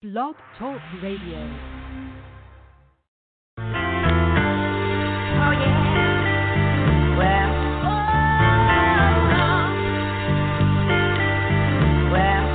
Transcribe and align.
Blog 0.00 0.36
Talk 0.56 0.78
Radio. 1.02 1.42
Oh 3.58 3.64
yeah. 5.58 5.74
Well. 7.18 7.50
Well. 12.14 12.46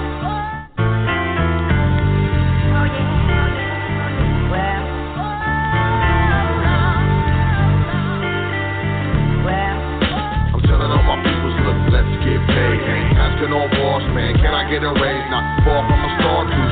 Oh 2.71 2.88
yeah. 2.88 3.12
Well. 4.48 4.88
Well. 9.44 9.84
I'm 10.48 10.64
telling 10.64 10.91
all 10.96 11.04
my 11.04 11.20
peoples, 11.28 11.60
look, 11.68 11.91
let's 11.91 12.07
get 12.23 12.39
paid. 12.48 12.80
Asking 13.20 13.52
all 13.52 13.68
boss, 13.68 14.07
man, 14.16 14.32
can 14.39 14.55
I 14.55 14.64
get 14.71 14.80
a 14.88 14.94
raise? 14.96 15.28
Not 15.28 15.44
far 15.68 15.84
from 15.91 16.00
a 16.00 16.10
star, 16.23 16.48
two 16.48 16.62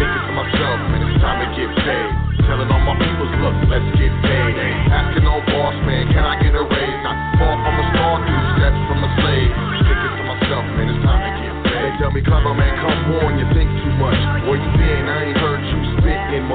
Thinking 0.00 0.24
to 0.24 0.32
myself, 0.32 0.80
man, 0.88 1.04
it's 1.04 1.20
time 1.20 1.44
to 1.44 1.48
get 1.52 1.68
paid. 1.84 2.10
Telling 2.48 2.72
all 2.72 2.80
my 2.88 2.96
peoples, 2.96 3.36
look, 3.44 3.52
let's 3.68 3.84
get 4.00 4.08
paid. 4.24 4.56
Asking 4.88 5.28
all 5.28 5.44
boss, 5.44 5.76
man, 5.84 6.08
can 6.08 6.24
I 6.24 6.40
get 6.40 6.56
a 6.56 6.64
raise? 6.64 6.98
Not 7.04 7.20
far 7.36 7.52
from 7.60 7.74
a 7.76 7.84
star, 7.92 8.16
two 8.24 8.40
steps 8.56 8.80
from 8.88 9.04
a 9.04 9.10
slave. 9.20 9.52
Thinking 9.84 10.14
to 10.16 10.24
myself, 10.24 10.64
man, 10.72 10.88
it's 10.88 11.04
time 11.04 11.20
to 11.20 11.30
get 11.44 11.54
paid. 11.68 11.84
They 11.84 11.92
tell 12.00 12.12
me, 12.16 12.24
clever 12.24 12.56
man, 12.56 12.72
come 12.80 13.12
on, 13.12 13.36
you 13.36 13.44
think 13.52 13.68
too 13.84 13.92
much. 14.00 14.16
Where 14.48 14.56
you 14.56 14.70
been? 14.80 15.04
I 15.04 15.18
ain't 15.28 15.36
heard 15.36 15.60
you 15.68 15.78
spit 16.00 16.20
in 16.32 16.48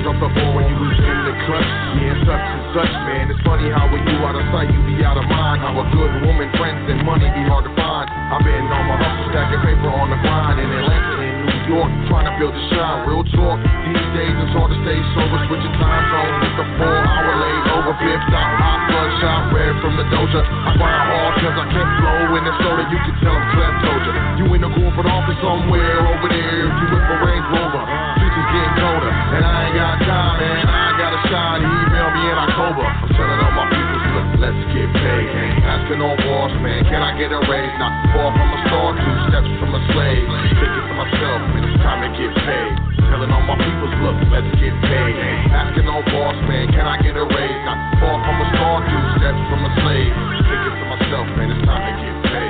Fall 0.00 0.16
the 0.16 0.32
ball 0.32 0.52
when 0.56 0.64
you 0.64 0.76
was 0.80 0.96
in 0.96 1.18
the 1.28 1.34
clutch? 1.44 1.70
Yeah, 2.00 2.16
such 2.24 2.40
and 2.40 2.64
such, 2.72 2.94
man. 3.04 3.28
It's 3.28 3.42
funny 3.44 3.68
how 3.68 3.84
when 3.92 4.00
you 4.08 4.16
out 4.24 4.32
of 4.32 4.48
sight, 4.48 4.72
you 4.72 4.80
be 4.88 5.04
out 5.04 5.20
of 5.20 5.28
mind. 5.28 5.60
How 5.60 5.76
a 5.76 5.84
good 5.92 6.24
woman, 6.24 6.48
friends, 6.56 6.88
and 6.88 7.04
money 7.04 7.28
be 7.36 7.44
hard 7.44 7.68
to 7.68 7.72
find. 7.76 8.08
I've 8.08 8.40
been 8.40 8.64
on 8.64 8.84
my 8.88 8.96
hustle, 8.96 9.28
stacking 9.28 9.60
paper 9.60 9.92
on 9.92 10.08
the 10.08 10.16
grind 10.24 10.56
in 10.56 10.72
Atlanta 10.72 11.20
and 11.20 11.36
New 11.44 11.76
York, 11.76 11.90
trying 12.08 12.32
to 12.32 12.34
build 12.40 12.56
a 12.56 12.62
shine. 12.72 13.12
Real 13.12 13.28
talk. 13.28 13.60
These 13.60 14.08
days 14.16 14.34
it's 14.40 14.54
hard 14.56 14.72
to 14.72 14.78
stay 14.88 14.98
sober, 15.12 15.36
switching 15.52 15.76
time 15.76 16.04
zones. 16.08 16.48
It's 16.48 16.58
a 16.64 16.66
four 16.80 16.96
hour 16.96 17.32
late 17.36 17.64
over 17.76 17.92
fifth 18.00 18.32
out, 18.32 18.52
hot 18.56 18.80
bloodshot, 18.88 19.42
red 19.52 19.74
from 19.84 20.00
the 20.00 20.06
doja. 20.08 20.40
I 20.40 20.70
grind 20.80 21.04
hard 21.12 21.32
cause 21.44 21.56
I 21.60 21.66
can't 21.76 21.92
flow 22.00 22.40
in 22.40 22.42
the 22.48 22.54
soda. 22.56 22.82
You 22.88 23.00
can 23.04 23.14
tell 23.20 23.36
I'm 23.36 23.44
Clem 23.52 23.74
told 23.84 24.02
you. 24.08 24.14
In 24.48 24.64
the 24.64 24.72
corporate 24.72 25.12
office 25.12 25.36
somewhere 25.44 26.00
over 26.08 26.28
there. 26.32 26.72
You 26.72 26.86
with 26.88 27.04
the 27.04 27.16
Range 27.20 27.48
Rover. 27.52 28.19
Getting 28.50 28.82
colder, 28.82 29.14
and 29.14 29.46
I 29.46 29.56
ain't 29.70 29.78
got 29.78 29.94
time, 30.02 30.34
man. 30.42 30.66
I 30.66 30.78
ain't 30.90 30.98
got 30.98 31.12
a 31.14 31.22
shot. 31.30 31.62
Email 31.62 32.10
me 32.18 32.22
in 32.26 32.34
October. 32.34 32.82
I'm 32.82 33.10
telling 33.14 33.38
all 33.46 33.54
my 33.54 33.66
people, 33.70 33.98
look, 34.10 34.28
let's 34.42 34.62
get 34.74 34.90
paid. 34.90 35.26
Asking 35.62 36.02
all 36.02 36.18
boss, 36.18 36.50
man, 36.58 36.82
can 36.90 36.98
I 36.98 37.14
get 37.14 37.30
a 37.30 37.38
raise? 37.46 37.74
Not 37.78 37.94
far 38.10 38.34
from 38.34 38.50
a 38.50 38.58
star, 38.66 38.88
two 38.98 39.16
steps 39.30 39.50
from 39.62 39.70
a 39.70 39.80
slave. 39.94 40.26
Thinking 40.58 40.82
to 40.82 40.94
myself, 40.98 41.38
man, 41.46 41.62
it's 41.62 41.78
time 41.78 42.00
to 42.02 42.10
get 42.10 42.32
paid. 42.42 42.72
Telling 43.06 43.30
all 43.30 43.46
my 43.46 43.54
peoples, 43.54 43.94
look, 44.02 44.18
let's 44.34 44.50
get 44.58 44.74
paid. 44.82 45.14
Asking 45.54 45.86
all 45.86 46.02
boss, 46.10 46.34
man, 46.50 46.74
can 46.74 46.90
I 46.90 46.98
get 47.06 47.14
a 47.14 47.22
raise? 47.22 47.60
Not 47.62 47.78
far 48.02 48.18
from 48.18 48.34
a 48.34 48.46
star, 48.50 48.74
two 48.82 49.02
steps 49.22 49.42
from 49.46 49.62
a 49.62 49.70
slave. 49.78 50.10
Thinking 50.42 50.74
to 50.74 50.86
myself, 50.90 51.26
man, 51.38 51.54
it's 51.54 51.62
time 51.70 51.86
to 51.86 51.92
get 52.02 52.16
paid. 52.34 52.49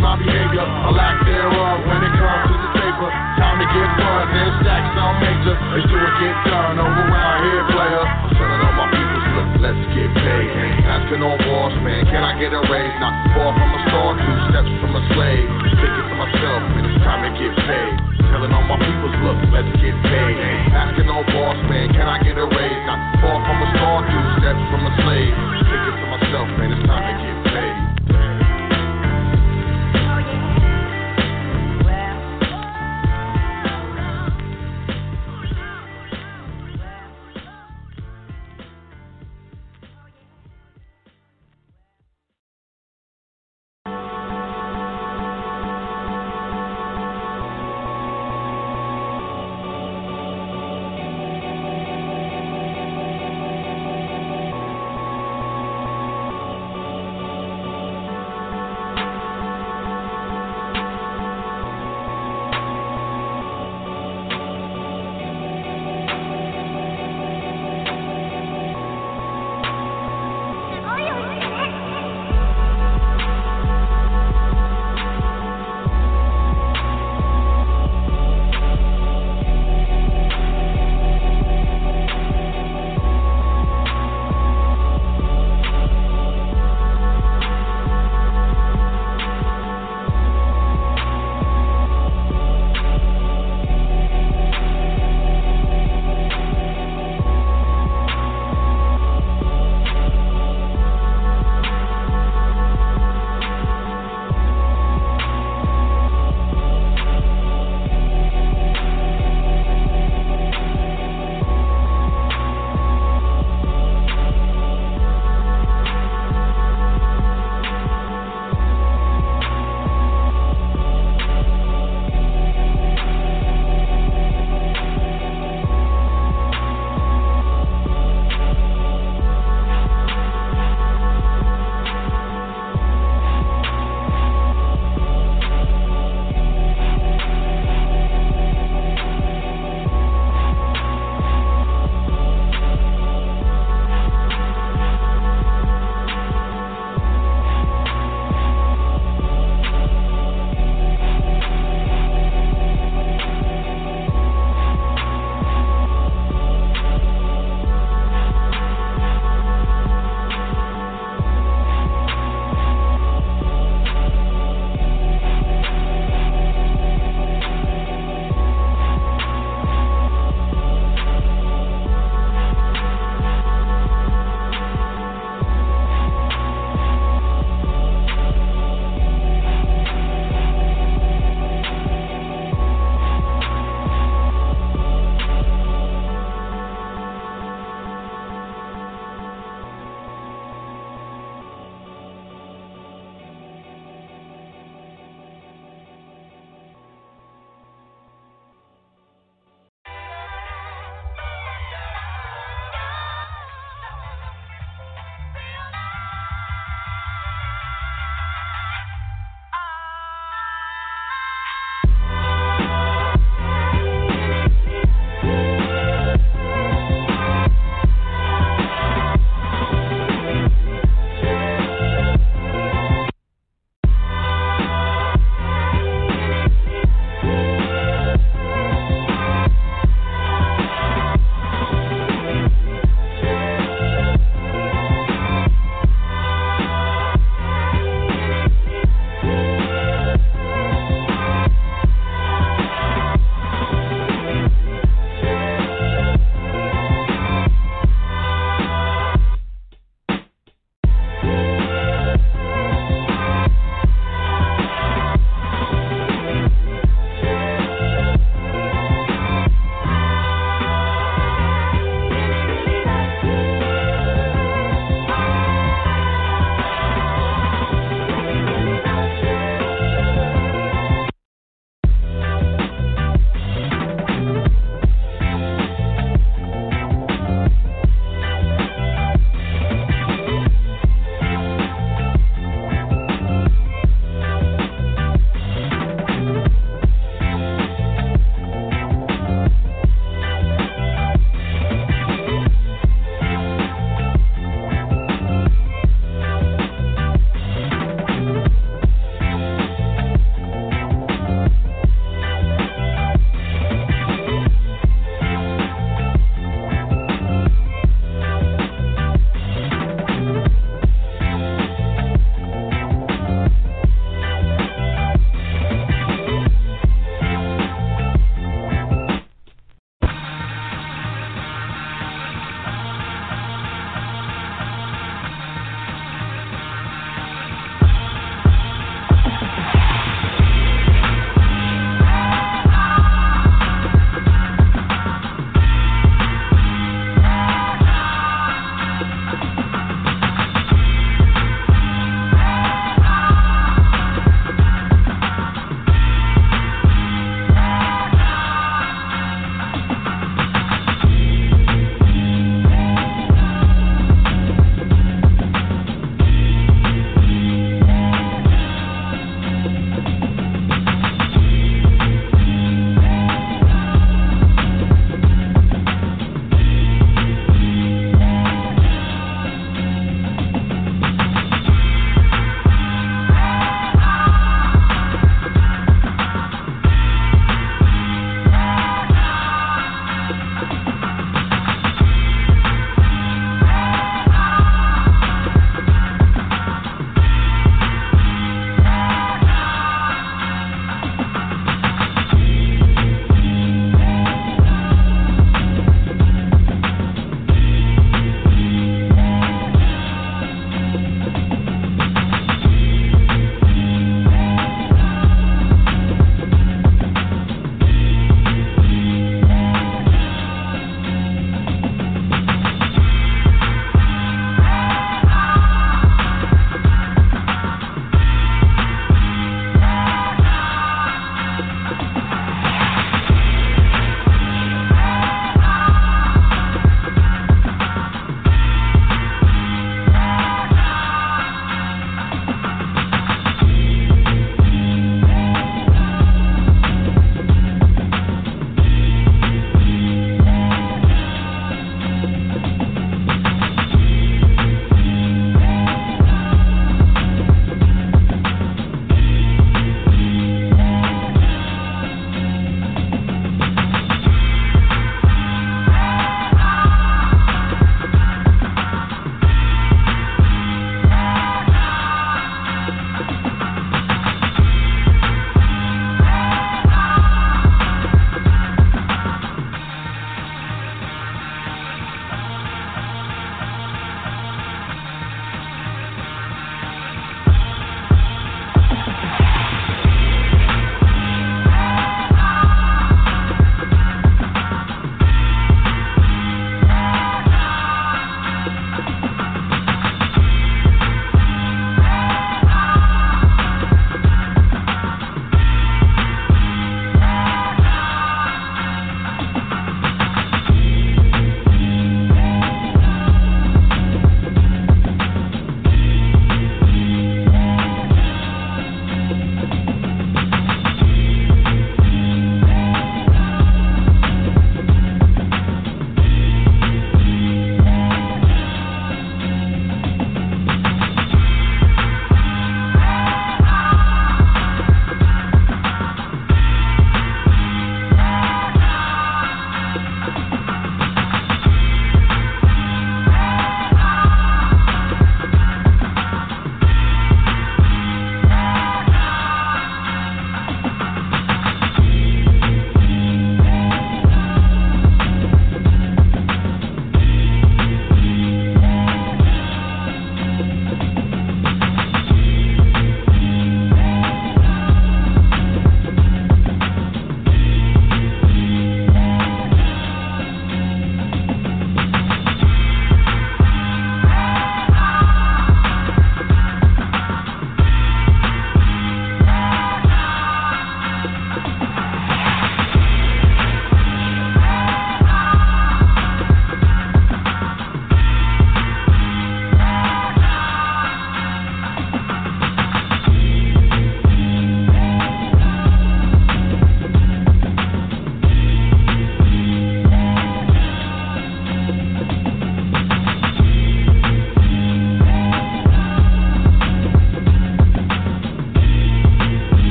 my 0.00 0.16
behavior, 0.16 0.64
a 0.64 0.90
lack 0.96 1.20
thereof 1.28 1.76
when 1.84 2.00
it 2.00 2.14
comes 2.16 2.44
to 2.48 2.56
the 2.56 2.70
paper. 2.72 3.08
Time 3.36 3.56
to 3.60 3.68
get 3.68 3.88
fun, 4.00 4.24
then 4.32 4.48
stack 4.64 4.84
some 4.96 5.16
major. 5.20 5.54
Let's 5.76 5.86
do 5.86 5.96
it, 6.00 6.14
get 6.24 6.36
done 6.48 6.80
over 6.80 7.04
around 7.04 7.38
here, 7.44 7.64
player. 7.68 8.04
I'm 8.04 8.32
telling 8.32 8.60
all 8.64 8.76
my 8.80 8.88
people, 8.96 9.20
look, 9.36 9.48
let's 9.60 9.84
get 9.92 10.10
paid. 10.16 10.48
Asking 10.88 11.20
all 11.20 11.36
boss, 11.44 11.76
man, 11.84 12.08
can 12.08 12.24
I 12.24 12.32
get 12.40 12.56
a 12.56 12.60
raise? 12.72 12.96
Not 12.96 13.14
far 13.36 13.52
from 13.52 13.70
a 13.76 13.80
star, 13.92 14.08
two 14.16 14.36
steps 14.48 14.72
from 14.80 14.92
a 14.96 15.02
slave. 15.12 15.46
Thinking 15.78 16.06
to 16.08 16.16
myself, 16.16 16.60
man, 16.72 16.84
it's 16.88 17.00
time 17.04 17.20
to 17.28 17.30
get 17.36 17.52
paid. 17.68 17.92
Telling 18.32 18.52
all 18.56 18.64
my 18.64 18.80
people, 18.80 19.10
look, 19.20 19.38
let's 19.52 19.72
get 19.84 19.96
paid. 20.00 20.36
Asking 20.72 21.12
all 21.12 21.28
boss, 21.28 21.60
man, 21.68 21.92
can 21.92 22.08
I 22.08 22.24
get 22.24 22.40
a 22.40 22.46
raise? 22.48 22.82
Not 22.88 23.00
far 23.20 23.36
from 23.36 23.58
a 23.60 23.68
star, 23.76 23.96
two 24.08 24.24
steps 24.40 24.62
from 24.72 24.80
a 24.88 24.92
slave. 25.04 25.34
Thinking 25.68 25.96
to 26.00 26.06
myself, 26.08 26.48
man, 26.56 26.72
it's 26.72 26.84
time 26.88 27.04
to 27.04 27.14
get 27.20 27.36
paid. 27.44 27.49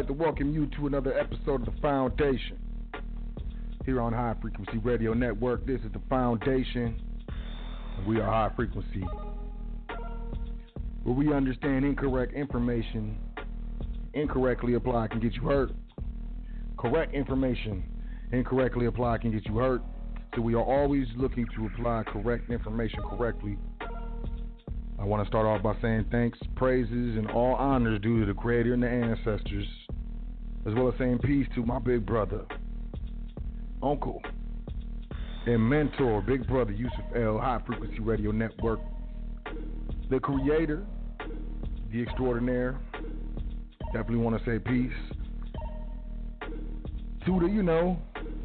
Like 0.00 0.06
to 0.06 0.12
welcome 0.14 0.50
you 0.50 0.66
to 0.78 0.86
another 0.86 1.12
episode 1.18 1.60
of 1.68 1.74
The 1.74 1.80
Foundation. 1.82 2.58
Here 3.84 4.00
on 4.00 4.14
High 4.14 4.34
Frequency 4.40 4.78
Radio 4.78 5.12
Network, 5.12 5.66
this 5.66 5.78
is 5.82 5.92
The 5.92 6.00
Foundation. 6.08 6.98
We 8.08 8.18
are 8.18 8.24
high 8.24 8.50
frequency. 8.56 9.04
Where 11.02 11.14
we 11.14 11.34
understand 11.34 11.84
incorrect 11.84 12.32
information 12.32 13.18
incorrectly 14.14 14.72
applied 14.72 15.10
can 15.10 15.20
get 15.20 15.34
you 15.34 15.42
hurt. 15.42 15.72
Correct 16.78 17.12
information 17.12 17.82
incorrectly 18.32 18.86
applied 18.86 19.20
can 19.20 19.32
get 19.32 19.44
you 19.44 19.58
hurt. 19.58 19.82
So 20.34 20.40
we 20.40 20.54
are 20.54 20.64
always 20.64 21.08
looking 21.14 21.46
to 21.56 21.66
apply 21.66 22.04
correct 22.04 22.48
information 22.48 23.02
correctly 23.02 23.58
I 25.00 25.04
want 25.04 25.22
to 25.24 25.28
start 25.28 25.46
off 25.46 25.62
by 25.62 25.74
saying 25.80 26.08
thanks, 26.10 26.38
praises, 26.56 27.16
and 27.16 27.30
all 27.30 27.54
honors 27.54 28.02
due 28.02 28.20
to 28.20 28.26
the 28.26 28.34
Creator 28.34 28.74
and 28.74 28.82
the 28.82 28.88
ancestors, 28.88 29.66
as 30.70 30.76
well 30.76 30.88
as 30.88 30.94
saying 30.98 31.18
peace 31.18 31.46
to 31.54 31.64
my 31.64 31.78
big 31.80 32.06
brother, 32.06 32.44
uncle, 33.82 34.22
and 35.46 35.68
mentor, 35.68 36.22
big 36.22 36.46
brother 36.46 36.70
Yusuf 36.70 37.04
El. 37.16 37.38
High 37.38 37.60
Frequency 37.66 37.98
Radio 37.98 38.30
Network, 38.30 38.78
the 40.10 40.20
creator, 40.20 40.86
the 41.92 42.02
extraordinaire. 42.02 42.78
Definitely 43.92 44.18
want 44.18 44.38
to 44.38 44.44
say 44.44 44.60
peace 44.60 44.92
to 47.26 47.40
the, 47.40 47.46
you 47.46 47.64
know, 47.64 47.98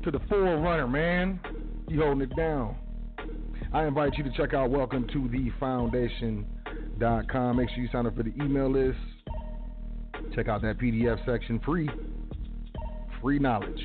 to 0.04 0.10
the 0.10 0.20
forerunner, 0.28 0.88
man. 0.88 1.40
You 1.88 2.02
holding 2.02 2.22
it 2.22 2.36
down. 2.36 2.76
I 3.72 3.86
invite 3.86 4.18
you 4.18 4.24
to 4.24 4.32
check 4.32 4.56
out 4.56 4.72
welcome 4.72 5.08
to 5.14 5.28
the 5.28 5.52
foundation.com. 5.60 7.58
Make 7.58 7.70
sure 7.70 7.80
you 7.84 7.90
sign 7.92 8.08
up 8.08 8.16
for 8.16 8.24
the 8.24 8.34
email 8.42 8.72
list. 8.72 8.98
Check 10.34 10.48
out 10.48 10.64
that 10.64 10.80
PDF 10.80 11.24
section 11.26 11.60
free. 11.60 11.88
Free 13.26 13.40
knowledge. 13.40 13.82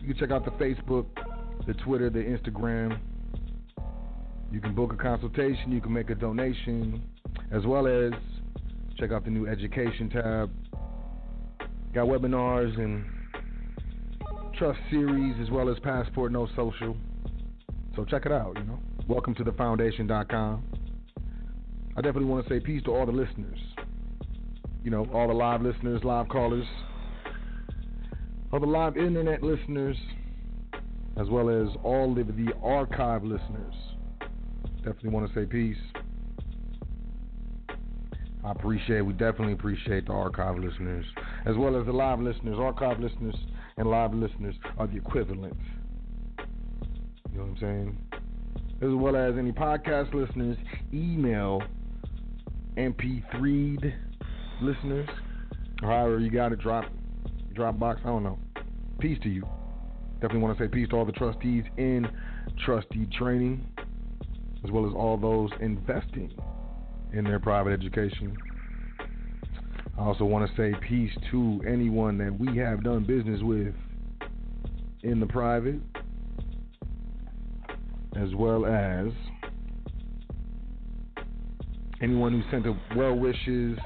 You 0.00 0.08
can 0.08 0.16
check 0.18 0.30
out 0.32 0.44
the 0.44 0.50
Facebook, 0.62 1.06
the 1.66 1.72
Twitter, 1.72 2.10
the 2.10 2.18
Instagram. 2.18 2.98
You 4.50 4.60
can 4.60 4.74
book 4.74 4.92
a 4.92 4.96
consultation, 4.96 5.72
you 5.72 5.80
can 5.80 5.94
make 5.94 6.10
a 6.10 6.14
donation, 6.14 7.02
as 7.50 7.64
well 7.64 7.86
as 7.86 8.12
check 8.98 9.12
out 9.12 9.24
the 9.24 9.30
new 9.30 9.48
education 9.48 10.10
tab. 10.10 10.50
Got 11.94 12.08
webinars 12.08 12.78
and 12.78 13.02
trust 14.58 14.80
series 14.90 15.34
as 15.40 15.48
well 15.48 15.70
as 15.70 15.78
passport 15.78 16.32
no 16.32 16.46
social. 16.54 16.94
So 17.96 18.04
check 18.04 18.26
it 18.26 18.32
out, 18.32 18.58
you 18.58 18.64
know. 18.64 18.78
Welcome 19.08 19.34
to 19.36 19.42
the 19.42 19.52
foundation.com. 19.52 20.64
I 21.96 22.00
definitely 22.02 22.26
want 22.26 22.46
to 22.46 22.52
say 22.52 22.60
peace 22.60 22.82
to 22.82 22.90
all 22.90 23.06
the 23.06 23.12
listeners. 23.12 23.58
You 24.84 24.90
know, 24.90 25.06
all 25.14 25.28
the 25.28 25.34
live 25.34 25.62
listeners, 25.62 26.04
live 26.04 26.28
callers, 26.28 26.66
the 28.60 28.66
live 28.66 28.98
internet 28.98 29.42
listeners, 29.42 29.96
as 31.16 31.28
well 31.28 31.48
as 31.48 31.74
all 31.82 32.18
of 32.18 32.26
the 32.26 32.52
archive 32.62 33.24
listeners. 33.24 33.74
Definitely 34.76 35.10
want 35.10 35.28
to 35.28 35.34
say 35.34 35.46
peace. 35.46 35.76
I 38.44 38.50
appreciate, 38.50 39.00
we 39.02 39.14
definitely 39.14 39.54
appreciate 39.54 40.06
the 40.06 40.12
archive 40.12 40.58
listeners, 40.58 41.06
as 41.46 41.56
well 41.56 41.80
as 41.80 41.86
the 41.86 41.92
live 41.92 42.20
listeners. 42.20 42.58
Archive 42.58 43.00
listeners 43.00 43.36
and 43.78 43.88
live 43.88 44.12
listeners 44.12 44.56
are 44.76 44.86
the 44.86 44.96
equivalent. 44.96 45.56
You 47.30 47.38
know 47.38 47.44
what 47.44 47.50
I'm 47.52 47.58
saying? 47.58 47.98
As 48.82 48.90
well 48.92 49.16
as 49.16 49.38
any 49.38 49.52
podcast 49.52 50.12
listeners, 50.12 50.58
email 50.92 51.62
MP3 52.76 53.94
listeners, 54.60 55.08
however 55.80 56.18
you 56.18 56.30
got 56.30 56.52
it, 56.52 56.58
drop 56.58 56.84
Dropbox. 57.54 58.00
I 58.00 58.08
don't 58.08 58.22
know. 58.22 58.38
Peace 58.98 59.18
to 59.22 59.28
you. 59.28 59.46
Definitely 60.14 60.40
want 60.40 60.58
to 60.58 60.64
say 60.64 60.68
peace 60.68 60.88
to 60.90 60.96
all 60.96 61.04
the 61.04 61.12
trustees 61.12 61.64
in 61.76 62.06
trustee 62.64 63.06
training, 63.18 63.66
as 64.64 64.70
well 64.70 64.86
as 64.86 64.92
all 64.94 65.16
those 65.16 65.50
investing 65.60 66.32
in 67.12 67.24
their 67.24 67.40
private 67.40 67.72
education. 67.72 68.36
I 69.98 70.02
also 70.02 70.24
want 70.24 70.48
to 70.48 70.56
say 70.56 70.74
peace 70.88 71.10
to 71.30 71.60
anyone 71.66 72.18
that 72.18 72.38
we 72.38 72.56
have 72.58 72.82
done 72.82 73.04
business 73.04 73.40
with 73.42 73.74
in 75.02 75.20
the 75.20 75.26
private, 75.26 75.80
as 78.16 78.34
well 78.34 78.64
as 78.64 79.08
anyone 82.00 82.32
who 82.32 82.50
sent 82.50 82.66
well 82.96 83.14
wishes, 83.14 83.78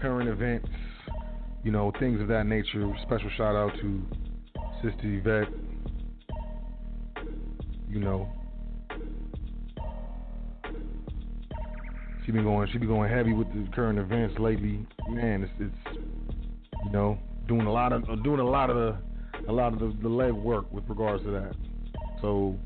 current 0.00 0.28
events, 0.28 0.68
you 1.68 1.72
know, 1.72 1.92
things 2.00 2.18
of 2.18 2.28
that 2.28 2.46
nature. 2.46 2.90
Special 3.02 3.28
shout 3.36 3.54
out 3.54 3.70
to 3.82 4.02
Sister 4.82 5.02
Yvette. 5.02 5.48
You 7.90 8.00
know, 8.00 8.26
she 12.24 12.32
been 12.32 12.44
going, 12.44 12.70
she 12.72 12.78
be 12.78 12.86
going 12.86 13.12
heavy 13.12 13.34
with 13.34 13.48
the 13.48 13.70
current 13.74 13.98
events 13.98 14.38
lately. 14.38 14.86
Man, 15.10 15.42
it's, 15.42 15.52
it's 15.60 15.98
you 16.86 16.90
know, 16.90 17.18
doing 17.48 17.66
a 17.66 17.70
lot 17.70 17.92
of 17.92 18.02
doing 18.24 18.40
a 18.40 18.48
lot 18.48 18.70
of 18.70 18.76
the 18.76 18.96
a 19.46 19.52
lot 19.52 19.74
of 19.74 19.78
the, 19.78 19.94
the 20.00 20.08
leg 20.08 20.32
work 20.32 20.72
with 20.72 20.84
regards 20.88 21.22
to 21.24 21.30
that. 21.32 21.54
So, 22.22 22.56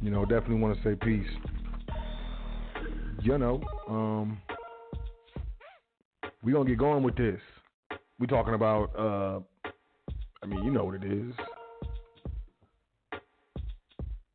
you 0.00 0.12
know, 0.12 0.24
definitely 0.24 0.60
want 0.60 0.80
to 0.80 0.84
say 0.84 0.94
peace. 0.94 1.26
You 3.22 3.38
know, 3.38 3.60
um, 3.88 4.38
we 6.44 6.52
gonna 6.52 6.68
get 6.68 6.78
going 6.78 7.02
with 7.02 7.16
this. 7.16 7.40
We 8.18 8.26
talking 8.26 8.54
about, 8.54 8.90
uh, 8.96 9.40
I 10.42 10.46
mean, 10.46 10.62
you 10.64 10.70
know 10.70 10.84
what 10.84 10.94
it 10.94 11.04
is. 11.04 11.32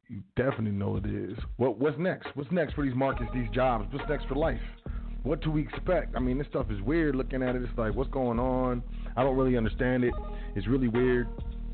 You 0.09 0.21
definitely 0.35 0.71
know 0.71 0.89
what 0.89 1.05
it 1.05 1.13
is. 1.13 1.37
What 1.57 1.77
what's 1.77 1.97
next? 1.99 2.27
What's 2.33 2.51
next 2.51 2.73
for 2.73 2.83
these 2.83 2.95
markets, 2.95 3.29
these 3.33 3.49
jobs? 3.53 3.87
What's 3.93 4.09
next 4.09 4.27
for 4.27 4.35
life? 4.35 4.59
What 5.23 5.41
do 5.41 5.51
we 5.51 5.61
expect? 5.61 6.15
I 6.15 6.19
mean, 6.19 6.37
this 6.37 6.47
stuff 6.47 6.71
is 6.71 6.81
weird. 6.81 7.15
Looking 7.15 7.43
at 7.43 7.55
it, 7.55 7.61
it's 7.61 7.77
like, 7.77 7.93
what's 7.93 8.09
going 8.09 8.39
on? 8.39 8.81
I 9.15 9.23
don't 9.23 9.37
really 9.37 9.55
understand 9.55 10.03
it. 10.03 10.13
It's 10.55 10.67
really 10.67 10.87
weird. 10.87 11.27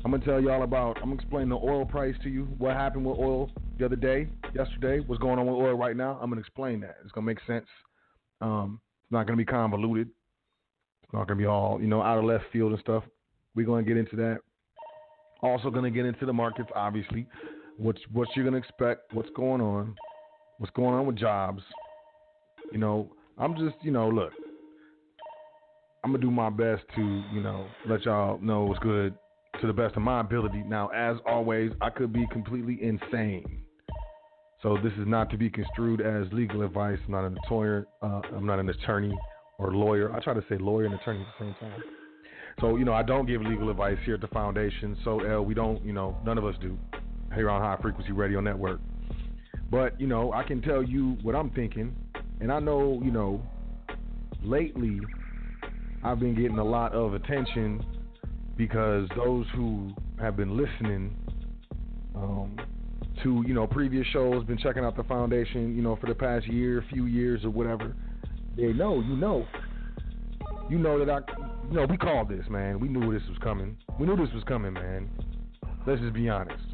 I'm 0.04 0.10
gonna 0.10 0.24
tell 0.24 0.40
y'all 0.40 0.62
about. 0.62 0.98
I'm 0.98 1.04
gonna 1.04 1.14
explain 1.14 1.48
the 1.48 1.56
oil 1.56 1.84
price 1.84 2.14
to 2.22 2.28
you. 2.28 2.44
What 2.58 2.76
happened 2.76 3.06
with 3.06 3.18
oil 3.18 3.50
the 3.78 3.86
other 3.86 3.96
day, 3.96 4.28
yesterday? 4.54 5.00
What's 5.00 5.20
going 5.20 5.38
on 5.38 5.46
with 5.46 5.56
oil 5.56 5.74
right 5.74 5.96
now? 5.96 6.18
I'm 6.20 6.28
gonna 6.28 6.40
explain 6.40 6.80
that. 6.80 6.96
It's 7.02 7.12
gonna 7.12 7.26
make 7.26 7.40
sense. 7.46 7.66
Um, 8.40 8.80
it's 9.04 9.12
not 9.12 9.26
gonna 9.26 9.36
be 9.36 9.44
convoluted. 9.44 10.10
It's 11.06 11.12
not 11.12 11.28
gonna 11.28 11.38
be 11.38 11.46
all 11.46 11.80
you 11.80 11.86
know 11.86 12.02
out 12.02 12.18
of 12.18 12.24
left 12.24 12.44
field 12.52 12.72
and 12.72 12.80
stuff. 12.80 13.04
We're 13.54 13.66
gonna 13.66 13.84
get 13.84 13.96
into 13.96 14.16
that. 14.16 14.38
Also 15.40 15.70
gonna 15.70 15.90
get 15.90 16.04
into 16.04 16.26
the 16.26 16.32
markets, 16.32 16.68
obviously. 16.74 17.26
What's 17.78 18.00
what 18.12 18.28
you're 18.34 18.44
gonna 18.44 18.56
expect? 18.56 19.14
What's 19.14 19.30
going 19.36 19.60
on? 19.60 19.94
What's 20.58 20.72
going 20.74 20.94
on 20.94 21.06
with 21.06 21.16
jobs? 21.16 21.62
You 22.72 22.78
know, 22.78 23.12
I'm 23.38 23.54
just 23.54 23.76
you 23.82 23.92
know 23.92 24.08
look. 24.08 24.32
I'm 26.02 26.10
gonna 26.10 26.22
do 26.22 26.30
my 26.30 26.50
best 26.50 26.82
to 26.96 27.22
you 27.32 27.40
know 27.40 27.66
let 27.88 28.04
y'all 28.04 28.38
know 28.40 28.64
what's 28.64 28.80
good 28.80 29.14
to 29.60 29.66
the 29.68 29.72
best 29.72 29.96
of 29.96 30.02
my 30.02 30.20
ability. 30.20 30.64
Now, 30.66 30.88
as 30.88 31.18
always, 31.24 31.70
I 31.80 31.90
could 31.90 32.12
be 32.12 32.26
completely 32.32 32.78
insane. 32.82 33.62
So 34.60 34.76
this 34.82 34.92
is 34.94 35.06
not 35.06 35.30
to 35.30 35.36
be 35.36 35.50
construed 35.50 36.00
as 36.00 36.26
legal 36.32 36.62
advice. 36.62 36.98
I'm 37.06 37.12
not 37.12 37.24
an 37.24 37.38
attorney. 37.44 37.86
Uh, 38.02 38.20
I'm 38.34 38.46
not 38.46 38.58
an 38.58 38.68
attorney 38.68 39.16
or 39.58 39.72
lawyer. 39.74 40.14
I 40.14 40.20
try 40.20 40.34
to 40.34 40.44
say 40.48 40.58
lawyer 40.58 40.84
and 40.84 40.94
attorney 40.94 41.20
at 41.20 41.26
the 41.38 41.44
same 41.44 41.54
time. 41.60 41.82
So, 42.60 42.76
you 42.76 42.84
know, 42.84 42.94
I 42.94 43.02
don't 43.02 43.26
give 43.26 43.42
legal 43.42 43.70
advice 43.70 43.98
here 44.04 44.14
at 44.14 44.20
the 44.20 44.28
foundation. 44.28 44.96
So, 45.04 45.20
L, 45.20 45.44
we 45.44 45.54
don't, 45.54 45.84
you 45.84 45.92
know, 45.92 46.16
none 46.24 46.38
of 46.38 46.44
us 46.44 46.54
do 46.60 46.78
here 47.34 47.50
on 47.50 47.60
High 47.60 47.80
Frequency 47.82 48.12
Radio 48.12 48.40
Network. 48.40 48.80
But, 49.70 50.00
you 50.00 50.06
know, 50.06 50.32
I 50.32 50.42
can 50.42 50.62
tell 50.62 50.82
you 50.82 51.18
what 51.22 51.34
I'm 51.34 51.50
thinking. 51.50 51.94
And 52.40 52.50
I 52.50 52.60
know, 52.60 53.00
you 53.04 53.10
know, 53.10 53.42
lately 54.42 55.00
I've 56.02 56.20
been 56.20 56.34
getting 56.34 56.58
a 56.58 56.64
lot 56.64 56.92
of 56.92 57.14
attention 57.14 57.84
because 58.56 59.08
those 59.16 59.46
who 59.54 59.92
have 60.18 60.36
been 60.36 60.56
listening 60.56 61.14
um, 62.14 62.56
to, 63.22 63.44
you 63.46 63.52
know, 63.52 63.66
previous 63.66 64.06
shows, 64.08 64.44
been 64.44 64.58
checking 64.58 64.84
out 64.84 64.96
the 64.96 65.04
foundation, 65.04 65.76
you 65.76 65.82
know, 65.82 65.96
for 65.96 66.06
the 66.06 66.14
past 66.14 66.46
year, 66.46 66.82
few 66.90 67.06
years 67.06 67.44
or 67.44 67.50
whatever, 67.50 67.94
they 68.56 68.72
know, 68.72 69.00
you 69.00 69.16
know. 69.16 69.46
You 70.68 70.78
know 70.78 70.98
that 71.04 71.10
I, 71.10 71.18
you 71.68 71.76
know, 71.76 71.86
we 71.88 71.96
called 71.96 72.28
this, 72.28 72.44
man. 72.48 72.80
We 72.80 72.88
knew 72.88 73.12
this 73.12 73.26
was 73.28 73.38
coming. 73.38 73.76
We 74.00 74.06
knew 74.06 74.16
this 74.16 74.34
was 74.34 74.42
coming, 74.44 74.72
man. 74.72 75.08
Let's 75.86 76.00
just 76.00 76.14
be 76.14 76.28
honest. 76.28 76.64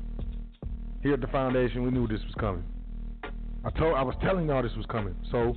Here 1.03 1.15
at 1.15 1.21
the 1.21 1.27
foundation, 1.27 1.83
we 1.83 1.91
knew 1.91 2.07
this 2.07 2.21
was 2.25 2.35
coming. 2.39 2.65
I 3.65 3.71
told, 3.71 3.95
I 3.95 4.03
was 4.03 4.15
telling 4.23 4.47
y'all 4.47 4.63
this 4.63 4.75
was 4.77 4.87
coming. 4.87 5.15
So, 5.31 5.57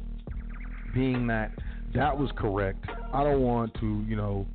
being 0.94 1.28
that 1.28 1.52
that 1.96 2.18
was 2.18 2.30
correct, 2.36 2.86
I 3.14 3.24
don't 3.24 3.42
want 3.42 3.74
to, 3.76 4.04
you 4.08 4.16
know, 4.16 4.46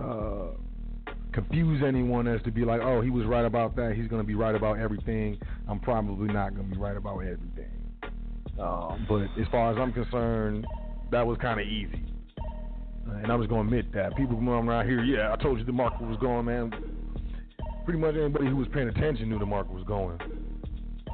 uh, 0.00 1.12
confuse 1.32 1.82
anyone 1.86 2.26
as 2.26 2.42
to 2.42 2.50
be 2.50 2.64
like, 2.64 2.80
oh, 2.80 3.00
he 3.00 3.10
was 3.10 3.24
right 3.26 3.44
about 3.44 3.76
that. 3.76 3.94
He's 3.94 4.08
going 4.08 4.20
to 4.20 4.26
be 4.26 4.34
right 4.34 4.54
about 4.54 4.78
everything. 4.78 5.38
I'm 5.68 5.78
probably 5.78 6.32
not 6.32 6.54
going 6.54 6.68
to 6.68 6.74
be 6.74 6.80
right 6.80 6.96
about 6.96 7.20
everything. 7.20 7.70
Um, 8.58 9.06
but 9.08 9.24
as 9.40 9.46
far 9.50 9.70
as 9.70 9.78
I'm 9.78 9.92
concerned, 9.92 10.66
that 11.10 11.26
was 11.26 11.38
kind 11.40 11.60
of 11.60 11.66
easy. 11.66 12.04
And 13.06 13.30
I 13.30 13.36
was 13.36 13.46
going 13.46 13.68
to 13.68 13.76
admit 13.76 13.92
that. 13.94 14.16
People 14.16 14.36
come 14.36 14.48
around 14.48 14.86
here, 14.88 15.02
yeah, 15.04 15.32
I 15.32 15.36
told 15.36 15.58
you 15.58 15.64
the 15.64 15.72
market 15.72 16.02
was 16.02 16.18
going, 16.18 16.46
man. 16.46 16.72
Pretty 17.84 18.00
much 18.00 18.16
anybody 18.16 18.46
who 18.46 18.56
was 18.56 18.66
paying 18.72 18.88
attention 18.88 19.28
knew 19.28 19.38
the 19.38 19.46
market 19.46 19.72
was 19.72 19.84
going. 19.84 20.18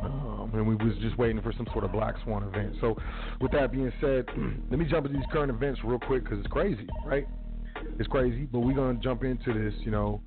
Um, 0.03 0.51
and 0.55 0.67
we 0.67 0.75
was 0.75 0.97
just 1.01 1.17
waiting 1.17 1.41
for 1.43 1.53
some 1.53 1.67
sort 1.73 1.85
of 1.85 1.93
black 1.93 2.15
swan 2.25 2.43
event. 2.43 2.75
So, 2.81 2.97
with 3.41 3.53
that 3.53 3.71
being 3.71 3.93
said, 4.01 4.27
let 4.71 4.79
me 4.79 4.87
jump 4.87 5.07
into 5.07 5.19
these 5.19 5.27
current 5.31 5.51
events 5.51 5.81
real 5.85 5.99
quick 5.99 6.25
because 6.25 6.39
it's 6.39 6.49
crazy, 6.49 6.89
right? 7.05 7.27
It's 7.99 8.09
crazy, 8.09 8.49
but 8.51 8.61
we're 8.61 8.75
gonna 8.75 8.99
jump 8.99 9.23
into 9.23 9.53
this. 9.53 9.75
You 9.81 9.93
know, 9.93 10.21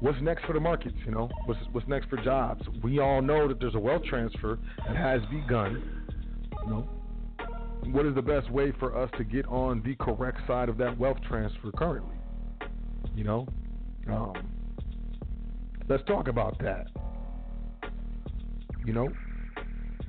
what's 0.00 0.20
next 0.20 0.44
for 0.44 0.54
the 0.54 0.60
markets? 0.60 0.96
You 1.04 1.12
know, 1.12 1.30
what's 1.44 1.60
what's 1.70 1.86
next 1.86 2.08
for 2.08 2.16
jobs? 2.16 2.62
We 2.82 2.98
all 2.98 3.22
know 3.22 3.46
that 3.46 3.60
there's 3.60 3.74
a 3.74 3.78
wealth 3.78 4.02
transfer 4.04 4.58
that 4.88 4.96
has 4.96 5.20
begun. 5.30 5.82
You 6.64 6.70
know, 6.70 6.88
what 7.86 8.06
is 8.06 8.14
the 8.14 8.22
best 8.22 8.50
way 8.50 8.72
for 8.78 8.96
us 8.96 9.10
to 9.18 9.24
get 9.24 9.46
on 9.46 9.82
the 9.82 9.94
correct 9.96 10.38
side 10.46 10.68
of 10.68 10.76
that 10.78 10.96
wealth 10.98 11.18
transfer 11.28 11.72
currently? 11.72 12.16
You 13.14 13.24
know, 13.24 13.46
um, 14.08 14.34
let's 15.88 16.04
talk 16.04 16.28
about 16.28 16.58
that. 16.60 16.86
You 18.84 18.92
know, 18.92 19.08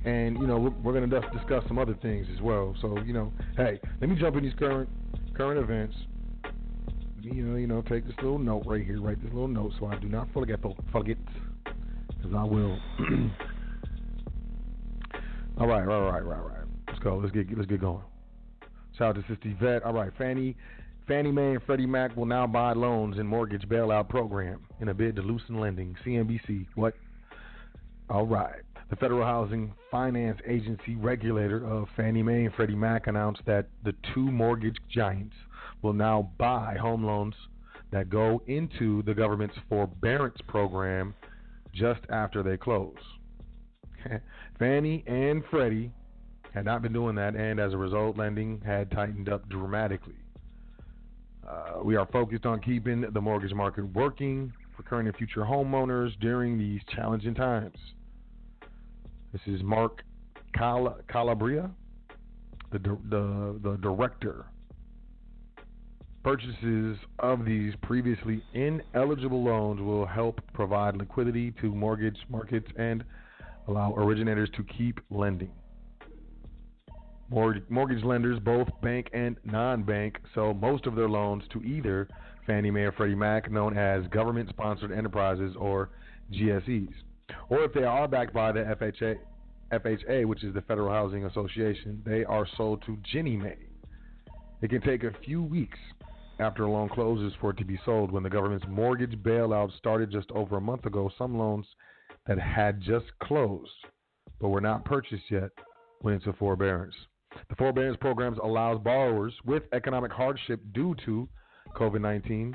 and 0.04 0.38
you 0.38 0.46
know 0.46 0.58
we're, 0.58 0.70
we're 0.70 0.92
going 0.92 1.08
to 1.08 1.20
discuss 1.32 1.64
some 1.68 1.78
other 1.78 1.94
things 2.00 2.26
as 2.34 2.40
well. 2.40 2.74
So 2.80 2.98
you 3.00 3.12
know, 3.12 3.32
hey, 3.56 3.80
let 4.00 4.08
me 4.10 4.16
jump 4.16 4.36
in 4.36 4.44
these 4.44 4.54
current 4.58 4.88
current 5.34 5.60
events. 5.60 5.96
You 7.20 7.44
know, 7.44 7.56
you 7.56 7.66
know, 7.66 7.82
take 7.82 8.06
this 8.06 8.14
little 8.16 8.38
note 8.38 8.64
right 8.66 8.84
here, 8.84 9.00
write 9.00 9.22
this 9.22 9.32
little 9.32 9.48
note 9.48 9.72
so 9.78 9.86
I 9.86 9.96
do 9.98 10.08
not 10.08 10.28
forget 10.32 10.60
forget, 10.92 11.16
because 11.64 12.34
I 12.36 12.44
will. 12.44 12.78
all 15.58 15.66
right, 15.66 15.88
all 15.88 16.02
right, 16.02 16.22
all 16.22 16.22
right, 16.22 16.38
all 16.38 16.48
right. 16.48 16.63
Let's 16.88 16.98
go. 17.00 17.16
Let's 17.16 17.32
get 17.32 17.56
let's 17.56 17.68
get 17.68 17.80
going. 17.80 18.02
Shout 18.98 19.16
out 19.16 19.26
to 19.26 19.34
Sister 19.34 19.54
Vet. 19.60 19.82
All 19.82 19.92
right, 19.92 20.12
Fannie, 20.16 20.56
Fannie 21.08 21.32
Mae 21.32 21.52
and 21.52 21.62
Freddie 21.64 21.86
Mac 21.86 22.16
will 22.16 22.26
now 22.26 22.46
buy 22.46 22.72
loans 22.72 23.18
in 23.18 23.26
mortgage 23.26 23.68
bailout 23.68 24.08
program 24.08 24.60
in 24.80 24.88
a 24.88 24.94
bid 24.94 25.16
to 25.16 25.22
loosen 25.22 25.60
lending. 25.60 25.96
CNBC. 26.04 26.66
What? 26.74 26.94
All 28.08 28.26
right. 28.26 28.62
The 28.90 28.96
Federal 28.96 29.24
Housing 29.24 29.72
Finance 29.90 30.38
Agency 30.46 30.94
regulator 30.94 31.66
of 31.66 31.88
Fannie 31.96 32.22
Mae 32.22 32.44
and 32.44 32.54
Freddie 32.54 32.76
Mac 32.76 33.06
announced 33.06 33.40
that 33.46 33.66
the 33.82 33.94
two 34.14 34.30
mortgage 34.30 34.76
giants 34.88 35.34
will 35.82 35.92
now 35.92 36.30
buy 36.38 36.76
home 36.80 37.04
loans 37.04 37.34
that 37.90 38.10
go 38.10 38.42
into 38.46 39.02
the 39.02 39.14
government's 39.14 39.56
forbearance 39.68 40.38
program 40.46 41.14
just 41.74 42.00
after 42.10 42.42
they 42.42 42.56
close. 42.56 42.94
Fannie 44.58 45.02
and 45.06 45.42
Freddie 45.50 45.90
had 46.54 46.64
not 46.64 46.82
been 46.82 46.92
doing 46.92 47.16
that, 47.16 47.34
and 47.34 47.58
as 47.58 47.72
a 47.72 47.76
result, 47.76 48.16
lending 48.16 48.60
had 48.64 48.88
tightened 48.92 49.28
up 49.28 49.46
dramatically. 49.48 50.14
Uh, 51.46 51.80
we 51.82 51.96
are 51.96 52.06
focused 52.06 52.46
on 52.46 52.60
keeping 52.60 53.04
the 53.12 53.20
mortgage 53.20 53.52
market 53.52 53.84
working 53.92 54.52
for 54.76 54.84
current 54.84 55.08
and 55.08 55.16
future 55.16 55.40
homeowners 55.40 56.18
during 56.20 56.56
these 56.56 56.80
challenging 56.94 57.34
times. 57.34 57.76
This 59.32 59.42
is 59.46 59.62
Mark 59.64 60.04
Cal- 60.54 60.96
Calabria, 61.08 61.68
the, 62.70 62.78
the, 62.78 63.58
the 63.62 63.76
director. 63.82 64.46
Purchases 66.22 66.96
of 67.18 67.44
these 67.44 67.74
previously 67.82 68.42
ineligible 68.54 69.42
loans 69.42 69.80
will 69.80 70.06
help 70.06 70.40
provide 70.54 70.96
liquidity 70.96 71.52
to 71.60 71.74
mortgage 71.74 72.16
markets 72.30 72.68
and 72.76 73.04
allow 73.66 73.92
originators 73.96 74.48
to 74.56 74.62
keep 74.62 75.00
lending. 75.10 75.50
Mortgage 77.34 78.04
lenders, 78.04 78.38
both 78.38 78.68
bank 78.80 79.10
and 79.12 79.36
non 79.44 79.82
bank, 79.82 80.18
sell 80.34 80.54
most 80.54 80.86
of 80.86 80.94
their 80.94 81.08
loans 81.08 81.42
to 81.52 81.60
either 81.64 82.06
Fannie 82.46 82.70
Mae 82.70 82.82
or 82.82 82.92
Freddie 82.92 83.16
Mac, 83.16 83.50
known 83.50 83.76
as 83.76 84.06
government 84.08 84.48
sponsored 84.50 84.92
enterprises 84.92 85.56
or 85.58 85.90
GSEs. 86.32 86.92
Or 87.48 87.64
if 87.64 87.72
they 87.72 87.82
are 87.82 88.06
backed 88.06 88.34
by 88.34 88.52
the 88.52 88.60
FHA, 88.60 89.16
FHA, 89.72 90.26
which 90.26 90.44
is 90.44 90.54
the 90.54 90.62
Federal 90.62 90.90
Housing 90.90 91.24
Association, 91.24 92.00
they 92.06 92.24
are 92.24 92.46
sold 92.56 92.84
to 92.86 92.98
Ginnie 93.02 93.36
Mae. 93.36 93.56
It 94.62 94.70
can 94.70 94.80
take 94.82 95.02
a 95.02 95.12
few 95.24 95.42
weeks 95.42 95.78
after 96.38 96.64
a 96.64 96.70
loan 96.70 96.88
closes 96.88 97.32
for 97.40 97.50
it 97.50 97.56
to 97.56 97.64
be 97.64 97.80
sold. 97.84 98.12
When 98.12 98.22
the 98.22 98.30
government's 98.30 98.66
mortgage 98.68 99.18
bailout 99.22 99.76
started 99.76 100.12
just 100.12 100.30
over 100.30 100.58
a 100.58 100.60
month 100.60 100.86
ago, 100.86 101.10
some 101.18 101.36
loans 101.36 101.66
that 102.28 102.38
had 102.38 102.80
just 102.80 103.06
closed 103.20 103.70
but 104.40 104.50
were 104.50 104.60
not 104.60 104.84
purchased 104.84 105.30
yet 105.30 105.50
went 106.00 106.22
into 106.22 106.36
forbearance. 106.38 106.94
The 107.48 107.56
forbearance 107.56 107.96
programs 108.00 108.38
allows 108.42 108.80
borrowers 108.80 109.34
with 109.44 109.64
economic 109.72 110.12
hardship 110.12 110.60
due 110.72 110.94
to 111.04 111.28
COVID-19 111.76 112.54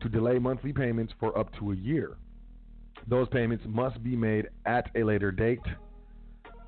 to 0.00 0.08
delay 0.08 0.38
monthly 0.38 0.72
payments 0.72 1.12
for 1.20 1.36
up 1.38 1.52
to 1.58 1.72
a 1.72 1.76
year. 1.76 2.16
Those 3.06 3.28
payments 3.28 3.64
must 3.66 4.02
be 4.02 4.16
made 4.16 4.48
at 4.66 4.90
a 4.94 5.02
later 5.02 5.32
date. 5.32 5.60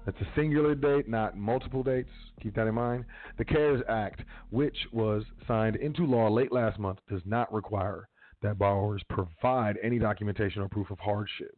That's 0.05 0.21
a 0.21 0.29
singular 0.35 0.75
date, 0.75 1.09
not 1.09 1.37
multiple 1.37 1.83
dates. 1.83 2.11
Keep 2.43 2.57
that 2.57 2.67
in 2.67 2.75
mind. 2.75 3.05
The 3.39 3.45
CARES 3.45 3.83
Act, 3.89 4.23
which 4.51 4.77
was 4.93 5.25
signed 5.47 5.77
into 5.77 6.05
law 6.05 6.29
late 6.29 6.53
last 6.53 6.79
month, 6.79 6.99
does 7.09 7.23
not 7.25 7.53
require 7.53 8.09
that 8.43 8.59
borrowers 8.59 9.03
provide 9.09 9.79
any 9.83 10.01
documentation 10.01 10.63
or 10.63 10.69
proof 10.69 10.91
of 10.91 10.99
hardship. 10.99 11.57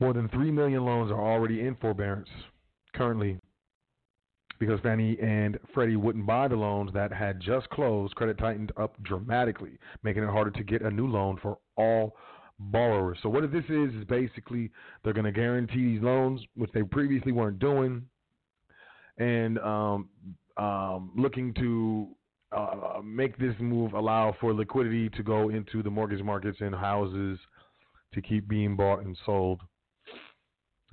More 0.00 0.12
than 0.12 0.28
3 0.28 0.50
million 0.50 0.84
loans 0.84 1.10
are 1.12 1.22
already 1.22 1.60
in 1.60 1.76
forbearance 1.76 2.28
currently 2.96 3.38
because 4.58 4.80
Fannie 4.80 5.18
and 5.20 5.58
Freddie 5.74 5.96
wouldn't 5.96 6.26
buy 6.26 6.48
the 6.48 6.56
loans 6.56 6.90
that 6.94 7.12
had 7.12 7.40
just 7.40 7.68
closed. 7.70 8.14
Credit 8.14 8.38
tightened 8.38 8.72
up 8.76 9.00
dramatically, 9.02 9.78
making 10.02 10.22
it 10.22 10.30
harder 10.30 10.50
to 10.50 10.64
get 10.64 10.82
a 10.82 10.90
new 10.90 11.06
loan 11.06 11.38
for 11.42 11.58
all 11.76 12.16
borrowers. 12.58 13.18
So 13.22 13.28
what 13.28 13.50
this 13.52 13.64
is 13.64 13.94
is 13.94 14.04
basically 14.04 14.70
they're 15.04 15.12
going 15.12 15.26
to 15.26 15.32
guarantee 15.32 15.84
these 15.84 16.02
loans, 16.02 16.40
which 16.54 16.70
they 16.72 16.82
previously 16.82 17.32
weren't 17.32 17.58
doing, 17.58 18.02
and 19.18 19.58
um, 19.58 20.08
um, 20.56 21.12
looking 21.16 21.52
to 21.54 22.08
uh, 22.56 23.00
make 23.04 23.36
this 23.38 23.54
move 23.60 23.92
allow 23.92 24.34
for 24.40 24.54
liquidity 24.54 25.10
to 25.10 25.22
go 25.22 25.50
into 25.50 25.82
the 25.82 25.90
mortgage 25.90 26.22
markets 26.22 26.58
and 26.60 26.74
houses 26.74 27.38
to 28.14 28.22
keep 28.22 28.48
being 28.48 28.76
bought 28.76 29.04
and 29.04 29.16
sold. 29.26 29.60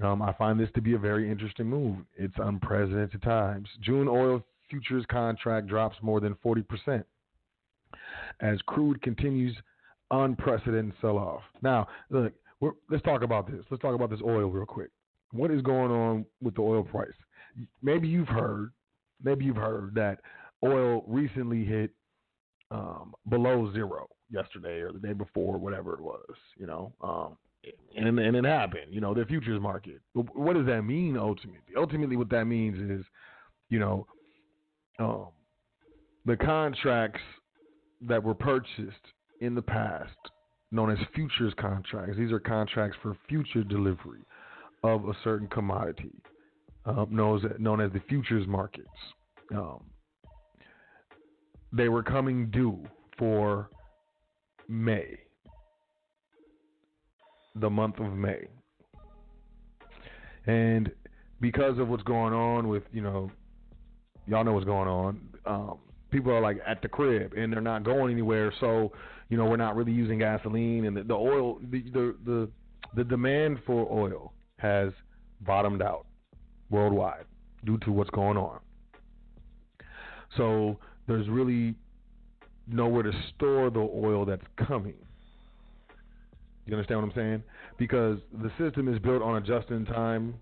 Um, 0.02 0.22
I 0.22 0.34
find 0.34 0.60
this 0.60 0.70
to 0.76 0.82
be 0.82 0.94
a 0.94 0.98
very 0.98 1.30
interesting 1.30 1.68
move. 1.68 1.98
It's 2.18 2.34
unprecedented 2.38 3.22
times. 3.22 3.68
June 3.82 4.08
oil 4.08 4.44
futures 4.70 5.06
contract 5.10 5.68
drops 5.68 5.98
more 6.02 6.20
than 6.20 6.36
40% 6.44 7.04
as 8.42 8.60
crude 8.66 9.02
continues 9.02 9.56
unprecedented 10.12 10.94
sell 11.02 11.18
off. 11.18 11.42
Now, 11.62 11.88
look, 12.10 12.34
let's 12.90 13.04
talk 13.04 13.24
about 13.24 13.48
this. 13.48 13.64
Let's 13.70 13.82
talk 13.82 13.96
about 13.96 14.10
this 14.10 14.22
oil 14.24 14.50
real 14.50 14.66
quick. 14.66 14.90
What 15.32 15.52
is 15.52 15.62
going 15.62 15.92
on 15.92 16.26
with 16.42 16.56
the 16.56 16.62
oil 16.62 16.84
price? 16.84 17.10
Maybe 17.82 18.08
you've 18.08 18.28
heard, 18.28 18.72
maybe 19.24 19.46
you've 19.46 19.56
heard 19.56 19.96
that 19.96 20.20
oil 20.64 21.04
recently 21.08 21.66
hit 21.66 21.92
um, 22.72 23.14
below 23.30 23.72
zero 23.74 24.08
yesterday 24.30 24.82
or 24.82 24.92
the 24.92 25.00
day 25.00 25.14
before, 25.14 25.58
whatever 25.58 25.94
it 25.94 26.02
was. 26.02 26.36
You 26.58 26.68
know, 26.68 26.94
um, 27.02 27.38
and 27.96 28.20
and 28.20 28.36
it 28.36 28.46
happened. 28.46 28.92
You 28.94 29.02
know, 29.02 29.14
the 29.14 29.26
futures 29.26 29.62
market. 29.62 30.02
What 30.14 30.54
does 30.54 30.66
that 30.68 30.84
mean 30.84 31.18
ultimately? 31.18 31.74
Ultimately, 31.78 32.16
what 32.16 32.30
that 32.30 32.46
means 32.46 32.78
is, 32.78 33.06
you 33.70 33.80
know, 33.80 34.08
um, 35.00 35.28
the 36.26 36.38
contracts 36.38 37.22
that 38.02 38.24
were 38.24 38.36
purchased 38.36 39.06
in 39.42 39.56
the 39.56 39.62
past, 39.62 40.16
known 40.72 40.92
as 40.92 40.98
futures 41.16 41.54
contracts, 41.58 42.18
these 42.18 42.32
are 42.32 42.40
contracts 42.40 42.98
for 43.02 43.18
future 43.28 43.64
delivery 43.64 44.26
of 44.84 45.08
a 45.08 45.14
certain 45.24 45.48
commodity, 45.48 46.12
um, 46.86 47.08
known, 47.10 47.38
as, 47.38 47.60
known 47.60 47.82
as 47.82 47.92
the 47.94 48.02
futures 48.10 48.46
markets. 48.48 48.88
Um, 49.54 49.84
they 51.72 51.90
were 51.90 52.04
coming 52.04 52.50
due 52.52 52.84
for 53.18 53.70
May, 54.68 55.18
the 57.56 57.70
month 57.70 58.00
of 58.00 58.14
May. 58.14 58.48
And 60.46 60.92
because 61.40 61.80
of 61.80 61.88
what's 61.88 62.04
going 62.04 62.34
on 62.34 62.68
with, 62.68 62.84
you 62.92 63.02
know, 63.02 63.32
y'all 64.28 64.44
know 64.44 64.54
what's 64.54 64.66
going 64.66 64.88
on. 64.88 65.22
Um, 65.46 65.78
people 66.10 66.32
are 66.32 66.42
like 66.42 66.60
at 66.66 66.82
the 66.82 66.88
crib 66.88 67.34
and 67.34 67.52
they're 67.52 67.62
not 67.62 67.84
going 67.84 68.12
anywhere, 68.12 68.54
so 68.60 68.92
you 69.30 69.38
know 69.38 69.46
we're 69.46 69.58
not 69.58 69.76
really 69.76 69.92
using 69.92 70.20
gasoline 70.20 70.86
and 70.86 70.96
the, 70.96 71.04
the 71.04 71.14
oil, 71.14 71.60
the, 71.72 71.82
the 71.92 72.16
the 72.26 72.50
the 72.96 73.04
demand 73.04 73.60
for 73.66 73.92
oil 73.92 74.34
has 74.58 74.92
bottomed 75.42 75.82
out 75.82 76.06
worldwide 76.70 77.26
due 77.66 77.78
to 77.80 77.92
what's 77.92 78.10
going 78.12 78.38
on. 78.38 78.60
So 80.38 80.78
there's 81.08 81.28
really 81.30 81.76
nowhere 82.68 83.04
to 83.04 83.12
store 83.36 83.70
the 83.70 83.80
oil 83.80 84.26
that's 84.26 84.46
coming. 84.68 84.96
You 86.66 86.74
understand 86.74 87.02
what 87.02 87.10
I'm 87.10 87.16
saying? 87.16 87.44
Because 87.78 88.20
the 88.42 88.52
system 88.58 88.92
is 88.92 89.00
built 89.00 89.22
on 89.22 89.36
a 89.36 89.42
just-in-time 89.42 90.36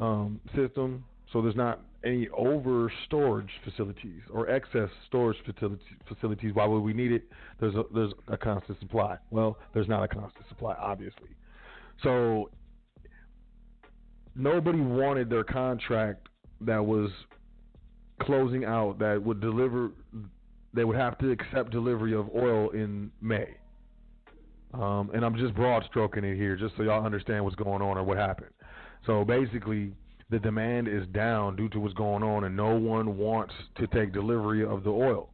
um, 0.00 0.40
system, 0.56 1.04
so 1.32 1.42
there's 1.42 1.56
not 1.56 1.80
any 2.04 2.28
over 2.36 2.92
storage 3.06 3.50
facilities 3.64 4.22
or 4.30 4.48
excess 4.50 4.88
storage 5.06 5.38
facilities. 6.08 6.54
Why 6.54 6.66
would 6.66 6.80
we 6.80 6.92
need 6.92 7.12
it? 7.12 7.24
There's 7.60 7.74
a, 7.74 7.84
there's 7.94 8.12
a 8.28 8.36
constant 8.36 8.78
supply. 8.80 9.16
Well, 9.30 9.58
there's 9.72 9.88
not 9.88 10.02
a 10.02 10.08
constant 10.08 10.46
supply, 10.48 10.74
obviously. 10.78 11.30
So 12.02 12.50
nobody 14.34 14.80
wanted 14.80 15.30
their 15.30 15.44
contract 15.44 16.28
that 16.60 16.84
was 16.84 17.10
closing 18.22 18.64
out 18.64 18.98
that 18.98 19.22
would 19.22 19.40
deliver. 19.40 19.90
They 20.72 20.84
would 20.84 20.96
have 20.96 21.18
to 21.18 21.30
accept 21.30 21.70
delivery 21.70 22.14
of 22.14 22.28
oil 22.34 22.70
in 22.70 23.10
May. 23.20 23.56
Um, 24.74 25.10
and 25.14 25.24
I'm 25.24 25.36
just 25.36 25.54
broad 25.54 25.84
stroking 25.88 26.24
it 26.24 26.36
here, 26.36 26.56
just 26.56 26.76
so 26.76 26.82
y'all 26.82 27.04
understand 27.04 27.44
what's 27.44 27.56
going 27.56 27.80
on 27.80 27.96
or 27.96 28.02
what 28.02 28.16
happened. 28.16 28.50
So 29.06 29.24
basically, 29.24 29.92
the 30.30 30.38
demand 30.38 30.88
is 30.88 31.06
down 31.08 31.54
due 31.54 31.68
to 31.70 31.80
what's 31.80 31.94
going 31.94 32.22
on, 32.22 32.44
and 32.44 32.56
no 32.56 32.74
one 32.74 33.16
wants 33.16 33.54
to 33.76 33.86
take 33.86 34.12
delivery 34.12 34.64
of 34.64 34.82
the 34.82 34.90
oil. 34.90 35.30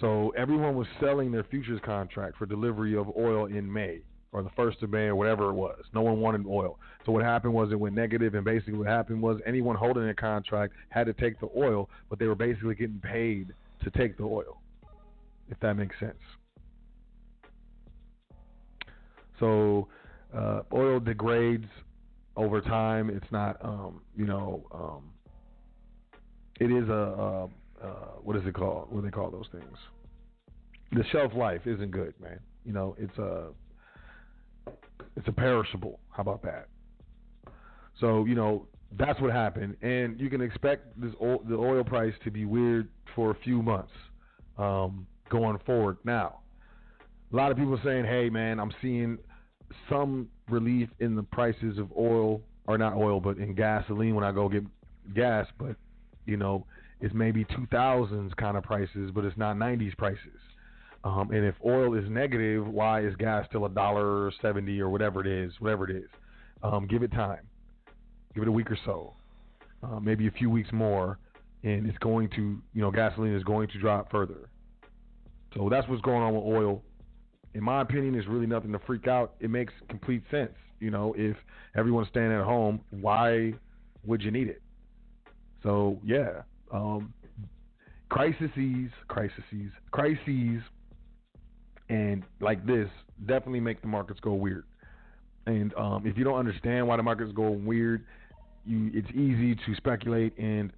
So 0.00 0.30
everyone 0.36 0.74
was 0.74 0.88
selling 1.00 1.30
their 1.30 1.44
futures 1.44 1.80
contract 1.84 2.36
for 2.36 2.46
delivery 2.46 2.96
of 2.96 3.08
oil 3.16 3.46
in 3.46 3.72
May 3.72 4.00
or 4.32 4.42
the 4.42 4.50
first 4.56 4.82
of 4.82 4.90
May 4.90 5.04
or 5.04 5.14
whatever 5.14 5.50
it 5.50 5.52
was. 5.52 5.78
No 5.94 6.02
one 6.02 6.18
wanted 6.18 6.44
oil. 6.44 6.78
So 7.06 7.12
what 7.12 7.22
happened 7.22 7.54
was 7.54 7.70
it 7.70 7.78
went 7.78 7.94
negative, 7.94 8.34
and 8.34 8.44
basically 8.44 8.74
what 8.74 8.88
happened 8.88 9.22
was 9.22 9.40
anyone 9.46 9.76
holding 9.76 10.08
a 10.08 10.14
contract 10.14 10.74
had 10.88 11.06
to 11.06 11.12
take 11.12 11.38
the 11.38 11.48
oil, 11.56 11.88
but 12.10 12.18
they 12.18 12.26
were 12.26 12.34
basically 12.34 12.74
getting 12.74 12.98
paid 12.98 13.54
to 13.84 13.90
take 13.90 14.16
the 14.16 14.24
oil, 14.24 14.60
if 15.50 15.60
that 15.60 15.74
makes 15.74 15.98
sense. 16.00 16.18
So 19.44 19.88
uh, 20.34 20.62
oil 20.72 21.00
degrades 21.00 21.66
over 22.34 22.62
time. 22.62 23.10
It's 23.10 23.30
not, 23.30 23.62
um, 23.62 24.00
you 24.16 24.24
know, 24.24 24.64
um, 24.72 25.10
it 26.60 26.70
is 26.70 26.88
a, 26.88 26.92
a, 26.92 27.44
a 27.44 27.88
what 28.22 28.36
is 28.36 28.42
it 28.46 28.54
called? 28.54 28.90
What 28.90 29.02
do 29.02 29.06
they 29.06 29.10
call 29.10 29.30
those 29.30 29.48
things? 29.52 29.76
The 30.92 31.04
shelf 31.12 31.32
life 31.36 31.60
isn't 31.66 31.90
good, 31.90 32.14
man. 32.20 32.40
You 32.64 32.72
know, 32.72 32.96
it's 32.98 33.18
a 33.18 33.48
it's 35.14 35.28
a 35.28 35.32
perishable. 35.32 36.00
How 36.08 36.22
about 36.22 36.42
that? 36.44 36.68
So 38.00 38.24
you 38.24 38.34
know 38.34 38.66
that's 38.98 39.20
what 39.20 39.30
happened, 39.30 39.76
and 39.82 40.18
you 40.18 40.30
can 40.30 40.40
expect 40.40 40.98
this 40.98 41.12
oil, 41.20 41.42
the 41.46 41.56
oil 41.56 41.84
price 41.84 42.14
to 42.24 42.30
be 42.30 42.46
weird 42.46 42.88
for 43.14 43.30
a 43.32 43.34
few 43.44 43.60
months 43.60 43.92
um, 44.56 45.06
going 45.28 45.58
forward. 45.66 45.98
Now, 46.02 46.38
a 47.32 47.36
lot 47.36 47.50
of 47.50 47.58
people 47.58 47.78
saying, 47.84 48.04
"Hey, 48.06 48.30
man, 48.30 48.58
I'm 48.58 48.72
seeing 48.80 49.18
some 49.88 50.28
relief 50.48 50.88
in 51.00 51.14
the 51.14 51.22
prices 51.22 51.78
of 51.78 51.90
oil, 51.96 52.40
or 52.66 52.78
not 52.78 52.94
oil, 52.94 53.20
but 53.20 53.38
in 53.38 53.54
gasoline 53.54 54.14
when 54.14 54.24
I 54.24 54.32
go 54.32 54.48
get 54.48 54.64
gas. 55.14 55.46
But 55.58 55.76
you 56.26 56.36
know, 56.36 56.66
it's 57.00 57.14
maybe 57.14 57.44
2000s 57.44 58.34
kind 58.36 58.56
of 58.56 58.64
prices, 58.64 59.10
but 59.14 59.24
it's 59.24 59.36
not 59.36 59.56
90s 59.56 59.96
prices. 59.96 60.40
Um, 61.04 61.30
and 61.30 61.44
if 61.44 61.54
oil 61.64 61.94
is 61.94 62.08
negative, 62.08 62.66
why 62.66 63.04
is 63.04 63.14
gas 63.16 63.44
still 63.48 63.66
a 63.66 63.68
dollar 63.68 64.32
seventy 64.40 64.80
or 64.80 64.88
whatever 64.88 65.20
it 65.20 65.26
is? 65.26 65.52
Whatever 65.58 65.88
it 65.90 65.96
is, 65.96 66.08
um, 66.62 66.86
give 66.86 67.02
it 67.02 67.12
time, 67.12 67.40
give 68.34 68.42
it 68.42 68.48
a 68.48 68.52
week 68.52 68.70
or 68.70 68.78
so, 68.86 69.12
uh, 69.82 70.00
maybe 70.00 70.26
a 70.28 70.30
few 70.30 70.48
weeks 70.48 70.70
more, 70.72 71.18
and 71.62 71.86
it's 71.86 71.98
going 71.98 72.30
to, 72.30 72.58
you 72.72 72.80
know, 72.80 72.90
gasoline 72.90 73.34
is 73.34 73.44
going 73.44 73.68
to 73.68 73.78
drop 73.78 74.10
further. 74.10 74.48
So 75.54 75.68
that's 75.68 75.86
what's 75.88 76.00
going 76.00 76.22
on 76.22 76.34
with 76.34 76.44
oil 76.44 76.82
in 77.54 77.62
my 77.62 77.80
opinion, 77.80 78.14
is 78.14 78.26
really 78.26 78.46
nothing 78.46 78.72
to 78.72 78.78
freak 78.80 79.06
out. 79.06 79.34
It 79.40 79.50
makes 79.50 79.72
complete 79.88 80.22
sense. 80.30 80.52
You 80.80 80.90
know, 80.90 81.14
if 81.16 81.36
everyone's 81.76 82.08
staying 82.08 82.32
at 82.32 82.44
home, 82.44 82.80
why 82.90 83.54
would 84.04 84.22
you 84.22 84.30
need 84.30 84.48
it? 84.48 84.60
So 85.62 85.98
yeah, 86.04 86.42
um, 86.72 87.14
crises, 88.10 88.50
crises, 89.08 89.70
crises, 89.90 90.62
and 91.88 92.22
like 92.40 92.66
this 92.66 92.88
definitely 93.26 93.60
make 93.60 93.80
the 93.80 93.86
markets 93.86 94.20
go 94.20 94.34
weird. 94.34 94.64
And 95.46 95.74
um, 95.74 96.06
if 96.06 96.16
you 96.16 96.24
don't 96.24 96.38
understand 96.38 96.86
why 96.86 96.96
the 96.96 97.02
markets 97.02 97.32
go 97.34 97.50
weird, 97.50 98.04
you, 98.66 98.90
it's 98.94 99.10
easy 99.10 99.54
to 99.54 99.74
speculate 99.76 100.36
and 100.38 100.72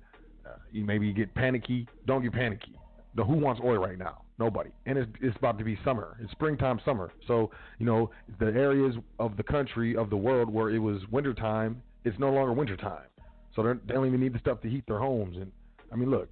uh, 0.44 0.56
you 0.72 0.84
maybe 0.84 1.12
get 1.12 1.34
panicky. 1.34 1.86
Don't 2.06 2.22
get 2.22 2.32
panicky. 2.32 2.74
The 3.14 3.24
who 3.24 3.34
wants 3.34 3.60
oil 3.64 3.78
right 3.78 3.98
now? 3.98 4.22
Nobody. 4.38 4.70
And 4.84 4.98
it's, 4.98 5.10
it's 5.22 5.36
about 5.36 5.58
to 5.58 5.64
be 5.64 5.78
summer. 5.84 6.18
It's 6.22 6.30
springtime, 6.32 6.80
summer. 6.84 7.10
So, 7.26 7.50
you 7.78 7.86
know, 7.86 8.10
the 8.38 8.46
areas 8.46 8.94
of 9.18 9.36
the 9.36 9.42
country, 9.42 9.96
of 9.96 10.10
the 10.10 10.16
world 10.16 10.52
where 10.52 10.70
it 10.70 10.78
was 10.78 11.00
wintertime, 11.10 11.82
it's 12.04 12.18
no 12.18 12.30
longer 12.30 12.52
wintertime. 12.52 13.06
So 13.54 13.62
they 13.62 13.94
don't 13.94 14.06
even 14.06 14.20
need 14.20 14.34
the 14.34 14.38
stuff 14.38 14.60
to 14.60 14.68
heat 14.68 14.84
their 14.86 14.98
homes. 14.98 15.38
And, 15.38 15.50
I 15.90 15.96
mean, 15.96 16.10
look, 16.10 16.28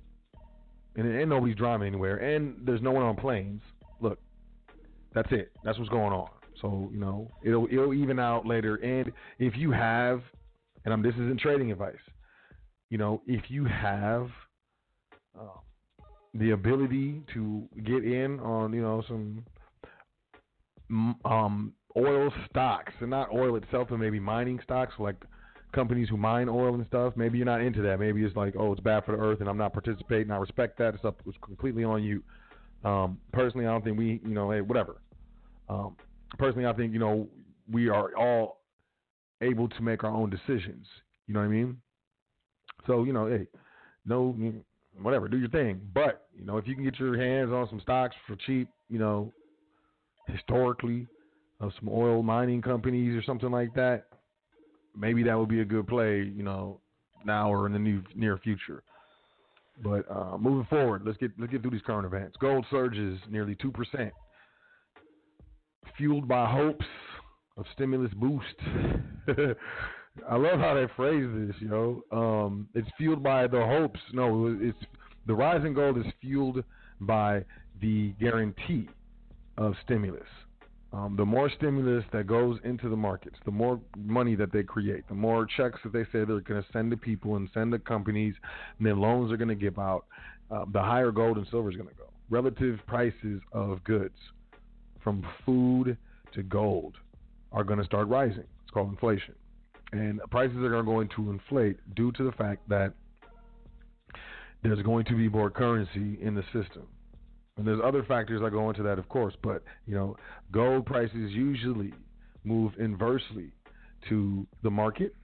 and, 0.96 1.06
and 1.08 1.30
nobody's 1.30 1.56
driving 1.56 1.86
anywhere. 1.86 2.18
And 2.18 2.56
there's 2.66 2.82
no 2.82 2.90
one 2.90 3.02
on 3.02 3.16
planes. 3.16 3.62
Look, 4.00 4.18
that's 5.14 5.32
it. 5.32 5.50
That's 5.64 5.78
what's 5.78 5.90
going 5.90 6.12
on. 6.12 6.28
So, 6.60 6.90
you 6.92 7.00
know, 7.00 7.30
it'll, 7.42 7.66
it'll 7.70 7.94
even 7.94 8.18
out 8.18 8.46
later. 8.46 8.76
And 8.76 9.10
if 9.38 9.56
you 9.56 9.70
have, 9.72 10.20
and 10.84 10.92
I'm, 10.92 11.02
this 11.02 11.14
isn't 11.14 11.40
trading 11.40 11.72
advice, 11.72 11.94
you 12.90 12.98
know, 12.98 13.22
if 13.26 13.50
you 13.50 13.64
have, 13.64 14.28
um, 15.38 15.48
the 16.34 16.50
ability 16.50 17.22
to 17.32 17.68
get 17.84 18.04
in 18.04 18.40
on 18.40 18.72
you 18.72 18.82
know 18.82 19.02
some 19.06 19.44
um, 21.24 21.72
oil 21.96 22.32
stocks 22.50 22.92
and 23.00 23.10
not 23.10 23.32
oil 23.32 23.56
itself, 23.56 23.88
but 23.90 23.98
maybe 23.98 24.20
mining 24.20 24.60
stocks 24.62 24.94
like 24.98 25.16
companies 25.72 26.08
who 26.08 26.16
mine 26.16 26.48
oil 26.48 26.74
and 26.74 26.86
stuff. 26.86 27.14
Maybe 27.16 27.38
you're 27.38 27.44
not 27.44 27.60
into 27.60 27.82
that. 27.82 27.98
Maybe 27.98 28.22
it's 28.24 28.36
like, 28.36 28.54
oh, 28.58 28.72
it's 28.72 28.80
bad 28.80 29.04
for 29.04 29.16
the 29.16 29.22
earth, 29.22 29.40
and 29.40 29.48
I'm 29.48 29.58
not 29.58 29.72
participating. 29.72 30.30
I 30.30 30.36
respect 30.36 30.78
that. 30.78 30.94
It's 30.94 31.04
up. 31.04 31.20
It's 31.26 31.36
completely 31.42 31.84
on 31.84 32.02
you. 32.02 32.22
Um, 32.84 33.18
personally, 33.32 33.66
I 33.66 33.70
don't 33.70 33.84
think 33.84 33.98
we, 33.98 34.20
you 34.24 34.34
know, 34.34 34.50
hey, 34.50 34.60
whatever. 34.60 35.00
Um, 35.68 35.96
personally, 36.38 36.66
I 36.66 36.72
think 36.72 36.92
you 36.92 36.98
know 36.98 37.28
we 37.70 37.88
are 37.88 38.14
all 38.16 38.60
able 39.40 39.68
to 39.68 39.82
make 39.82 40.04
our 40.04 40.10
own 40.10 40.30
decisions. 40.30 40.86
You 41.26 41.34
know 41.34 41.40
what 41.40 41.46
I 41.46 41.48
mean? 41.48 41.78
So 42.86 43.04
you 43.04 43.12
know, 43.12 43.26
hey, 43.26 43.46
no, 44.04 44.36
whatever, 45.00 45.28
do 45.28 45.38
your 45.38 45.48
thing. 45.48 45.80
But 45.94 46.26
you 46.38 46.44
know, 46.44 46.56
if 46.56 46.66
you 46.66 46.74
can 46.74 46.84
get 46.84 46.98
your 46.98 47.16
hands 47.18 47.52
on 47.52 47.68
some 47.68 47.80
stocks 47.80 48.14
for 48.26 48.36
cheap, 48.46 48.68
you 48.88 48.98
know, 48.98 49.32
historically, 50.28 51.06
of 51.60 51.72
some 51.78 51.88
oil 51.88 52.22
mining 52.22 52.62
companies 52.62 53.16
or 53.16 53.22
something 53.22 53.50
like 53.50 53.74
that, 53.74 54.04
maybe 54.96 55.22
that 55.22 55.38
would 55.38 55.48
be 55.48 55.60
a 55.60 55.64
good 55.64 55.86
play. 55.86 56.18
You 56.34 56.42
know, 56.42 56.80
now 57.24 57.50
or 57.50 57.66
in 57.66 57.72
the 57.72 57.78
new, 57.78 58.02
near 58.14 58.38
future. 58.38 58.82
But 59.82 60.04
uh, 60.10 60.38
moving 60.38 60.66
forward, 60.66 61.02
let's 61.04 61.18
get 61.18 61.32
let's 61.38 61.50
get 61.50 61.62
through 61.62 61.72
these 61.72 61.82
current 61.84 62.06
events. 62.06 62.36
Gold 62.40 62.64
surges 62.70 63.18
nearly 63.28 63.56
two 63.56 63.72
percent, 63.72 64.12
fueled 65.96 66.28
by 66.28 66.48
hopes 66.48 66.86
of 67.56 67.64
stimulus 67.74 68.12
boost. 68.14 68.54
I 70.28 70.36
love 70.36 70.60
how 70.60 70.74
they 70.74 70.86
phrase 70.94 71.28
this, 71.34 71.56
yo. 71.60 72.02
Um, 72.12 72.68
it's 72.74 72.88
fueled 72.96 73.22
by 73.22 73.46
the 73.46 73.60
hopes. 73.60 74.00
No, 74.12 74.56
it's 74.60 74.78
the 75.26 75.34
rise 75.34 75.64
in 75.64 75.74
gold 75.74 75.98
is 75.98 76.04
fueled 76.20 76.62
by 77.00 77.44
the 77.80 78.10
guarantee 78.20 78.88
of 79.58 79.74
stimulus. 79.84 80.28
Um, 80.92 81.16
the 81.16 81.24
more 81.24 81.50
stimulus 81.50 82.04
that 82.12 82.28
goes 82.28 82.60
into 82.62 82.88
the 82.88 82.96
markets, 82.96 83.36
the 83.44 83.50
more 83.50 83.80
money 83.96 84.36
that 84.36 84.52
they 84.52 84.62
create, 84.62 85.06
the 85.08 85.14
more 85.14 85.44
checks 85.44 85.80
that 85.82 85.92
they 85.92 86.04
say 86.04 86.24
they're 86.24 86.40
going 86.40 86.62
to 86.62 86.64
send 86.72 86.92
to 86.92 86.96
people 86.96 87.34
and 87.34 87.48
send 87.52 87.72
to 87.72 87.80
companies, 87.80 88.34
and 88.78 88.86
then 88.86 89.00
loans 89.00 89.32
are 89.32 89.36
going 89.36 89.48
to 89.48 89.56
give 89.56 89.78
out, 89.80 90.04
uh, 90.52 90.64
the 90.72 90.80
higher 90.80 91.10
gold 91.10 91.36
and 91.36 91.48
silver 91.50 91.68
is 91.68 91.76
going 91.76 91.88
to 91.88 91.94
go. 91.96 92.10
Relative 92.30 92.78
prices 92.86 93.40
of 93.50 93.82
goods, 93.82 94.14
from 95.02 95.26
food 95.44 95.96
to 96.32 96.42
gold, 96.44 96.94
are 97.50 97.64
going 97.64 97.80
to 97.80 97.84
start 97.84 98.06
rising. 98.06 98.44
It's 98.62 98.70
called 98.72 98.90
inflation. 98.90 99.34
And 99.92 100.20
prices 100.30 100.56
are 100.56 100.82
going 100.82 101.08
to 101.16 101.30
inflate 101.30 101.76
due 101.94 102.10
to 102.12 102.24
the 102.24 102.32
fact 102.32 102.68
that 102.68 102.94
there's 104.62 104.82
going 104.82 105.04
to 105.06 105.16
be 105.16 105.28
more 105.28 105.50
currency 105.50 106.18
in 106.20 106.34
the 106.34 106.42
system. 106.44 106.86
And 107.56 107.66
there's 107.66 107.80
other 107.84 108.02
factors 108.02 108.40
that 108.42 108.50
go 108.50 108.68
into 108.70 108.82
that, 108.82 108.98
of 108.98 109.08
course, 109.08 109.34
but 109.42 109.62
you 109.86 109.94
know, 109.94 110.16
gold 110.50 110.86
prices 110.86 111.30
usually 111.32 111.92
move 112.42 112.72
inversely 112.78 113.52
to 114.08 114.46
the 114.62 114.70
market 114.70 115.14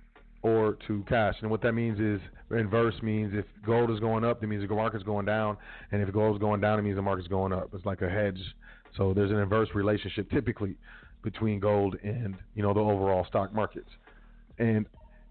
or 0.42 0.78
to 0.86 1.04
cash. 1.08 1.34
And 1.42 1.50
what 1.50 1.62
that 1.62 1.72
means 1.72 1.98
is 1.98 2.20
inverse 2.50 2.94
means 3.02 3.32
if 3.34 3.44
gold 3.64 3.90
is 3.90 4.00
going 4.00 4.24
up, 4.24 4.40
that 4.40 4.46
means 4.46 4.66
the 4.66 4.74
market's 4.74 5.04
going 5.04 5.26
down, 5.26 5.56
and 5.92 6.00
if 6.00 6.12
gold 6.12 6.36
is 6.36 6.40
going 6.40 6.60
down, 6.60 6.78
it 6.78 6.82
means 6.82 6.96
the 6.96 7.02
market's 7.02 7.28
going 7.28 7.52
up. 7.52 7.70
It's 7.74 7.84
like 7.84 8.02
a 8.02 8.08
hedge. 8.08 8.40
So 8.96 9.12
there's 9.12 9.30
an 9.30 9.38
inverse 9.38 9.68
relationship 9.74 10.30
typically 10.30 10.76
between 11.22 11.60
gold 11.60 11.96
and 12.02 12.36
you 12.54 12.62
know 12.62 12.72
the 12.72 12.80
overall 12.80 13.24
stock 13.26 13.52
markets. 13.52 13.90
And 14.60 14.86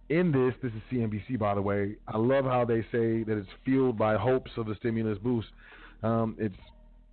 in 0.09 0.31
this, 0.31 0.55
this 0.61 0.73
is 0.73 0.81
CNBC 0.91 1.39
by 1.39 1.53
the 1.55 1.61
way. 1.61 1.95
I 2.07 2.17
love 2.17 2.43
how 2.43 2.65
they 2.65 2.81
say 2.91 3.23
that 3.23 3.37
it's 3.37 3.47
fueled 3.63 3.97
by 3.97 4.17
hopes 4.17 4.51
of 4.57 4.65
the 4.65 4.75
stimulus 4.75 5.17
boost. 5.19 5.47
Um, 6.03 6.35
it's 6.37 6.55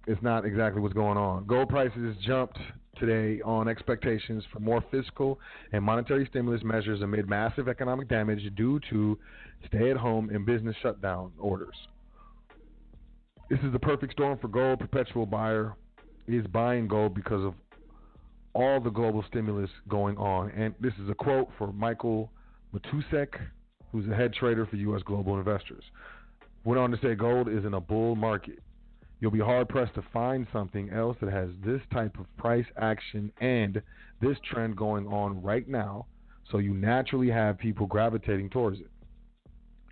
it's 0.09 0.23
not 0.23 0.45
exactly 0.45 0.81
what's 0.81 0.95
going 0.95 1.19
on. 1.19 1.47
Gold 1.47 1.69
prices 1.69 2.17
jumped 2.25 2.59
today 2.97 3.43
on 3.43 3.69
expectations 3.69 4.45
for 4.53 4.61
more 4.61 4.83
fiscal 4.91 5.39
and 5.73 5.85
monetary 5.85 6.27
stimulus 6.31 6.63
measures 6.65 7.03
amid 7.03 7.29
massive 7.29 7.69
economic 7.69 8.09
damage 8.09 8.41
due 8.57 8.81
to 8.89 9.19
stay 9.67 9.91
at 9.91 9.97
home 9.97 10.31
and 10.31 10.47
business 10.47 10.77
shutdown 10.81 11.33
orders. 11.39 11.75
This 13.51 13.59
is 13.61 13.73
the 13.73 13.79
perfect 13.79 14.13
storm 14.13 14.39
for 14.39 14.49
gold. 14.49 14.79
Perpetual 14.79 15.27
buyer 15.27 15.75
is 16.27 16.47
buying 16.47 16.89
gold 16.89 17.15
because 17.15 17.45
of 17.45 17.55
all 18.57 18.81
the 18.81 18.91
global 18.91 19.23
stimulus 19.29 19.71
going 19.87 20.17
on. 20.17 20.51
And 20.51 20.75
this 20.81 20.95
is 21.03 21.11
a 21.11 21.15
quote 21.15 21.49
for 21.59 21.73
Michael 21.73 22.33
Matousek, 22.75 23.35
who's 23.93 24.09
the 24.09 24.15
head 24.15 24.33
trader 24.33 24.65
for 24.65 24.77
U.S. 24.77 25.03
Global 25.05 25.37
Investors. 25.37 25.85
Went 26.65 26.81
on 26.81 26.91
to 26.91 26.99
say 27.03 27.15
gold 27.15 27.49
is 27.49 27.67
in 27.67 27.75
a 27.75 27.81
bull 27.81 28.17
market. 28.17 28.61
You'll 29.21 29.31
be 29.31 29.41
hard 29.41 29.69
pressed 29.69 29.95
to 29.95 30.05
find 30.13 30.47
something 30.53 30.91
else 30.91 31.17
that 31.21 31.31
has 31.31 31.51
this 31.65 31.83
type 31.93 32.19
of 32.19 32.35
price 32.39 32.65
action 32.79 33.31
and 33.41 33.83
this 34.23 34.39
trend 34.51 34.77
going 34.77 35.07
on 35.07 35.43
right 35.43 35.69
now, 35.69 36.07
so 36.51 36.59
you 36.59 36.73
naturally 36.73 37.31
have 37.31 37.59
people 37.59 37.87
gravitating 37.87 38.51
towards 38.51 38.81
it. 38.81 38.91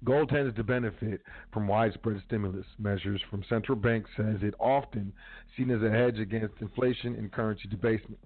Gold 0.05 0.31
tends 0.31 0.55
to 0.57 0.65
benefit 0.65 1.21
from 1.53 1.67
widespread 1.67 2.23
stimulus 2.27 2.67
measures 2.79 3.21
from 3.31 3.45
central 3.49 3.77
banks, 3.77 4.11
as 4.19 4.43
it 4.43 4.55
often 4.59 5.13
seen 5.57 5.71
as 5.71 5.83
a 5.83 5.91
hedge 5.91 6.19
against 6.19 6.55
inflation 6.61 7.15
and 7.15 7.33
currency 7.33 7.69
debasement. 7.69 8.19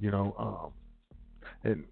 You 0.00 0.10
know, 0.10 0.34
um, 0.38 0.72
and 1.70 1.84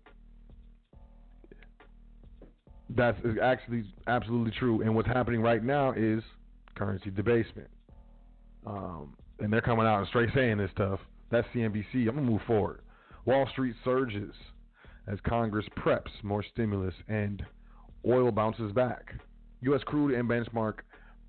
that's 2.90 3.18
actually 3.42 3.84
absolutely 4.06 4.52
true. 4.52 4.82
And 4.82 4.94
what's 4.94 5.08
happening 5.08 5.40
right 5.40 5.62
now 5.62 5.92
is 5.92 6.22
currency 6.76 7.10
debasement. 7.10 7.68
Um, 8.66 9.16
and 9.40 9.52
they're 9.52 9.60
coming 9.60 9.86
out 9.86 9.98
and 9.98 10.08
straight 10.08 10.30
saying 10.34 10.58
this 10.58 10.70
stuff. 10.72 11.00
That's 11.30 11.46
CNBC. 11.54 12.08
I'm 12.08 12.14
gonna 12.14 12.22
move 12.22 12.42
forward. 12.46 12.82
Wall 13.24 13.48
Street 13.52 13.74
surges 13.84 14.32
as 15.08 15.18
Congress 15.26 15.66
preps 15.76 16.10
more 16.22 16.44
stimulus 16.52 16.94
and 17.08 17.44
oil 18.06 18.30
bounces 18.30 18.72
back. 18.72 19.14
U.S. 19.62 19.82
crude 19.84 20.14
and 20.14 20.28
benchmark 20.28 20.74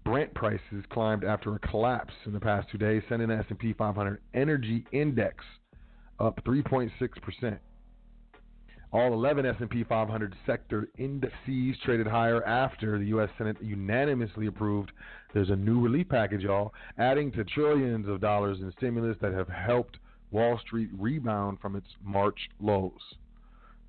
Brent 0.05 0.33
prices 0.33 0.85
climbed 0.89 1.23
after 1.23 1.55
a 1.55 1.59
collapse 1.59 2.13
in 2.25 2.33
the 2.33 2.39
past 2.39 2.69
two 2.71 2.77
days, 2.77 3.03
sending 3.09 3.27
the 3.27 3.35
S&P 3.35 3.73
500 3.73 4.21
Energy 4.33 4.85
Index 4.91 5.43
up 6.19 6.43
3.6 6.45 6.91
percent. 7.21 7.59
All 8.93 9.13
11 9.13 9.45
S&P 9.45 9.83
500 9.83 10.35
sector 10.45 10.87
indices 10.97 11.77
traded 11.83 12.07
higher 12.07 12.43
after 12.45 12.97
the 12.97 13.05
U.S. 13.07 13.29
Senate 13.37 13.57
unanimously 13.61 14.47
approved 14.47 14.91
there's 15.33 15.49
a 15.49 15.55
new 15.55 15.81
relief 15.81 16.07
package, 16.07 16.43
y'all, 16.43 16.73
adding 16.97 17.31
to 17.33 17.43
trillions 17.43 18.07
of 18.07 18.21
dollars 18.21 18.59
in 18.61 18.71
stimulus 18.77 19.17
that 19.21 19.33
have 19.33 19.49
helped 19.49 19.97
Wall 20.31 20.57
Street 20.65 20.89
rebound 20.97 21.59
from 21.61 21.75
its 21.75 21.87
March 22.01 22.49
lows. 22.61 22.91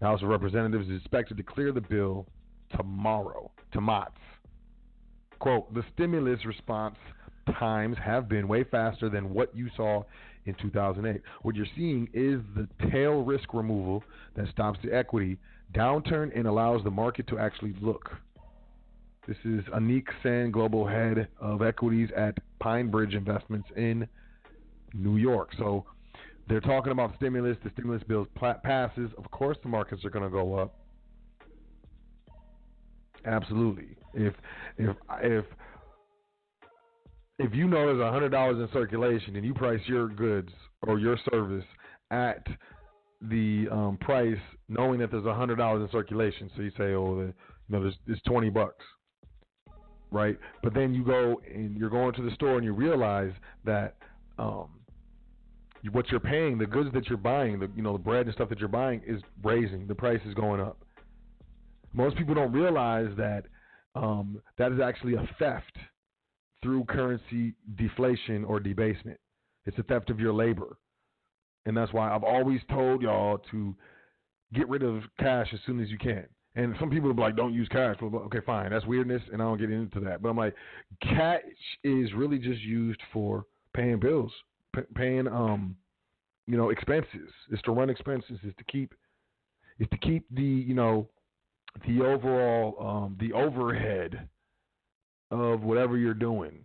The 0.01 0.07
House 0.07 0.23
of 0.23 0.29
Representatives 0.29 0.89
is 0.89 1.01
expected 1.01 1.37
to 1.37 1.43
clear 1.43 1.73
the 1.73 1.81
bill 1.81 2.27
tomorrow. 2.77 3.51
Tomats. 3.73 4.19
Quote, 5.39 5.73
the 5.73 5.85
stimulus 5.95 6.45
response 6.45 6.97
times 7.59 7.97
have 8.05 8.29
been 8.29 8.47
way 8.49 8.65
faster 8.65 9.09
than 9.09 9.33
what 9.33 9.57
you 9.57 9.69
saw 9.77 10.03
in 10.47 10.55
2008. 10.61 11.21
What 11.43 11.55
you're 11.55 11.67
seeing 11.77 12.09
is 12.13 12.41
the 12.55 12.69
tail 12.91 13.23
risk 13.23 13.53
removal 13.55 14.03
that 14.37 14.49
stops 14.49 14.79
the 14.83 14.95
equity 14.95 15.39
downturn 15.75 16.31
and 16.35 16.47
allows 16.47 16.83
the 16.85 16.91
market 16.91 17.27
to 17.29 17.39
actually 17.39 17.75
look. 17.81 18.11
This 19.27 19.37
is 19.45 19.63
Anik 19.75 20.07
Sen, 20.23 20.51
global 20.51 20.87
head 20.87 21.29
of 21.39 21.61
equities 21.61 22.09
at 22.17 22.39
PineBridge 22.63 23.15
Investments 23.15 23.69
in 23.77 24.09
New 24.95 25.19
York. 25.19 25.51
So 25.59 25.85
they're 26.49 26.61
talking 26.61 26.93
about 26.93 27.15
stimulus. 27.17 27.59
The 27.63 27.71
stimulus 27.71 28.03
bill 28.09 28.27
passes. 28.63 29.11
Of 29.19 29.31
course, 29.31 29.59
the 29.63 29.69
markets 29.69 30.05
are 30.05 30.11
going 30.11 30.25
to 30.25 30.31
go 30.31 30.55
up. 30.55 30.75
Absolutely. 33.27 33.97
If 34.15 34.33
if 34.79 34.97
if 35.23 35.45
if 37.39 37.55
you 37.55 37.69
know 37.69 37.87
there's 37.87 38.01
a 38.01 38.11
hundred 38.11 38.31
dollars 38.31 38.59
in 38.59 38.69
circulation 38.73 39.37
and 39.37 39.45
you 39.45 39.55
price 39.55 39.81
your 39.87 40.09
goods 40.09 40.51
or 40.87 40.99
your 40.99 41.17
service 41.31 41.65
at 42.11 42.45
the 43.23 43.67
um, 43.71 43.99
price, 44.01 44.39
knowing 44.69 44.99
that 45.01 45.11
there's 45.11 45.27
a 45.27 45.35
hundred 45.35 45.57
dollars 45.57 45.83
in 45.83 45.91
circulation, 45.91 46.51
so 46.57 46.63
you 46.63 46.71
say, 46.71 46.95
oh, 46.95 47.17
the, 47.17 47.27
you 47.27 47.35
know, 47.69 47.83
there's 47.83 47.95
it's 48.07 48.23
twenty 48.23 48.51
bucks, 48.51 48.85
right? 50.11 50.39
But 50.63 50.75
then 50.75 50.95
you 50.95 51.05
go 51.05 51.41
and 51.53 51.77
you're 51.77 51.91
going 51.91 52.15
to 52.15 52.23
the 52.23 52.31
store 52.33 52.57
and 52.57 52.65
you 52.65 52.73
realize 52.73 53.33
that 53.65 53.97
um, 54.39 54.81
what 55.93 56.09
you're 56.09 56.21
paying, 56.21 56.59
the 56.59 56.67
goods 56.67 56.91
that 56.95 57.09
you're 57.09 57.19
buying, 57.19 57.61
the 57.61 57.71
you 57.77 57.83
know 57.83 57.93
the 57.93 57.99
bread 57.99 58.27
and 58.27 58.35
stuff 58.35 58.49
that 58.49 58.59
you're 58.59 58.69
buying 58.69 59.01
is 59.07 59.23
raising. 59.45 59.87
The 59.87 59.95
price 59.95 60.21
is 60.27 60.35
going 60.35 60.61
up. 60.61 60.85
Most 61.93 62.17
people 62.17 62.35
don't 62.35 62.53
realize 62.53 63.11
that 63.17 63.45
um, 63.95 64.41
that 64.59 64.73
is 64.73 64.81
actually 64.81 65.15
a 65.15 65.29
theft 65.39 65.77
through 66.63 66.85
currency 66.85 67.55
deflation 67.77 68.45
or 68.45 68.61
debasement. 68.61 69.19
It's 69.67 69.79
a 69.79 69.83
theft 69.83 70.11
of 70.11 70.19
your 70.19 70.33
labor. 70.33 70.79
And 71.67 71.77
that's 71.77 71.93
why 71.93 72.15
I've 72.15 72.25
always 72.25 72.61
told 72.71 73.03
y'all 73.03 73.39
to 73.51 73.77
get 74.55 74.69
rid 74.69 74.83
of 74.83 75.03
cash 75.19 75.49
as 75.53 75.61
soon 75.67 75.81
as 75.81 75.91
you 75.91 75.99
can. 75.99 76.27
And 76.57 76.75
some 76.81 76.91
people 76.91 77.11
are 77.11 77.15
like, 77.15 77.37
don't 77.37 77.53
use 77.53 77.69
cash. 77.69 77.97
Okay, 78.03 78.41
fine. 78.45 78.71
That's 78.71 78.87
weirdness, 78.87 79.23
and 79.33 79.41
I 79.41 79.45
don't 79.45 79.59
get 79.59 79.71
into 79.71 80.01
that. 80.01 80.23
But 80.23 80.31
I'm 80.31 80.37
like, 80.37 80.55
cash 81.03 81.43
is 81.85 82.13
really 82.15 82.39
just 82.39 82.61
used 82.63 83.01
for 83.13 83.45
paying 83.75 84.01
bills, 84.01 84.33
p- 84.75 84.83
paying, 84.95 85.29
um, 85.29 85.77
you 86.47 86.57
know, 86.57 86.71
expenses. 86.71 87.31
It's 87.53 87.63
to 87.63 87.73
run 87.73 87.91
expenses. 87.91 88.39
It's 88.43 88.57
to 88.57 88.65
keep, 88.65 88.95
it's 89.79 89.91
to 89.91 89.99
keep 89.99 90.25
the, 90.35 90.43
you 90.43 90.75
know, 90.75 91.09
the 91.87 92.01
overall, 92.01 92.75
um, 92.81 93.17
the 93.21 93.33
overhead 93.35 94.29
of 95.31 95.63
whatever 95.63 95.97
you're 95.97 96.15
doing 96.15 96.65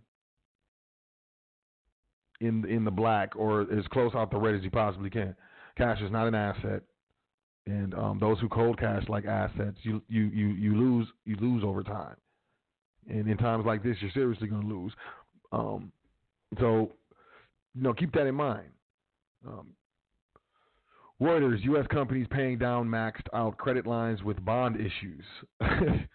in 2.40 2.64
in 2.68 2.84
the 2.84 2.90
black 2.90 3.36
or 3.36 3.62
as 3.62 3.86
close 3.92 4.14
out 4.14 4.30
the 4.30 4.38
red 4.38 4.54
as 4.54 4.62
you 4.62 4.70
possibly 4.70 5.10
can. 5.10 5.34
Cash 5.76 6.00
is 6.00 6.10
not 6.10 6.26
an 6.26 6.34
asset 6.34 6.82
and 7.66 7.94
um, 7.94 8.18
those 8.18 8.38
who 8.40 8.48
cold 8.48 8.78
cash 8.78 9.04
like 9.08 9.24
assets, 9.24 9.78
you 9.82 10.02
you 10.08 10.24
you 10.24 10.48
you 10.48 10.76
lose 10.76 11.08
you 11.24 11.36
lose 11.36 11.64
over 11.64 11.82
time, 11.82 12.16
and 13.08 13.28
in 13.28 13.36
times 13.38 13.64
like 13.64 13.82
this, 13.82 13.96
you're 14.00 14.10
seriously 14.12 14.48
going 14.48 14.62
to 14.62 14.68
lose. 14.68 14.92
Um, 15.50 15.92
so, 16.58 16.92
you 17.74 17.82
know, 17.82 17.94
keep 17.94 18.12
that 18.12 18.26
in 18.26 18.34
mind. 18.34 18.68
Um, 19.46 19.68
Reuters: 21.22 21.64
U.S. 21.64 21.86
companies 21.90 22.26
paying 22.30 22.58
down 22.58 22.86
maxed 22.86 23.26
out 23.32 23.56
credit 23.56 23.86
lines 23.86 24.22
with 24.22 24.44
bond 24.44 24.76
issues. 24.76 25.24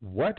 what? 0.00 0.36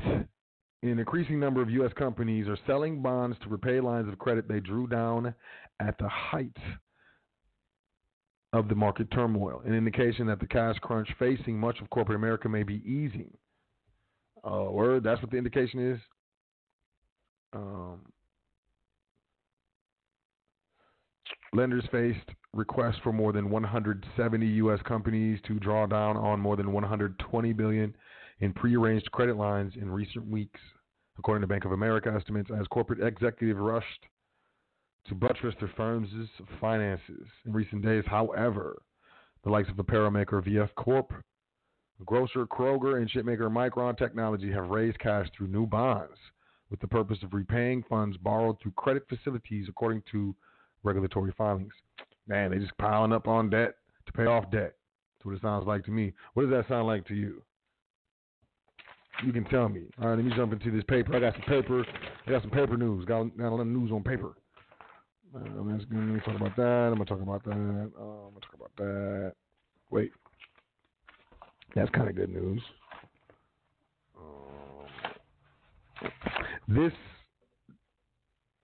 An 0.84 1.00
increasing 1.00 1.40
number 1.40 1.62
of 1.62 1.70
U.S. 1.70 1.94
companies 1.98 2.46
are 2.50 2.58
selling 2.68 3.02
bonds 3.02 3.38
to 3.42 3.50
repay 3.50 3.80
lines 3.80 4.10
of 4.10 4.20
credit 4.20 4.50
they 4.50 4.60
drew 4.60 4.86
down 4.86 5.34
at 5.80 5.98
the 5.98 6.10
height 6.10 6.58
of 8.52 8.68
the 8.68 8.76
market 8.76 9.10
turmoil, 9.12 9.62
an 9.66 9.74
indication 9.74 10.28
that 10.28 10.42
the 10.42 10.46
cash 10.46 10.76
crunch 10.80 11.08
facing 11.18 11.58
much 11.58 11.80
of 11.80 11.90
corporate 11.90 12.18
America 12.18 12.50
may 12.50 12.64
be 12.64 12.84
easing. 12.86 13.32
Uh, 14.44 14.66
word, 14.70 15.04
that's 15.06 15.22
what 15.22 15.32
the 15.32 15.38
indication 15.38 15.94
is. 15.94 16.00
Um, 17.54 18.02
Lenders 21.54 21.86
faced 21.94 22.30
requests 22.52 23.00
for 23.04 23.14
more 23.14 23.32
than 23.32 23.50
170 23.50 24.46
U.S. 24.46 24.80
companies 24.86 25.40
to 25.48 25.60
draw 25.60 25.86
down 25.86 26.18
on 26.18 26.42
more 26.42 26.58
than 26.58 26.74
120 26.74 27.54
billion 27.54 27.96
in 28.40 28.54
prearranged 28.54 29.12
credit 29.12 29.38
lines 29.38 29.74
in 29.80 29.90
recent 29.90 30.28
weeks, 30.28 30.60
according 31.18 31.42
to 31.42 31.48
Bank 31.48 31.66
of 31.66 31.72
America 31.72 32.14
estimates, 32.16 32.50
as 32.60 32.68
corporate 32.68 33.02
executives 33.02 33.60
rushed 33.60 34.06
to 35.08 35.16
buttress 35.16 35.56
their 35.60 35.72
firms' 35.76 36.10
finances 36.62 37.28
in 37.46 37.54
recent 37.54 37.84
days. 37.84 38.04
However, 38.08 38.82
the 39.44 39.50
likes 39.50 39.70
of 39.70 39.78
apparel 39.78 40.12
maker 40.12 40.42
VF 40.42 40.74
Corp, 40.76 41.14
grocer 42.06 42.46
Kroger, 42.46 42.98
and 42.98 43.10
shipmaker 43.10 43.52
Micron 43.52 43.98
Technology 43.98 44.52
have 44.52 44.70
raised 44.70 45.00
cash 45.00 45.28
through 45.36 45.48
new 45.48 45.66
bonds 45.66 46.18
with 46.70 46.80
the 46.80 46.88
purpose 46.88 47.20
of 47.24 47.34
repaying 47.34 47.84
funds 47.88 48.18
borrowed 48.18 48.60
through 48.62 48.72
credit 48.72 49.04
facilities, 49.08 49.68
according 49.70 50.02
to 50.12 50.36
regulatory 50.84 51.34
filings. 51.38 51.74
Man, 52.28 52.52
they 52.52 52.58
just 52.58 52.78
piling 52.78 53.14
up 53.14 53.28
on 53.28 53.50
debt 53.50 53.76
to 54.06 54.14
pay 54.14 54.26
off 54.26 54.50
debt. 54.50 54.76
That's 55.18 55.26
what 55.26 55.36
it 55.36 55.42
sounds 55.42 55.68
like 55.68 55.84
to 55.86 55.92
me. 55.92 56.14
What 56.34 56.44
does 56.44 56.52
that 56.52 56.68
sound 56.68 56.88
like 56.88 57.06
to 57.08 57.14
you? 57.14 57.44
You 59.24 59.32
can 59.32 59.46
tell 59.46 59.70
me. 59.70 59.84
All 60.02 60.10
right, 60.10 60.16
let 60.16 60.26
me 60.26 60.34
jump 60.36 60.52
into 60.54 60.72
this 60.72 60.84
paper. 60.88 61.16
I 61.16 61.20
got 61.20 61.34
some 61.34 61.44
paper. 61.44 61.86
I 62.28 62.32
got 62.32 62.42
some 62.42 62.52
paper 62.52 62.76
news. 62.76 63.06
Got, 63.06 63.38
got 63.38 63.48
a 63.48 63.56
lot 63.56 63.62
of 63.62 63.68
news 63.68 63.92
on 63.92 64.04
paper. 64.04 64.36
Uh, 65.36 65.40
let's, 65.62 65.84
let 65.90 66.00
me 66.00 66.20
talk 66.20 66.36
about 66.36 66.56
that. 66.58 66.64
I'm 66.92 66.96
gonna 66.96 67.06
talk 67.06 67.22
about 67.22 67.44
that. 67.46 67.52
Uh, 67.52 67.56
I'm 67.56 68.34
gonna 68.34 68.40
talk 68.42 68.54
about 68.56 68.72
that. 68.78 69.34
Wait, 69.90 70.12
that's 71.74 71.90
kind 71.92 72.10
of 72.10 72.16
good 72.16 72.30
news. 72.30 72.62
Um, 74.18 74.88
this. 76.68 76.94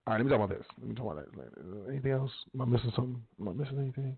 All 0.05 0.13
right, 0.13 0.17
let 0.17 0.25
me 0.25 0.29
talk 0.29 0.43
about 0.43 0.57
this. 0.57 0.65
Let 0.79 0.89
me 0.89 0.95
talk 0.95 1.11
about 1.11 1.25
that. 1.35 1.89
Anything 1.89 2.11
else? 2.11 2.31
Am 2.53 2.61
I 2.61 2.65
missing 2.65 2.91
something? 2.95 3.21
Am 3.39 3.47
I 3.47 3.53
missing 3.53 3.79
anything? 3.79 4.17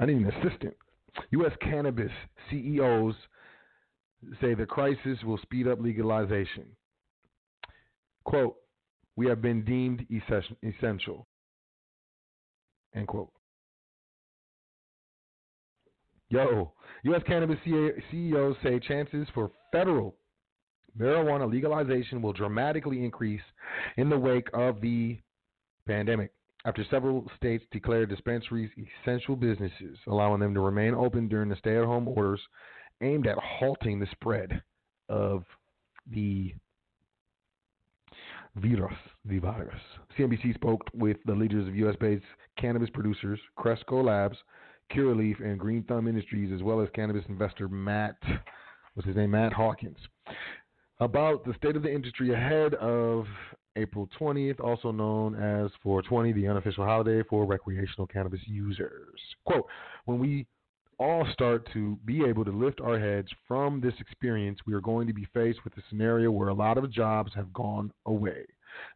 I 0.00 0.06
need 0.06 0.16
an 0.16 0.26
assistant. 0.26 0.74
U.S. 1.30 1.52
cannabis 1.60 2.10
CEOs 2.50 3.14
say 4.40 4.54
the 4.54 4.66
crisis 4.66 5.18
will 5.24 5.38
speed 5.38 5.68
up 5.68 5.80
legalization. 5.80 6.64
Quote, 8.24 8.56
we 9.16 9.26
have 9.26 9.42
been 9.42 9.64
deemed 9.64 10.06
essential. 10.62 11.26
End 12.94 13.06
quote. 13.06 13.30
Yo, 16.30 16.72
U.S. 17.04 17.22
cannabis 17.26 17.58
CEOs 17.64 18.56
say 18.62 18.80
chances 18.80 19.28
for 19.34 19.50
federal 19.70 20.16
marijuana 20.98 21.50
legalization 21.50 22.22
will 22.22 22.32
dramatically 22.32 23.04
increase 23.04 23.42
in 23.96 24.08
the 24.08 24.18
wake 24.18 24.48
of 24.54 24.80
the 24.80 25.18
pandemic 25.86 26.32
after 26.64 26.84
several 26.90 27.30
states 27.36 27.64
declared 27.72 28.08
dispensaries 28.08 28.70
essential 29.02 29.36
businesses, 29.36 29.98
allowing 30.06 30.40
them 30.40 30.54
to 30.54 30.60
remain 30.60 30.94
open 30.94 31.28
during 31.28 31.48
the 31.48 31.56
stay 31.56 31.76
at 31.76 31.84
home 31.84 32.08
orders 32.08 32.40
aimed 33.02 33.26
at 33.26 33.38
halting 33.38 34.00
the 34.00 34.06
spread 34.12 34.62
of 35.08 35.44
the 36.10 36.54
virus. 38.56 38.94
The 39.24 39.38
virus. 39.38 39.80
CNBC 40.18 40.54
spoke 40.54 40.82
with 40.94 41.16
the 41.26 41.34
leaders 41.34 41.66
of 41.66 41.74
U.S. 41.76 41.96
based 42.00 42.24
cannabis 42.58 42.90
producers, 42.90 43.40
Cresco 43.56 44.02
Labs, 44.02 44.36
Curaleaf, 44.92 45.42
and 45.44 45.58
Green 45.58 45.82
Thumb 45.84 46.06
Industries, 46.06 46.52
as 46.54 46.62
well 46.62 46.80
as 46.80 46.88
cannabis 46.94 47.24
investor 47.28 47.68
Matt, 47.68 48.16
what's 48.94 49.06
his 49.06 49.16
name, 49.16 49.32
Matt 49.32 49.52
Hawkins, 49.52 49.96
about 51.00 51.44
the 51.44 51.54
state 51.54 51.76
of 51.76 51.82
the 51.82 51.92
industry 51.92 52.32
ahead 52.32 52.74
of 52.74 53.26
April 53.76 54.08
20th, 54.20 54.60
also 54.60 54.92
known 54.92 55.34
as 55.34 55.70
420, 55.82 56.32
the 56.32 56.46
unofficial 56.46 56.84
holiday 56.84 57.22
for 57.28 57.44
recreational 57.44 58.06
cannabis 58.06 58.40
users. 58.46 59.18
Quote, 59.44 59.66
when 60.04 60.18
we 60.18 60.46
all 60.98 61.26
start 61.32 61.68
to 61.72 61.98
be 62.04 62.24
able 62.24 62.44
to 62.44 62.50
lift 62.50 62.80
our 62.80 62.98
heads 62.98 63.28
from 63.46 63.80
this 63.80 63.94
experience, 64.00 64.58
we 64.66 64.74
are 64.74 64.80
going 64.80 65.06
to 65.06 65.12
be 65.12 65.26
faced 65.34 65.64
with 65.64 65.76
a 65.76 65.82
scenario 65.88 66.30
where 66.30 66.48
a 66.48 66.54
lot 66.54 66.78
of 66.78 66.90
jobs 66.90 67.32
have 67.34 67.52
gone 67.52 67.92
away. 68.06 68.44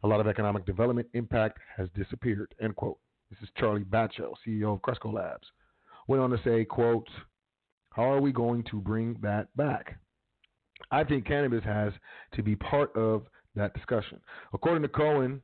A 0.03 0.07
lot 0.07 0.19
of 0.19 0.27
economic 0.27 0.65
development 0.65 1.07
impact 1.13 1.59
has 1.75 1.89
disappeared. 1.95 2.53
End 2.61 2.75
quote. 2.75 2.97
This 3.29 3.39
is 3.41 3.49
Charlie 3.57 3.83
Bachtell, 3.83 4.33
CEO 4.45 4.73
of 4.73 4.81
Cresco 4.81 5.11
Labs. 5.11 5.47
Went 6.07 6.21
on 6.21 6.31
to 6.31 6.39
say, 6.43 6.65
quote, 6.65 7.07
how 7.91 8.03
are 8.03 8.21
we 8.21 8.31
going 8.31 8.63
to 8.71 8.79
bring 8.79 9.15
that 9.21 9.55
back? 9.55 9.99
I 10.91 11.03
think 11.03 11.25
cannabis 11.25 11.63
has 11.63 11.93
to 12.33 12.43
be 12.43 12.55
part 12.55 12.95
of 12.95 13.27
that 13.55 13.73
discussion. 13.73 14.19
According 14.53 14.81
to 14.83 14.89
Cowen 14.89 15.41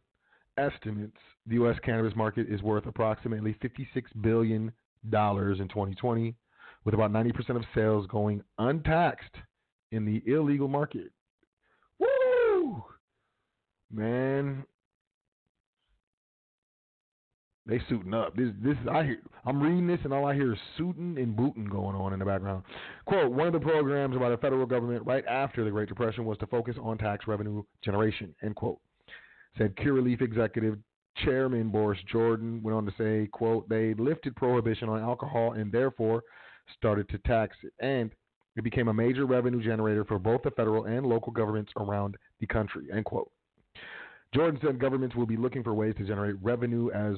estimates, 0.57 1.17
the 1.45 1.55
U.S. 1.55 1.77
cannabis 1.83 2.15
market 2.15 2.47
is 2.49 2.61
worth 2.61 2.85
approximately 2.85 3.55
$56 3.63 3.85
billion 4.21 4.71
in 5.03 5.09
2020, 5.11 6.35
with 6.85 6.93
about 6.93 7.11
90% 7.11 7.49
of 7.55 7.63
sales 7.73 8.07
going 8.07 8.41
untaxed 8.59 9.35
in 9.91 10.05
the 10.05 10.21
illegal 10.31 10.67
market. 10.67 11.11
Woo! 11.99 12.83
Man, 13.91 14.63
they 17.65 17.81
suiting 17.89 18.13
up. 18.13 18.35
This 18.35 18.49
this 18.63 18.77
I 18.91 19.03
hear 19.03 19.17
I'm 19.45 19.61
reading 19.61 19.87
this 19.87 19.99
and 20.03 20.13
all 20.13 20.25
I 20.25 20.35
hear 20.35 20.53
is 20.53 20.59
suiting 20.77 21.17
and 21.17 21.35
booting 21.35 21.65
going 21.65 21.95
on 21.95 22.13
in 22.13 22.19
the 22.19 22.25
background. 22.25 22.63
Quote, 23.05 23.31
one 23.31 23.47
of 23.47 23.53
the 23.53 23.59
programs 23.59 24.17
by 24.17 24.29
the 24.29 24.37
federal 24.37 24.65
government 24.65 25.05
right 25.05 25.25
after 25.25 25.63
the 25.63 25.71
Great 25.71 25.89
Depression 25.89 26.25
was 26.25 26.37
to 26.39 26.47
focus 26.47 26.75
on 26.81 26.97
tax 26.97 27.27
revenue 27.27 27.63
generation, 27.83 28.35
end 28.43 28.55
quote. 28.55 28.79
Said 29.57 29.75
Curaleaf 29.77 30.21
executive 30.21 30.77
chairman 31.23 31.69
Boris 31.69 31.99
Jordan 32.11 32.61
went 32.61 32.75
on 32.75 32.85
to 32.85 32.91
say, 32.97 33.29
quote, 33.31 33.67
they 33.69 33.93
lifted 33.93 34.35
prohibition 34.35 34.89
on 34.89 34.99
alcohol 34.99 35.53
and 35.53 35.71
therefore 35.71 36.23
started 36.77 37.09
to 37.09 37.17
tax 37.19 37.55
it. 37.63 37.73
And 37.79 38.11
it 38.55 38.63
became 38.63 38.87
a 38.87 38.93
major 38.93 39.25
revenue 39.25 39.63
generator 39.63 40.05
for 40.05 40.17
both 40.17 40.43
the 40.43 40.51
federal 40.51 40.85
and 40.85 41.05
local 41.05 41.31
governments 41.31 41.71
around 41.77 42.15
the 42.39 42.47
country, 42.47 42.85
end 42.93 43.05
quote. 43.05 43.29
Jordan 44.33 44.59
said 44.63 44.79
governments 44.79 45.15
will 45.15 45.25
be 45.25 45.37
looking 45.37 45.63
for 45.63 45.73
ways 45.73 45.95
to 45.97 46.05
generate 46.05 46.35
revenue 46.41 46.89
as 46.91 47.15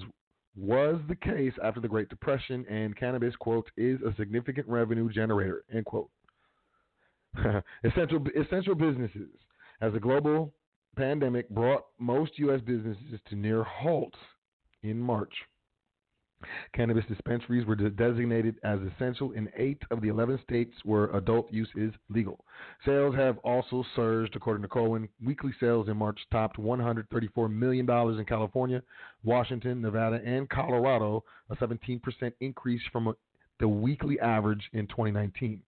was 0.55 0.99
the 1.07 1.15
case 1.15 1.53
after 1.63 1.79
the 1.79 1.87
Great 1.87 2.09
Depression, 2.09 2.65
and 2.67 2.95
cannabis, 2.97 3.35
quote, 3.35 3.69
is 3.77 3.99
a 4.01 4.13
significant 4.17 4.67
revenue 4.67 5.09
generator, 5.09 5.63
end 5.71 5.85
quote. 5.85 6.09
essential, 7.83 8.23
essential 8.35 8.73
businesses. 8.73 9.29
As 9.81 9.93
the 9.93 9.99
global 9.99 10.53
pandemic 10.95 11.47
brought 11.49 11.85
most 11.99 12.39
U.S. 12.39 12.61
businesses 12.61 13.19
to 13.29 13.35
near 13.35 13.63
halt 13.63 14.15
in 14.81 14.99
March, 14.99 15.33
Cannabis 16.73 17.05
dispensaries 17.05 17.65
were 17.65 17.75
designated 17.75 18.59
as 18.63 18.79
essential 18.81 19.31
in 19.31 19.49
eight 19.57 19.81
of 19.89 20.01
the 20.01 20.09
11 20.09 20.39
states 20.43 20.75
where 20.83 21.05
adult 21.15 21.51
use 21.51 21.69
is 21.75 21.91
legal. 22.09 22.45
Sales 22.85 23.15
have 23.15 23.39
also 23.39 23.83
surged, 23.95 24.35
according 24.35 24.61
to 24.61 24.67
Cowen. 24.67 25.09
Weekly 25.23 25.51
sales 25.59 25.87
in 25.87 25.97
March 25.97 26.19
topped 26.31 26.57
$134 26.57 27.51
million 27.51 27.89
in 27.89 28.25
California, 28.25 28.83
Washington, 29.23 29.81
Nevada, 29.81 30.21
and 30.23 30.47
Colorado, 30.49 31.23
a 31.49 31.55
17% 31.55 31.99
increase 32.39 32.83
from 32.91 33.15
the 33.59 33.67
weekly 33.67 34.19
average 34.19 34.69
in 34.73 34.85
2019. 34.87 35.61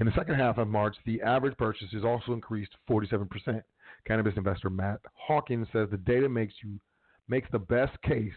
In 0.00 0.06
the 0.06 0.12
second 0.16 0.36
half 0.36 0.56
of 0.56 0.68
March, 0.68 0.96
the 1.04 1.20
average 1.20 1.56
purchases 1.58 2.02
also 2.02 2.32
increased 2.32 2.72
47%. 2.88 3.62
Cannabis 4.06 4.34
investor 4.36 4.70
Matt 4.70 5.00
Hawkins 5.14 5.68
says 5.72 5.88
the 5.90 5.98
data 5.98 6.28
makes 6.28 6.54
you 6.62 6.80
makes 7.28 7.48
the 7.52 7.58
best 7.58 8.00
case 8.02 8.32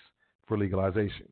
for 0.48 0.58
legalization. 0.58 1.28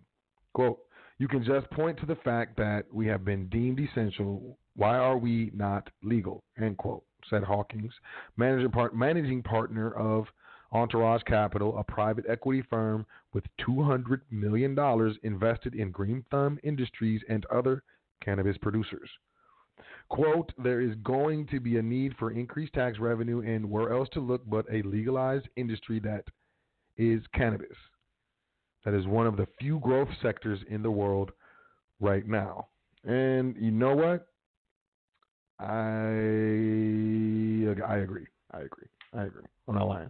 Quote, 0.55 0.79
you 1.17 1.27
can 1.27 1.43
just 1.43 1.69
point 1.71 1.99
to 1.99 2.05
the 2.05 2.15
fact 2.15 2.55
that 2.55 2.85
we 2.89 3.05
have 3.07 3.25
been 3.25 3.49
deemed 3.49 3.77
essential. 3.77 4.57
Why 4.77 4.97
are 4.97 5.17
we 5.17 5.51
not 5.53 5.89
legal? 6.01 6.45
End 6.57 6.77
quote, 6.77 7.03
said 7.29 7.43
Hawkins, 7.43 7.91
managing, 8.37 8.71
part, 8.71 8.95
managing 8.95 9.43
partner 9.43 9.91
of 9.91 10.27
Entourage 10.71 11.23
Capital, 11.23 11.77
a 11.77 11.83
private 11.83 12.23
equity 12.29 12.63
firm 12.69 13.05
with 13.33 13.43
$200 13.67 14.21
million 14.31 14.77
invested 15.23 15.75
in 15.75 15.91
Green 15.91 16.23
Thumb 16.31 16.57
Industries 16.63 17.21
and 17.27 17.45
other 17.47 17.83
cannabis 18.23 18.57
producers. 18.61 19.09
Quote, 20.07 20.53
there 20.63 20.79
is 20.79 20.95
going 21.03 21.47
to 21.47 21.59
be 21.59 21.75
a 21.77 21.81
need 21.81 22.15
for 22.17 22.31
increased 22.31 22.71
tax 22.71 22.97
revenue 22.97 23.41
and 23.41 23.69
where 23.69 23.91
else 23.91 24.07
to 24.13 24.21
look 24.21 24.49
but 24.49 24.65
a 24.71 24.83
legalized 24.83 25.49
industry 25.57 25.99
that 25.99 26.23
is 26.95 27.21
cannabis. 27.33 27.75
That 28.85 28.93
is 28.93 29.07
one 29.07 29.27
of 29.27 29.35
the 29.35 29.47
few 29.59 29.79
growth 29.79 30.09
sectors 30.21 30.59
in 30.69 30.83
the 30.83 30.91
world 30.91 31.31
right 31.99 32.27
now. 32.27 32.67
And 33.03 33.55
you 33.59 33.71
know 33.71 33.95
what? 33.95 34.27
I 35.59 35.65
I 37.83 37.97
agree. 37.97 38.27
I 38.51 38.59
agree. 38.59 38.87
I 39.13 39.23
agree. 39.23 39.45
I'm 39.67 39.75
not 39.75 39.87
lying. 39.87 40.09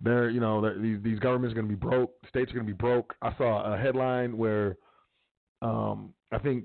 There, 0.00 0.28
you 0.28 0.40
know, 0.40 0.60
these 0.80 0.98
these 1.02 1.18
governments 1.20 1.52
are 1.52 1.60
going 1.60 1.68
to 1.68 1.76
be 1.76 1.88
broke. 1.88 2.12
States 2.28 2.50
are 2.50 2.54
going 2.54 2.66
to 2.66 2.72
be 2.72 2.76
broke. 2.76 3.14
I 3.22 3.34
saw 3.36 3.72
a 3.72 3.78
headline 3.78 4.36
where, 4.36 4.76
um, 5.62 6.12
I 6.32 6.38
think 6.38 6.64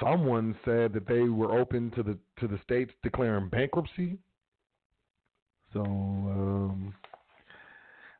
someone 0.00 0.56
said 0.64 0.92
that 0.94 1.06
they 1.06 1.22
were 1.22 1.58
open 1.58 1.90
to 1.92 2.02
the 2.02 2.18
to 2.40 2.48
the 2.48 2.58
states 2.62 2.92
declaring 3.02 3.48
bankruptcy. 3.48 4.18
So 5.72 5.80
um, 5.82 6.94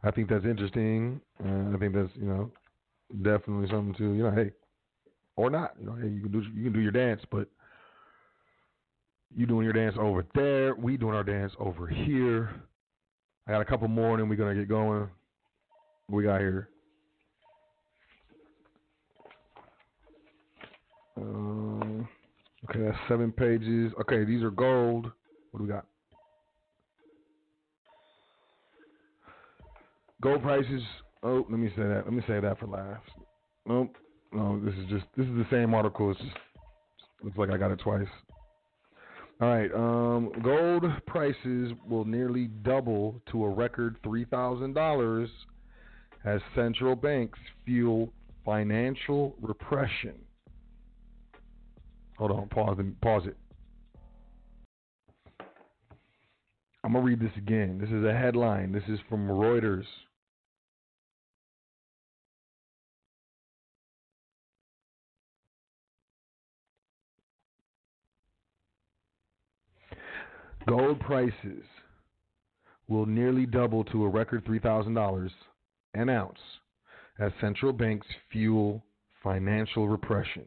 I 0.07 0.13
think 0.13 0.29
that's 0.29 0.45
interesting. 0.45 1.21
Uh, 1.45 1.75
I 1.75 1.79
think 1.79 1.93
that's 1.93 2.11
you 2.15 2.27
know 2.27 2.51
definitely 3.23 3.69
something 3.69 3.95
to 3.95 4.15
you 4.15 4.23
know 4.23 4.31
hey 4.31 4.53
or 5.35 5.51
not 5.51 5.73
you 5.81 5.87
know 5.87 5.97
hey 6.01 6.09
you 6.09 6.23
can 6.23 6.31
do 6.31 6.43
you 6.55 6.65
can 6.65 6.73
do 6.73 6.81
your 6.81 6.93
dance, 6.93 7.23
but 7.31 7.49
you 9.35 9.47
doing 9.47 9.65
your 9.65 9.73
dance 9.73 9.97
over 9.99 10.25
there, 10.35 10.77
we 10.77 10.97
doing 10.97 11.15
our 11.15 11.25
dance 11.25 11.53
over 11.59 11.89
here. 11.89 12.51
I 13.49 13.53
got 13.53 13.61
a 13.61 13.65
couple 13.65 13.89
more, 13.89 14.13
and 14.13 14.21
then 14.21 14.29
we're 14.29 14.37
gonna 14.37 14.55
get 14.55 14.69
going. 14.69 15.09
We 16.09 16.23
got 16.23 16.41
here. 16.41 16.69
Um, 21.17 22.09
okay, 22.71 22.81
that's 22.85 22.99
seven 23.09 23.33
pages. 23.33 23.93
Okay, 24.03 24.25
these 24.25 24.45
are 24.45 24.53
gold. 24.53 25.11
What 25.51 25.59
do 25.59 25.65
we 25.65 25.69
got? 25.69 25.87
Gold 30.23 30.43
prices. 30.43 30.83
Oh, 31.23 31.47
let 31.51 31.59
me 31.59 31.69
say 31.77 31.83
that. 31.83 32.03
Let 32.05 32.13
me 32.13 32.23
say 32.27 32.41
that 32.41 32.59
for 32.59 32.67
last. 32.67 33.03
Nope. 33.67 33.97
No, 34.33 34.61
this 34.65 34.75
is 34.75 34.87
just 34.89 35.05
this 35.17 35.27
is 35.27 35.35
the 35.35 35.47
same 35.51 35.75
article. 35.75 36.11
It's 36.11 36.21
just 36.21 36.37
looks 37.23 37.37
like 37.37 37.51
I 37.51 37.57
got 37.57 37.71
it 37.71 37.81
twice. 37.81 38.07
All 39.41 39.49
right. 39.49 39.73
Um, 39.73 40.33
gold 40.43 40.85
prices 41.07 41.73
will 41.87 42.05
nearly 42.05 42.47
double 42.63 43.21
to 43.33 43.45
a 43.45 43.49
record 43.49 43.97
three 44.03 44.25
thousand 44.25 44.75
dollars 44.75 45.29
as 46.25 46.41
central 46.55 46.97
banks 46.97 47.39
fuel 47.65 48.13
financial 48.45 49.37
repression. 49.41 50.15
Hold 52.19 52.31
on. 52.31 52.49
Pause. 52.49 52.77
and 52.79 53.01
Pause 53.01 53.27
it. 53.27 53.37
I'm 56.85 56.93
gonna 56.93 57.05
read 57.05 57.21
this 57.21 57.33
again. 57.37 57.79
This 57.79 57.91
is 57.91 58.05
a 58.05 58.13
headline. 58.13 58.73
This 58.73 58.85
is 58.89 58.99
from 59.09 59.29
Reuters. 59.29 59.85
Gold 70.69 70.99
prices 70.99 71.65
will 72.89 73.07
nearly 73.07 73.47
double 73.47 73.85
to 73.85 74.05
a 74.05 74.09
record 74.09 74.45
$3,000 74.45 75.31
an 75.95 76.09
ounce 76.09 76.39
as 77.21 77.31
central 77.41 77.73
banks 77.73 78.07
fuel 78.33 78.85
financial 79.23 79.89
repression. 79.89 80.45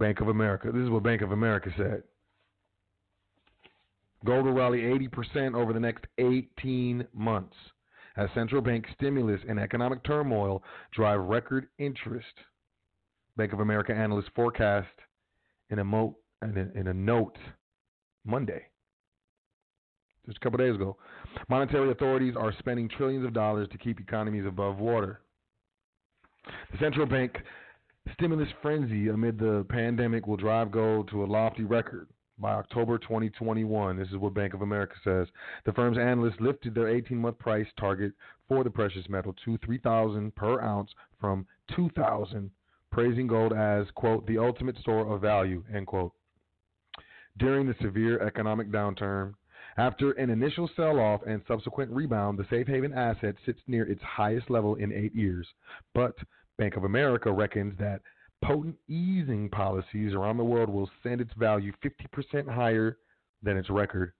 Bank 0.00 0.20
of 0.20 0.28
America. 0.28 0.72
This 0.72 0.82
is 0.82 0.90
what 0.90 1.04
Bank 1.04 1.22
of 1.22 1.30
America 1.30 1.70
said. 1.76 2.02
Gold 4.24 4.46
will 4.46 4.52
rally 4.52 4.80
80% 4.80 5.54
over 5.54 5.72
the 5.72 5.80
next 5.80 6.04
18 6.18 7.06
months 7.14 7.56
as 8.16 8.28
central 8.34 8.60
bank 8.60 8.84
stimulus 8.96 9.40
and 9.48 9.60
economic 9.60 10.02
turmoil 10.02 10.62
drive 10.92 11.20
record 11.20 11.68
interest. 11.78 12.26
Bank 13.36 13.52
of 13.52 13.60
America 13.60 13.92
analysts 13.92 14.30
forecast 14.34 14.88
in 15.70 15.78
a, 15.78 15.84
mo- 15.84 16.18
in 16.42 16.58
a, 16.58 16.78
in 16.78 16.88
a 16.88 16.94
note 16.94 17.38
Monday 18.24 18.62
just 20.26 20.38
a 20.38 20.40
couple 20.40 20.58
days 20.58 20.74
ago. 20.74 20.96
Monetary 21.48 21.90
authorities 21.90 22.34
are 22.36 22.52
spending 22.58 22.88
trillions 22.88 23.24
of 23.24 23.32
dollars 23.32 23.68
to 23.72 23.78
keep 23.78 24.00
economies 24.00 24.46
above 24.46 24.78
water. 24.78 25.20
The 26.72 26.78
central 26.78 27.06
bank 27.06 27.38
stimulus 28.14 28.48
frenzy 28.60 29.08
amid 29.08 29.38
the 29.38 29.64
pandemic 29.68 30.26
will 30.26 30.36
drive 30.36 30.70
gold 30.70 31.08
to 31.10 31.24
a 31.24 31.26
lofty 31.26 31.64
record 31.64 32.08
by 32.38 32.52
October 32.52 32.98
2021. 32.98 33.96
This 33.96 34.08
is 34.08 34.16
what 34.16 34.34
Bank 34.34 34.54
of 34.54 34.62
America 34.62 34.94
says. 35.04 35.28
The 35.64 35.72
firm's 35.72 35.98
analysts 35.98 36.40
lifted 36.40 36.74
their 36.74 36.86
18-month 36.86 37.38
price 37.38 37.68
target 37.78 38.12
for 38.48 38.64
the 38.64 38.70
precious 38.70 39.08
metal 39.08 39.34
to 39.44 39.58
3,000 39.64 40.34
per 40.34 40.60
ounce 40.60 40.90
from 41.20 41.46
2,000, 41.76 42.50
praising 42.90 43.26
gold 43.26 43.52
as 43.52 43.86
quote 43.94 44.26
the 44.26 44.38
ultimate 44.38 44.76
store 44.78 45.14
of 45.14 45.20
value 45.20 45.62
end 45.72 45.86
quote. 45.86 46.12
During 47.38 47.66
the 47.66 47.76
severe 47.80 48.20
economic 48.20 48.70
downturn, 48.70 49.34
after 49.78 50.12
an 50.12 50.30
initial 50.30 50.68
sell 50.76 50.98
off 50.98 51.22
and 51.26 51.42
subsequent 51.48 51.90
rebound, 51.90 52.38
the 52.38 52.46
safe 52.50 52.66
haven 52.66 52.92
asset 52.92 53.36
sits 53.46 53.60
near 53.66 53.84
its 53.84 54.02
highest 54.02 54.50
level 54.50 54.74
in 54.74 54.92
eight 54.92 55.14
years. 55.14 55.46
But 55.94 56.16
Bank 56.58 56.76
of 56.76 56.84
America 56.84 57.32
reckons 57.32 57.78
that 57.78 58.02
potent 58.44 58.76
easing 58.88 59.48
policies 59.48 60.12
around 60.14 60.36
the 60.36 60.44
world 60.44 60.68
will 60.68 60.90
send 61.02 61.20
its 61.20 61.32
value 61.34 61.72
50% 61.82 62.48
higher 62.48 62.98
than 63.42 63.56
its 63.56 63.70
record. 63.70 64.12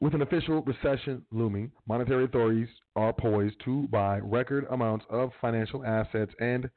With 0.00 0.14
an 0.14 0.22
official 0.22 0.62
recession 0.62 1.24
looming, 1.30 1.72
monetary 1.86 2.24
authorities 2.24 2.68
are 2.96 3.12
poised 3.12 3.60
to 3.64 3.88
buy 3.88 4.18
record 4.18 4.66
amounts 4.70 5.04
of 5.10 5.32
financial 5.40 5.84
assets 5.84 6.32
and 6.40 6.68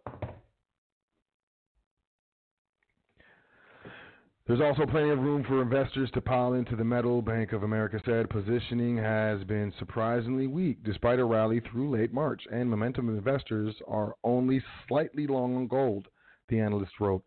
There's 4.45 4.59
also 4.59 4.85
plenty 4.85 5.09
of 5.09 5.19
room 5.19 5.45
for 5.45 5.61
investors 5.61 6.11
to 6.11 6.21
pile 6.21 6.51
into 6.51 6.75
the 6.75 6.83
metal, 6.83 7.21
Bank 7.21 7.53
of 7.53 7.63
America 7.63 8.01
said. 8.03 8.29
Positioning 8.29 8.97
has 8.97 9.41
been 9.45 9.71
surprisingly 9.79 10.47
weak 10.47 10.83
despite 10.83 11.19
a 11.19 11.23
rally 11.23 11.61
through 11.61 11.91
late 11.91 12.11
March, 12.11 12.45
and 12.51 12.69
momentum 12.69 13.07
investors 13.07 13.73
are 13.87 14.15
only 14.21 14.61
slightly 14.85 15.27
long 15.27 15.55
on 15.55 15.67
gold, 15.67 16.09
the 16.49 16.59
analyst 16.59 16.99
wrote. 16.99 17.23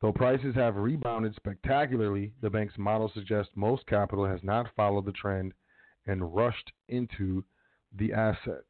Though 0.00 0.14
prices 0.14 0.54
have 0.54 0.76
rebounded 0.76 1.34
spectacularly, 1.34 2.32
the 2.40 2.48
bank's 2.48 2.78
model 2.78 3.10
suggests 3.12 3.52
most 3.54 3.86
capital 3.86 4.24
has 4.24 4.42
not 4.42 4.74
followed 4.74 5.04
the 5.04 5.12
trend 5.12 5.52
and 6.06 6.34
rushed 6.34 6.72
into 6.88 7.44
the 7.92 8.14
asset. 8.14 8.62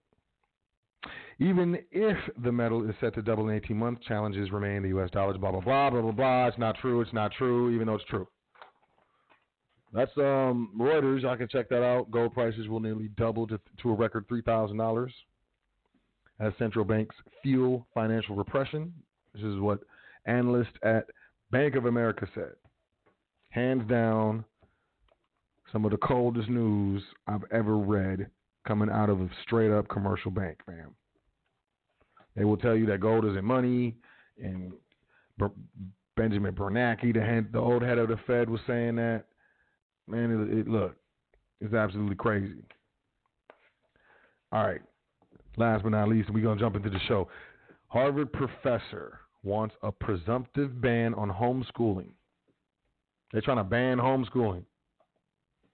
Even 1.39 1.79
if 1.91 2.17
the 2.43 2.51
metal 2.51 2.89
is 2.89 2.95
set 3.01 3.15
to 3.15 3.23
double 3.23 3.49
in 3.49 3.57
18 3.57 3.77
months, 3.77 4.03
challenges 4.07 4.51
remain. 4.51 4.83
The 4.83 4.89
U.S. 4.89 5.11
dollar 5.11 5.37
blah, 5.37 5.53
blah, 5.53 5.61
blah, 5.61 5.91
blah, 5.91 6.01
blah, 6.01 6.11
blah. 6.13 6.47
It's 6.47 6.59
not 6.59 6.77
true. 6.79 7.03
It's 7.03 7.13
not 7.13 7.33
true, 7.33 7.75
even 7.75 7.87
though 7.87 7.97
it's 7.97 8.05
true. 8.07 8.27
That's 9.93 10.11
um, 10.17 10.71
Reuters. 10.79 11.25
I 11.27 11.37
can 11.37 11.49
check 11.49 11.69
that 11.69 11.83
out. 11.83 12.11
Gold 12.11 12.33
prices 12.33 12.69
will 12.69 12.81
nearly 12.81 13.09
double 13.17 13.47
to, 13.49 13.61
to 13.83 13.91
a 13.91 13.95
record 13.95 14.27
$3,000 14.29 15.09
as 16.41 16.53
central 16.59 16.85
banks 16.85 17.15
fuel 17.43 17.87
financial 17.95 18.35
repression. 18.35 18.93
This 19.35 19.45
is 19.45 19.59
what 19.59 19.81
analysts 20.27 20.77
at 20.83 21.07
Bank 21.51 21.77
of 21.77 21.87
America 21.87 22.27
said. 22.35 22.53
hands 23.51 23.89
down, 23.89 24.45
some 25.73 25.85
of 25.85 25.91
the 25.91 25.97
coldest 25.99 26.49
news 26.49 27.03
I've 27.27 27.45
ever 27.51 27.77
read 27.79 28.29
coming 28.67 28.91
out 28.91 29.09
of 29.09 29.21
a 29.21 29.29
straight 29.45 29.71
up 29.71 29.89
commercial 29.89 30.31
bank, 30.31 30.59
fam. 30.67 30.95
They 32.37 32.45
will 32.45 32.59
tell 32.59 32.77
you 32.77 32.87
that 32.87 33.01
gold 33.01 33.25
isn't 33.25 33.45
money, 33.45 33.97
and 34.43 34.73
Benjamin 36.17 36.55
Bernanke, 36.55 37.15
the, 37.15 37.21
head, 37.21 37.49
the 37.53 37.59
old 37.59 37.83
head 37.83 37.99
of 37.99 38.09
the 38.09 38.19
Fed, 38.27 38.49
was 38.49 38.61
saying 38.67 38.97
that. 38.97 39.25
Man, 40.09 40.31
it, 40.31 40.59
it 40.59 40.69
look, 40.69 40.95
it's 41.61 41.75
absolutely 41.75 42.15
crazy. 42.15 42.63
All 44.53 44.65
right, 44.65 44.81
last 45.57 45.83
but 45.83 45.89
not 45.89 46.09
least, 46.09 46.31
we're 46.31 46.45
gonna 46.45 46.61
jump 46.61 46.77
into 46.77 46.91
the 46.91 47.01
show. 47.09 47.29
Harvard 47.89 48.33
professor 48.33 49.21
wants 49.43 49.75
a 49.83 49.91
presumptive 49.91 50.81
ban 50.81 51.13
on 51.15 51.29
homeschooling. 51.29 52.11
They're 53.33 53.43
trying 53.43 53.57
to 53.57 53.65
ban 53.65 53.99
homeschooling. 53.99 54.63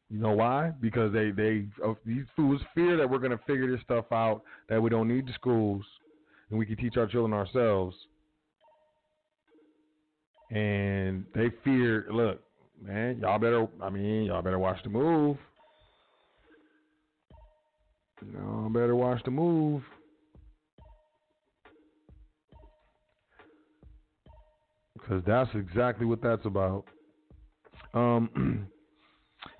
You 0.08 0.18
know 0.18 0.32
why? 0.32 0.72
Because 0.80 1.12
they 1.12 1.30
they 1.30 1.66
uh, 1.84 1.94
these 2.06 2.24
fools 2.34 2.60
fear 2.74 2.96
that 2.96 3.08
we're 3.08 3.18
going 3.18 3.32
to 3.32 3.40
figure 3.46 3.70
this 3.70 3.82
stuff 3.82 4.06
out 4.12 4.42
that 4.68 4.80
we 4.80 4.88
don't 4.88 5.08
need 5.08 5.26
the 5.26 5.32
schools 5.34 5.84
and 6.52 6.58
we 6.58 6.66
can 6.66 6.76
teach 6.76 6.98
our 6.98 7.06
children 7.06 7.32
ourselves. 7.32 7.96
And 10.50 11.24
they 11.34 11.46
fear, 11.64 12.06
look, 12.12 12.42
man, 12.80 13.18
y'all 13.20 13.38
better 13.38 13.66
I 13.80 13.88
mean, 13.88 14.24
y'all 14.24 14.42
better 14.42 14.58
watch 14.58 14.76
the 14.84 14.90
move. 14.90 15.38
Y'all 18.34 18.68
better 18.68 18.94
watch 18.94 19.22
the 19.24 19.30
move. 19.30 19.82
Because 24.92 25.22
that's 25.26 25.50
exactly 25.54 26.04
what 26.04 26.22
that's 26.22 26.44
about. 26.44 26.84
Um, 27.94 28.68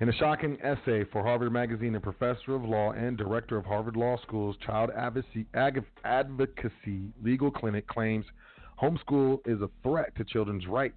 in 0.00 0.08
a 0.08 0.12
shocking 0.12 0.58
essay 0.62 1.04
for 1.12 1.22
Harvard 1.22 1.52
Magazine, 1.52 1.94
a 1.94 2.00
professor 2.00 2.54
of 2.54 2.64
law 2.64 2.92
and 2.92 3.16
director 3.16 3.56
of 3.56 3.64
Harvard 3.64 3.96
Law 3.96 4.16
School's 4.22 4.56
Child 4.64 4.90
Advocacy, 4.96 5.46
Advocacy 6.04 7.12
Legal 7.22 7.50
Clinic 7.50 7.86
claims 7.86 8.24
homeschool 8.80 9.38
is 9.46 9.60
a 9.60 9.70
threat 9.82 10.14
to 10.16 10.24
children's 10.24 10.66
rights. 10.66 10.94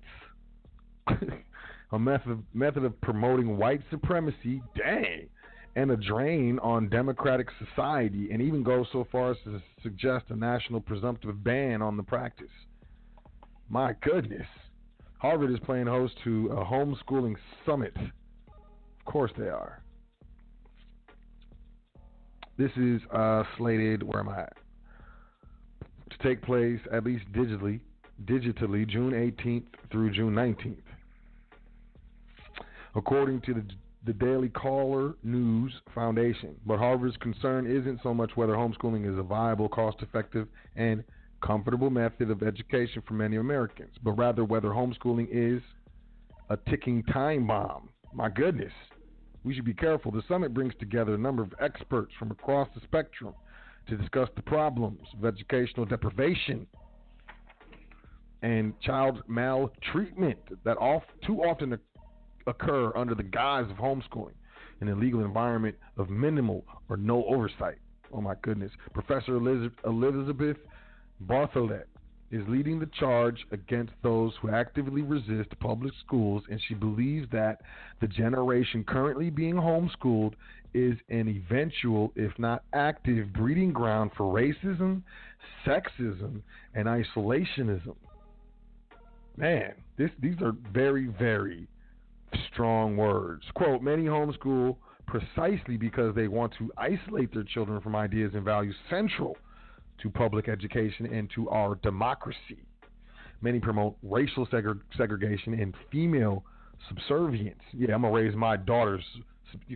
a 1.92 2.00
method, 2.00 2.44
method 2.54 2.84
of 2.84 3.00
promoting 3.02 3.58
white 3.58 3.82
supremacy, 3.90 4.62
dang, 4.76 5.28
and 5.76 5.92
a 5.92 5.98
drain 5.98 6.60
on 6.60 6.90
democratic 6.90 7.48
society, 7.60 8.30
and 8.32 8.42
even 8.42 8.64
goes 8.64 8.88
so 8.92 9.08
far 9.12 9.32
as 9.32 9.38
to 9.44 9.62
suggest 9.84 10.26
a 10.30 10.36
national 10.36 10.82
presumptive 10.82 11.44
ban 11.44 11.82
on 11.82 11.98
the 11.98 12.04
practice. 12.04 12.48
My 13.70 13.94
goodness. 14.02 14.48
Harvard 15.20 15.52
is 15.52 15.60
playing 15.60 15.88
host 15.88 16.14
to 16.24 16.48
a 16.52 16.64
homeschooling 16.66 17.36
summit. 17.66 17.96
Of 19.06 19.12
course 19.12 19.32
they 19.38 19.49
are. 19.49 19.82
This 22.58 22.72
is 22.78 23.01
uh, 23.14 23.43
slated, 23.58 24.01
where 24.01 24.20
am 24.20 24.30
I? 24.30 24.47
To 26.10 26.18
take 26.24 26.41
place 26.41 26.80
at 26.91 27.03
least 27.03 27.26
digitally, 27.34 27.82
digitally 28.26 28.88
June 28.88 29.12
18th 29.12 29.66
through 29.91 30.12
June 30.12 30.34
19th. 30.34 30.78
According 32.95 33.41
to 33.41 33.53
the, 33.53 33.64
the 34.06 34.14
Daily 34.14 34.49
Caller 34.49 35.16
News 35.22 35.74
Foundation, 35.93 36.56
but 36.66 36.80
Harvard's 36.80 37.18
concern 37.18 37.68
isn't 37.68 37.99
so 38.01 38.14
much 38.14 38.32
whether 38.36 38.53
homeschooling 38.53 39.12
is 39.12 39.20
a 39.20 39.24
viable, 39.24 39.68
cost 39.68 39.97
effective, 40.01 40.47
and 40.78 41.03
comfortable 41.45 41.89
method 41.89 42.32
of 42.32 42.41
education 42.41 43.03
for 43.06 43.16
many 43.16 43.36
Americans, 43.36 43.93
but 44.01 44.12
rather 44.14 44.45
whether 44.45 44.70
homeschooling 44.70 45.28
is 45.30 45.62
a 46.49 46.58
ticking 46.70 47.03
time 47.03 47.45
bomb. 47.45 47.89
My 48.14 48.30
goodness, 48.30 48.72
we 49.46 49.54
should 49.54 49.64
be 49.64 49.74
careful. 49.74 50.12
The 50.12 50.24
summit 50.28 50.54
brings 50.54 50.74
together 50.80 51.14
a 51.14 51.18
number 51.18 51.43
of 51.43 51.54
experts 51.62 52.12
from 52.18 52.32
across 52.32 52.68
the 52.74 52.82
spectrum 52.82 53.34
to 53.88 53.96
discuss 53.96 54.28
the 54.36 54.41
problems 54.41 55.08
of 55.18 55.24
educational 55.24 55.86
deprivation 55.86 56.66
and 58.41 58.78
child 58.82 59.22
maltreatment 59.28 60.39
that 60.64 60.78
too 61.26 61.43
often 61.43 61.78
occur 62.48 62.91
under 62.96 63.14
the 63.14 63.24
guise 63.24 63.70
of 63.70 63.78
homeschooling 63.78 64.34
in 64.82 64.89
a 64.89 64.96
legal 64.96 65.24
environment 65.24 65.76
of 65.98 66.10
minimal 66.10 66.66
or 66.89 66.98
no 66.98 67.24
oversight. 67.26 67.78
Oh 68.12 68.22
my 68.22 68.34
goodness. 68.41 68.72
Professor 68.93 69.36
Elizabeth 69.36 70.58
Bartholet 71.26 71.86
is 72.32 72.44
leading 72.48 72.80
the 72.80 72.90
charge 73.00 73.46
against 73.52 73.94
those 74.02 74.34
who 74.42 74.50
actively 74.50 75.02
resist 75.02 75.58
public 75.60 75.94
schools, 76.06 76.44
and 76.50 76.60
she 76.68 76.74
believes 76.74 77.28
that 77.32 77.62
the 78.02 78.08
generation 78.08 78.84
currently 78.84 79.30
being 79.30 79.56
homeschooled 79.56 80.34
is 80.74 80.98
an 81.10 81.28
eventual, 81.30 82.12
if 82.16 82.38
not 82.38 82.64
active, 82.74 83.32
breeding 83.34 83.72
ground 83.72 84.12
for 84.18 84.24
racism, 84.24 85.02
sexism, 85.66 86.42
and 86.74 86.88
isolationism. 86.88 87.96
Man, 89.38 89.74
this, 89.98 90.10
these 90.20 90.42
are 90.42 90.54
very, 90.74 91.08
very 91.08 91.68
strong 92.52 92.98
words. 92.98 93.44
Quote, 93.54 93.82
many 93.82 94.06
homeschool 94.06 94.78
precisely 95.08 95.78
because 95.78 96.16
they 96.16 96.28
want 96.28 96.54
to 96.58 96.72
isolate 96.78 97.34
their 97.34 97.44
children 97.44 97.80
from 97.82 97.96
ideas 97.96 98.32
and 98.34 98.44
values 98.44 98.76
central 98.90 99.38
to 100.02 100.10
public 100.10 100.50
education 100.50 101.06
and 101.06 101.30
to 101.36 101.50
our 101.50 101.76
democracy. 101.76 102.66
Many 103.41 103.60
promote 103.60 103.96
racial 104.04 104.48
segre- 104.48 104.82
segregation 104.98 105.54
and 105.54 105.76
female 105.91 106.43
subservience. 106.89 107.62
Yeah, 107.74 107.96
I'm 107.96 108.02
gonna 108.02 108.14
raise 108.14 108.36
my 108.36 108.58
daughters. 108.58 109.04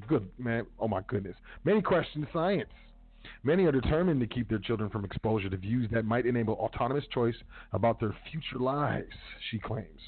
Good 0.07 0.27
man. 0.37 0.65
Oh 0.79 0.87
my 0.87 1.01
goodness. 1.07 1.35
Many 1.63 1.81
question 1.81 2.27
science. 2.33 2.69
Many 3.43 3.65
are 3.65 3.71
determined 3.71 4.19
to 4.21 4.27
keep 4.27 4.49
their 4.49 4.59
children 4.59 4.89
from 4.89 5.05
exposure 5.05 5.49
to 5.49 5.57
views 5.57 5.89
that 5.91 6.05
might 6.05 6.25
enable 6.25 6.53
autonomous 6.55 7.05
choice 7.13 7.35
about 7.73 7.99
their 7.99 8.15
future 8.31 8.59
lives, 8.59 9.11
she 9.49 9.59
claims. 9.59 9.99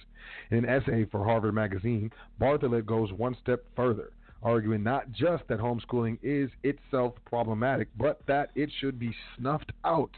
In 0.49 0.59
an 0.59 0.66
essay 0.66 1.05
for 1.05 1.24
Harvard 1.24 1.53
Magazine, 1.53 2.12
Bartholet 2.39 2.86
goes 2.86 3.12
one 3.14 3.36
step 3.41 3.64
further 3.76 4.12
arguing 4.44 4.84
not 4.84 5.12
just 5.12 5.44
that 5.48 5.60
homeschooling 5.60 6.18
is 6.24 6.50
itself 6.64 7.14
problematic, 7.26 7.88
but 7.98 8.22
that 8.28 8.52
it 8.56 8.70
should 8.80 8.98
be 8.98 9.14
snuffed 9.38 9.72
out 9.86 10.16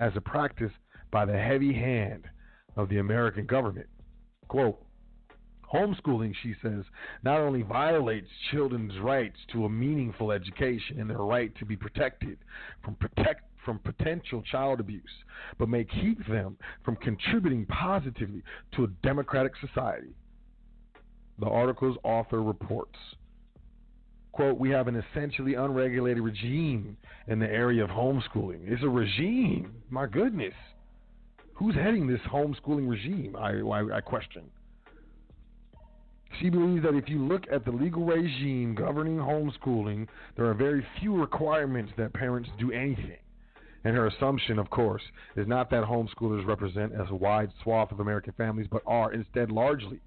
as 0.00 0.12
a 0.16 0.20
practice 0.20 0.72
by 1.10 1.24
the 1.24 1.38
heavy 1.38 1.72
hand 1.72 2.24
of 2.76 2.88
the 2.88 2.98
American 2.98 3.46
government. 3.46 3.88
Quote, 4.48 4.80
Homeschooling, 5.72 6.34
she 6.42 6.54
says, 6.62 6.84
not 7.22 7.40
only 7.40 7.62
violates 7.62 8.28
children's 8.50 8.98
rights 9.00 9.36
to 9.52 9.66
a 9.66 9.68
meaningful 9.68 10.32
education 10.32 10.98
and 10.98 11.10
their 11.10 11.18
right 11.18 11.54
to 11.58 11.66
be 11.66 11.76
protected 11.76 12.38
from 12.82 12.94
protect 12.94 13.42
from 13.64 13.78
potential 13.80 14.42
child 14.50 14.80
abuse, 14.80 15.02
but 15.58 15.68
may 15.68 15.84
keep 15.84 16.26
them 16.26 16.56
from 16.84 16.96
contributing 16.96 17.66
positively 17.66 18.42
to 18.74 18.84
a 18.84 18.88
democratic 19.02 19.52
society. 19.60 20.14
The 21.38 21.48
article's 21.48 21.98
author 22.02 22.42
reports 22.42 22.96
quote, 24.32 24.58
we 24.58 24.70
have 24.70 24.88
an 24.88 24.96
essentially 24.96 25.54
unregulated 25.54 26.22
regime 26.22 26.96
in 27.26 27.38
the 27.38 27.46
area 27.46 27.82
of 27.82 27.90
homeschooling. 27.90 28.60
It's 28.64 28.82
a 28.82 28.88
regime. 28.88 29.72
My 29.90 30.06
goodness. 30.06 30.54
Who's 31.54 31.74
heading 31.74 32.06
this 32.06 32.20
homeschooling 32.32 32.88
regime? 32.88 33.34
I, 33.36 33.58
I, 33.60 33.96
I 33.96 34.00
question. 34.00 34.44
She 36.40 36.50
believes 36.50 36.84
that 36.84 36.94
if 36.94 37.08
you 37.08 37.26
look 37.26 37.44
at 37.50 37.64
the 37.64 37.72
legal 37.72 38.04
regime 38.04 38.74
governing 38.74 39.16
homeschooling, 39.16 40.06
there 40.36 40.46
are 40.46 40.54
very 40.54 40.86
few 41.00 41.16
requirements 41.18 41.92
that 41.96 42.12
parents 42.12 42.48
do 42.58 42.70
anything. 42.70 43.18
And 43.84 43.96
her 43.96 44.06
assumption, 44.06 44.58
of 44.58 44.70
course, 44.70 45.02
is 45.36 45.48
not 45.48 45.70
that 45.70 45.84
homeschoolers 45.84 46.46
represent 46.46 46.92
as 46.92 47.08
a 47.10 47.14
wide 47.14 47.50
swath 47.62 47.90
of 47.90 48.00
American 48.00 48.34
families, 48.36 48.66
but 48.70 48.82
are 48.86 49.12
instead 49.12 49.50
largely 49.50 50.00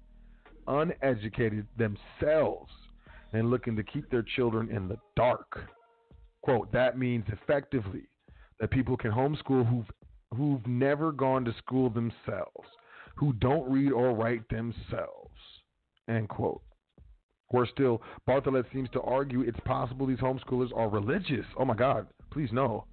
uneducated 0.66 1.66
themselves 1.76 2.70
and 3.32 3.50
looking 3.50 3.76
to 3.76 3.82
keep 3.82 4.10
their 4.10 4.22
children 4.22 4.70
in 4.70 4.88
the 4.88 4.98
dark. 5.16 5.60
Quote, 6.42 6.70
that 6.72 6.98
means 6.98 7.24
effectively 7.28 8.08
that 8.60 8.70
people 8.70 8.96
can 8.96 9.10
homeschool 9.10 9.68
who've, 9.68 9.90
who've 10.36 10.66
never 10.66 11.12
gone 11.12 11.44
to 11.44 11.54
school 11.58 11.90
themselves, 11.90 12.68
who 13.16 13.32
don't 13.34 13.70
read 13.70 13.92
or 13.92 14.14
write 14.14 14.48
themselves. 14.48 15.30
End 16.08 16.28
quote. 16.28 16.62
Worse 17.52 17.68
still, 17.70 18.00
Bartholet 18.26 18.64
seems 18.72 18.88
to 18.90 19.02
argue 19.02 19.42
it's 19.42 19.60
possible 19.64 20.06
these 20.06 20.18
homeschoolers 20.18 20.74
are 20.74 20.88
religious. 20.88 21.44
Oh 21.58 21.66
my 21.66 21.74
God, 21.74 22.06
please 22.30 22.48
no. 22.50 22.86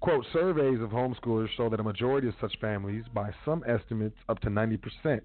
Quote, 0.00 0.26
surveys 0.32 0.80
of 0.80 0.90
homeschoolers 0.90 1.48
show 1.56 1.68
that 1.70 1.80
a 1.80 1.84
majority 1.84 2.28
of 2.28 2.34
such 2.40 2.58
families, 2.60 3.04
by 3.14 3.30
some 3.44 3.64
estimates 3.66 4.16
up 4.28 4.40
to 4.40 4.48
90%, 4.48 5.20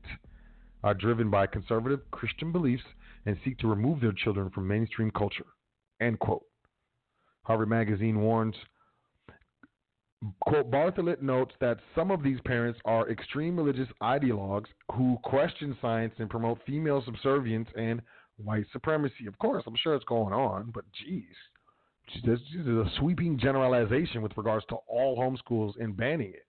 are 0.84 0.94
driven 0.94 1.30
by 1.30 1.48
conservative 1.48 2.00
Christian 2.12 2.52
beliefs 2.52 2.84
and 3.26 3.38
seek 3.44 3.58
to 3.60 3.68
remove 3.68 4.02
their 4.02 4.14
children 4.14 4.50
from 4.50 4.68
mainstream 4.68 5.12
culture. 5.12 5.46
End 6.00 6.20
quote. 6.20 6.44
Harvard 7.44 7.70
Magazine 7.70 8.20
warns 8.20 8.56
Quote, 10.42 10.70
Bartholet 10.70 11.22
notes 11.24 11.56
that 11.62 11.80
some 11.96 12.12
of 12.12 12.22
these 12.22 12.40
parents 12.46 12.80
are 12.86 13.10
extreme 13.10 13.58
religious 13.58 13.88
ideologues 14.04 14.68
who 14.92 15.18
question 15.24 15.76
science 15.82 16.14
and 16.20 16.30
promote 16.30 16.60
female 16.66 17.02
subservience 17.04 17.68
and 17.76 18.04
white 18.38 18.66
supremacy. 18.72 19.26
Of 19.26 19.38
course, 19.40 19.64
I'm 19.66 19.76
sure 19.76 19.96
it's 19.96 20.06
going 20.06 20.34
on, 20.34 20.72
but 20.76 20.86
geez, 20.94 21.26
this 22.24 22.40
is 22.56 22.68
a 22.68 22.86
sweeping 23.00 23.40
generalization 23.40 24.22
with 24.22 24.38
regards 24.38 24.66
to 24.68 24.76
all 24.88 25.18
homeschools 25.18 25.74
and 25.80 25.98
banning 25.98 26.34
it. 26.34 26.46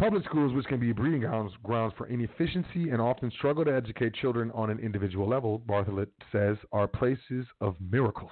Public 0.00 0.24
schools, 0.24 0.54
which 0.54 0.64
can 0.64 0.80
be 0.80 0.92
breeding 0.92 1.20
grounds, 1.20 1.52
grounds 1.62 1.92
for 1.98 2.06
inefficiency 2.06 2.88
and 2.88 3.02
often 3.02 3.30
struggle 3.32 3.66
to 3.66 3.76
educate 3.76 4.14
children 4.14 4.50
on 4.52 4.70
an 4.70 4.78
individual 4.78 5.28
level, 5.28 5.58
Bartholet 5.68 6.06
says, 6.32 6.56
are 6.72 6.88
places 6.88 7.44
of 7.60 7.76
miracles. 7.90 8.30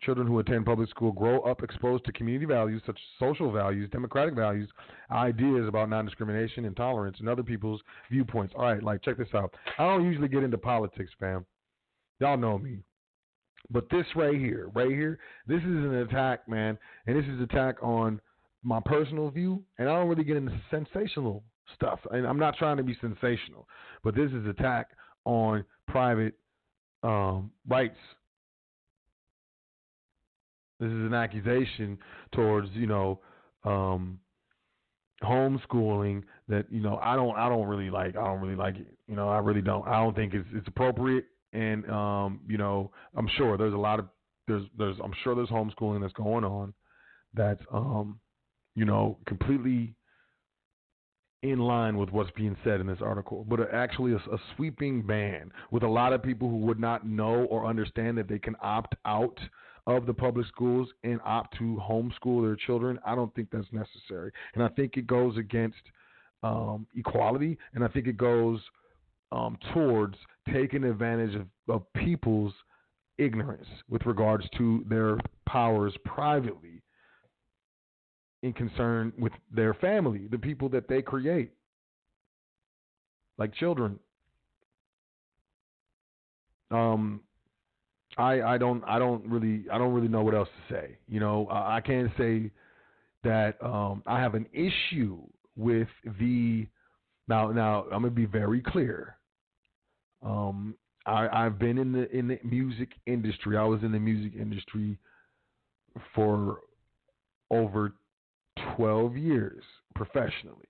Children 0.00 0.28
who 0.28 0.38
attend 0.38 0.64
public 0.64 0.88
school 0.90 1.10
grow 1.10 1.40
up 1.40 1.64
exposed 1.64 2.04
to 2.04 2.12
community 2.12 2.46
values 2.46 2.82
such 2.86 2.94
as 2.94 3.18
social 3.18 3.50
values, 3.50 3.90
democratic 3.90 4.36
values, 4.36 4.70
ideas 5.10 5.66
about 5.66 5.90
non 5.90 6.04
discrimination 6.04 6.66
and 6.66 6.76
tolerance, 6.76 7.16
and 7.18 7.28
other 7.28 7.42
people's 7.42 7.80
viewpoints. 8.12 8.54
All 8.56 8.62
right, 8.62 8.80
like, 8.80 9.02
check 9.02 9.18
this 9.18 9.34
out. 9.34 9.52
I 9.76 9.86
don't 9.88 10.04
usually 10.04 10.28
get 10.28 10.44
into 10.44 10.56
politics, 10.56 11.10
fam. 11.18 11.44
Y'all 12.20 12.36
know 12.36 12.58
me. 12.58 12.78
But 13.70 13.90
this 13.90 14.06
right 14.14 14.38
here, 14.38 14.70
right 14.72 14.90
here, 14.90 15.18
this 15.48 15.62
is 15.62 15.64
an 15.64 15.94
attack, 15.96 16.48
man. 16.48 16.78
And 17.08 17.16
this 17.16 17.24
is 17.24 17.38
an 17.38 17.42
attack 17.42 17.82
on 17.82 18.20
my 18.62 18.80
personal 18.84 19.30
view. 19.30 19.62
And 19.78 19.88
I 19.88 19.94
don't 19.94 20.08
really 20.08 20.24
get 20.24 20.36
into 20.36 20.58
sensational 20.70 21.44
stuff. 21.74 22.00
And 22.10 22.26
I'm 22.26 22.38
not 22.38 22.56
trying 22.56 22.76
to 22.78 22.82
be 22.82 22.96
sensational. 23.00 23.66
But 24.02 24.14
this 24.14 24.30
is 24.32 24.46
attack 24.46 24.88
on 25.24 25.64
private 25.86 26.34
um, 27.02 27.50
rights 27.68 27.96
this 30.80 30.88
is 30.88 31.06
an 31.06 31.14
accusation 31.14 31.98
towards 32.32 32.68
you 32.72 32.86
know 32.86 33.20
um, 33.64 34.18
homeschooling 35.22 36.22
that 36.48 36.66
you 36.70 36.80
know 36.80 36.98
I 37.02 37.16
don't 37.16 37.36
I 37.36 37.48
don't 37.48 37.66
really 37.66 37.90
like 37.90 38.16
I 38.16 38.24
don't 38.24 38.40
really 38.40 38.56
like 38.56 38.76
it. 38.76 38.86
You 39.08 39.16
know 39.16 39.28
I 39.28 39.38
really 39.38 39.62
don't. 39.62 39.86
I 39.86 40.00
don't 40.02 40.14
think 40.14 40.34
it's 40.34 40.48
it's 40.54 40.68
appropriate. 40.68 41.24
And 41.52 41.88
um, 41.90 42.40
you 42.46 42.58
know 42.58 42.92
I'm 43.16 43.28
sure 43.36 43.56
there's 43.56 43.74
a 43.74 43.78
lot 43.78 43.98
of 43.98 44.08
there's 44.46 44.64
there's 44.76 44.96
I'm 45.02 45.14
sure 45.24 45.34
there's 45.34 45.48
homeschooling 45.48 46.00
that's 46.00 46.12
going 46.12 46.44
on 46.44 46.72
that's 47.34 47.60
um 47.72 48.20
you 48.78 48.84
know 48.84 49.18
completely 49.26 49.94
in 51.42 51.58
line 51.58 51.96
with 51.96 52.10
what's 52.10 52.30
being 52.32 52.56
said 52.64 52.80
in 52.80 52.86
this 52.86 52.98
article, 53.00 53.44
but 53.48 53.72
actually 53.72 54.12
a, 54.12 54.16
a, 54.16 54.38
sweeping 54.56 55.02
ban 55.02 55.52
with 55.70 55.84
a 55.84 55.88
lot 55.88 56.12
of 56.12 56.22
people 56.22 56.48
who 56.48 56.56
would 56.56 56.80
not 56.80 57.06
know 57.06 57.44
or 57.44 57.66
understand 57.66 58.18
that 58.18 58.28
they 58.28 58.38
can 58.40 58.56
opt 58.60 58.94
out 59.04 59.38
of 59.86 60.04
the 60.04 60.14
public 60.14 60.46
schools 60.46 60.88
and 61.04 61.20
opt 61.24 61.56
to 61.56 61.80
homeschool 61.88 62.42
their 62.42 62.56
children, 62.56 62.98
I 63.06 63.14
don't 63.14 63.32
think 63.34 63.48
that's 63.52 63.72
necessary. 63.72 64.32
And 64.54 64.62
I 64.62 64.68
think 64.68 64.96
it 64.96 65.06
goes 65.06 65.36
against 65.36 65.78
um, 66.42 66.86
equality, 66.96 67.56
and 67.74 67.84
I 67.84 67.88
think 67.88 68.06
it 68.06 68.16
goes 68.16 68.60
um, 69.30 69.58
towards 69.72 70.16
taking 70.52 70.84
advantage 70.84 71.36
of, 71.36 71.46
of 71.68 71.92
people's 71.94 72.52
ignorance 73.16 73.66
with 73.88 74.04
regards 74.06 74.44
to 74.58 74.84
their 74.88 75.18
powers 75.46 75.94
privately 76.04 76.82
in 78.42 78.52
concern 78.52 79.12
with 79.18 79.32
their 79.52 79.74
family, 79.74 80.26
the 80.30 80.38
people 80.38 80.68
that 80.70 80.88
they 80.88 81.02
create, 81.02 81.52
like 83.36 83.54
children. 83.54 83.98
Um, 86.70 87.20
I 88.16 88.42
I 88.42 88.58
don't 88.58 88.82
I 88.84 88.98
don't 88.98 89.26
really 89.26 89.64
I 89.72 89.78
don't 89.78 89.92
really 89.92 90.08
know 90.08 90.22
what 90.22 90.34
else 90.34 90.48
to 90.48 90.74
say. 90.74 90.98
You 91.08 91.20
know, 91.20 91.46
uh, 91.50 91.64
I 91.66 91.80
can't 91.80 92.10
say 92.18 92.50
that 93.24 93.62
um, 93.62 94.02
I 94.06 94.20
have 94.20 94.34
an 94.34 94.46
issue 94.52 95.18
with 95.56 95.88
the 96.20 96.66
now 97.28 97.50
now 97.50 97.84
I'm 97.84 98.02
gonna 98.02 98.10
be 98.10 98.26
very 98.26 98.60
clear. 98.60 99.16
Um, 100.22 100.74
I 101.06 101.28
I've 101.28 101.58
been 101.58 101.78
in 101.78 101.92
the 101.92 102.10
in 102.16 102.28
the 102.28 102.38
music 102.44 102.90
industry. 103.06 103.56
I 103.56 103.64
was 103.64 103.82
in 103.82 103.92
the 103.92 103.98
music 103.98 104.38
industry 104.38 104.98
for 106.14 106.60
over 107.50 107.94
12 108.76 109.16
years 109.16 109.62
professionally. 109.94 110.68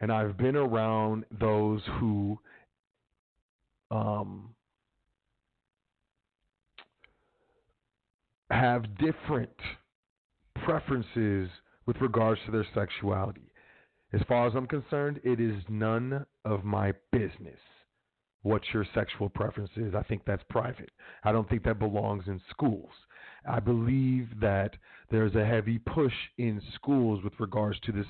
And 0.00 0.12
I've 0.12 0.36
been 0.36 0.56
around 0.56 1.24
those 1.40 1.80
who 2.00 2.38
um, 3.90 4.54
have 8.50 8.98
different 8.98 9.50
preferences 10.64 11.48
with 11.86 11.96
regards 12.00 12.40
to 12.46 12.52
their 12.52 12.66
sexuality. 12.74 13.52
As 14.12 14.20
far 14.28 14.46
as 14.46 14.54
I'm 14.54 14.66
concerned, 14.66 15.20
it 15.24 15.40
is 15.40 15.62
none 15.68 16.26
of 16.44 16.64
my 16.64 16.92
business 17.12 17.58
what 18.42 18.62
your 18.74 18.84
sexual 18.94 19.28
preference 19.28 19.70
is. 19.76 19.94
I 19.94 20.02
think 20.02 20.22
that's 20.26 20.42
private. 20.50 20.90
I 21.24 21.32
don't 21.32 21.48
think 21.48 21.62
that 21.64 21.78
belongs 21.78 22.24
in 22.26 22.40
schools. 22.50 22.90
I 23.46 23.60
believe 23.60 24.28
that 24.40 24.74
there's 25.10 25.34
a 25.34 25.44
heavy 25.44 25.78
push 25.78 26.12
in 26.38 26.60
schools 26.74 27.22
with 27.24 27.32
regards 27.38 27.78
to 27.80 27.92
this 27.92 28.06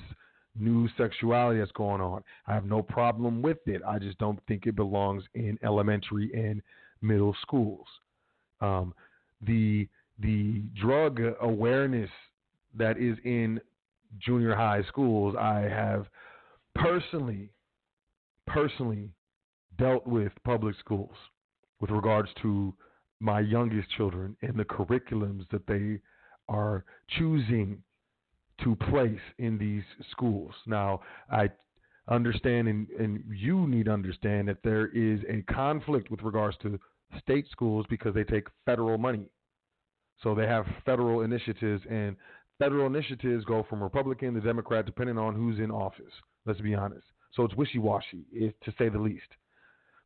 new 0.57 0.87
sexuality 0.97 1.59
that's 1.59 1.71
going 1.71 2.01
on. 2.01 2.23
I 2.47 2.53
have 2.53 2.65
no 2.65 2.81
problem 2.81 3.41
with 3.41 3.57
it. 3.65 3.81
I 3.87 3.99
just 3.99 4.17
don't 4.19 4.39
think 4.47 4.67
it 4.67 4.75
belongs 4.75 5.23
in 5.33 5.57
elementary 5.63 6.31
and 6.33 6.61
middle 7.01 7.35
schools. 7.41 7.87
Um, 8.61 8.93
the 9.41 9.87
the 10.19 10.61
drug 10.79 11.19
awareness 11.41 12.09
that 12.77 12.97
is 12.97 13.17
in 13.23 13.59
junior 14.19 14.55
high 14.55 14.83
schools, 14.87 15.35
I 15.37 15.61
have 15.61 16.05
personally, 16.75 17.49
personally 18.45 19.09
dealt 19.77 20.05
with 20.05 20.31
public 20.43 20.75
schools 20.79 21.15
with 21.81 21.89
regards 21.89 22.29
to 22.43 22.73
my 23.23 23.39
youngest 23.39 23.89
children 23.91 24.35
and 24.41 24.59
the 24.59 24.65
curriculums 24.65 25.49
that 25.49 25.65
they 25.65 25.97
are 26.49 26.83
choosing 27.17 27.81
to 28.61 28.75
place 28.75 29.21
in 29.37 29.57
these 29.57 29.83
schools. 30.11 30.53
Now, 30.67 30.99
I 31.31 31.49
understand 32.09 32.67
and, 32.67 32.87
and 32.99 33.23
you 33.33 33.65
need 33.65 33.85
to 33.85 33.91
understand 33.91 34.49
that 34.49 34.57
there 34.61 34.87
is 34.87 35.21
a 35.29 35.41
conflict 35.53 36.11
with 36.11 36.21
regards 36.21 36.57
to 36.63 36.77
state 37.17 37.45
schools 37.49 37.85
because 37.89 38.13
they 38.13 38.25
take 38.25 38.47
federal 38.65 38.97
money. 38.97 39.29
So 40.21 40.35
they 40.35 40.45
have 40.45 40.65
federal 40.85 41.21
initiatives, 41.21 41.81
and 41.89 42.17
federal 42.59 42.87
initiatives 42.87 43.45
go 43.45 43.65
from 43.69 43.81
Republican 43.81 44.33
to 44.33 44.41
Democrat 44.41 44.85
depending 44.85 45.17
on 45.17 45.33
who's 45.33 45.59
in 45.59 45.71
office. 45.71 46.13
Let's 46.45 46.59
be 46.59 46.75
honest. 46.75 47.05
So 47.35 47.43
it's 47.43 47.55
wishy 47.55 47.79
washy, 47.79 48.25
to 48.33 48.73
say 48.77 48.89
the 48.89 48.99
least. 48.99 49.23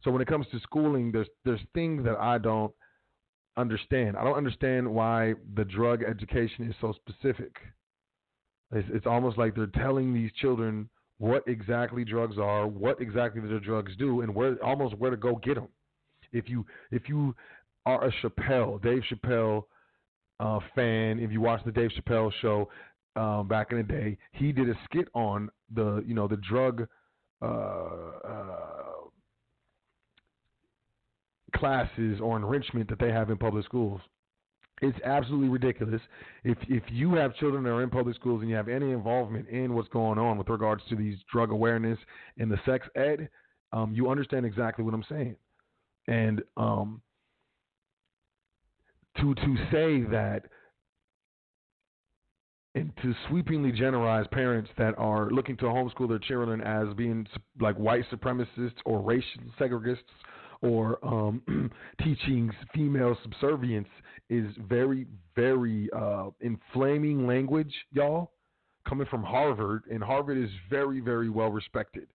So 0.04 0.12
when 0.12 0.22
it 0.22 0.28
comes 0.28 0.46
to 0.52 0.60
schooling, 0.60 1.12
there's 1.12 1.28
there's 1.44 1.60
things 1.74 2.06
that 2.06 2.18
I 2.18 2.38
don't 2.38 2.72
understand. 3.58 4.16
I 4.18 4.24
don't 4.24 4.36
understand 4.38 4.88
why 4.90 5.34
the 5.56 5.66
drug 5.66 6.04
education 6.04 6.66
is 6.70 6.76
so 6.80 6.94
specific. 6.94 7.56
It's, 8.72 8.88
it's 8.94 9.06
almost 9.06 9.38
like 9.38 9.56
they're 9.56 9.68
telling 9.68 10.14
these 10.14 10.32
children 10.40 10.90
what 11.18 11.44
exactly 11.48 12.04
drugs 12.04 12.38
are, 12.38 12.68
what 12.68 13.02
exactly 13.02 13.42
the 13.42 13.60
drugs 13.60 13.92
do, 13.98 14.22
and 14.22 14.34
where 14.34 14.56
almost 14.64 14.96
where 14.96 15.12
to 15.12 15.18
go 15.18 15.36
get 15.44 15.56
them. 15.56 15.68
If 16.32 16.50
you 16.50 16.66
if 16.92 17.10
you 17.10 17.36
are 17.86 18.06
a 18.06 18.12
Chappelle, 18.22 18.82
Dave 18.82 19.02
Chappelle 19.12 19.64
uh, 20.40 20.60
fan, 20.76 21.20
if 21.20 21.32
you 21.32 21.42
watch 21.42 21.62
the 21.66 21.72
Dave 21.72 21.90
Chappelle 21.98 22.32
show 22.42 22.70
um, 23.16 23.48
back 23.48 23.72
in 23.72 23.78
the 23.78 23.84
day, 23.84 24.18
he 24.34 24.52
did 24.52 24.70
a 24.70 24.76
skit 24.86 25.08
on 25.16 25.50
the 25.74 26.04
you 26.06 26.14
know 26.14 26.28
the 26.28 26.38
drug 26.38 26.88
uh, 27.42 27.46
uh, 27.46 28.84
classes 31.58 32.20
or 32.22 32.38
enrichment 32.38 32.90
that 32.90 33.00
they 33.00 33.12
have 33.12 33.30
in 33.30 33.38
public 33.38 33.66
schools. 33.66 34.02
It's 34.82 34.98
absolutely 35.04 35.50
ridiculous. 35.50 36.02
If 36.44 36.58
if 36.68 36.84
you 36.90 37.16
have 37.16 37.36
children 37.36 37.64
that 37.64 37.72
are 37.72 37.82
in 37.82 37.90
public 37.90 38.16
schools 38.16 38.42
and 38.42 38.50
you 38.50 38.56
have 38.56 38.68
any 38.68 38.92
involvement 38.92 39.50
in 39.50 39.74
what's 39.74 39.90
going 39.90 40.20
on 40.20 40.38
with 40.38 40.50
regards 40.50 40.84
to 40.90 40.96
these 40.96 41.18
drug 41.32 41.52
awareness 41.52 41.98
and 42.38 42.52
the 42.52 42.60
sex 42.66 42.88
ed, 42.96 43.30
um, 43.74 43.94
you 43.94 44.10
understand 44.10 44.46
exactly 44.46 44.86
what 44.86 44.94
I'm 44.94 45.06
saying. 45.10 45.36
And 46.08 46.44
um, 46.58 47.02
to 49.18 49.34
to 49.34 49.56
say 49.72 50.04
that 50.12 50.44
and 52.76 52.92
to 53.02 53.14
sweepingly 53.28 53.72
generalize 53.72 54.28
parents 54.32 54.70
that 54.78 54.94
are 55.00 55.32
looking 55.32 55.58
to 55.58 55.66
homeschool 55.66 56.08
their 56.08 56.20
children 56.20 56.62
as 56.62 56.94
being 56.96 57.26
like 57.60 57.76
white 57.78 58.04
supremacists 58.12 58.76
or 58.86 59.02
racial 59.02 59.42
segregists 59.60 59.98
or 60.62 61.00
um, 61.06 61.72
teaching 62.04 62.52
female 62.74 63.18
subservience 63.24 63.88
is 64.30 64.48
very, 64.68 65.06
very 65.36 65.90
uh, 65.96 66.30
inflaming 66.42 67.28
language, 67.28 67.74
y'all, 67.92 68.32
coming 68.88 69.08
from 69.08 69.24
Harvard. 69.24 69.84
And 69.92 70.04
Harvard 70.04 70.38
is 70.38 70.50
very, 70.70 71.00
very 71.00 71.30
well 71.30 71.50
respected 71.50 72.08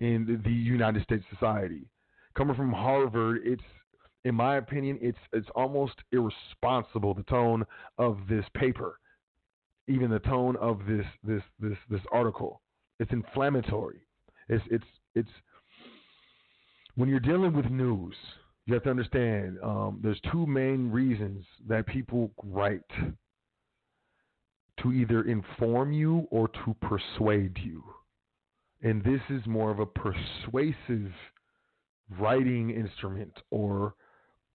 in 0.00 0.40
the 0.44 0.52
United 0.52 1.02
States 1.02 1.24
society. 1.32 1.86
Coming 2.34 2.56
from 2.56 2.72
Harvard, 2.72 3.40
it's 3.44 3.62
in 4.26 4.34
my 4.34 4.56
opinion, 4.56 4.98
it's 5.00 5.18
it's 5.32 5.46
almost 5.54 5.94
irresponsible 6.10 7.14
the 7.14 7.22
tone 7.22 7.64
of 7.96 8.18
this 8.28 8.44
paper, 8.54 8.98
even 9.86 10.10
the 10.10 10.18
tone 10.18 10.56
of 10.56 10.80
this 10.88 11.06
this 11.22 11.42
this 11.60 11.78
this 11.88 12.00
article. 12.10 12.60
It's 12.98 13.12
inflammatory. 13.12 14.00
It's 14.48 14.64
it's 14.68 14.84
it's 15.14 15.30
when 16.96 17.08
you're 17.08 17.20
dealing 17.20 17.52
with 17.52 17.66
news, 17.66 18.14
you 18.66 18.74
have 18.74 18.82
to 18.84 18.90
understand 18.90 19.58
um, 19.62 20.00
there's 20.02 20.20
two 20.32 20.46
main 20.46 20.90
reasons 20.90 21.44
that 21.68 21.86
people 21.86 22.30
write 22.42 22.80
to 24.82 24.92
either 24.92 25.22
inform 25.22 25.92
you 25.92 26.26
or 26.30 26.48
to 26.48 26.74
persuade 26.82 27.56
you. 27.62 27.82
And 28.82 29.02
this 29.04 29.20
is 29.30 29.46
more 29.46 29.70
of 29.70 29.78
a 29.78 29.86
persuasive 29.86 31.12
writing 32.18 32.70
instrument 32.70 33.32
or 33.50 33.94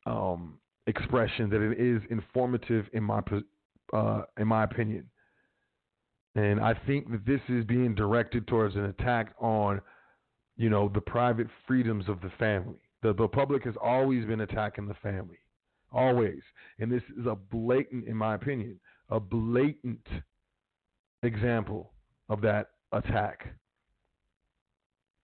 um, 0.05 0.59
expression 0.87 1.49
than 1.49 1.71
it 1.71 1.79
is 1.79 2.01
informative 2.09 2.85
in 2.93 3.03
my 3.03 3.21
uh, 3.93 4.23
in 4.37 4.47
my 4.47 4.63
opinion. 4.63 5.05
And 6.35 6.61
I 6.61 6.73
think 6.87 7.11
that 7.11 7.25
this 7.25 7.41
is 7.49 7.65
being 7.65 7.93
directed 7.93 8.47
towards 8.47 8.75
an 8.75 8.85
attack 8.85 9.33
on, 9.39 9.81
you 10.61 10.69
know, 10.69 10.91
the 10.93 11.01
private 11.01 11.47
freedoms 11.65 12.07
of 12.07 12.21
the 12.21 12.29
family. 12.37 12.77
The, 13.01 13.13
the 13.13 13.27
public 13.27 13.63
has 13.65 13.73
always 13.81 14.25
been 14.25 14.41
attacking 14.41 14.87
the 14.87 14.93
family, 14.93 15.39
always. 15.91 16.41
And 16.77 16.91
this 16.91 17.01
is 17.19 17.25
a 17.25 17.35
blatant, 17.35 18.07
in 18.07 18.15
my 18.15 18.35
opinion, 18.35 18.79
a 19.09 19.19
blatant 19.19 20.05
example 21.23 21.93
of 22.29 22.41
that 22.41 22.67
attack. 22.91 23.47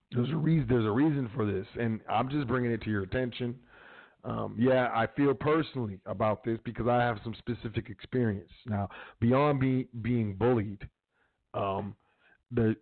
There's 0.09 0.31
a 0.31 0.35
reason. 0.35 0.65
There's 0.67 0.85
a 0.85 0.91
reason 0.91 1.29
for 1.35 1.45
this, 1.45 1.67
and 1.79 1.99
I'm 2.09 2.29
just 2.29 2.47
bringing 2.47 2.71
it 2.71 2.81
to 2.81 2.89
your 2.89 3.03
attention. 3.03 3.53
Um, 4.23 4.55
yeah, 4.57 4.89
I 4.91 5.05
feel 5.15 5.35
personally 5.35 5.99
about 6.07 6.43
this 6.43 6.57
because 6.65 6.87
I 6.87 7.03
have 7.03 7.19
some 7.23 7.35
specific 7.37 7.91
experience. 7.91 8.49
Now, 8.65 8.89
beyond 9.19 9.59
be, 9.59 9.87
being 10.01 10.33
bullied, 10.33 10.87
um, 11.53 11.95
the 12.49 12.75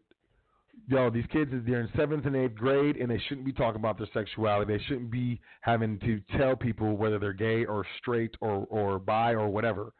yo, 0.87 1.09
these 1.09 1.25
kids 1.31 1.51
they're 1.65 1.81
in 1.81 1.89
seventh 1.95 2.25
and 2.25 2.35
eighth 2.35 2.55
grade, 2.55 2.97
and 2.97 3.09
they 3.09 3.21
shouldn't 3.27 3.45
be 3.45 3.53
talking 3.53 3.79
about 3.79 3.97
their 3.97 4.07
sexuality. 4.13 4.77
They 4.77 4.83
shouldn't 4.85 5.11
be 5.11 5.39
having 5.61 5.99
to 5.99 6.21
tell 6.37 6.55
people 6.55 6.97
whether 6.97 7.19
they're 7.19 7.33
gay 7.33 7.65
or 7.65 7.85
straight 7.99 8.35
or 8.41 8.65
or 8.69 8.99
bi 8.99 9.33
or 9.33 9.49
whatever. 9.49 9.93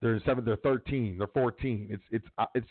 They're 0.00 0.14
in 0.14 0.22
seventh, 0.24 0.46
they're 0.46 0.56
thirteen, 0.56 1.18
they're 1.18 1.28
fourteen. 1.28 1.88
It's 1.90 2.02
it's 2.10 2.26
uh, 2.38 2.46
it's 2.54 2.68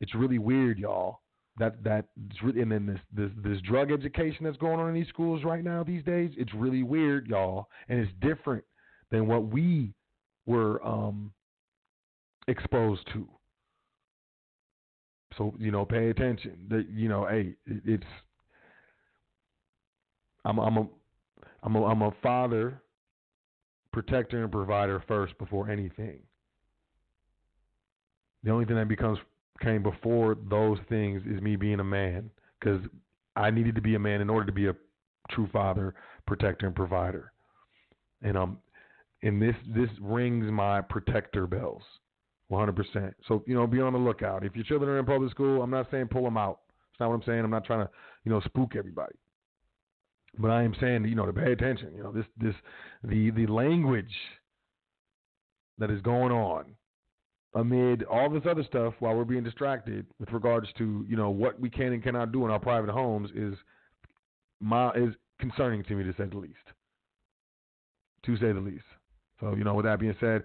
it's 0.00 0.14
really 0.14 0.38
weird, 0.38 0.78
y'all. 0.78 1.20
That 1.58 1.82
that 1.84 2.06
and 2.42 2.70
then 2.70 2.86
this 2.86 3.00
this 3.14 3.30
this 3.42 3.60
drug 3.62 3.90
education 3.90 4.44
that's 4.44 4.58
going 4.58 4.80
on 4.80 4.88
in 4.88 4.94
these 4.94 5.08
schools 5.08 5.44
right 5.44 5.64
now 5.64 5.82
these 5.82 6.04
days. 6.04 6.30
It's 6.36 6.52
really 6.54 6.82
weird, 6.82 7.28
y'all, 7.28 7.68
and 7.88 7.98
it's 7.98 8.12
different 8.20 8.64
than 9.10 9.26
what 9.26 9.46
we 9.46 9.94
were 10.46 10.84
um 10.86 11.32
exposed 12.48 13.06
to. 13.12 13.28
So 15.36 15.54
you 15.58 15.70
know, 15.70 15.84
pay 15.84 16.10
attention. 16.10 16.66
That 16.68 16.86
you 16.90 17.08
know, 17.08 17.26
hey, 17.26 17.54
it's 17.66 18.04
I'm 20.44 20.58
I'm 20.58 20.76
a 20.76 20.86
I'm 21.62 21.76
a 21.76 21.84
I'm 21.84 22.02
a 22.02 22.12
father, 22.22 22.80
protector 23.92 24.42
and 24.42 24.52
provider 24.52 25.02
first 25.06 25.36
before 25.38 25.70
anything. 25.70 26.20
The 28.44 28.50
only 28.50 28.64
thing 28.64 28.76
that 28.76 28.88
becomes 28.88 29.18
came 29.60 29.82
before 29.82 30.36
those 30.48 30.78
things 30.88 31.22
is 31.26 31.40
me 31.40 31.56
being 31.56 31.80
a 31.80 31.84
man 31.84 32.30
because 32.60 32.80
I 33.34 33.50
needed 33.50 33.74
to 33.74 33.80
be 33.80 33.94
a 33.94 33.98
man 33.98 34.20
in 34.20 34.30
order 34.30 34.46
to 34.46 34.52
be 34.52 34.68
a 34.68 34.74
true 35.30 35.48
father, 35.52 35.94
protector, 36.26 36.66
and 36.66 36.74
provider. 36.74 37.32
And 38.22 38.36
um, 38.36 38.58
and 39.22 39.40
this 39.40 39.56
this 39.74 39.90
rings 40.00 40.46
my 40.50 40.80
protector 40.80 41.46
bells. 41.46 41.82
100%. 42.50 43.12
So, 43.26 43.42
you 43.46 43.54
know, 43.54 43.66
be 43.66 43.80
on 43.80 43.92
the 43.92 43.98
lookout. 43.98 44.44
If 44.44 44.54
your 44.54 44.64
children 44.64 44.90
are 44.90 44.98
in 44.98 45.06
public 45.06 45.30
school, 45.30 45.62
I'm 45.62 45.70
not 45.70 45.88
saying 45.90 46.08
pull 46.08 46.22
them 46.22 46.36
out. 46.36 46.60
It's 46.92 47.00
not 47.00 47.08
what 47.08 47.16
I'm 47.16 47.22
saying. 47.26 47.40
I'm 47.40 47.50
not 47.50 47.64
trying 47.64 47.86
to, 47.86 47.90
you 48.24 48.32
know, 48.32 48.40
spook 48.40 48.76
everybody. 48.76 49.16
But 50.38 50.50
I 50.50 50.62
am 50.62 50.74
saying, 50.80 51.04
you 51.04 51.14
know, 51.14 51.26
to 51.26 51.32
pay 51.32 51.52
attention. 51.52 51.92
You 51.96 52.02
know, 52.04 52.12
this, 52.12 52.26
this, 52.38 52.54
the, 53.02 53.30
the 53.30 53.46
language 53.46 54.14
that 55.78 55.90
is 55.90 56.00
going 56.02 56.32
on 56.32 56.66
amid 57.54 58.04
all 58.04 58.28
this 58.28 58.42
other 58.48 58.62
stuff 58.64 58.94
while 59.00 59.14
we're 59.14 59.24
being 59.24 59.44
distracted 59.44 60.06
with 60.20 60.30
regards 60.30 60.68
to, 60.78 61.04
you 61.08 61.16
know, 61.16 61.30
what 61.30 61.58
we 61.58 61.70
can 61.70 61.92
and 61.92 62.02
cannot 62.02 62.32
do 62.32 62.44
in 62.44 62.50
our 62.50 62.58
private 62.58 62.90
homes 62.90 63.30
is 63.34 63.54
my, 64.60 64.90
is 64.90 65.14
concerning 65.40 65.82
to 65.84 65.94
me 65.94 66.04
to 66.04 66.12
say 66.12 66.28
the 66.28 66.36
least. 66.36 66.54
To 68.26 68.36
say 68.36 68.52
the 68.52 68.60
least. 68.60 68.84
So, 69.40 69.54
you 69.54 69.64
know, 69.64 69.74
with 69.74 69.86
that 69.86 70.00
being 70.00 70.16
said, 70.20 70.42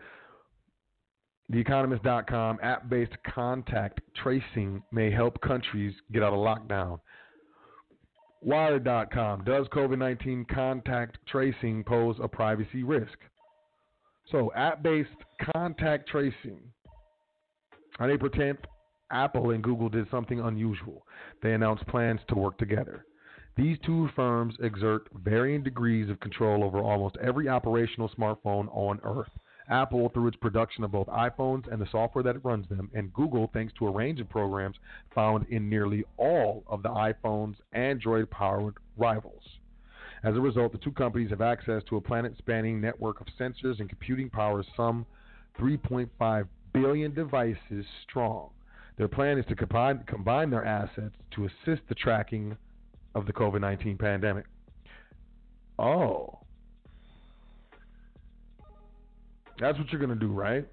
TheEconomist.com 1.51 2.59
app 2.63 2.89
based 2.89 3.15
contact 3.33 3.99
tracing 4.21 4.81
may 4.91 5.11
help 5.11 5.39
countries 5.41 5.93
get 6.11 6.23
out 6.23 6.33
of 6.33 6.39
lockdown. 6.39 6.99
Wired.com 8.41 9.43
does 9.43 9.67
COVID 9.67 9.97
19 9.97 10.45
contact 10.53 11.17
tracing 11.27 11.83
pose 11.83 12.15
a 12.21 12.27
privacy 12.27 12.83
risk? 12.83 13.17
So, 14.31 14.51
app 14.55 14.81
based 14.81 15.09
contact 15.53 16.07
tracing. 16.09 16.59
On 17.99 18.09
April 18.09 18.31
10th, 18.31 18.63
Apple 19.11 19.51
and 19.51 19.61
Google 19.61 19.89
did 19.89 20.09
something 20.09 20.39
unusual. 20.39 21.05
They 21.43 21.53
announced 21.53 21.85
plans 21.87 22.21
to 22.29 22.35
work 22.35 22.57
together. 22.57 23.05
These 23.57 23.77
two 23.85 24.09
firms 24.15 24.55
exert 24.61 25.07
varying 25.13 25.63
degrees 25.63 26.09
of 26.09 26.19
control 26.21 26.63
over 26.63 26.79
almost 26.79 27.17
every 27.21 27.49
operational 27.49 28.09
smartphone 28.17 28.67
on 28.73 28.99
Earth. 29.03 29.29
Apple 29.71 30.09
through 30.09 30.27
its 30.27 30.37
production 30.37 30.83
of 30.83 30.91
both 30.91 31.07
iPhones 31.07 31.71
and 31.71 31.81
the 31.81 31.87
software 31.91 32.23
that 32.23 32.43
runs 32.43 32.67
them, 32.69 32.91
and 32.93 33.13
Google 33.13 33.49
thanks 33.53 33.73
to 33.79 33.87
a 33.87 33.91
range 33.91 34.19
of 34.19 34.29
programs 34.29 34.75
found 35.15 35.47
in 35.49 35.69
nearly 35.69 36.03
all 36.17 36.63
of 36.67 36.83
the 36.83 36.89
iPhone's 36.89 37.57
Android 37.73 38.29
powered 38.29 38.75
rivals. 38.97 39.43
As 40.23 40.35
a 40.35 40.41
result, 40.41 40.71
the 40.71 40.77
two 40.77 40.91
companies 40.91 41.31
have 41.31 41.41
access 41.41 41.81
to 41.89 41.95
a 41.95 42.01
planet 42.01 42.33
spanning 42.37 42.79
network 42.79 43.21
of 43.21 43.27
sensors 43.39 43.79
and 43.79 43.89
computing 43.89 44.29
power 44.29 44.63
some 44.77 45.05
3.5 45.59 46.47
billion 46.73 47.13
devices 47.13 47.85
strong. 48.07 48.49
Their 48.97 49.07
plan 49.07 49.39
is 49.39 49.45
to 49.47 49.55
combine, 49.55 50.03
combine 50.05 50.49
their 50.49 50.65
assets 50.65 51.15
to 51.31 51.45
assist 51.45 51.81
the 51.89 51.95
tracking 51.95 52.55
of 53.15 53.25
the 53.25 53.33
COVID 53.33 53.61
19 53.61 53.97
pandemic. 53.97 54.45
Oh. 55.79 56.40
That's 59.61 59.77
what 59.77 59.89
you're 59.91 59.99
going 59.99 60.17
to 60.17 60.25
do, 60.25 60.33
right? 60.33 60.67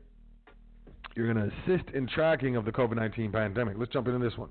You're 1.14 1.32
going 1.32 1.50
to 1.50 1.74
assist 1.74 1.90
in 1.94 2.08
tracking 2.08 2.56
of 2.56 2.64
the 2.64 2.72
COVID 2.72 2.96
19 2.96 3.30
pandemic. 3.30 3.76
Let's 3.78 3.92
jump 3.92 4.08
into 4.08 4.18
this 4.18 4.36
one. 4.38 4.48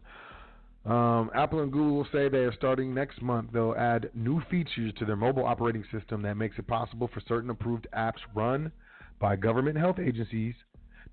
Um, 0.85 1.31
Apple 1.33 1.61
and 1.61 1.71
Google 1.71 2.07
say 2.13 2.29
they 2.29 2.45
are 2.45 2.53
starting 2.53 2.93
next 2.93 3.21
month. 3.21 3.49
They'll 3.51 3.75
add 3.75 4.11
new 4.13 4.41
features 4.49 4.93
to 4.99 5.05
their 5.05 5.15
mobile 5.15 5.43
operating 5.43 5.83
system 5.91 6.21
that 6.21 6.35
makes 6.35 6.57
it 6.59 6.67
possible 6.67 7.09
for 7.11 7.19
certain 7.27 7.49
approved 7.49 7.87
apps 7.97 8.19
run 8.35 8.71
by 9.19 9.35
government 9.35 9.77
health 9.77 9.97
agencies 9.99 10.53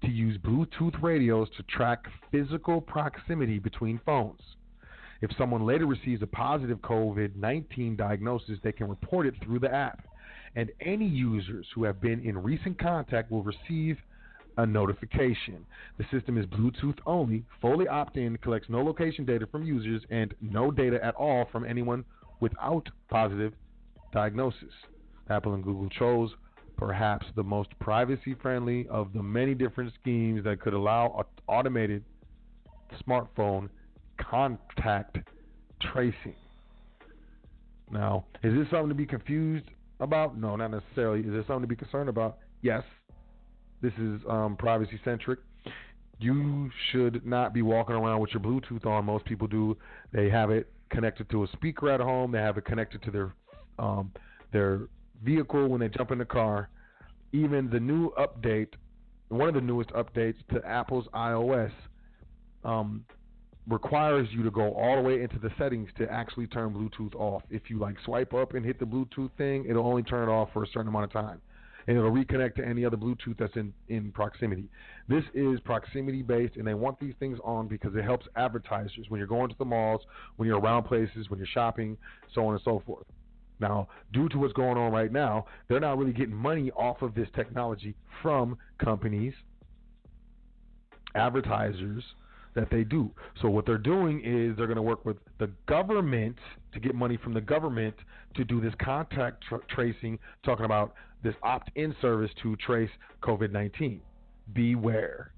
to 0.03 0.09
use 0.09 0.37
Bluetooth 0.39 1.03
radios 1.03 1.49
to 1.57 1.62
track 1.64 2.05
physical 2.31 2.81
proximity 2.81 3.59
between 3.59 4.01
phones. 4.05 4.41
If 5.22 5.31
someone 5.39 5.64
later 5.64 5.87
receives 5.87 6.22
a 6.22 6.27
positive 6.27 6.79
COVID 6.79 7.37
19 7.37 7.97
diagnosis, 7.97 8.59
they 8.62 8.72
can 8.72 8.89
report 8.89 9.27
it 9.27 9.35
through 9.43 9.61
the 9.61 9.75
app 9.75 10.05
and 10.57 10.71
any 10.81 11.07
users 11.07 11.67
who 11.75 11.85
have 11.85 12.01
been 12.01 12.21
in 12.21 12.43
recent 12.43 12.79
contact 12.79 13.31
will 13.31 13.43
receive 13.43 13.97
a 14.57 14.67
notification. 14.67 15.67
The 15.99 16.05
system 16.13 16.39
is 16.39 16.47
Bluetooth 16.47 16.99
only, 17.07 17.45
fully 17.61 17.89
opt 17.89 18.17
in, 18.17 18.37
collects 18.39 18.69
no 18.69 18.83
location 18.83 19.25
data 19.25 19.47
from 19.47 19.65
users, 19.65 20.03
and 20.11 20.33
no 20.41 20.71
data 20.71 21.05
at 21.05 21.15
all 21.17 21.49
from 21.51 21.65
anyone 21.65 22.05
without 22.41 22.89
positive 23.11 23.53
diagnosis. 24.13 24.73
Apple 25.29 25.55
and 25.55 25.65
Google 25.65 25.89
chose 25.89 26.31
perhaps 26.77 27.27
the 27.35 27.43
most 27.43 27.71
privacy 27.81 28.35
friendly 28.41 28.87
of 28.89 29.13
the 29.13 29.23
many 29.23 29.55
different 29.55 29.93
schemes 30.01 30.45
that 30.45 30.61
could 30.61 30.75
allow 30.75 31.27
automated 31.49 32.05
smartphone 33.07 33.69
contact 34.19 35.19
tracing. 35.81 36.37
Now, 37.91 38.25
is 38.43 38.55
this 38.55 38.69
something 38.71 38.89
to 38.89 38.95
be 38.95 39.07
confused 39.07 39.67
about? 40.05 40.39
No, 40.39 40.57
not 40.57 40.71
necessarily. 40.71 41.21
Is 41.21 41.33
there 41.33 41.45
something 41.47 41.63
to 41.63 41.67
be 41.67 41.77
concerned 41.77 42.09
about? 42.09 42.39
Yes. 42.63 42.83
This 43.83 43.93
is 43.99 44.21
um, 44.29 44.57
privacy 44.57 45.01
centric. 45.05 45.41
You 46.19 46.71
should 46.91 47.27
not 47.27 47.53
be 47.53 47.63
walking 47.63 47.97
around 47.97 48.21
with 48.21 48.31
your 48.31 48.41
Bluetooth 48.41 48.87
on. 48.87 49.05
Most 49.05 49.25
people 49.25 49.47
do. 49.47 49.77
They 50.13 50.31
have 50.31 50.51
it 50.51 50.73
connected 50.91 51.29
to 51.31 51.45
a 51.45 51.49
speaker 51.49 51.91
at 51.91 52.01
home. 52.01 52.33
They 52.33 52.39
have 52.39 52.57
it 52.57 52.65
connected 52.65 53.03
to 53.03 53.11
their 53.11 53.35
um, 53.79 54.13
their 54.53 54.89
vehicle 55.23 55.69
when 55.69 55.81
they 55.81 55.89
jump 55.89 56.13
in 56.13 56.19
the 56.19 56.25
car. 56.25 56.69
Even 57.33 57.69
the 57.69 57.81
new 57.81 58.11
update, 58.13 58.69
one 59.29 59.49
of 59.49 59.55
the 59.55 59.61
newest 59.61 59.91
updates 59.91 60.37
to 60.53 60.65
Apple's 60.65 61.07
iOS, 61.13 61.73
um, 62.65 63.05
requires 63.69 64.29
you 64.31 64.43
to 64.43 64.51
go 64.51 64.73
all 64.75 64.97
the 64.97 65.03
way 65.03 65.23
into 65.23 65.39
the 65.39 65.51
settings 65.59 65.89
to 65.97 66.11
actually 66.12 66.47
turn 66.47 66.73
Bluetooth 66.75 67.15
off. 67.15 67.43
If 67.51 67.62
you 67.69 67.79
like 67.79 67.97
swipe 68.05 68.35
up 68.35 68.55
and 68.55 68.65
hit 68.65 68.79
the 68.79 68.85
Bluetooth 68.85 69.31
thing, 69.39 69.65
it'll 69.69 69.87
only 69.87 70.03
turn 70.03 70.29
it 70.29 70.33
off 70.33 70.51
for 70.53 70.62
a 70.62 70.67
certain 70.67 70.89
amount 70.89 71.05
of 71.05 71.12
time. 71.12 71.41
And 71.87 71.97
it'll 71.97 72.11
reconnect 72.11 72.55
to 72.57 72.65
any 72.67 72.85
other 72.85 72.97
Bluetooth 72.97 73.39
that's 73.39 73.57
in, 73.57 73.73
in 73.89 74.11
proximity. 74.12 74.69
This 75.09 75.25
is 75.35 75.61
proximity 75.61 76.23
based, 76.23 76.57
and 76.57 76.67
they 76.67 76.75
want 76.75 76.99
these 76.99 77.15
things 77.19 77.39
on 77.45 77.69
because 77.69 77.95
it 77.95 78.05
helps 78.05 78.27
advertisers 78.37 79.07
when 79.09 79.19
you're 79.19 79.27
going 79.27 79.51
to 79.51 79.57
the 79.59 79.67
malls, 79.67 80.03
when 80.37 80.47
you're 80.49 80.61
around 80.61 80.85
places, 80.85 81.29
when 81.29 81.39
you're 81.39 81.49
shopping, 81.53 81.97
so 82.35 82.47
on 82.47 82.55
and 82.55 82.62
so 82.65 82.83
forth. 82.87 83.07
Now, 83.61 83.89
due 84.12 84.29
to 84.31 84.39
what's 84.39 84.53
going 84.55 84.77
on 84.77 84.93
right 84.93 85.12
now, 85.12 85.47
they're 85.69 85.81
not 85.81 85.97
really 85.99 86.12
getting 86.12 86.35
money 86.35 86.71
off 86.73 87.03
of 87.03 87.15
this 87.15 87.29
technology 87.35 87.95
from 88.23 88.59
companies, 88.79 89.35
advertisers 91.15 92.03
that 92.55 92.71
they 92.71 92.85
do. 92.85 93.11
So 93.43 93.49
what 93.49 93.67
they're 93.67 93.79
doing 93.79 94.19
is 94.21 94.57
they're 94.57 94.67
going 94.67 94.77
to 94.77 94.83
work 94.83 95.05
with 95.05 95.17
the 95.39 95.51
government 95.67 96.37
to 96.73 96.81
get 96.81 96.95
money 96.95 97.19
from 97.23 97.35
the 97.35 97.41
government 97.41 97.95
to 98.37 98.45
do 98.45 98.61
this 98.61 98.75
contact 98.81 99.45
tr- 99.49 99.57
tracing, 99.69 100.19
talking 100.45 100.65
about 100.65 100.95
this 101.23 101.35
opt-in 101.43 101.95
service 102.01 102.31
to 102.43 102.57
trace 102.57 102.91
COVID-19. 103.23 104.01
Beware. 104.53 105.33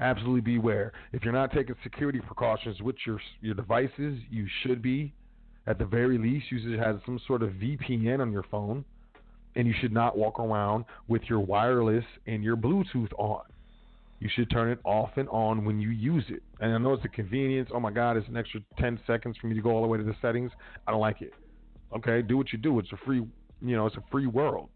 Absolutely 0.00 0.40
beware. 0.40 0.92
If 1.12 1.22
you're 1.22 1.32
not 1.32 1.52
taking 1.52 1.76
security 1.82 2.18
precautions 2.20 2.80
with 2.80 2.96
your 3.06 3.20
your 3.40 3.54
devices, 3.54 4.18
you 4.30 4.46
should 4.62 4.82
be. 4.82 5.12
At 5.66 5.78
the 5.78 5.84
very 5.84 6.18
least, 6.18 6.46
you 6.50 6.58
should 6.58 6.78
have 6.80 7.00
some 7.06 7.20
sort 7.26 7.42
of 7.42 7.50
VPN 7.50 8.18
on 8.20 8.32
your 8.32 8.42
phone, 8.50 8.84
and 9.54 9.66
you 9.66 9.74
should 9.80 9.92
not 9.92 10.18
walk 10.18 10.40
around 10.40 10.86
with 11.06 11.22
your 11.28 11.38
wireless 11.38 12.04
and 12.26 12.42
your 12.42 12.56
Bluetooth 12.56 13.12
on. 13.16 13.42
You 14.22 14.28
should 14.32 14.50
turn 14.50 14.70
it 14.70 14.78
off 14.84 15.10
and 15.16 15.28
on 15.30 15.64
when 15.64 15.80
you 15.80 15.90
use 15.90 16.22
it. 16.28 16.44
And 16.60 16.72
I 16.72 16.78
know 16.78 16.92
it's 16.92 17.04
a 17.04 17.08
convenience. 17.08 17.68
Oh 17.74 17.80
my 17.80 17.90
God, 17.90 18.16
it's 18.16 18.28
an 18.28 18.36
extra 18.36 18.60
10 18.78 19.00
seconds 19.04 19.36
for 19.40 19.48
me 19.48 19.56
to 19.56 19.60
go 19.60 19.70
all 19.70 19.82
the 19.82 19.88
way 19.88 19.98
to 19.98 20.04
the 20.04 20.14
settings. 20.22 20.52
I 20.86 20.92
don't 20.92 21.00
like 21.00 21.22
it. 21.22 21.32
Okay, 21.96 22.22
do 22.22 22.36
what 22.36 22.52
you 22.52 22.58
do. 22.60 22.78
It's 22.78 22.92
a 22.92 22.96
free, 23.04 23.16
you 23.16 23.76
know, 23.76 23.84
it's 23.84 23.96
a 23.96 24.04
free 24.12 24.28
world. 24.28 24.68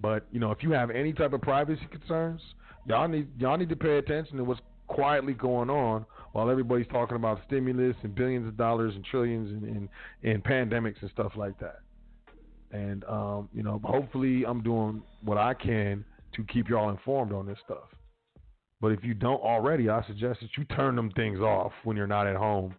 But 0.00 0.26
you 0.32 0.40
know, 0.40 0.50
if 0.50 0.64
you 0.64 0.72
have 0.72 0.90
any 0.90 1.12
type 1.12 1.32
of 1.32 1.40
privacy 1.40 1.86
concerns, 1.88 2.40
y'all 2.84 3.06
need 3.06 3.28
y'all 3.38 3.56
need 3.56 3.68
to 3.68 3.76
pay 3.76 3.98
attention 3.98 4.38
to 4.38 4.44
what's 4.44 4.60
quietly 4.88 5.34
going 5.34 5.70
on 5.70 6.04
while 6.32 6.50
everybody's 6.50 6.88
talking 6.88 7.14
about 7.14 7.40
stimulus 7.46 7.94
and 8.02 8.12
billions 8.12 8.48
of 8.48 8.56
dollars 8.56 8.92
and 8.96 9.04
trillions 9.04 9.50
and 9.50 9.62
and, 9.62 9.88
and 10.24 10.42
pandemics 10.42 11.00
and 11.00 11.12
stuff 11.12 11.30
like 11.36 11.56
that. 11.60 11.78
And 12.72 13.04
um, 13.04 13.48
you 13.54 13.62
know, 13.62 13.80
hopefully, 13.84 14.44
I'm 14.44 14.64
doing 14.64 15.00
what 15.22 15.38
I 15.38 15.54
can 15.54 16.04
to 16.38 16.44
keep 16.44 16.68
y'all 16.68 16.88
informed 16.88 17.32
on 17.32 17.46
this 17.46 17.58
stuff. 17.64 17.88
But 18.80 18.92
if 18.92 19.02
you 19.02 19.12
don't 19.12 19.42
already, 19.42 19.90
I 19.90 20.06
suggest 20.06 20.40
that 20.40 20.50
you 20.56 20.64
turn 20.64 20.94
them 20.94 21.10
things 21.10 21.40
off 21.40 21.72
when 21.82 21.96
you're 21.96 22.06
not 22.06 22.28
at 22.28 22.36
home 22.36 22.74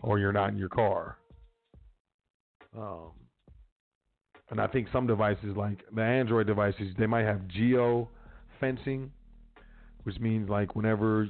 or 0.00 0.18
you're 0.18 0.32
not 0.32 0.48
in 0.48 0.56
your 0.56 0.70
car. 0.70 1.18
Um, 2.76 3.10
and 4.48 4.60
I 4.60 4.66
think 4.66 4.88
some 4.92 5.06
devices, 5.06 5.56
like 5.56 5.78
the 5.94 6.02
Android 6.02 6.46
devices, 6.46 6.94
they 6.98 7.06
might 7.06 7.26
have 7.26 7.46
geo 7.48 8.08
fencing, 8.58 9.12
which 10.04 10.18
means 10.18 10.48
like 10.48 10.74
whenever 10.74 11.28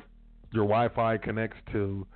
your 0.52 0.64
Wi-Fi 0.64 1.16
connects 1.18 1.58
to 1.72 2.06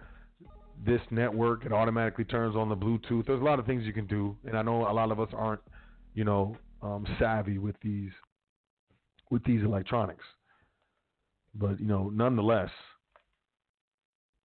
this 0.87 1.01
network, 1.11 1.67
it 1.67 1.73
automatically 1.73 2.25
turns 2.25 2.55
on 2.55 2.69
the 2.69 2.77
Bluetooth. 2.77 3.27
There's 3.27 3.41
a 3.41 3.45
lot 3.45 3.59
of 3.59 3.67
things 3.67 3.85
you 3.85 3.93
can 3.93 4.07
do, 4.07 4.37
and 4.45 4.57
I 4.57 4.63
know 4.63 4.89
a 4.89 4.93
lot 4.93 5.11
of 5.11 5.19
us 5.19 5.29
aren't, 5.33 5.61
you 6.15 6.25
know, 6.25 6.57
um, 6.83 7.05
savvy 7.19 7.59
with 7.59 7.75
these 7.83 8.11
with 9.31 9.45
these 9.45 9.63
electronics. 9.63 10.25
But 11.55 11.81
you 11.81 11.87
know, 11.87 12.11
nonetheless, 12.11 12.71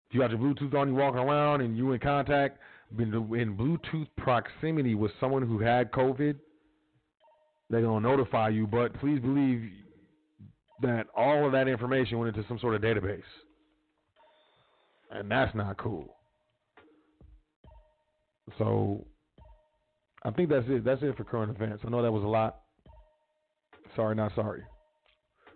if 0.09 0.15
you 0.15 0.21
got 0.21 0.31
your 0.31 0.39
Bluetooth 0.39 0.73
on, 0.73 0.89
you 0.89 0.95
walking 0.95 1.19
around, 1.19 1.61
and 1.61 1.77
you 1.77 1.91
in 1.91 1.99
contact 1.99 2.59
in, 2.97 3.13
in 3.13 3.55
Bluetooth 3.55 4.07
proximity 4.17 4.95
with 4.95 5.11
someone 5.19 5.43
who 5.43 5.59
had 5.59 5.91
COVID, 5.91 6.35
they're 7.69 7.81
gonna 7.81 8.07
notify 8.07 8.49
you. 8.49 8.65
But 8.65 8.93
please 8.99 9.19
believe 9.19 9.69
that 10.81 11.07
all 11.15 11.45
of 11.45 11.51
that 11.51 11.67
information 11.67 12.17
went 12.17 12.35
into 12.35 12.47
some 12.47 12.59
sort 12.59 12.75
of 12.75 12.81
database, 12.81 13.21
and 15.11 15.29
that's 15.29 15.53
not 15.55 15.77
cool. 15.77 16.15
So, 18.57 19.05
I 20.23 20.31
think 20.31 20.49
that's 20.49 20.65
it. 20.67 20.83
That's 20.83 21.03
it 21.03 21.15
for 21.15 21.23
current 21.23 21.55
events. 21.55 21.83
I 21.85 21.89
know 21.89 22.01
that 22.01 22.11
was 22.11 22.23
a 22.23 22.27
lot. 22.27 22.61
Sorry, 23.99 24.15
not 24.15 24.33
sorry. 24.33 24.63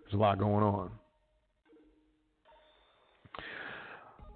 There's 0.02 0.12
a 0.12 0.16
lot 0.18 0.38
going 0.38 0.62
on. 0.62 0.90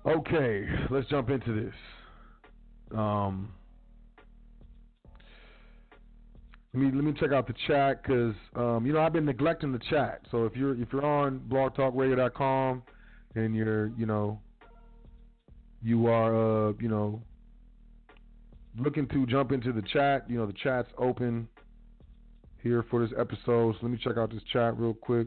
Okay, 0.06 0.66
let's 0.88 1.06
jump 1.08 1.28
into 1.28 1.52
this. 1.52 1.74
Um, 2.96 3.52
let 6.72 6.82
me 6.82 6.90
let 6.90 7.04
me 7.04 7.12
check 7.20 7.32
out 7.32 7.46
the 7.46 7.54
chat 7.66 8.02
because 8.02 8.34
um, 8.56 8.86
you 8.86 8.94
know 8.94 9.00
I've 9.02 9.12
been 9.12 9.26
neglecting 9.26 9.72
the 9.72 9.80
chat. 9.90 10.22
So 10.30 10.46
if 10.46 10.56
you're 10.56 10.80
if 10.80 10.88
you're 10.90 11.04
on 11.04 11.40
blogtalkradio.com 11.40 12.82
and 13.34 13.54
you're 13.54 13.88
you 13.88 14.06
know 14.06 14.40
you 15.82 16.06
are 16.06 16.68
uh, 16.68 16.72
you 16.80 16.88
know 16.88 17.20
looking 18.78 19.06
to 19.08 19.26
jump 19.26 19.52
into 19.52 19.70
the 19.70 19.82
chat, 19.82 20.24
you 20.30 20.38
know 20.38 20.46
the 20.46 20.54
chat's 20.54 20.88
open 20.96 21.46
here 22.62 22.84
for 22.90 23.06
this 23.06 23.14
episode. 23.18 23.74
So 23.74 23.78
let 23.82 23.90
me 23.90 23.98
check 24.02 24.16
out 24.16 24.30
this 24.30 24.42
chat 24.52 24.78
real 24.78 24.94
quick. 24.94 25.26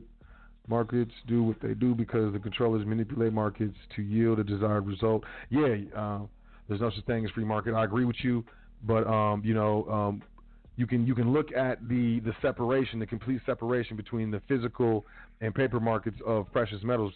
Markets 0.67 1.11
do 1.27 1.43
what 1.43 1.57
they 1.61 1.73
do 1.73 1.95
because 1.95 2.31
the 2.33 2.39
controllers 2.39 2.85
manipulate 2.85 3.33
markets 3.33 3.75
to 3.95 4.01
yield 4.01 4.39
a 4.39 4.43
desired 4.43 4.85
result. 4.85 5.23
Yeah, 5.49 5.75
uh, 5.95 6.19
there's 6.67 6.81
no 6.81 6.91
such 6.91 7.03
thing 7.05 7.25
as 7.25 7.31
free 7.31 7.43
market. 7.43 7.73
I 7.73 7.83
agree 7.83 8.05
with 8.05 8.17
you, 8.23 8.45
but 8.83 9.07
um, 9.07 9.41
you 9.43 9.53
know, 9.53 9.87
um, 9.89 10.21
you 10.77 10.87
can 10.87 11.05
you 11.05 11.15
can 11.15 11.33
look 11.33 11.51
at 11.51 11.87
the 11.87 12.19
the 12.21 12.33
separation, 12.41 12.99
the 12.99 13.05
complete 13.05 13.41
separation 13.45 13.97
between 13.97 14.31
the 14.31 14.41
physical 14.47 15.05
and 15.41 15.53
paper 15.53 15.79
markets 15.79 16.17
of 16.25 16.51
precious 16.53 16.81
metals, 16.83 17.13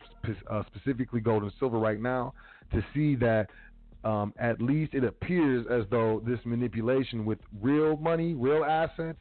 uh, 0.50 0.64
specifically 0.76 1.22
gold 1.22 1.44
and 1.44 1.52
silver, 1.60 1.78
right 1.78 2.02
now, 2.02 2.34
to 2.72 2.84
see 2.94 3.16
that 3.16 3.48
um, 4.04 4.34
at 4.38 4.62
least 4.62 4.94
it 4.94 5.04
appears 5.04 5.66
as 5.70 5.84
though 5.90 6.22
this 6.26 6.40
manipulation 6.46 7.26
with 7.26 7.40
real 7.62 7.98
money, 7.98 8.34
real 8.34 8.64
assets, 8.64 9.20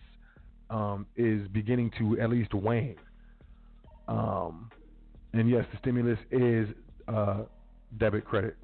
um, 0.74 1.06
is 1.16 1.46
beginning 1.48 1.90
to 1.98 2.20
at 2.20 2.30
least 2.30 2.52
wane. 2.52 2.96
Um, 4.08 4.70
and 5.32 5.48
yes, 5.48 5.64
the 5.72 5.78
stimulus 5.78 6.18
is 6.30 6.68
uh, 7.06 7.42
debit 7.98 8.24
credit. 8.24 8.56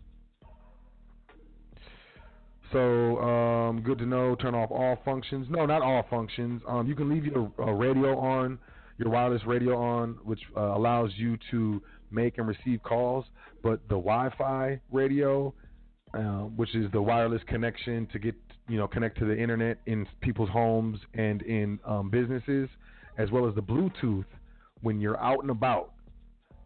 So 2.72 3.18
um, 3.18 3.82
good 3.82 3.98
to 3.98 4.06
know. 4.06 4.34
Turn 4.34 4.54
off 4.54 4.70
all 4.70 4.98
functions. 5.04 5.46
No, 5.50 5.66
not 5.66 5.82
all 5.82 6.04
functions. 6.10 6.62
Um, 6.68 6.86
you 6.86 6.94
can 6.94 7.08
leave 7.08 7.24
your 7.24 7.50
uh, 7.58 7.72
radio 7.72 8.18
on, 8.18 8.58
your 8.98 9.10
wireless 9.10 9.42
radio 9.46 9.76
on, 9.76 10.18
which 10.24 10.40
uh, 10.56 10.76
allows 10.76 11.10
you 11.16 11.38
to 11.50 11.82
make 12.10 12.38
and 12.38 12.46
receive 12.46 12.82
calls. 12.82 13.24
But 13.62 13.80
the 13.88 13.96
Wi-Fi 13.96 14.80
radio, 14.92 15.52
uh, 16.14 16.44
which 16.56 16.74
is 16.74 16.90
the 16.92 17.02
wireless 17.02 17.42
connection 17.46 18.06
to 18.12 18.18
get 18.18 18.34
you 18.70 18.78
know 18.78 18.86
connect 18.86 19.18
to 19.18 19.24
the 19.24 19.36
internet 19.36 19.78
in 19.86 20.06
people's 20.20 20.48
homes 20.50 20.98
and 21.14 21.42
in 21.42 21.78
um, 21.84 22.08
businesses, 22.08 22.68
as 23.18 23.30
well 23.30 23.48
as 23.48 23.54
the 23.54 23.62
Bluetooth 23.62 24.24
when 24.82 25.00
you're 25.00 25.20
out 25.20 25.40
and 25.42 25.50
about. 25.50 25.92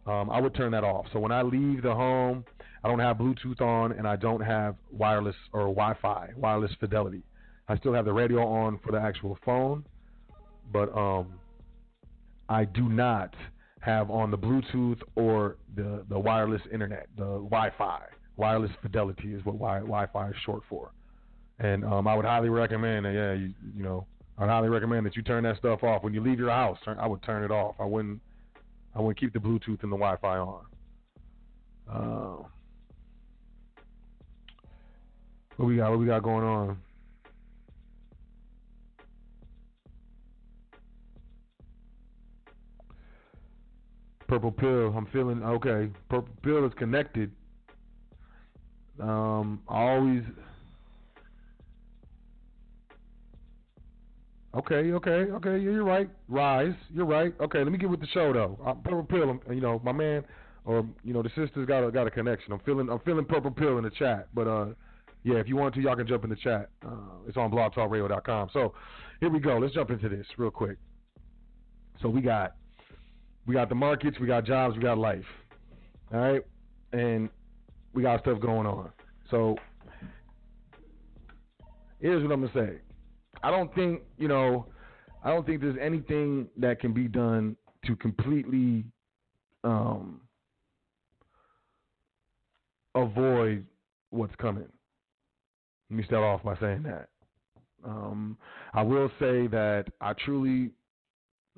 Um, 0.05 0.29
I 0.29 0.39
would 0.39 0.53
turn 0.53 0.71
that 0.73 0.83
off. 0.83 1.07
So 1.11 1.19
when 1.19 1.31
I 1.31 1.41
leave 1.41 1.81
the 1.81 1.95
home, 1.95 2.45
I 2.83 2.87
don't 2.87 2.99
have 2.99 3.17
Bluetooth 3.17 3.59
on 3.59 3.91
and 3.93 4.07
I 4.07 4.15
don't 4.15 4.41
have 4.41 4.75
wireless 4.91 5.35
or 5.51 5.61
Wi-Fi, 5.61 6.29
wireless 6.37 6.71
fidelity. 6.79 7.23
I 7.67 7.75
still 7.77 7.93
have 7.93 8.05
the 8.05 8.13
radio 8.13 8.45
on 8.45 8.79
for 8.85 8.91
the 8.91 8.99
actual 8.99 9.35
phone, 9.43 9.83
but 10.71 10.95
um, 10.95 11.33
I 12.47 12.65
do 12.65 12.87
not 12.87 13.33
have 13.79 14.11
on 14.11 14.29
the 14.29 14.37
Bluetooth 14.37 14.99
or 15.15 15.57
the 15.75 16.05
the 16.09 16.19
wireless 16.19 16.61
internet, 16.71 17.07
the 17.17 17.23
Wi-Fi. 17.23 18.03
Wireless 18.37 18.71
fidelity 18.81 19.33
is 19.33 19.43
what 19.45 19.53
wi- 19.53 19.79
Wi-Fi 19.79 20.29
is 20.29 20.35
short 20.45 20.61
for. 20.69 20.91
And 21.59 21.85
um, 21.85 22.07
I 22.07 22.15
would 22.15 22.25
highly 22.25 22.49
recommend 22.49 23.05
that. 23.05 23.13
Yeah, 23.13 23.33
you, 23.33 23.53
you 23.75 23.83
know, 23.83 24.05
I'd 24.37 24.49
highly 24.49 24.69
recommend 24.69 25.05
that 25.05 25.15
you 25.15 25.21
turn 25.21 25.43
that 25.43 25.57
stuff 25.57 25.83
off 25.83 26.03
when 26.03 26.13
you 26.13 26.21
leave 26.21 26.39
your 26.39 26.49
house. 26.49 26.77
Turn, 26.83 26.97
I 26.99 27.07
would 27.07 27.23
turn 27.23 27.43
it 27.43 27.51
off. 27.51 27.75
I 27.79 27.85
wouldn't. 27.85 28.19
I 28.93 28.99
wouldn't 28.99 29.19
keep 29.19 29.33
the 29.33 29.39
Bluetooth 29.39 29.83
and 29.83 29.91
the 29.91 29.97
Wi-Fi 29.97 30.37
on. 30.37 30.65
Uh, 31.91 32.47
what 35.57 35.65
we 35.65 35.77
got? 35.77 35.91
What 35.91 35.99
we 35.99 36.05
got 36.05 36.23
going 36.23 36.43
on? 36.45 36.77
Purple 44.27 44.51
pill. 44.51 44.93
I'm 44.97 45.05
feeling 45.13 45.43
okay. 45.43 45.89
Purple 46.09 46.33
pill 46.41 46.65
is 46.65 46.73
connected. 46.77 47.31
Um, 48.99 49.61
I 49.69 49.81
always. 49.81 50.23
Okay, 54.55 54.91
okay, 54.93 55.09
okay. 55.31 55.57
Yeah, 55.57 55.71
you're 55.71 55.83
right. 55.83 56.09
Rise. 56.29 56.73
You're 56.93 57.05
right. 57.05 57.33
Okay, 57.41 57.59
let 57.59 57.71
me 57.71 57.77
get 57.77 57.89
with 57.89 57.99
the 57.99 58.07
show 58.07 58.31
though. 58.31 58.57
Uh, 58.65 58.73
Purple 58.73 59.03
pill. 59.03 59.39
You 59.53 59.61
know, 59.61 59.81
my 59.83 59.91
man 59.91 60.23
or 60.65 60.85
you 61.03 61.13
know 61.13 61.21
the 61.21 61.29
sisters 61.29 61.65
got 61.67 61.85
a 61.85 61.91
got 61.91 62.07
a 62.07 62.11
connection. 62.11 62.51
I'm 62.51 62.59
feeling 62.59 62.89
I'm 62.89 62.99
feeling 62.99 63.25
purple 63.25 63.51
pill 63.51 63.77
in 63.77 63.83
the 63.83 63.91
chat, 63.91 64.27
but 64.33 64.47
uh, 64.47 64.67
yeah, 65.23 65.35
if 65.35 65.47
you 65.47 65.55
want 65.55 65.75
to, 65.75 65.81
y'all 65.81 65.95
can 65.95 66.07
jump 66.07 66.23
in 66.23 66.29
the 66.29 66.35
chat. 66.35 66.69
Uh, 66.85 66.95
it's 67.27 67.37
on 67.37 67.51
blogtalkradio.com. 67.51 68.49
So 68.53 68.73
here 69.19 69.29
we 69.29 69.39
go. 69.39 69.57
Let's 69.57 69.73
jump 69.73 69.91
into 69.91 70.09
this 70.09 70.25
real 70.37 70.51
quick. 70.51 70.77
So 72.01 72.09
we 72.09 72.21
got 72.21 72.55
we 73.45 73.53
got 73.53 73.69
the 73.69 73.75
markets, 73.75 74.17
we 74.19 74.27
got 74.27 74.45
jobs, 74.45 74.75
we 74.75 74.81
got 74.81 74.97
life. 74.97 75.25
All 76.13 76.19
right, 76.19 76.41
and 76.93 77.29
we 77.93 78.03
got 78.03 78.21
stuff 78.21 78.39
going 78.39 78.67
on. 78.67 78.89
So 79.29 79.55
here's 81.99 82.23
what 82.23 82.31
I'm 82.31 82.41
gonna 82.41 82.53
say. 82.53 82.79
I 83.43 83.51
don't 83.51 83.73
think 83.75 84.01
you 84.17 84.27
know. 84.27 84.67
I 85.23 85.29
don't 85.29 85.45
think 85.45 85.61
there's 85.61 85.77
anything 85.81 86.47
that 86.57 86.79
can 86.79 86.93
be 86.93 87.07
done 87.07 87.55
to 87.85 87.95
completely 87.95 88.85
um, 89.63 90.21
avoid 92.93 93.65
what's 94.11 94.35
coming. 94.35 94.67
Let 95.89 95.97
me 95.97 96.03
start 96.03 96.23
off 96.23 96.43
by 96.43 96.55
saying 96.59 96.83
that. 96.83 97.09
Um, 97.83 98.37
I 98.73 98.81
will 98.81 99.09
say 99.19 99.47
that 99.47 99.85
I 100.01 100.13
truly 100.13 100.71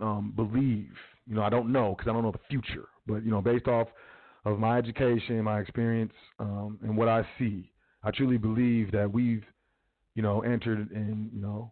um, 0.02 0.34
believe, 0.36 0.92
you 1.26 1.36
know, 1.36 1.44
I 1.44 1.50
don't 1.50 1.72
know 1.72 1.96
because 1.98 2.10
I 2.10 2.14
don't 2.14 2.24
know 2.24 2.32
the 2.32 2.40
future, 2.50 2.88
but 3.06 3.24
you 3.24 3.32
know, 3.32 3.42
based 3.42 3.68
off 3.68 3.88
of 4.46 4.60
my 4.60 4.78
education, 4.78 5.42
my 5.44 5.60
experience, 5.60 6.14
um, 6.40 6.80
and 6.84 6.96
what 6.98 7.08
I 7.08 7.26
see, 7.40 7.72
I 8.04 8.12
truly 8.12 8.38
believe 8.38 8.92
that 8.92 9.12
we've, 9.12 9.44
you 10.18 10.24
know, 10.24 10.42
entered 10.42 10.92
in, 10.92 11.30
you 11.32 11.40
know, 11.40 11.72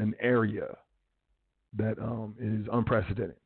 an 0.00 0.14
area 0.20 0.76
that 1.78 1.98
um, 1.98 2.34
is 2.38 2.68
unprecedented. 2.70 3.36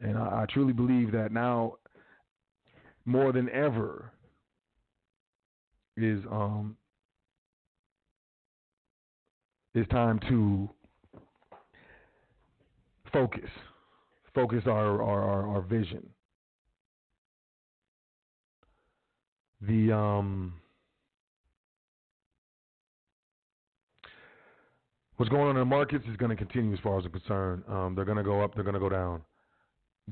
And 0.00 0.16
I, 0.16 0.42
I 0.42 0.46
truly 0.48 0.72
believe 0.72 1.12
that 1.12 1.30
now, 1.30 1.74
more 3.04 3.30
than 3.30 3.50
ever, 3.50 4.10
is 5.98 6.24
um 6.30 6.76
is 9.74 9.86
time 9.88 10.18
to 10.30 10.70
focus, 13.12 13.50
focus 14.34 14.62
our 14.64 15.02
our, 15.02 15.22
our, 15.22 15.56
our 15.56 15.60
vision. 15.60 16.08
The 19.60 19.92
um 19.92 20.59
what's 25.20 25.28
going 25.28 25.42
on 25.42 25.50
in 25.50 25.56
the 25.56 25.64
markets 25.66 26.06
is 26.10 26.16
going 26.16 26.30
to 26.30 26.36
continue 26.36 26.72
as 26.72 26.78
far 26.80 26.98
as 26.98 27.04
I'm 27.04 27.12
concerned. 27.12 27.62
Um, 27.68 27.94
they're 27.94 28.06
going 28.06 28.16
to 28.16 28.24
go 28.24 28.42
up, 28.42 28.54
they're 28.54 28.64
going 28.64 28.72
to 28.72 28.80
go 28.80 28.88
down. 28.88 29.20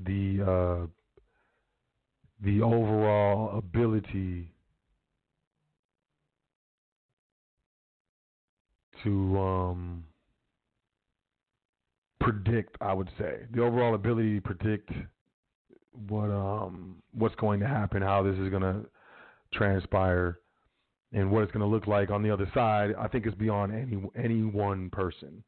The 0.04 0.42
uh, 0.42 0.86
the 2.44 2.60
overall 2.60 3.56
ability 3.56 4.52
to 9.02 9.38
um, 9.38 10.04
predict, 12.20 12.76
I 12.82 12.92
would 12.92 13.08
say, 13.18 13.46
the 13.50 13.62
overall 13.62 13.94
ability 13.94 14.34
to 14.34 14.40
predict 14.42 14.90
what 16.06 16.30
um, 16.30 16.96
what's 17.14 17.34
going 17.36 17.60
to 17.60 17.66
happen, 17.66 18.02
how 18.02 18.22
this 18.22 18.36
is 18.36 18.50
going 18.50 18.60
to 18.60 18.84
transpire, 19.54 20.38
and 21.12 21.30
what 21.30 21.42
it's 21.42 21.52
going 21.52 21.60
to 21.60 21.66
look 21.66 21.86
like 21.86 22.10
on 22.10 22.22
the 22.22 22.30
other 22.30 22.50
side, 22.54 22.94
I 22.98 23.08
think 23.08 23.26
is 23.26 23.34
beyond 23.34 23.72
any 23.72 24.02
any 24.16 24.42
one 24.42 24.90
person, 24.90 25.42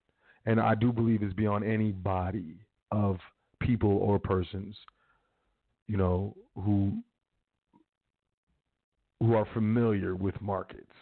and 0.47 0.61
I 0.61 0.75
do 0.75 0.93
believe 0.93 1.23
it's 1.23 1.35
beyond 1.35 1.65
any 1.65 1.93
body 1.93 2.57
of 2.91 3.19
people 3.61 3.99
or 3.99 4.19
persons, 4.19 4.77
you 5.87 5.97
know, 5.97 6.37
who 6.55 7.03
who 9.21 9.35
are 9.35 9.47
familiar 9.53 10.15
with 10.15 10.41
markets. 10.41 10.93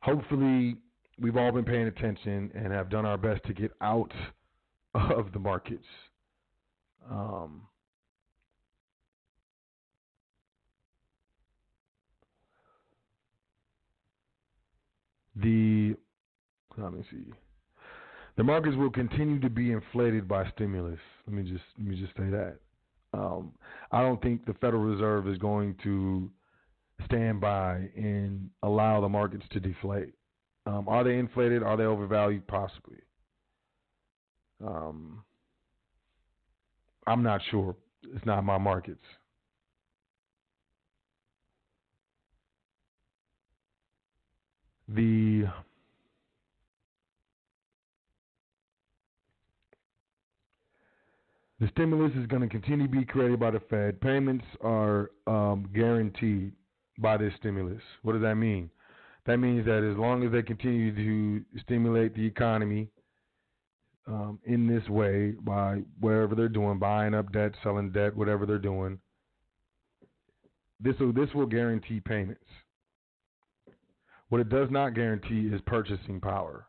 Hopefully, 0.00 0.76
we've 1.18 1.36
all 1.36 1.50
been 1.50 1.64
paying 1.64 1.86
attention 1.86 2.50
and 2.54 2.72
have 2.72 2.90
done 2.90 3.06
our 3.06 3.16
best 3.16 3.42
to 3.44 3.54
get 3.54 3.72
out 3.80 4.12
of 4.94 5.32
the 5.32 5.38
markets. 5.38 5.86
Um, 7.10 7.62
the 15.36 15.96
let 16.76 16.92
me 16.92 17.04
see. 17.10 17.32
The 18.36 18.42
markets 18.42 18.76
will 18.76 18.90
continue 18.90 19.38
to 19.40 19.50
be 19.50 19.70
inflated 19.70 20.26
by 20.26 20.48
stimulus. 20.50 20.98
Let 21.26 21.36
me 21.36 21.42
just 21.42 21.64
let 21.78 21.86
me 21.86 21.96
just 21.96 22.16
say 22.16 22.30
that. 22.30 22.56
Um, 23.12 23.52
I 23.92 24.00
don't 24.02 24.20
think 24.20 24.44
the 24.44 24.54
Federal 24.54 24.82
Reserve 24.82 25.28
is 25.28 25.38
going 25.38 25.76
to 25.84 26.28
stand 27.04 27.40
by 27.40 27.88
and 27.96 28.50
allow 28.62 29.00
the 29.00 29.08
markets 29.08 29.44
to 29.52 29.60
deflate. 29.60 30.14
Um, 30.66 30.88
are 30.88 31.04
they 31.04 31.18
inflated? 31.18 31.62
Are 31.62 31.76
they 31.76 31.84
overvalued? 31.84 32.46
Possibly. 32.46 32.98
Um, 34.64 35.22
I'm 37.06 37.22
not 37.22 37.40
sure. 37.50 37.76
It's 38.14 38.24
not 38.26 38.44
my 38.44 38.58
markets. 38.58 39.04
The 44.88 45.44
the 51.60 51.68
stimulus 51.68 52.12
is 52.16 52.26
going 52.26 52.42
to 52.42 52.48
continue 52.48 52.86
to 52.86 52.92
be 52.92 53.04
created 53.04 53.40
by 53.40 53.50
the 53.50 53.60
Fed. 53.70 54.00
Payments 54.00 54.44
are 54.60 55.10
um, 55.26 55.70
guaranteed 55.74 56.52
by 56.98 57.16
this 57.16 57.32
stimulus. 57.38 57.80
What 58.02 58.12
does 58.12 58.22
that 58.22 58.34
mean? 58.34 58.70
That 59.26 59.38
means 59.38 59.64
that 59.64 59.82
as 59.82 59.96
long 59.96 60.24
as 60.24 60.32
they 60.32 60.42
continue 60.42 60.94
to 60.94 61.60
stimulate 61.60 62.14
the 62.14 62.26
economy 62.26 62.90
um, 64.06 64.38
in 64.44 64.66
this 64.66 64.86
way 64.88 65.30
by 65.30 65.80
whatever 65.98 66.34
they're 66.34 66.48
doing, 66.48 66.78
buying 66.78 67.14
up 67.14 67.32
debt, 67.32 67.52
selling 67.62 67.90
debt, 67.90 68.14
whatever 68.14 68.44
they're 68.44 68.58
doing, 68.58 68.98
this 70.80 70.94
will 71.00 71.12
this 71.12 71.32
will 71.34 71.46
guarantee 71.46 72.00
payments. 72.00 72.44
What 74.28 74.40
it 74.40 74.48
does 74.48 74.68
not 74.70 74.94
guarantee 74.94 75.50
is 75.52 75.60
purchasing 75.66 76.20
power. 76.20 76.66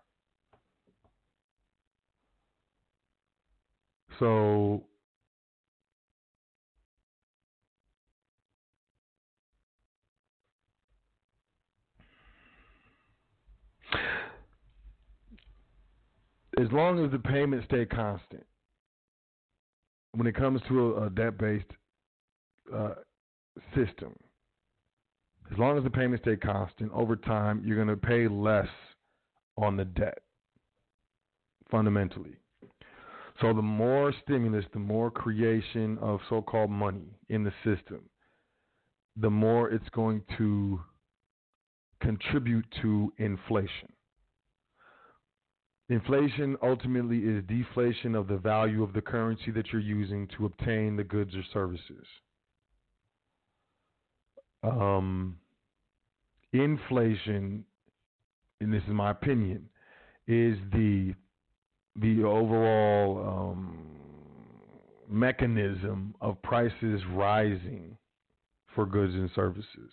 So 4.20 4.84
as 16.58 16.72
long 16.72 17.04
as 17.04 17.12
the 17.12 17.20
payments 17.20 17.66
stay 17.66 17.86
constant, 17.86 18.46
when 20.14 20.28
it 20.28 20.36
comes 20.36 20.62
to 20.70 20.96
a, 20.96 21.08
a 21.08 21.10
debt-based 21.10 21.72
uh, 22.74 22.94
system, 23.76 24.16
as 25.52 25.58
long 25.58 25.78
as 25.78 25.84
the 25.84 25.90
payments 25.90 26.24
stay 26.24 26.36
constant 26.36 26.92
over 26.94 27.16
time, 27.16 27.62
you're 27.64 27.76
going 27.76 27.88
to 27.88 28.08
pay 28.08 28.28
less 28.28 28.68
on 29.58 29.78
the 29.78 29.86
debt 29.86 30.20
fundamentally. 31.70 32.36
So 33.42 33.54
the 33.54 33.62
more 33.62 34.14
stimulus, 34.24 34.66
the 34.74 34.80
more 34.80 35.12
creation 35.12 35.98
of 36.00 36.20
so-called 36.30 36.72
money 36.72 37.18
in 37.30 37.44
the 37.44 37.54
system, 37.64 38.10
the 39.18 39.30
more 39.30 39.70
it's 39.70 39.90
going 39.90 40.24
to 40.38 40.80
contribute 42.02 42.66
to 42.82 43.14
inflation. 43.18 43.92
Inflation 45.90 46.58
ultimately 46.64 47.20
is 47.20 47.44
deflation 47.46 48.16
of 48.16 48.28
the 48.28 48.38
value 48.38 48.82
of 48.82 48.94
the 48.94 49.02
currency 49.02 49.52
that 49.52 49.72
you're 49.72 49.82
using 49.82 50.28
to 50.36 50.46
obtain 50.46 50.96
the 50.96 51.04
goods 51.04 51.36
or 51.36 51.44
services. 51.54 52.06
Um, 54.66 55.38
inflation, 56.54 57.66
and 58.60 58.74
this 58.74 58.84
is 58.84 58.90
my 58.90 59.12
opinion, 59.12 59.70
is 60.28 60.58
the 60.72 61.14
the 61.98 62.24
overall 62.24 63.54
um, 63.54 63.78
mechanism 65.10 66.14
of 66.20 66.42
prices 66.42 67.02
rising 67.12 67.98
for 68.74 68.86
goods 68.86 69.14
and 69.14 69.30
services. 69.34 69.92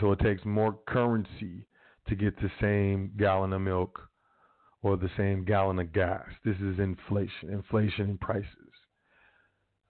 So 0.00 0.12
it 0.12 0.18
takes 0.18 0.44
more 0.44 0.78
currency 0.86 1.66
to 2.08 2.14
get 2.14 2.36
the 2.36 2.50
same 2.60 3.12
gallon 3.16 3.52
of 3.52 3.62
milk 3.62 4.00
or 4.82 4.96
the 4.96 5.10
same 5.16 5.44
gallon 5.44 5.78
of 5.78 5.92
gas. 5.92 6.26
This 6.44 6.56
is 6.56 6.78
inflation, 6.78 7.50
inflation 7.50 8.10
in 8.10 8.18
prices. 8.18 8.48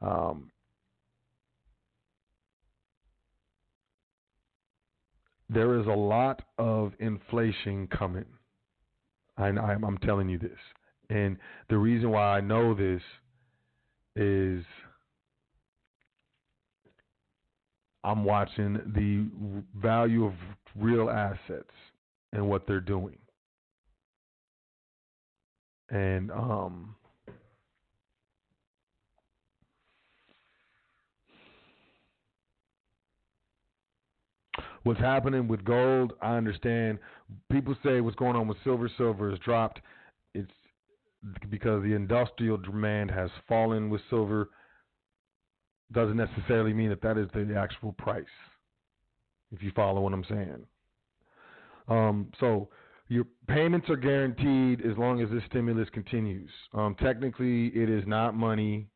Um, 0.01 0.51
there 5.49 5.79
is 5.79 5.87
a 5.87 5.91
lot 5.91 6.43
of 6.59 6.93
inflation 6.99 7.87
coming. 7.89 8.25
I, 9.37 9.47
I'm 9.49 9.99
telling 9.99 10.29
you 10.29 10.39
this. 10.39 10.59
And 11.11 11.37
the 11.69 11.77
reason 11.77 12.11
why 12.11 12.37
I 12.37 12.41
know 12.41 12.75
this 12.75 13.03
is 14.17 14.65
I'm 18.05 18.25
watching 18.25 18.75
the 18.95 19.27
value 19.81 20.27
of 20.27 20.35
real 20.77 21.11
assets 21.11 21.71
and 22.33 22.49
what 22.49 22.67
they're 22.67 22.81
doing. 22.81 23.17
And 25.91 26.31
um 26.31 26.97
what's 34.85 35.01
happening 35.01 35.49
with 35.49 35.65
gold, 35.65 36.13
I 36.23 36.37
understand. 36.37 36.99
People 37.51 37.75
say 37.85 38.01
what's 38.01 38.17
going 38.17 38.37
on 38.37 38.47
with 38.47 38.59
silver. 38.65 38.91
Silver 38.97 39.31
has 39.31 39.39
dropped. 39.41 39.81
It's 40.35 40.51
because 41.51 41.83
the 41.83 41.95
industrial 41.95 42.59
demand 42.59 43.11
has 43.11 43.31
fallen 43.49 43.91
with 43.91 44.01
silver. 44.09 44.51
Doesn't 45.93 46.17
necessarily 46.17 46.73
mean 46.73 46.91
that 46.91 47.03
that 47.03 47.19
is 47.19 47.29
the 47.35 47.57
actual 47.57 47.93
price. 47.93 48.25
If 49.53 49.63
you 49.63 49.73
follow 49.75 50.01
what 50.01 50.13
I'm 50.13 50.25
saying. 50.29 50.67
Um, 51.89 52.31
so 52.41 52.69
your 53.09 53.25
payments 53.49 53.89
are 53.91 53.97
guaranteed 53.97 54.81
as 54.81 54.97
long 54.97 55.21
as 55.21 55.31
this 55.31 55.43
stimulus 55.49 55.89
continues. 55.93 56.51
Um, 56.73 56.97
technically, 56.99 57.67
it 57.69 57.91
is 57.91 58.05
not 58.07 58.35
money. 58.35 58.87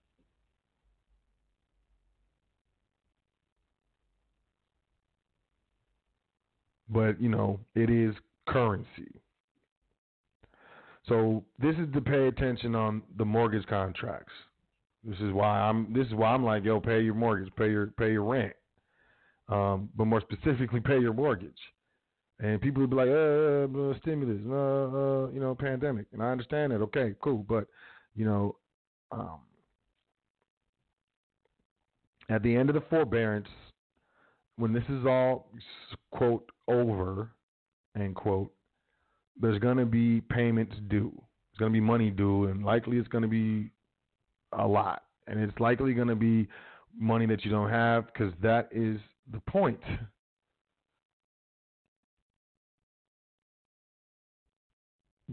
But 6.88 7.20
you 7.20 7.28
know 7.28 7.60
it 7.74 7.90
is 7.90 8.14
currency. 8.46 9.12
So 11.06 11.44
this 11.58 11.74
is 11.76 11.92
to 11.94 12.00
pay 12.00 12.28
attention 12.28 12.74
on 12.74 13.02
the 13.16 13.24
mortgage 13.24 13.66
contracts. 13.66 14.32
This 15.04 15.18
is 15.20 15.32
why 15.32 15.60
I'm. 15.60 15.92
This 15.92 16.06
is 16.06 16.14
why 16.14 16.34
I'm 16.34 16.44
like, 16.44 16.64
yo, 16.64 16.80
pay 16.80 17.00
your 17.00 17.14
mortgage, 17.14 17.50
pay 17.56 17.70
your 17.70 17.86
pay 17.98 18.12
your 18.12 18.24
rent, 18.24 18.52
um, 19.48 19.88
but 19.96 20.06
more 20.06 20.20
specifically, 20.20 20.80
pay 20.80 20.98
your 20.98 21.14
mortgage. 21.14 21.58
And 22.40 22.60
people 22.60 22.82
would 22.82 22.90
be 22.90 22.96
like, 22.96 23.08
uh, 23.08 23.12
uh 23.12 23.98
stimulus, 24.00 24.40
uh, 24.48 24.54
uh, 24.54 25.30
you 25.30 25.40
know, 25.40 25.56
pandemic, 25.58 26.06
and 26.12 26.22
I 26.22 26.30
understand 26.30 26.72
that. 26.72 26.82
Okay, 26.82 27.14
cool, 27.20 27.44
but 27.48 27.66
you 28.14 28.24
know, 28.24 28.56
um, 29.10 29.38
at 32.28 32.42
the 32.42 32.54
end 32.54 32.68
of 32.68 32.74
the 32.74 32.82
forbearance, 32.90 33.48
when 34.58 34.72
this 34.72 34.84
is 34.88 35.06
all 35.06 35.48
quote 36.12 36.50
over 36.66 37.30
end 37.96 38.14
quote, 38.14 38.52
there's 39.40 39.58
gonna 39.60 39.86
be 39.86 40.20
payments 40.20 40.74
due. 40.88 41.12
There's 41.14 41.58
gonna 41.60 41.72
be 41.72 41.80
money 41.80 42.10
due, 42.10 42.46
and 42.46 42.64
likely 42.64 42.98
it's 42.98 43.08
gonna 43.08 43.28
be 43.28 43.70
a 44.52 44.66
lot, 44.66 45.04
and 45.26 45.40
it's 45.40 45.58
likely 45.60 45.94
gonna 45.94 46.16
be 46.16 46.48
money 46.98 47.26
that 47.26 47.44
you 47.44 47.50
don't 47.50 47.70
have 47.70 48.06
because 48.06 48.32
that 48.42 48.68
is 48.72 48.98
the 49.32 49.40
point. 49.48 49.80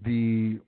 The 0.03 0.59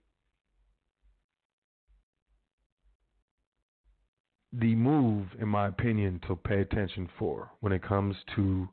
the 4.53 4.76
move, 4.76 5.28
in 5.40 5.48
my 5.48 5.68
opinion, 5.68 6.22
to 6.28 6.36
pay 6.36 6.61
attention 6.61 7.10
for 7.19 7.52
when 7.60 7.74
it 7.74 7.84
comes 7.84 8.15
to 8.36 8.68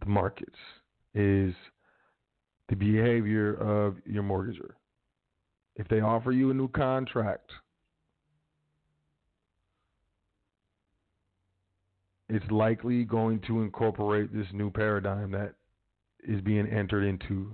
the 0.00 0.06
markets 0.06 0.56
is 1.14 1.54
the 2.68 2.76
behavior 2.76 3.54
of 3.54 3.96
your 4.06 4.22
mortgager. 4.22 4.70
If 5.76 5.88
they 5.88 6.00
offer 6.00 6.32
you 6.32 6.50
a 6.50 6.54
new 6.54 6.68
contract, 6.68 7.50
it's 12.28 12.48
likely 12.50 13.04
going 13.04 13.40
to 13.46 13.62
incorporate 13.62 14.32
this 14.32 14.46
new 14.52 14.70
paradigm 14.70 15.30
that 15.32 15.54
is 16.26 16.40
being 16.42 16.66
entered 16.66 17.04
into. 17.04 17.52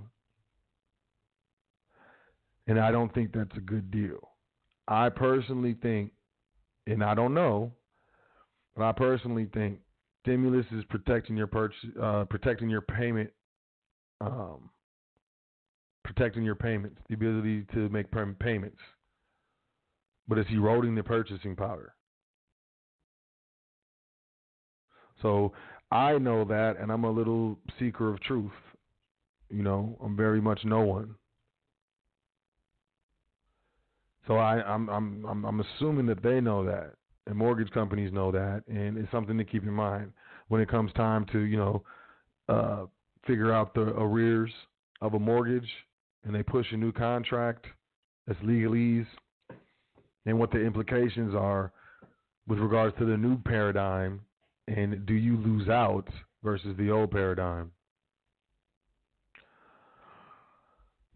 And 2.67 2.79
I 2.79 2.91
don't 2.91 3.13
think 3.13 3.31
that's 3.31 3.55
a 3.57 3.61
good 3.61 3.89
deal. 3.91 4.29
I 4.87 5.09
personally 5.09 5.75
think 5.81 6.11
and 6.87 7.03
I 7.03 7.15
don't 7.15 7.33
know, 7.33 7.71
but 8.75 8.83
I 8.83 8.91
personally 8.91 9.47
think 9.53 9.79
stimulus 10.23 10.65
is 10.71 10.83
protecting 10.89 11.37
your 11.37 11.47
purchase, 11.47 11.77
uh, 12.01 12.25
protecting 12.25 12.69
your 12.69 12.81
payment, 12.81 13.29
um, 14.21 14.69
protecting 16.03 16.43
your 16.43 16.55
payments, 16.55 16.97
the 17.07 17.15
ability 17.15 17.65
to 17.73 17.89
make 17.89 18.07
payments, 18.39 18.77
but 20.27 20.37
it's 20.37 20.49
eroding 20.51 20.95
the 20.95 21.03
purchasing 21.03 21.55
power. 21.55 21.93
So 25.21 25.53
I 25.91 26.17
know 26.17 26.43
that, 26.45 26.75
and 26.79 26.91
I'm 26.91 27.03
a 27.03 27.11
little 27.11 27.57
seeker 27.79 28.13
of 28.13 28.19
truth. 28.21 28.51
You 29.49 29.63
know, 29.63 29.97
I'm 30.03 30.15
very 30.15 30.41
much 30.41 30.61
no 30.65 30.81
one. 30.81 31.15
So 34.27 34.37
I, 34.37 34.61
I'm 34.63 34.89
I'm 34.89 35.25
I'm 35.25 35.45
I'm 35.45 35.59
assuming 35.61 36.07
that 36.07 36.23
they 36.23 36.41
know 36.41 36.65
that, 36.65 36.93
and 37.27 37.35
mortgage 37.35 37.69
companies 37.71 38.11
know 38.11 38.31
that, 38.31 38.63
and 38.67 38.97
it's 38.97 39.11
something 39.11 39.37
to 39.37 39.43
keep 39.43 39.63
in 39.63 39.73
mind 39.73 40.11
when 40.47 40.61
it 40.61 40.69
comes 40.69 40.91
time 40.93 41.25
to 41.31 41.39
you 41.39 41.57
know 41.57 41.83
uh, 42.49 42.85
figure 43.27 43.53
out 43.53 43.73
the 43.73 43.81
arrears 43.81 44.51
of 45.01 45.13
a 45.13 45.19
mortgage, 45.19 45.69
and 46.23 46.33
they 46.33 46.41
push 46.41 46.65
a 46.71 46.77
new 46.77 46.91
contract 46.91 47.65
that's 48.25 48.39
legalese, 48.39 49.05
and 50.25 50.39
what 50.39 50.51
the 50.51 50.59
implications 50.59 51.35
are 51.35 51.71
with 52.47 52.59
regards 52.59 52.97
to 52.97 53.05
the 53.05 53.17
new 53.17 53.37
paradigm, 53.43 54.21
and 54.67 55.05
do 55.05 55.13
you 55.13 55.37
lose 55.37 55.69
out 55.69 56.07
versus 56.43 56.75
the 56.77 56.89
old 56.89 57.11
paradigm? 57.11 57.71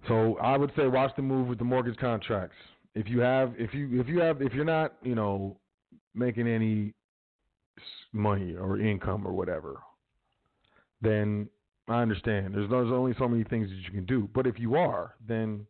So 0.07 0.37
I 0.37 0.57
would 0.57 0.71
say 0.75 0.87
watch 0.87 1.11
the 1.15 1.21
move 1.21 1.47
with 1.47 1.57
the 1.57 1.65
mortgage 1.65 1.97
contracts 1.97 2.55
if 2.95 3.07
you 3.07 3.19
have 3.19 3.53
if 3.57 3.73
you 3.73 3.99
if 3.99 4.07
you 4.07 4.19
have 4.19 4.41
if 4.41 4.53
you're 4.53 4.65
not 4.65 4.93
you 5.01 5.15
know 5.15 5.57
making 6.15 6.47
any 6.47 6.93
money 8.11 8.55
or 8.55 8.79
income 8.79 9.25
or 9.25 9.31
whatever, 9.31 9.79
then 11.01 11.47
I 11.87 12.01
understand. 12.01 12.53
There's 12.53 12.69
there's 12.69 12.91
only 12.91 13.13
so 13.17 13.27
many 13.27 13.43
things 13.43 13.69
that 13.69 13.77
you 13.77 13.91
can 13.91 14.05
do. 14.05 14.29
But 14.33 14.47
if 14.47 14.59
you 14.59 14.75
are, 14.75 15.15
then 15.27 15.65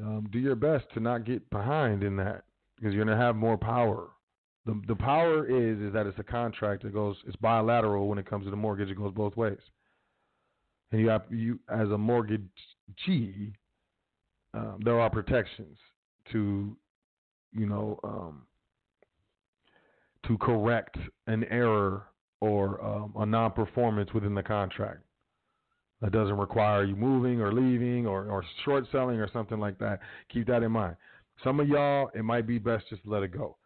um, 0.00 0.28
do 0.32 0.38
your 0.38 0.56
best 0.56 0.86
to 0.94 1.00
not 1.00 1.24
get 1.24 1.48
behind 1.50 2.02
in 2.02 2.16
that 2.16 2.44
because 2.76 2.94
you're 2.94 3.04
gonna 3.04 3.16
have 3.16 3.36
more 3.36 3.58
power. 3.58 4.08
The 4.66 4.80
the 4.88 4.96
power 4.96 5.46
is 5.46 5.78
is 5.80 5.92
that 5.92 6.06
it's 6.06 6.18
a 6.18 6.24
contract 6.24 6.82
that 6.82 6.92
goes 6.92 7.16
it's 7.26 7.36
bilateral 7.36 8.08
when 8.08 8.18
it 8.18 8.28
comes 8.28 8.44
to 8.46 8.50
the 8.50 8.56
mortgage. 8.56 8.88
It 8.88 8.98
goes 8.98 9.12
both 9.12 9.36
ways. 9.36 9.60
And 10.92 11.00
you 11.00 11.08
have 11.08 11.22
you 11.30 11.60
as 11.68 11.88
a 11.90 11.98
mortgagee, 11.98 13.52
um, 14.54 14.80
there 14.82 14.98
are 14.98 15.08
protections 15.08 15.78
to, 16.32 16.76
you 17.52 17.66
know, 17.66 17.98
um, 18.04 18.42
to 20.26 20.36
correct 20.38 20.96
an 21.26 21.44
error 21.44 22.06
or 22.40 22.82
um, 22.84 23.12
a 23.16 23.26
non-performance 23.26 24.12
within 24.14 24.34
the 24.34 24.42
contract. 24.42 25.00
That 26.00 26.12
doesn't 26.12 26.38
require 26.38 26.84
you 26.84 26.96
moving 26.96 27.42
or 27.42 27.52
leaving 27.52 28.06
or, 28.06 28.26
or 28.30 28.42
short 28.64 28.86
selling 28.90 29.20
or 29.20 29.30
something 29.32 29.58
like 29.58 29.78
that. 29.78 30.00
Keep 30.32 30.46
that 30.46 30.62
in 30.62 30.72
mind. 30.72 30.96
Some 31.44 31.60
of 31.60 31.68
y'all, 31.68 32.10
it 32.14 32.24
might 32.24 32.46
be 32.46 32.58
best 32.58 32.84
just 32.88 33.02
to 33.04 33.10
let 33.10 33.22
it 33.22 33.32
go. 33.32 33.56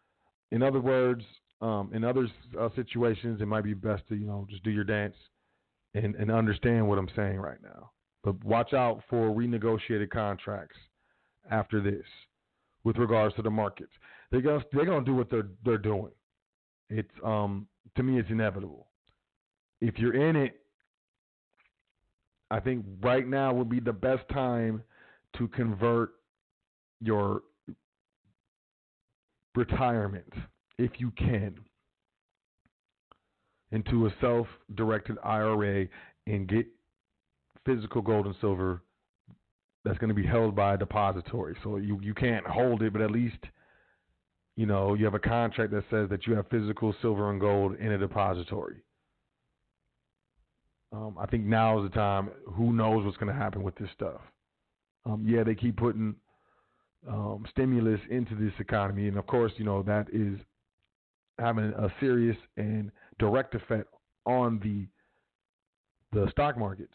In 0.50 0.62
other 0.62 0.80
words, 0.80 1.22
um, 1.60 1.90
in 1.94 2.04
other 2.04 2.26
uh, 2.60 2.68
situations, 2.74 3.40
it 3.40 3.46
might 3.46 3.64
be 3.64 3.74
best 3.74 4.02
to 4.08 4.16
you 4.16 4.26
know 4.26 4.46
just 4.50 4.64
do 4.64 4.70
your 4.70 4.84
dance 4.84 5.14
and, 5.94 6.14
and 6.16 6.30
understand 6.30 6.86
what 6.86 6.98
I'm 6.98 7.08
saying 7.14 7.38
right 7.38 7.62
now. 7.62 7.90
But 8.22 8.42
watch 8.44 8.72
out 8.72 9.02
for 9.08 9.30
renegotiated 9.30 10.10
contracts 10.10 10.76
after 11.50 11.80
this 11.80 12.04
with 12.84 12.96
regards 12.98 13.34
to 13.36 13.42
the 13.42 13.50
markets. 13.50 13.92
They're 14.30 14.40
gonna 14.42 14.64
they're 14.72 14.84
gonna 14.84 15.04
do 15.04 15.14
what 15.14 15.30
they're 15.30 15.48
they're 15.64 15.78
doing. 15.78 16.12
It's 16.90 17.10
um 17.24 17.66
to 17.96 18.02
me 18.02 18.18
it's 18.18 18.30
inevitable. 18.30 18.86
If 19.80 19.98
you're 19.98 20.14
in 20.14 20.36
it, 20.36 20.60
I 22.50 22.60
think 22.60 22.84
right 23.02 23.26
now 23.26 23.52
would 23.52 23.68
be 23.68 23.80
the 23.80 23.92
best 23.92 24.28
time 24.28 24.82
to 25.38 25.48
convert 25.48 26.10
your 27.00 27.42
retirement, 29.54 30.32
if 30.78 30.92
you 30.98 31.10
can, 31.12 31.54
into 33.72 34.06
a 34.06 34.14
self 34.20 34.46
directed 34.74 35.16
IRA 35.24 35.86
and 36.26 36.48
get 36.48 36.66
physical 37.66 38.02
gold 38.02 38.26
and 38.26 38.34
silver 38.40 38.82
that's 39.84 39.98
going 39.98 40.08
to 40.08 40.14
be 40.14 40.26
held 40.26 40.56
by 40.56 40.74
a 40.74 40.78
depository. 40.78 41.56
So 41.62 41.76
you 41.76 42.00
you 42.02 42.14
can't 42.14 42.46
hold 42.46 42.82
it, 42.82 42.92
but 42.92 43.02
at 43.02 43.10
least 43.10 43.38
you 44.56 44.66
know 44.66 44.94
you 44.94 45.04
have 45.04 45.14
a 45.14 45.18
contract 45.18 45.72
that 45.72 45.84
says 45.90 46.08
that 46.10 46.26
you 46.26 46.34
have 46.34 46.48
physical 46.48 46.94
silver 47.02 47.30
and 47.30 47.40
gold 47.40 47.76
in 47.78 47.92
a 47.92 47.98
depository. 47.98 48.82
Um, 50.92 51.16
I 51.18 51.26
think 51.26 51.44
now 51.44 51.82
is 51.82 51.90
the 51.90 51.94
time. 51.94 52.30
Who 52.54 52.72
knows 52.72 53.04
what's 53.04 53.16
going 53.16 53.32
to 53.32 53.38
happen 53.38 53.62
with 53.62 53.74
this 53.76 53.88
stuff? 53.94 54.20
Um, 55.04 55.24
yeah, 55.26 55.42
they 55.42 55.54
keep 55.54 55.76
putting 55.76 56.14
um, 57.08 57.44
stimulus 57.50 58.00
into 58.10 58.34
this 58.36 58.52
economy, 58.60 59.08
and 59.08 59.18
of 59.18 59.26
course, 59.26 59.52
you 59.56 59.64
know 59.64 59.82
that 59.82 60.06
is 60.12 60.38
having 61.38 61.72
a 61.76 61.92
serious 62.00 62.36
and 62.56 62.90
direct 63.18 63.54
effect 63.54 63.88
on 64.24 64.60
the 64.60 64.86
the 66.18 66.30
stock 66.30 66.56
markets. 66.56 66.94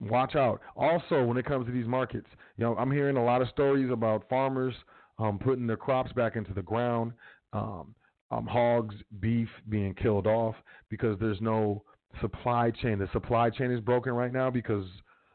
Watch 0.00 0.36
out. 0.36 0.60
Also, 0.76 1.24
when 1.24 1.36
it 1.36 1.44
comes 1.44 1.66
to 1.66 1.72
these 1.72 1.86
markets, 1.86 2.28
you 2.56 2.64
know, 2.64 2.76
I'm 2.76 2.90
hearing 2.90 3.16
a 3.16 3.24
lot 3.24 3.42
of 3.42 3.48
stories 3.48 3.90
about 3.90 4.28
farmers 4.28 4.74
um, 5.18 5.38
putting 5.38 5.66
their 5.66 5.76
crops 5.76 6.12
back 6.12 6.36
into 6.36 6.54
the 6.54 6.62
ground, 6.62 7.12
um, 7.52 7.94
um, 8.30 8.46
hogs, 8.46 8.94
beef 9.20 9.48
being 9.68 9.94
killed 9.94 10.26
off 10.26 10.54
because 10.88 11.18
there's 11.18 11.40
no 11.40 11.82
supply 12.20 12.70
chain. 12.70 12.98
The 12.98 13.08
supply 13.12 13.50
chain 13.50 13.72
is 13.72 13.80
broken 13.80 14.12
right 14.12 14.32
now 14.32 14.50
because 14.50 14.86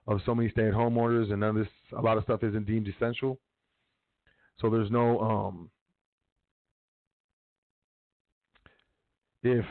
of 0.07 0.22
so 0.26 0.34
many 0.34 0.49
stay-at-home 0.49 0.98
orders, 0.98 1.30
and 1.30 1.40
none 1.40 1.49
of 1.49 1.56
this, 1.56 1.73
a 1.98 2.02
lot 2.02 2.18
of 2.18 2.23
stuff 2.23 2.44
isn't 2.44 2.65
deemed 2.65 2.88
essential. 2.88 3.40
So 4.60 4.69
there's 4.69 4.91
no 4.91 5.19
um, 5.19 5.69
if 9.44 9.65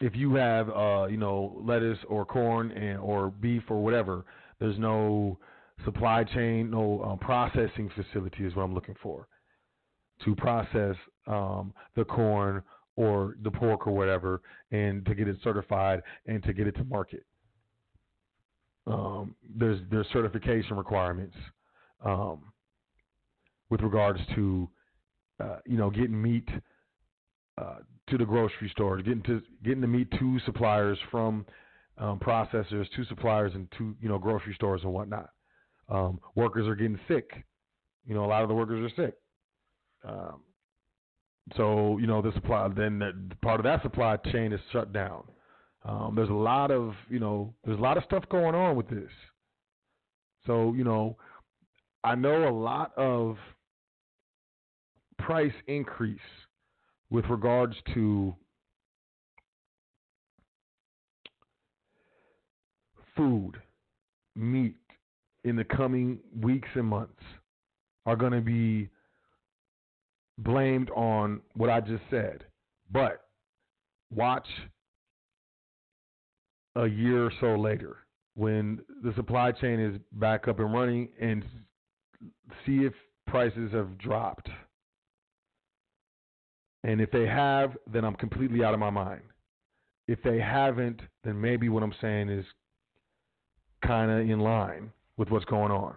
if 0.00 0.14
you 0.14 0.34
have 0.34 0.68
uh, 0.70 1.06
you 1.10 1.16
know 1.16 1.60
lettuce 1.64 1.98
or 2.08 2.24
corn 2.24 2.70
and 2.72 2.98
or 2.98 3.30
beef 3.30 3.62
or 3.68 3.82
whatever, 3.82 4.24
there's 4.58 4.78
no 4.78 5.38
supply 5.84 6.24
chain, 6.24 6.70
no 6.70 7.02
um, 7.02 7.18
processing 7.18 7.90
facility 7.94 8.44
is 8.44 8.54
what 8.54 8.62
I'm 8.62 8.74
looking 8.74 8.96
for 9.02 9.28
to 10.24 10.34
process 10.36 10.96
um, 11.26 11.74
the 11.94 12.04
corn 12.04 12.62
or 12.96 13.36
the 13.42 13.50
pork 13.50 13.86
or 13.86 13.92
whatever, 13.92 14.40
and 14.70 15.04
to 15.06 15.14
get 15.14 15.28
it 15.28 15.36
certified 15.44 16.02
and 16.26 16.42
to 16.44 16.52
get 16.52 16.66
it 16.66 16.72
to 16.76 16.84
market. 16.84 17.26
Um, 18.86 19.36
there's 19.42 19.80
there's 19.90 20.06
certification 20.12 20.76
requirements 20.76 21.36
um, 22.04 22.52
with 23.68 23.80
regards 23.80 24.20
to 24.34 24.70
uh, 25.40 25.58
you 25.66 25.76
know 25.76 25.90
getting 25.90 26.20
meat 26.20 26.48
uh, 27.58 27.76
to 28.08 28.18
the 28.18 28.24
grocery 28.24 28.68
stores, 28.70 29.02
getting 29.02 29.22
to 29.24 29.42
getting 29.64 29.80
to 29.80 29.86
meat 29.86 30.10
to 30.18 30.38
suppliers 30.44 30.98
from 31.10 31.46
um, 31.98 32.18
processors 32.18 32.86
to 32.94 33.04
suppliers 33.08 33.52
and 33.54 33.68
to 33.78 33.94
you 34.00 34.08
know 34.08 34.18
grocery 34.18 34.54
stores 34.54 34.82
and 34.84 34.92
whatnot. 34.92 35.30
Um, 35.88 36.20
workers 36.34 36.66
are 36.66 36.74
getting 36.74 36.98
sick. 37.08 37.30
You 38.06 38.14
know, 38.14 38.24
a 38.24 38.26
lot 38.26 38.42
of 38.42 38.48
the 38.48 38.54
workers 38.54 38.90
are 38.90 39.06
sick. 39.06 39.14
Um, 40.04 40.40
so 41.56 41.98
you 41.98 42.06
know 42.06 42.22
the 42.22 42.32
supply. 42.32 42.68
Then 42.68 42.98
the, 42.98 43.12
part 43.42 43.60
of 43.60 43.64
that 43.64 43.82
supply 43.82 44.16
chain 44.32 44.52
is 44.52 44.60
shut 44.72 44.92
down. 44.92 45.24
Um, 45.84 46.14
there's 46.16 46.28
a 46.28 46.34
lot 46.34 46.70
of 46.70 46.94
you 47.08 47.20
know 47.20 47.54
there's 47.64 47.78
a 47.78 47.82
lot 47.82 47.96
of 47.96 48.04
stuff 48.04 48.24
going 48.28 48.54
on 48.54 48.76
with 48.76 48.88
this. 48.88 49.10
So 50.46 50.74
you 50.74 50.84
know, 50.84 51.16
I 52.04 52.14
know 52.14 52.48
a 52.48 52.50
lot 52.50 52.92
of 52.96 53.36
price 55.18 55.52
increase 55.66 56.18
with 57.10 57.24
regards 57.26 57.74
to 57.94 58.34
food, 63.16 63.52
meat 64.34 64.76
in 65.44 65.56
the 65.56 65.64
coming 65.64 66.18
weeks 66.40 66.68
and 66.74 66.86
months 66.86 67.22
are 68.04 68.16
going 68.16 68.32
to 68.32 68.40
be 68.40 68.88
blamed 70.38 70.90
on 70.90 71.40
what 71.54 71.70
I 71.70 71.80
just 71.80 72.02
said. 72.10 72.44
But 72.92 73.22
watch 74.14 74.46
a 76.76 76.86
year 76.86 77.26
or 77.26 77.32
so 77.40 77.54
later 77.54 77.96
when 78.34 78.80
the 79.02 79.14
supply 79.14 79.50
chain 79.50 79.80
is 79.80 79.98
back 80.12 80.46
up 80.46 80.60
and 80.60 80.72
running 80.72 81.08
and 81.20 81.42
see 82.64 82.84
if 82.84 82.92
prices 83.26 83.72
have 83.72 83.96
dropped. 83.98 84.48
And 86.86 87.00
if 87.00 87.10
they 87.10 87.26
have, 87.26 87.76
then 87.92 88.04
I'm 88.04 88.14
completely 88.14 88.62
out 88.62 88.72
of 88.72 88.78
my 88.78 88.90
mind. 88.90 89.22
If 90.06 90.22
they 90.22 90.38
haven't, 90.38 91.00
then 91.24 91.38
maybe 91.38 91.68
what 91.68 91.82
I'm 91.82 91.92
saying 92.00 92.28
is 92.28 92.44
kind 93.84 94.08
of 94.08 94.20
in 94.20 94.38
line 94.38 94.92
with 95.16 95.28
what's 95.30 95.44
going 95.46 95.72
on. 95.72 95.96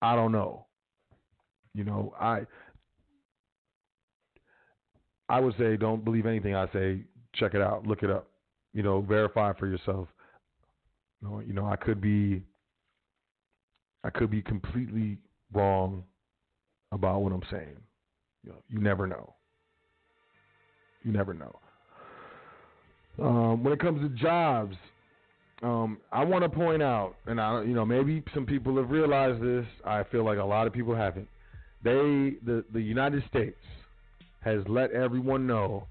I 0.00 0.16
don't 0.16 0.32
know. 0.32 0.64
You 1.74 1.84
know, 1.84 2.14
I 2.18 2.46
I 5.28 5.38
would 5.38 5.54
say 5.58 5.76
don't 5.76 6.02
believe 6.02 6.24
anything 6.24 6.54
I 6.54 6.66
say. 6.72 7.02
Check 7.34 7.52
it 7.52 7.60
out, 7.60 7.86
look 7.86 8.02
it 8.02 8.10
up. 8.10 8.26
You 8.72 8.82
know, 8.82 9.02
verify 9.02 9.52
for 9.52 9.66
yourself. 9.66 10.08
You 11.20 11.28
know, 11.28 11.40
you 11.40 11.52
know, 11.52 11.66
I 11.66 11.76
could 11.76 12.00
be 12.00 12.42
I 14.02 14.08
could 14.08 14.30
be 14.30 14.40
completely 14.40 15.18
wrong 15.52 16.04
about 16.90 17.20
what 17.20 17.32
I'm 17.32 17.42
saying. 17.50 17.76
You 18.44 18.50
know, 18.52 18.58
you 18.68 18.80
never 18.80 19.06
know. 19.06 19.34
You 21.02 21.12
never 21.12 21.34
know. 21.34 21.58
Um, 23.18 23.62
when 23.62 23.72
it 23.72 23.80
comes 23.80 24.00
to 24.02 24.08
jobs, 24.22 24.76
um, 25.62 25.98
I 26.12 26.24
want 26.24 26.42
to 26.42 26.48
point 26.48 26.82
out, 26.82 27.14
and 27.26 27.40
I, 27.40 27.62
you 27.62 27.74
know, 27.74 27.84
maybe 27.84 28.22
some 28.34 28.44
people 28.44 28.76
have 28.76 28.90
realized 28.90 29.42
this. 29.42 29.64
I 29.84 30.02
feel 30.04 30.24
like 30.24 30.38
a 30.38 30.44
lot 30.44 30.66
of 30.66 30.72
people 30.72 30.94
haven't. 30.94 31.28
They, 31.82 32.34
the 32.44 32.64
the 32.72 32.80
United 32.80 33.22
States, 33.28 33.56
has 34.40 34.60
let 34.68 34.90
everyone 34.90 35.46
know 35.46 35.86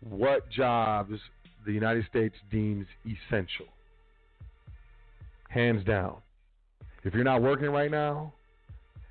what 0.00 0.50
jobs 0.50 1.18
the 1.64 1.72
United 1.72 2.06
States 2.06 2.34
deems 2.50 2.86
essential. 3.04 3.66
Hands 5.48 5.84
down. 5.84 6.16
If 7.04 7.14
you're 7.14 7.24
not 7.24 7.42
working 7.42 7.68
right 7.70 7.90
now, 7.90 8.32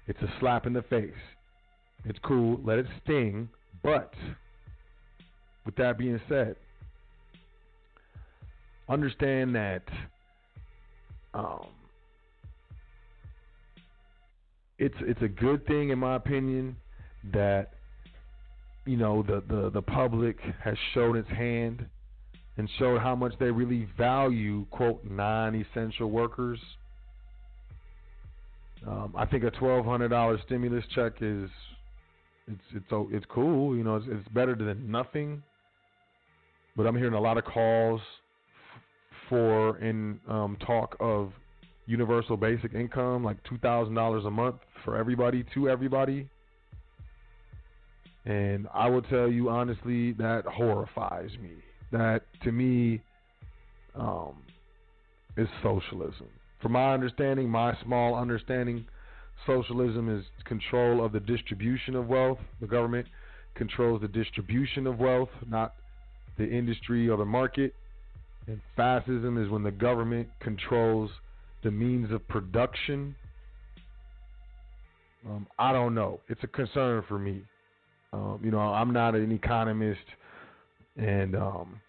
it's 0.07 0.21
a 0.21 0.31
slap 0.39 0.65
in 0.65 0.73
the 0.73 0.83
face. 0.83 1.11
It's 2.05 2.19
cool, 2.23 2.59
let 2.63 2.79
it 2.79 2.85
sting, 3.03 3.49
but 3.83 4.13
with 5.65 5.75
that 5.75 5.97
being 5.97 6.19
said, 6.29 6.55
understand 8.87 9.53
that 9.55 9.83
um, 11.33 11.67
it's 14.79 14.95
it's 15.01 15.21
a 15.21 15.27
good 15.27 15.65
thing 15.67 15.89
in 15.89 15.99
my 15.99 16.15
opinion 16.15 16.75
that 17.33 17.71
you 18.85 18.97
know 18.97 19.21
the, 19.21 19.43
the, 19.47 19.69
the 19.69 19.81
public 19.81 20.37
has 20.63 20.75
shown 20.93 21.17
its 21.17 21.29
hand 21.29 21.85
and 22.57 22.69
showed 22.79 22.99
how 22.99 23.15
much 23.15 23.33
they 23.39 23.51
really 23.51 23.87
value 23.97 24.65
quote 24.71 25.03
non 25.05 25.53
essential 25.55 26.09
workers. 26.09 26.59
Um, 28.87 29.13
I 29.17 29.25
think 29.25 29.43
a 29.43 29.51
twelve 29.51 29.85
hundred 29.85 30.09
dollar 30.09 30.39
stimulus 30.45 30.83
check 30.95 31.13
is 31.21 31.49
it's 32.49 32.61
it's 32.75 32.85
it's 33.11 33.25
cool. 33.29 33.75
You 33.75 33.83
know, 33.83 33.95
it's, 33.97 34.07
it's 34.09 34.27
better 34.29 34.55
than 34.55 34.91
nothing. 34.91 35.43
But 36.75 36.85
I'm 36.85 36.95
hearing 36.95 37.13
a 37.13 37.21
lot 37.21 37.37
of 37.37 37.45
calls 37.45 38.01
for 39.27 39.77
in 39.79 40.19
um, 40.27 40.57
talk 40.65 40.95
of 40.99 41.31
universal 41.85 42.37
basic 42.37 42.73
income, 42.73 43.23
like 43.23 43.37
two 43.43 43.57
thousand 43.57 43.95
dollars 43.95 44.25
a 44.25 44.31
month 44.31 44.57
for 44.83 44.97
everybody 44.97 45.45
to 45.53 45.69
everybody. 45.69 46.27
And 48.25 48.67
I 48.73 48.89
will 48.89 49.01
tell 49.01 49.29
you 49.29 49.49
honestly, 49.49 50.13
that 50.13 50.45
horrifies 50.45 51.31
me. 51.41 51.51
That 51.91 52.23
to 52.43 52.51
me 52.51 53.01
um, 53.95 54.35
is 55.37 55.47
socialism. 55.63 56.27
From 56.61 56.73
my 56.73 56.93
understanding, 56.93 57.49
my 57.49 57.75
small 57.83 58.15
understanding, 58.15 58.85
socialism 59.45 60.15
is 60.15 60.25
control 60.45 61.03
of 61.03 61.11
the 61.11 61.19
distribution 61.19 61.95
of 61.95 62.07
wealth. 62.07 62.39
The 62.61 62.67
government 62.67 63.07
controls 63.55 64.01
the 64.01 64.07
distribution 64.07 64.87
of 64.87 64.99
wealth, 64.99 65.29
not 65.47 65.75
the 66.37 66.47
industry 66.47 67.09
or 67.09 67.17
the 67.17 67.25
market. 67.25 67.73
And 68.47 68.61
fascism 68.75 69.41
is 69.43 69.49
when 69.49 69.63
the 69.63 69.71
government 69.71 70.27
controls 70.39 71.11
the 71.63 71.71
means 71.71 72.11
of 72.11 72.27
production. 72.27 73.15
Um, 75.27 75.45
I 75.59 75.73
don't 75.73 75.93
know. 75.93 76.19
It's 76.29 76.43
a 76.43 76.47
concern 76.47 77.03
for 77.07 77.19
me. 77.19 77.43
Um, 78.13 78.39
you 78.43 78.49
know, 78.49 78.59
I'm 78.59 78.91
not 78.91 79.13
an 79.13 79.31
economist, 79.31 79.99
and 80.97 81.35
um, 81.35 81.79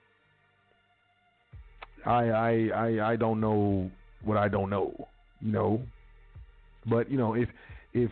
I, 2.05 2.28
I 2.28 2.68
I 2.74 3.12
I 3.12 3.16
don't 3.16 3.40
know 3.40 3.90
what 4.22 4.36
I 4.36 4.48
don't 4.48 4.68
know. 4.68 5.09
You 5.40 5.52
know, 5.52 5.82
but 6.86 7.11
you 7.11 7.19
know 7.19 7.35
if 7.35 7.48
if 7.93 8.11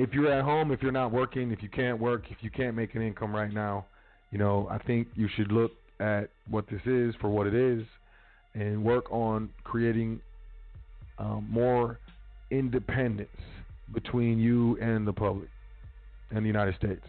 if 0.00 0.14
you're 0.14 0.32
at 0.32 0.44
home, 0.44 0.72
if 0.72 0.82
you're 0.82 0.92
not 0.92 1.12
working, 1.12 1.52
if 1.52 1.62
you 1.62 1.68
can't 1.68 2.00
work, 2.00 2.24
if 2.30 2.38
you 2.40 2.50
can't 2.50 2.74
make 2.74 2.94
an 2.94 3.02
income 3.02 3.36
right 3.36 3.52
now, 3.52 3.84
you 4.30 4.38
know, 4.38 4.66
I 4.70 4.78
think 4.78 5.08
you 5.14 5.28
should 5.36 5.52
look 5.52 5.72
at 6.00 6.30
what 6.48 6.64
this 6.70 6.80
is 6.86 7.14
for 7.20 7.28
what 7.28 7.46
it 7.46 7.54
is 7.54 7.84
and 8.54 8.82
work 8.82 9.12
on 9.12 9.50
creating 9.62 10.20
um, 11.18 11.46
more 11.50 11.98
independence 12.50 13.28
between 13.92 14.38
you 14.38 14.78
and 14.80 15.06
the 15.06 15.12
public 15.12 15.50
and 16.30 16.44
the 16.44 16.48
United 16.48 16.76
States. 16.76 17.04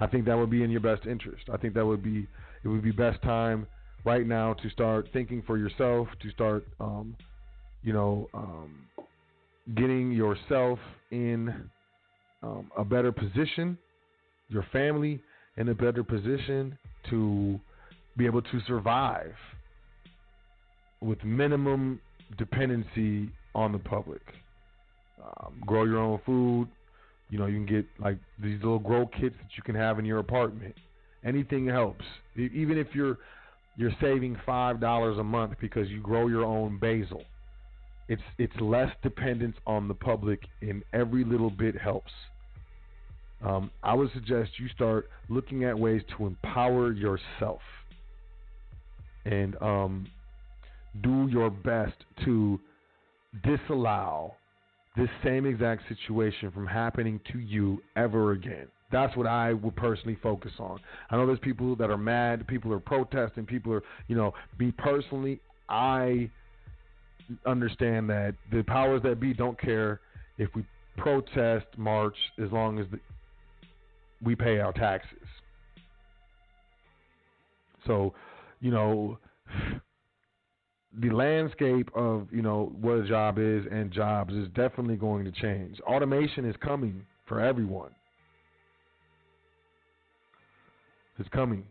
I 0.00 0.08
think 0.08 0.24
that 0.26 0.36
would 0.36 0.50
be 0.50 0.64
in 0.64 0.70
your 0.70 0.80
best 0.80 1.06
interest. 1.06 1.44
I 1.52 1.56
think 1.56 1.74
that 1.74 1.86
would 1.86 2.02
be 2.02 2.26
it 2.64 2.68
would 2.68 2.82
be 2.82 2.90
best 2.90 3.22
time 3.22 3.68
right 4.04 4.26
now 4.26 4.54
to 4.54 4.70
start 4.70 5.08
thinking 5.12 5.42
for 5.46 5.56
yourself, 5.56 6.08
to 6.22 6.30
start, 6.30 6.66
um, 6.80 7.16
you 7.82 7.92
know, 7.92 8.28
um, 8.34 8.74
getting 9.74 10.12
yourself 10.12 10.78
in 11.10 11.68
um, 12.42 12.70
a 12.76 12.84
better 12.84 13.10
position 13.12 13.78
your 14.48 14.66
family 14.72 15.20
in 15.56 15.68
a 15.68 15.74
better 15.74 16.04
position 16.04 16.76
to 17.10 17.58
be 18.16 18.26
able 18.26 18.42
to 18.42 18.60
survive 18.66 19.34
with 21.00 21.22
minimum 21.24 22.00
dependency 22.38 23.30
on 23.54 23.72
the 23.72 23.78
public. 23.78 24.22
Um, 25.22 25.60
grow 25.66 25.84
your 25.84 25.98
own 25.98 26.20
food. 26.24 26.68
You 27.30 27.38
know, 27.38 27.46
you 27.46 27.64
can 27.64 27.66
get 27.66 27.86
like 27.98 28.18
these 28.40 28.58
little 28.62 28.78
grow 28.78 29.06
kits 29.06 29.34
that 29.40 29.50
you 29.56 29.62
can 29.64 29.74
have 29.74 29.98
in 29.98 30.04
your 30.04 30.18
apartment. 30.18 30.74
Anything 31.24 31.66
helps. 31.66 32.04
Even 32.36 32.78
if 32.78 32.88
you're 32.94 33.18
you're 33.76 33.92
saving 34.00 34.36
five 34.46 34.80
dollars 34.80 35.18
a 35.18 35.24
month 35.24 35.54
because 35.60 35.88
you 35.88 36.00
grow 36.00 36.28
your 36.28 36.44
own 36.44 36.78
basil. 36.78 37.22
It's 38.08 38.22
it's 38.38 38.54
less 38.60 38.90
dependence 39.02 39.56
on 39.66 39.88
the 39.88 39.94
public, 39.94 40.42
and 40.62 40.82
every 40.92 41.24
little 41.24 41.50
bit 41.50 41.76
helps. 41.76 42.12
Um, 43.44 43.70
I 43.82 43.94
would 43.94 44.10
suggest 44.12 44.52
you 44.58 44.68
start 44.68 45.08
looking 45.28 45.64
at 45.64 45.78
ways 45.78 46.02
to 46.16 46.26
empower 46.26 46.92
yourself 46.92 47.60
and 49.24 49.60
um, 49.60 50.06
do 51.02 51.28
your 51.28 51.50
best 51.50 51.96
to 52.24 52.58
disallow 53.44 54.34
this 54.96 55.08
same 55.22 55.44
exact 55.44 55.82
situation 55.88 56.50
from 56.50 56.66
happening 56.66 57.20
to 57.32 57.38
you 57.38 57.82
ever 57.96 58.32
again. 58.32 58.66
That's 58.90 59.14
what 59.16 59.26
I 59.26 59.52
would 59.52 59.76
personally 59.76 60.16
focus 60.22 60.52
on. 60.58 60.78
I 61.10 61.16
know 61.16 61.26
there's 61.26 61.40
people 61.40 61.76
that 61.76 61.90
are 61.90 61.98
mad, 61.98 62.46
people 62.46 62.72
are 62.72 62.80
protesting, 62.80 63.44
people 63.44 63.72
are, 63.74 63.82
you 64.08 64.16
know, 64.16 64.32
me 64.58 64.72
personally, 64.78 65.40
I 65.68 66.30
understand 67.44 68.08
that 68.10 68.34
the 68.52 68.62
powers 68.62 69.02
that 69.02 69.20
be 69.20 69.32
don't 69.34 69.60
care 69.60 70.00
if 70.38 70.48
we 70.54 70.64
protest, 70.96 71.66
march, 71.76 72.16
as 72.42 72.50
long 72.52 72.78
as 72.78 72.86
the, 72.90 72.98
we 74.22 74.34
pay 74.34 74.58
our 74.58 74.72
taxes. 74.72 75.18
So, 77.86 78.14
you 78.60 78.70
know, 78.70 79.18
the 80.98 81.10
landscape 81.10 81.90
of 81.94 82.26
you 82.32 82.40
know 82.40 82.72
what 82.80 82.98
a 82.98 83.06
job 83.06 83.38
is 83.38 83.64
and 83.70 83.92
jobs 83.92 84.32
is 84.32 84.48
definitely 84.54 84.96
going 84.96 85.24
to 85.24 85.32
change. 85.32 85.78
Automation 85.80 86.44
is 86.44 86.56
coming 86.62 87.04
for 87.26 87.40
everyone. 87.40 87.90
It's 91.18 91.28
coming, 91.30 91.64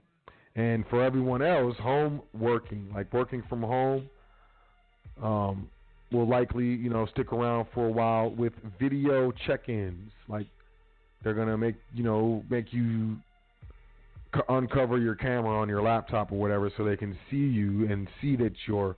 and 0.55 0.85
for 0.89 1.03
everyone 1.03 1.41
else, 1.41 1.75
home 1.77 2.21
working, 2.33 2.89
like 2.95 3.11
working 3.13 3.43
from 3.47 3.61
home, 3.61 4.09
um, 5.21 5.69
will 6.11 6.27
likely 6.27 6.65
you 6.65 6.89
know 6.89 7.05
stick 7.07 7.33
around 7.33 7.67
for 7.73 7.87
a 7.87 7.91
while 7.91 8.29
with 8.29 8.53
video 8.79 9.31
check-ins. 9.45 10.11
Like 10.27 10.47
they're 11.23 11.33
gonna 11.33 11.57
make 11.57 11.75
you 11.93 12.03
know 12.03 12.43
make 12.49 12.71
you 12.71 13.17
c- 14.33 14.41
uncover 14.49 14.97
your 14.97 15.15
camera 15.15 15.59
on 15.59 15.69
your 15.69 15.81
laptop 15.81 16.31
or 16.31 16.39
whatever 16.39 16.71
so 16.77 16.83
they 16.83 16.97
can 16.97 17.17
see 17.29 17.37
you 17.37 17.87
and 17.91 18.07
see 18.21 18.35
that 18.37 18.53
you're 18.67 18.95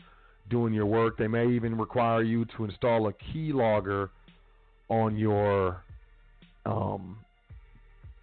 doing 0.49 0.73
your 0.73 0.85
work. 0.85 1.17
They 1.17 1.27
may 1.27 1.47
even 1.49 1.77
require 1.77 2.23
you 2.23 2.45
to 2.57 2.65
install 2.65 3.07
a 3.07 3.13
keylogger 3.13 4.09
on 4.89 5.17
your 5.17 5.83
um, 6.65 7.17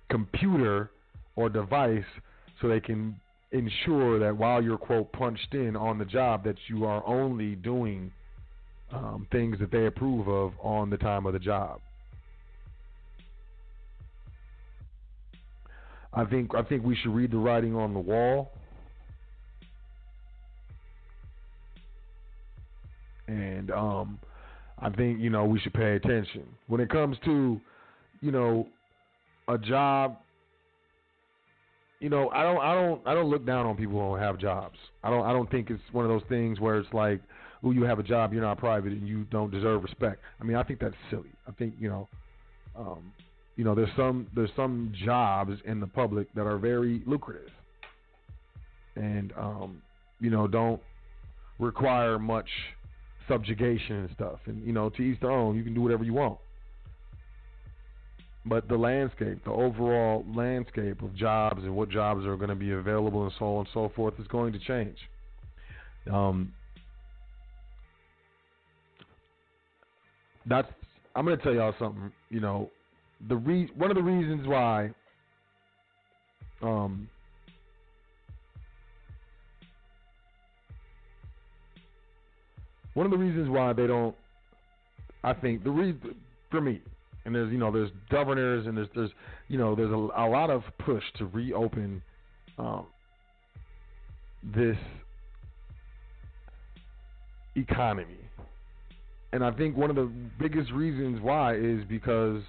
computer 0.08 0.90
or 1.36 1.48
device 1.48 2.04
so 2.60 2.68
they 2.68 2.80
can 2.80 3.18
ensure 3.54 4.18
that 4.18 4.36
while 4.36 4.60
you're 4.60 4.76
quote 4.76 5.12
punched 5.12 5.54
in 5.54 5.76
on 5.76 5.96
the 5.96 6.04
job 6.04 6.42
that 6.44 6.56
you 6.66 6.84
are 6.84 7.06
only 7.06 7.54
doing 7.54 8.10
um, 8.92 9.26
things 9.30 9.58
that 9.60 9.70
they 9.70 9.86
approve 9.86 10.28
of 10.28 10.52
on 10.60 10.90
the 10.90 10.96
time 10.96 11.24
of 11.24 11.32
the 11.32 11.38
job. 11.38 11.80
I 16.12 16.24
think 16.24 16.54
I 16.54 16.62
think 16.62 16.84
we 16.84 16.96
should 16.96 17.14
read 17.14 17.30
the 17.30 17.38
writing 17.38 17.74
on 17.74 17.94
the 17.94 18.00
wall. 18.00 18.52
And 23.26 23.70
um 23.70 24.18
I 24.78 24.90
think, 24.90 25.20
you 25.20 25.30
know, 25.30 25.44
we 25.44 25.60
should 25.60 25.72
pay 25.72 25.94
attention. 25.94 26.42
When 26.66 26.80
it 26.80 26.90
comes 26.90 27.16
to, 27.24 27.60
you 28.20 28.30
know, 28.32 28.66
a 29.48 29.56
job 29.56 30.18
you 32.00 32.08
know, 32.08 32.30
I 32.30 32.42
don't 32.42 32.58
I 32.58 32.74
don't 32.74 33.06
I 33.06 33.14
don't 33.14 33.30
look 33.30 33.46
down 33.46 33.66
on 33.66 33.76
people 33.76 33.94
who 33.94 33.98
don't 33.98 34.18
have 34.18 34.38
jobs. 34.38 34.76
I 35.02 35.10
don't 35.10 35.24
I 35.24 35.32
don't 35.32 35.50
think 35.50 35.70
it's 35.70 35.82
one 35.92 36.04
of 36.04 36.10
those 36.10 36.28
things 36.28 36.60
where 36.60 36.78
it's 36.78 36.92
like, 36.92 37.20
oh, 37.62 37.70
you 37.70 37.84
have 37.84 37.98
a 37.98 38.02
job, 38.02 38.32
you're 38.32 38.42
not 38.42 38.58
private 38.58 38.92
and 38.92 39.08
you 39.08 39.24
don't 39.24 39.50
deserve 39.50 39.82
respect. 39.82 40.20
I 40.40 40.44
mean, 40.44 40.56
I 40.56 40.62
think 40.62 40.80
that's 40.80 40.94
silly. 41.10 41.30
I 41.48 41.52
think, 41.52 41.74
you 41.78 41.88
know, 41.88 42.08
um, 42.76 43.12
you 43.56 43.64
know, 43.64 43.74
there's 43.74 43.90
some 43.96 44.26
there's 44.34 44.50
some 44.56 44.92
jobs 45.04 45.52
in 45.64 45.80
the 45.80 45.86
public 45.86 46.32
that 46.34 46.46
are 46.46 46.58
very 46.58 47.02
lucrative, 47.06 47.50
and 48.96 49.32
um, 49.36 49.82
you 50.20 50.30
know, 50.30 50.48
don't 50.48 50.80
require 51.58 52.18
much 52.18 52.48
subjugation 53.28 53.96
and 53.96 54.10
stuff. 54.14 54.40
And 54.46 54.64
you 54.66 54.72
know, 54.72 54.90
to 54.90 55.02
each 55.02 55.20
their 55.20 55.30
own. 55.30 55.56
You 55.56 55.62
can 55.62 55.74
do 55.74 55.80
whatever 55.80 56.04
you 56.04 56.14
want. 56.14 56.38
But 58.46 58.68
the 58.68 58.76
landscape, 58.76 59.42
the 59.44 59.50
overall 59.50 60.24
landscape 60.34 61.02
of 61.02 61.14
jobs 61.16 61.62
and 61.62 61.74
what 61.74 61.88
jobs 61.88 62.26
are 62.26 62.36
going 62.36 62.50
to 62.50 62.54
be 62.54 62.72
available 62.72 63.22
and 63.24 63.32
so 63.38 63.46
on 63.46 63.58
and 63.60 63.68
so 63.72 63.90
forth 63.96 64.14
is 64.18 64.26
going 64.26 64.52
to 64.52 64.58
change. 64.58 64.98
Um, 66.12 66.52
that's 70.46 70.68
I'm 71.16 71.24
going 71.24 71.38
to 71.38 71.42
tell 71.42 71.54
y'all 71.54 71.74
something. 71.78 72.12
You 72.28 72.40
know, 72.40 72.70
the 73.28 73.36
re- 73.36 73.70
one 73.76 73.90
of 73.90 73.96
the 73.96 74.02
reasons 74.02 74.46
why 74.46 74.90
um 76.62 77.08
one 82.94 83.06
of 83.06 83.12
the 83.12 83.18
reasons 83.18 83.48
why 83.48 83.72
they 83.72 83.86
don't 83.86 84.14
I 85.22 85.32
think 85.32 85.64
the 85.64 85.70
reason 85.70 86.14
for 86.50 86.60
me 86.60 86.80
and 87.24 87.34
there's 87.34 87.52
you 87.52 87.58
know 87.58 87.72
there's 87.72 87.90
governors 88.10 88.66
and 88.66 88.76
there's 88.76 88.88
there's 88.94 89.10
you 89.48 89.58
know 89.58 89.74
there's 89.74 89.90
a, 89.90 89.94
a 89.94 90.26
lot 90.28 90.50
of 90.50 90.62
push 90.78 91.02
to 91.18 91.26
reopen 91.26 92.02
um 92.58 92.86
this 94.54 94.76
economy. 97.56 98.18
And 99.32 99.44
I 99.44 99.50
think 99.52 99.76
one 99.76 99.90
of 99.90 99.96
the 99.96 100.10
biggest 100.38 100.70
reasons 100.72 101.20
why 101.20 101.56
is 101.56 101.80
because 101.88 102.42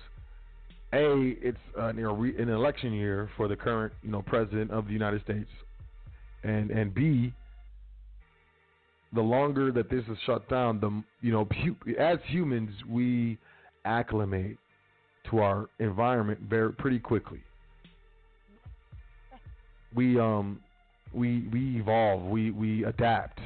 a 0.93 1.35
it's 1.41 1.57
an, 1.77 1.99
an 1.99 2.49
election 2.49 2.93
year 2.93 3.29
for 3.37 3.47
the 3.47 3.55
current 3.55 3.93
you 4.03 4.11
know 4.11 4.21
president 4.21 4.71
of 4.71 4.85
the 4.85 4.93
United 4.93 5.21
States, 5.23 5.49
and 6.43 6.69
and 6.69 6.93
b 6.93 7.33
the 9.13 9.21
longer 9.21 9.71
that 9.71 9.89
this 9.89 10.03
is 10.11 10.17
shut 10.25 10.47
down, 10.49 10.79
the 10.79 11.03
you 11.21 11.31
know 11.31 11.47
as 11.97 12.19
humans 12.27 12.71
we 12.87 13.37
acclimate 13.85 14.57
to 15.29 15.39
our 15.39 15.69
environment 15.79 16.39
very 16.49 16.73
pretty 16.73 16.99
quickly. 16.99 17.41
We 19.93 20.19
um 20.19 20.59
we 21.13 21.47
we 21.51 21.77
evolve, 21.77 22.23
we 22.23 22.51
we 22.51 22.83
adapt, 22.83 23.39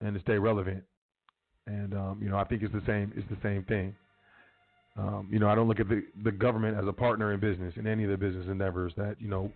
and 0.00 0.14
to 0.14 0.20
stay 0.20 0.38
relevant. 0.38 0.82
And 1.66 1.94
um, 1.94 2.18
you 2.20 2.28
know, 2.28 2.36
I 2.36 2.44
think 2.44 2.62
it's 2.62 2.72
the 2.72 2.82
same. 2.86 3.12
It's 3.16 3.28
the 3.30 3.38
same 3.42 3.62
thing. 3.64 3.94
Um, 4.96 5.28
you 5.30 5.38
know, 5.38 5.48
I 5.48 5.54
don't 5.54 5.68
look 5.68 5.80
at 5.80 5.88
the, 5.88 6.02
the 6.24 6.32
government 6.32 6.76
as 6.76 6.86
a 6.86 6.92
partner 6.92 7.32
in 7.32 7.40
business 7.40 7.72
in 7.76 7.86
any 7.86 8.04
of 8.04 8.10
the 8.10 8.16
business 8.16 8.46
endeavors 8.48 8.92
that 8.96 9.16
you 9.20 9.28
know 9.28 9.50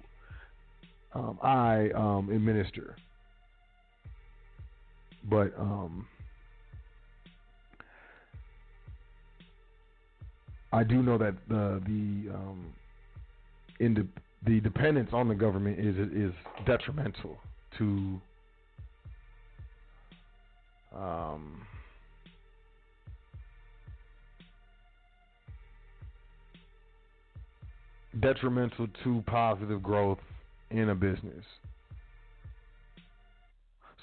um, 1.14 1.38
I 1.42 1.90
um, 1.94 2.30
administer. 2.32 2.96
But 5.28 5.52
um, 5.58 6.06
I 10.72 10.84
do 10.84 11.02
know 11.02 11.18
that 11.18 11.34
the 11.48 11.82
the 11.86 12.34
um, 12.34 12.72
in 13.80 13.94
the, 13.94 14.06
the 14.44 14.60
dependence 14.60 15.10
on 15.12 15.28
the 15.28 15.34
government 15.34 15.78
is 15.78 15.96
is 16.12 16.32
detrimental 16.66 17.38
to 17.78 18.20
um, 20.94 21.62
detrimental 28.20 28.86
to 29.04 29.22
positive 29.26 29.82
growth 29.82 30.18
in 30.70 30.90
a 30.90 30.94
business. 30.94 31.44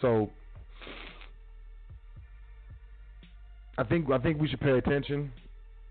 So 0.01 0.29
I 3.77 3.83
think 3.83 4.09
I 4.11 4.17
think 4.19 4.39
we 4.39 4.47
should 4.47 4.59
pay 4.59 4.77
attention. 4.77 5.31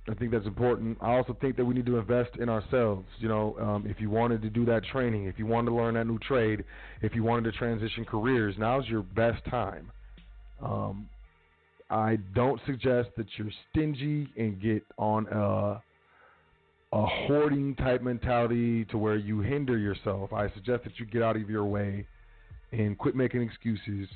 I 0.08 0.14
think 0.14 0.32
that's 0.32 0.46
important. 0.46 0.98
I 1.00 1.12
also 1.12 1.36
think 1.40 1.56
that 1.56 1.64
we 1.64 1.74
need 1.74 1.86
to 1.86 1.96
invest 1.96 2.30
in 2.40 2.48
ourselves. 2.48 3.06
You 3.18 3.28
know, 3.28 3.56
um, 3.60 3.86
if 3.86 4.00
you 4.00 4.10
wanted 4.10 4.42
to 4.42 4.50
do 4.50 4.64
that 4.64 4.84
training, 4.84 5.26
if 5.26 5.38
you 5.38 5.46
wanted 5.46 5.70
to 5.70 5.76
learn 5.76 5.94
that 5.94 6.06
new 6.06 6.18
trade, 6.18 6.64
if 7.02 7.14
you 7.14 7.22
wanted 7.22 7.50
to 7.52 7.56
transition 7.56 8.04
careers, 8.04 8.56
now's 8.58 8.86
your 8.88 9.02
best 9.02 9.44
time. 9.48 9.90
Um, 10.60 11.08
I 11.88 12.16
don't 12.34 12.60
suggest 12.66 13.10
that 13.16 13.26
you're 13.36 13.50
stingy 13.70 14.28
and 14.36 14.60
get 14.60 14.84
on 14.98 15.26
a 15.28 15.82
a 16.94 17.06
hoarding 17.06 17.74
type 17.76 18.02
mentality 18.02 18.84
to 18.86 18.98
where 18.98 19.16
you 19.16 19.40
hinder 19.40 19.78
yourself. 19.78 20.32
I 20.32 20.50
suggest 20.50 20.84
that 20.84 20.98
you 20.98 21.06
get 21.06 21.22
out 21.22 21.36
of 21.36 21.48
your 21.48 21.64
way 21.64 22.06
and 22.70 22.98
quit 22.98 23.14
making 23.14 23.42
excuses 23.42 24.08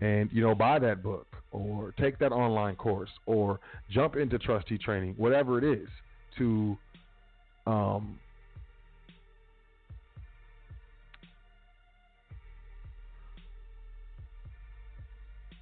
and 0.00 0.30
you 0.32 0.42
know 0.42 0.54
buy 0.54 0.78
that 0.78 1.02
book 1.02 1.26
or 1.52 1.94
take 1.98 2.18
that 2.18 2.32
online 2.32 2.76
course 2.76 3.10
or 3.24 3.60
jump 3.90 4.16
into 4.16 4.38
trustee 4.38 4.78
training, 4.78 5.14
whatever 5.16 5.58
it 5.58 5.64
is 5.64 5.88
to 6.38 6.76
um 7.66 8.18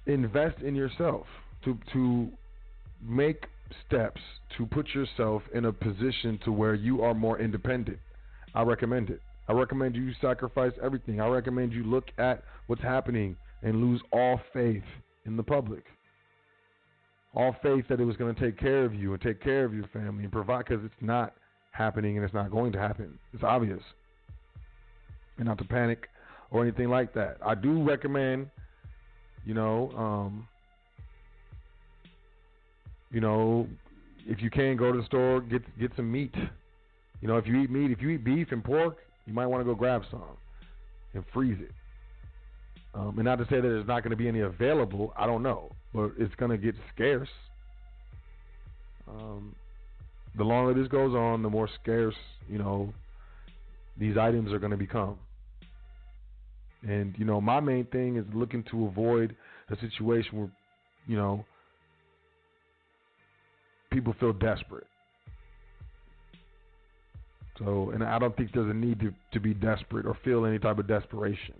invest 0.05 0.61
in 0.61 0.75
yourself 0.75 1.25
to 1.63 1.77
to 1.91 2.29
make 3.01 3.45
steps 3.87 4.21
to 4.57 4.65
put 4.65 4.87
yourself 4.89 5.41
in 5.53 5.65
a 5.65 5.73
position 5.73 6.39
to 6.43 6.51
where 6.51 6.75
you 6.75 7.01
are 7.01 7.13
more 7.13 7.39
independent. 7.39 7.97
I 8.53 8.61
recommend 8.61 9.09
it. 9.09 9.21
I 9.47 9.53
recommend 9.53 9.95
you 9.95 10.11
sacrifice 10.21 10.71
everything. 10.81 11.19
I 11.19 11.27
recommend 11.27 11.73
you 11.73 11.83
look 11.83 12.05
at 12.17 12.43
what's 12.67 12.81
happening 12.81 13.35
and 13.65 13.81
lose 13.81 13.99
all 14.13 14.39
faith 14.53 14.83
in 15.25 15.35
the 15.35 15.43
public. 15.43 15.83
All 17.33 17.53
faith 17.61 17.85
that 17.89 17.99
it 17.99 18.05
was 18.05 18.15
going 18.15 18.33
to 18.33 18.39
take 18.39 18.57
care 18.57 18.85
of 18.85 18.93
you 18.93 19.11
and 19.11 19.21
take 19.21 19.41
care 19.41 19.65
of 19.65 19.73
your 19.73 19.87
family 19.87 20.23
and 20.23 20.31
provide 20.31 20.65
because 20.65 20.85
it's 20.85 20.93
not 21.01 21.33
happening 21.71 22.15
and 22.15 22.23
it's 22.23 22.33
not 22.33 22.51
going 22.51 22.71
to 22.71 22.79
happen. 22.79 23.19
It's 23.33 23.43
obvious. 23.43 23.81
And 25.37 25.47
not 25.47 25.57
to 25.57 25.65
panic 25.65 26.07
or 26.51 26.61
anything 26.61 26.89
like 26.89 27.13
that. 27.15 27.37
I 27.45 27.55
do 27.55 27.83
recommend, 27.83 28.47
you 29.45 29.55
know, 29.55 29.91
um, 29.97 30.47
you 33.11 33.19
know, 33.19 33.67
if 34.27 34.41
you 34.41 34.49
can 34.49 34.77
go 34.77 34.91
to 34.91 34.99
the 34.99 35.05
store, 35.05 35.41
get 35.41 35.61
get 35.79 35.91
some 35.95 36.09
meat. 36.09 36.33
You 37.19 37.27
know, 37.27 37.37
if 37.37 37.47
you 37.47 37.61
eat 37.61 37.71
meat, 37.71 37.91
if 37.91 38.01
you 38.01 38.09
eat 38.09 38.23
beef 38.23 38.47
and 38.51 38.63
pork, 38.63 38.97
you 39.25 39.33
might 39.33 39.47
want 39.47 39.61
to 39.61 39.65
go 39.65 39.75
grab 39.75 40.03
some 40.11 40.37
and 41.13 41.23
freeze 41.33 41.57
it. 41.59 41.71
Um, 42.95 43.15
and 43.17 43.25
not 43.25 43.39
to 43.39 43.45
say 43.45 43.57
that 43.57 43.61
there's 43.61 43.87
not 43.87 44.03
going 44.03 44.11
to 44.11 44.15
be 44.15 44.27
any 44.27 44.39
available, 44.39 45.13
I 45.17 45.25
don't 45.25 45.43
know, 45.43 45.69
but 45.93 46.11
it's 46.17 46.33
going 46.35 46.51
to 46.51 46.57
get 46.57 46.75
scarce. 46.93 47.29
Um, 49.07 49.53
the 50.37 50.43
longer 50.43 50.73
this 50.73 50.89
goes 50.89 51.13
on, 51.13 51.43
the 51.43 51.49
more 51.49 51.69
scarce, 51.81 52.15
you 52.49 52.57
know, 52.57 52.93
these 53.97 54.17
items 54.17 54.53
are 54.53 54.59
going 54.59 54.71
to 54.71 54.77
become. 54.77 55.17
And 56.83 57.15
you 57.17 57.25
know, 57.25 57.41
my 57.41 57.59
main 57.59 57.85
thing 57.85 58.15
is 58.15 58.25
looking 58.33 58.63
to 58.71 58.85
avoid 58.85 59.35
a 59.69 59.75
situation 59.79 60.39
where, 60.39 60.51
you 61.07 61.17
know, 61.17 61.45
people 63.91 64.15
feel 64.19 64.33
desperate. 64.33 64.87
So, 67.59 67.91
and 67.91 68.03
I 68.03 68.19
don't 68.19 68.35
think 68.35 68.51
there's 68.53 68.69
a 68.69 68.73
need 68.73 68.99
to, 68.99 69.13
to 69.33 69.39
be 69.39 69.53
desperate 69.53 70.05
or 70.05 70.17
feel 70.23 70.45
any 70.45 70.59
type 70.59 70.77
of 70.77 70.87
desperation. 70.87 71.55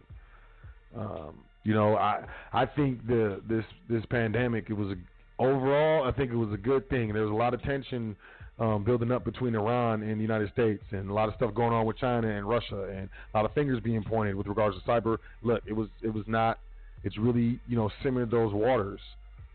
Um, 0.96 1.44
you 1.64 1.74
know, 1.74 1.96
I 1.96 2.24
I 2.54 2.66
think 2.66 3.06
the 3.08 3.42
this 3.48 3.66
this 3.90 4.04
pandemic 4.10 4.70
it 4.70 4.74
was 4.74 4.90
a, 4.90 5.44
overall 5.44 6.08
I 6.08 6.12
think 6.12 6.32
it 6.32 6.36
was 6.36 6.54
a 6.54 6.58
good 6.58 6.90
thing. 6.90 7.14
There 7.14 7.24
was 7.24 7.32
a 7.32 7.36
lot 7.36 7.54
of 7.54 7.62
tension 7.64 8.16
um, 8.60 8.84
building 8.84 9.12
up 9.12 9.26
between 9.26 9.56
Iran 9.56 10.04
and 10.04 10.18
the 10.18 10.22
United 10.22 10.52
States, 10.54 10.84
and 10.92 11.10
a 11.10 11.14
lot 11.14 11.28
of 11.28 11.36
stuff 11.36 11.54
going 11.54 11.74
on 11.74 11.86
with 11.86 11.98
China 11.98 12.30
and 12.30 12.48
Russia, 12.48 12.88
and 12.96 13.10
a 13.34 13.38
lot 13.38 13.46
of 13.46 13.54
fingers 13.54 13.82
being 13.84 14.04
pointed 14.04 14.36
with 14.36 14.48
regards 14.48 14.78
to 14.78 14.84
cyber. 14.84 15.18
Look, 15.44 15.64
it 15.66 15.74
was 15.74 15.90
it 16.02 16.14
was 16.14 16.24
not. 16.28 16.60
It's 17.04 17.18
really 17.18 17.60
you 17.68 17.76
know 17.76 17.90
simmered 18.04 18.32
those 18.32 18.54
waters 18.54 19.00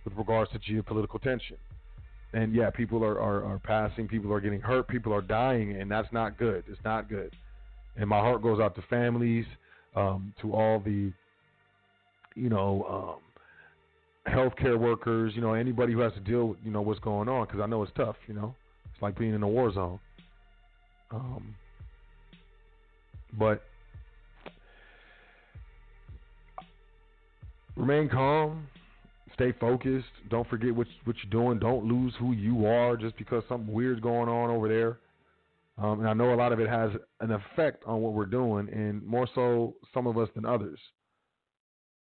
with 0.04 0.14
regards 0.16 0.50
to 0.52 0.58
geopolitical 0.58 1.20
tension. 1.22 1.56
And 2.32 2.54
yeah, 2.54 2.70
people 2.70 3.04
are, 3.04 3.20
are, 3.20 3.44
are 3.44 3.58
passing, 3.58 4.06
people 4.06 4.32
are 4.32 4.40
getting 4.40 4.60
hurt, 4.60 4.86
people 4.86 5.12
are 5.12 5.20
dying, 5.20 5.80
and 5.80 5.90
that's 5.90 6.12
not 6.12 6.38
good. 6.38 6.62
It's 6.68 6.80
not 6.84 7.08
good. 7.08 7.34
And 7.96 8.08
my 8.08 8.18
heart 8.20 8.42
goes 8.42 8.60
out 8.60 8.76
to 8.76 8.82
families, 8.82 9.46
um, 9.96 10.32
to 10.40 10.52
all 10.52 10.78
the, 10.78 11.12
you 12.40 12.48
know, 12.48 13.18
um, 14.26 14.32
healthcare 14.32 14.78
workers, 14.78 15.32
you 15.34 15.42
know, 15.42 15.52
anybody 15.52 15.92
who 15.92 16.00
has 16.00 16.12
to 16.14 16.20
deal 16.20 16.48
with, 16.48 16.58
you 16.64 16.70
know, 16.70 16.80
what's 16.80 17.00
going 17.00 17.28
on, 17.28 17.46
because 17.46 17.60
I 17.60 17.66
know 17.66 17.82
it's 17.82 17.92
tough, 17.96 18.16
you 18.26 18.34
know. 18.34 18.54
It's 18.92 19.02
like 19.02 19.18
being 19.18 19.34
in 19.34 19.42
a 19.42 19.48
war 19.48 19.72
zone. 19.72 20.00
Um, 21.10 21.54
but 23.38 23.62
remain 27.76 28.08
calm, 28.08 28.66
stay 29.34 29.52
focused. 29.60 30.06
Don't 30.30 30.48
forget 30.48 30.74
what 30.74 30.86
what 31.04 31.16
you're 31.22 31.30
doing. 31.30 31.58
Don't 31.58 31.84
lose 31.84 32.14
who 32.18 32.32
you 32.32 32.66
are 32.66 32.96
just 32.96 33.16
because 33.18 33.42
something 33.48 33.72
weird's 33.72 34.00
going 34.00 34.28
on 34.28 34.50
over 34.50 34.68
there. 34.68 34.98
Um, 35.84 36.00
and 36.00 36.08
I 36.08 36.14
know 36.14 36.34
a 36.34 36.36
lot 36.36 36.52
of 36.52 36.60
it 36.60 36.68
has 36.68 36.90
an 37.20 37.32
effect 37.32 37.82
on 37.86 38.00
what 38.00 38.12
we're 38.12 38.26
doing, 38.26 38.68
and 38.72 39.04
more 39.04 39.28
so 39.34 39.74
some 39.92 40.06
of 40.06 40.16
us 40.16 40.28
than 40.34 40.44
others. 40.44 40.78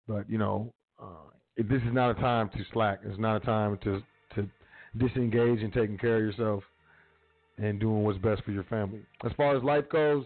But 0.07 0.29
you 0.29 0.37
know, 0.37 0.73
uh, 1.01 1.31
if 1.57 1.67
this 1.67 1.81
is 1.83 1.93
not 1.93 2.11
a 2.17 2.21
time 2.21 2.49
to 2.49 2.59
slack. 2.73 2.99
It's 3.03 3.19
not 3.19 3.37
a 3.37 3.45
time 3.45 3.77
to 3.83 4.01
to 4.35 4.49
disengage 4.97 5.61
and 5.61 5.71
taking 5.73 5.97
care 5.97 6.17
of 6.17 6.23
yourself 6.23 6.63
and 7.57 7.79
doing 7.79 8.03
what's 8.03 8.17
best 8.19 8.43
for 8.43 8.51
your 8.51 8.63
family. 8.63 9.01
As 9.25 9.31
far 9.37 9.55
as 9.55 9.63
life 9.63 9.85
goes, 9.91 10.25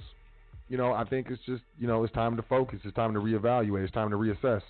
you 0.70 0.78
know, 0.78 0.94
I 0.94 1.04
think 1.06 1.28
it's 1.30 1.42
just 1.46 1.64
you 1.80 1.88
know 1.88 2.04
it's 2.04 2.14
time 2.14 2.36
to 2.38 2.44
focus. 2.44 2.80
It's 2.84 2.96
time 2.96 3.14
to 3.14 3.20
reevaluate. 3.20 3.84
It's 3.84 3.94
time 3.94 4.10
to 4.12 4.16
reassess. 4.16 4.62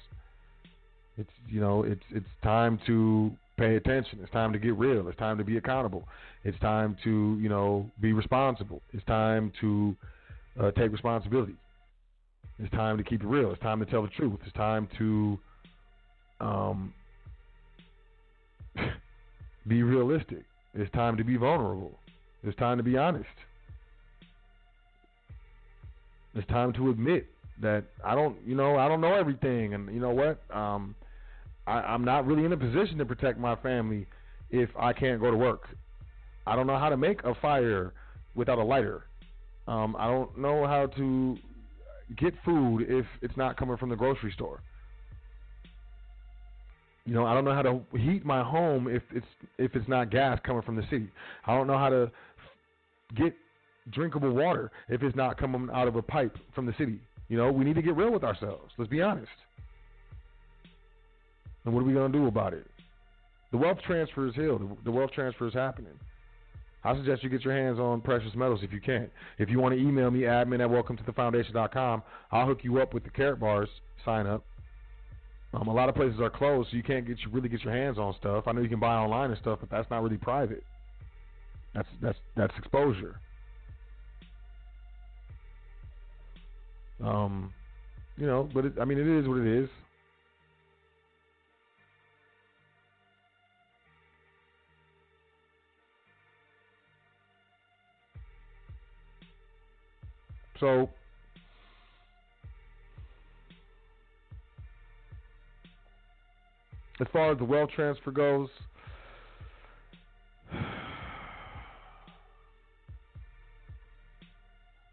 It's 1.18 1.30
you 1.50 1.62
know 1.62 1.84
it's 1.84 2.04
it's 2.12 2.26
time 2.44 2.80
to 2.88 3.32
pay 3.58 3.76
attention. 3.76 4.20
It's 4.22 4.32
time 4.32 4.52
to 4.54 4.60
get 4.60 4.78
real. 4.78 5.08
It's 5.08 5.18
time 5.18 5.38
to 5.38 5.44
be 5.44 5.58
accountable. 5.58 6.08
It's 6.44 6.60
time 6.60 6.98
to 7.04 7.38
you 7.40 7.50
know 7.50 7.90
be 8.02 8.14
responsible. 8.14 8.82
It's 8.92 9.06
time 9.06 9.52
to 9.62 9.96
uh, 10.62 10.72
take 10.72 10.92
responsibility. 10.92 11.56
It's 12.60 12.72
time 12.72 12.98
to 12.98 13.04
keep 13.04 13.22
it 13.22 13.28
real. 13.28 13.52
It's 13.52 13.62
time 13.62 13.80
to 13.80 13.86
tell 13.86 14.02
the 14.02 14.08
truth. 14.10 14.40
It's 14.46 14.56
time 14.56 14.88
to 14.98 15.40
um, 16.40 16.94
be 19.68 19.84
realistic. 19.84 20.44
It's 20.74 20.92
time 20.94 21.18
to 21.18 21.24
be 21.24 21.36
vulnerable. 21.36 22.00
It's 22.44 22.58
time 22.58 22.78
to 22.78 22.84
be 22.84 22.98
honest. 22.98 23.28
It's 26.34 26.48
time 26.48 26.74
to 26.74 26.90
admit 26.90 27.28
that 27.62 27.86
I 28.04 28.16
don't, 28.16 28.38
you 28.46 28.56
know, 28.56 28.78
I 28.78 28.88
don't 28.88 29.00
know 29.00 29.14
everything, 29.16 29.74
and 29.74 29.94
you 29.94 30.00
know 30.00 30.12
what? 30.12 30.40
Um, 30.56 30.96
I, 31.66 31.80
I'm 31.80 32.04
not 32.04 32.26
really 32.26 32.46
in 32.46 32.52
a 32.52 32.58
position 32.58 32.98
to 32.98 33.06
protect 33.06 33.40
my 33.40 33.56
family 33.56 34.06
if 34.52 34.70
I 34.78 34.94
can't 34.94 35.22
go 35.22 35.32
to 35.32 35.38
work. 35.38 35.70
I 36.46 36.56
don't 36.56 36.68
know 36.68 36.78
how 36.78 36.90
to 36.90 36.98
make 36.98 37.24
a 37.24 37.34
fire 37.36 37.94
without 38.36 38.60
a 38.60 38.64
lighter. 38.64 39.06
Um, 39.68 39.96
I 39.98 40.08
don't 40.08 40.38
know 40.38 40.68
how 40.68 40.88
to 40.88 41.38
get 42.16 42.34
food 42.44 42.86
if 42.88 43.06
it's 43.22 43.36
not 43.38 43.58
coming 43.58 43.78
from 43.78 43.90
the 43.90 43.96
grocery 43.96 44.32
store. 44.32 44.62
You 47.06 47.14
know, 47.14 47.26
I 47.26 47.34
don't 47.34 47.46
know 47.46 47.54
how 47.54 47.62
to 47.62 47.82
heat 47.98 48.26
my 48.26 48.44
home 48.44 48.88
if 48.88 49.04
it's 49.14 49.26
if 49.58 49.76
it's 49.76 49.88
not 49.88 50.10
gas 50.10 50.40
coming 50.44 50.64
from 50.64 50.76
the 50.76 50.84
city. 50.84 51.08
I 51.46 51.56
don't 51.56 51.68
know 51.68 51.78
how 51.78 51.90
to 51.90 52.12
get 53.16 53.36
drinkable 53.92 54.32
water 54.32 54.72
if 54.90 55.04
it's 55.04 55.16
not 55.16 55.38
coming 55.38 55.70
out 55.72 55.88
of 55.88 55.96
a 55.96 56.02
pipe 56.02 56.36
from 56.56 56.66
the 56.66 56.74
city. 56.78 57.00
You 57.28 57.38
know, 57.38 57.52
we 57.52 57.64
need 57.64 57.76
to 57.76 57.82
get 57.82 57.96
real 57.96 58.12
with 58.12 58.24
ourselves. 58.24 58.72
Let's 58.78 58.90
be 58.90 59.02
honest. 59.02 59.30
And 61.66 61.74
what 61.74 61.82
are 61.82 61.86
we 61.86 61.94
going 61.94 62.12
to 62.12 62.18
do 62.18 62.28
about 62.28 62.54
it? 62.54 62.66
The 63.52 63.58
wealth 63.58 63.80
transfer 63.86 64.28
is 64.28 64.36
here. 64.36 64.58
The 64.84 64.92
wealth 64.92 65.12
transfer 65.12 65.48
is 65.48 65.54
happening. 65.54 65.94
I 66.86 66.96
suggest 66.96 67.24
you 67.24 67.30
get 67.30 67.44
your 67.44 67.56
hands 67.56 67.80
on 67.80 68.00
precious 68.02 68.36
metals 68.36 68.60
if 68.62 68.72
you 68.72 68.80
can. 68.80 69.10
If 69.40 69.50
you 69.50 69.60
want 69.60 69.74
to 69.74 69.82
email 69.82 70.12
me, 70.12 70.22
admin 70.22 70.64
at 70.64 70.70
welcometothefoundation.com, 70.70 72.04
I'll 72.32 72.46
hook 72.46 72.60
you 72.62 72.80
up 72.80 72.94
with 72.94 73.04
the 73.04 73.10
Karatbars. 73.10 73.68
sign 74.06 74.28
up. 74.28 74.44
Um, 75.54 75.68
a 75.68 75.74
lot 75.74 75.90
of 75.90 75.96
places 75.96 76.20
are 76.20 76.30
closed, 76.30 76.70
so 76.70 76.78
you 76.78 76.84
can't 76.84 77.08
get 77.08 77.18
you 77.20 77.32
really 77.32 77.50
get 77.50 77.64
your 77.64 77.74
hands 77.74 77.98
on 77.98 78.14
stuff. 78.20 78.44
I 78.46 78.52
know 78.52 78.62
you 78.62 78.70
can 78.70 78.80
buy 78.80 78.94
online 78.96 79.32
and 79.32 79.40
stuff, 79.40 79.60
but 79.62 79.70
that's 79.72 79.90
not 79.90 80.04
really 80.04 80.18
private. 80.18 80.64
That's 81.74 81.88
that's 82.02 82.18
that's 82.36 82.54
exposure. 82.58 83.16
Um, 87.04 87.54
you 88.18 88.28
know, 88.28 88.48
but 88.54 88.66
it, 88.66 88.74
I 88.80 88.86
mean, 88.86 88.98
it 88.98 89.08
is 89.08 89.28
what 89.28 89.38
it 89.40 89.64
is. 89.64 89.70
So 100.60 100.90
as 107.00 107.08
far 107.12 107.32
as 107.34 107.38
the 107.38 107.44
wealth 107.44 107.72
transfer 107.76 108.12
goes, 108.12 108.50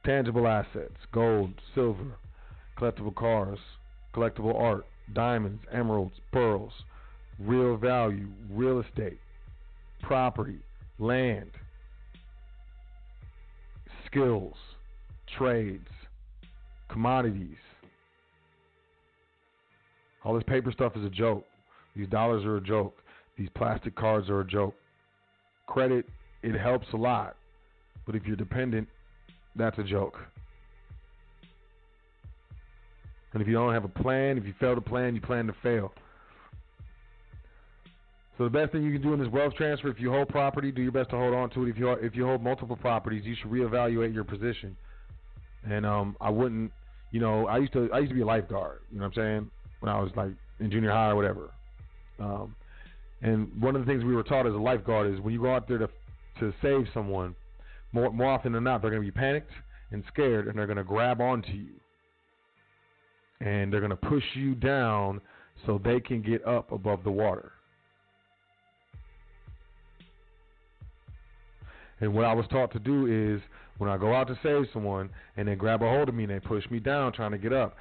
tangible 0.05 0.49
assets, 0.49 0.97
gold, 1.13 1.53
silver, 1.75 2.17
collectible 2.77 3.15
cars, 3.15 3.59
collectible 4.15 4.59
art, 4.59 4.85
diamonds, 5.15 5.63
emeralds, 5.73 6.15
pearls, 6.33 6.73
real 7.39 7.77
value, 7.77 8.29
real 8.51 8.81
estate, 8.81 9.21
property, 10.03 10.59
land, 10.99 11.51
skills, 14.07 14.57
trades, 15.37 15.89
commodities. 16.89 17.57
All 20.25 20.35
this 20.35 20.45
paper 20.45 20.71
stuff 20.71 20.97
is 20.97 21.05
a 21.05 21.11
joke. 21.11 21.45
These 21.97 22.09
dollars 22.09 22.45
are 22.45 22.57
a 22.57 22.61
joke. 22.61 22.97
These 23.37 23.49
plastic 23.57 23.95
cards 23.97 24.31
are 24.31 24.41
a 24.41 24.47
joke. 24.47 24.75
Credit, 25.67 26.07
it 26.43 26.59
helps 26.59 26.87
a 26.93 26.97
lot. 26.97 27.37
But 28.07 28.15
if 28.15 28.25
you're 28.27 28.37
dependent, 28.37 28.89
that's 29.57 29.79
a 29.79 29.85
joke. 29.85 30.19
And 33.33 33.41
if 33.41 33.49
you 33.49 33.55
don't 33.55 33.73
have 33.73 33.85
a 33.85 33.89
plan, 33.89 34.37
if 34.37 34.45
you 34.45 34.55
fail 34.61 34.75
to 34.75 34.81
plan, 34.81 35.15
you 35.15 35.21
plan 35.21 35.47
to 35.47 35.55
fail. 35.63 35.93
So 38.39 38.45
the 38.45 38.51
best 38.51 38.73
thing 38.73 38.83
you 38.83 38.93
can 38.93 39.03
do 39.03 39.13
in 39.13 39.21
this 39.21 39.29
wealth 39.29 39.55
transfer, 39.55 39.89
if 39.89 40.01
you 40.01 40.11
hold 40.11 40.29
property, 40.29 40.73
do 40.73 40.83
your 40.83 40.93
best 40.93 41.11
to 41.11 41.17
hold 41.17 41.35
on 41.35 41.51
to 41.51 41.65
it. 41.65 41.69
If 41.69 41.79
you 41.79 41.91
if 41.91 42.17
you 42.17 42.25
hold 42.25 42.43
multiple 42.43 42.77
properties, 42.77 43.25
you 43.25 43.35
should 43.41 43.51
reevaluate 43.51 44.13
your 44.13 44.25
position. 44.25 44.77
And 45.69 45.87
um, 45.87 46.17
I 46.21 46.31
wouldn't, 46.31 46.73
you 47.11 47.21
know, 47.21 47.47
I 47.47 47.59
used 47.59 47.73
to 47.75 47.89
I 47.93 47.99
used 47.99 48.11
to 48.11 48.15
be 48.15 48.23
a 48.23 48.27
lifeguard. 48.27 48.81
You 48.91 48.99
know 48.99 49.07
what 49.07 49.19
I'm 49.19 49.23
saying? 49.23 49.51
When 49.81 49.93
I 49.93 50.01
was 50.01 50.11
like 50.17 50.33
in 50.61 50.71
junior 50.71 50.91
high 50.91 51.11
or 51.11 51.17
whatever. 51.17 51.51
Um, 52.19 52.55
and 53.23 53.61
one 53.61 53.77
of 53.77 53.85
the 53.85 53.91
things 53.91 54.05
we 54.05 54.15
were 54.15 54.23
taught 54.23 54.47
as 54.47 54.55
a 54.55 54.59
lifeguard 54.59 55.13
is 55.13 55.21
when 55.21 55.33
you 55.33 55.41
go 55.41 55.55
out 55.55 55.69
there 55.69 55.79
to 55.79 55.89
to 56.41 56.53
save 56.63 56.87
someone, 56.93 57.35
more 57.93 58.11
more 58.11 58.31
often 58.31 58.53
than 58.53 58.65
not, 58.65 58.83
they're 58.83 58.91
going 58.91 59.03
to 59.03 59.07
be 59.07 59.17
panicked 59.17 59.53
and 59.93 60.03
scared, 60.13 60.49
and 60.49 60.59
they're 60.59 60.67
going 60.67 60.79
to 60.79 60.85
grab 60.85 61.21
onto 61.21 61.53
you, 61.53 61.75
and 63.41 63.73
they're 63.73 63.81
going 63.81 63.91
to 63.91 63.97
push 63.97 64.25
you 64.35 64.55
down 64.55 65.21
so 65.67 65.81
they 65.85 66.01
can 66.01 66.23
get 66.23 66.45
up 66.47 66.73
above 66.73 67.05
the 67.05 67.11
water. 67.11 67.53
And 72.01 72.13
what 72.15 72.25
I 72.25 72.33
was 72.33 72.47
taught 72.51 72.73
to 72.73 72.81
do 72.81 73.07
is 73.07 73.41
when 73.83 73.91
I 73.91 73.97
go 73.97 74.15
out 74.15 74.29
to 74.29 74.39
save 74.45 74.67
someone 74.73 75.11
and 75.37 75.49
they 75.49 75.57
grab 75.57 75.83
a 75.83 75.89
hold 75.89 76.09
of 76.09 76.15
me 76.15 76.23
and 76.23 76.33
they 76.33 76.39
push 76.39 76.65
me 76.71 76.79
down 76.79 77.13
trying 77.13 77.33
to 77.33 77.39
get 77.39 77.53
up, 77.53 77.75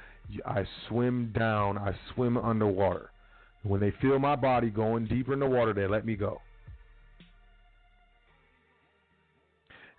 I 0.44 0.64
swim 0.88 1.32
down, 1.32 1.78
I 1.78 1.92
swim 2.12 2.36
underwater. 2.36 3.12
When 3.62 3.80
they 3.80 3.92
feel 4.02 4.18
my 4.18 4.34
body 4.34 4.68
going 4.68 5.06
deeper 5.06 5.32
in 5.32 5.38
the 5.38 5.46
water, 5.46 5.72
they 5.72 5.86
let 5.86 6.04
me 6.04 6.16
go. 6.16 6.40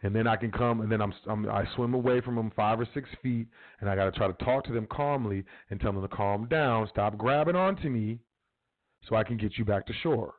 And 0.02 0.14
then 0.14 0.28
I 0.28 0.36
can 0.36 0.52
come, 0.52 0.82
and 0.82 0.92
then 0.92 1.00
I'm, 1.02 1.14
I'm 1.26 1.50
I 1.50 1.64
swim 1.74 1.94
away 1.94 2.20
from 2.20 2.36
them 2.36 2.52
five 2.54 2.82
or 2.82 2.88
six 2.94 3.08
feet, 3.22 3.48
and 3.80 3.90
I 3.90 3.96
got 3.96 4.04
to 4.04 4.12
try 4.12 4.28
to 4.28 4.34
talk 4.44 4.66
to 4.66 4.74
them 4.74 4.88
calmly 4.92 5.46
and 5.70 5.80
tell 5.80 5.94
them 5.94 6.02
to 6.02 6.14
calm 6.14 6.50
down, 6.50 6.90
stop 6.90 7.18
grabbing 7.18 7.56
onto 7.56 7.88
me, 7.88 8.20
so 9.08 9.16
I 9.16 9.24
can 9.24 9.38
get 9.38 9.58
you 9.58 9.64
back 9.64 9.88
to 9.88 9.94
shore 10.04 10.34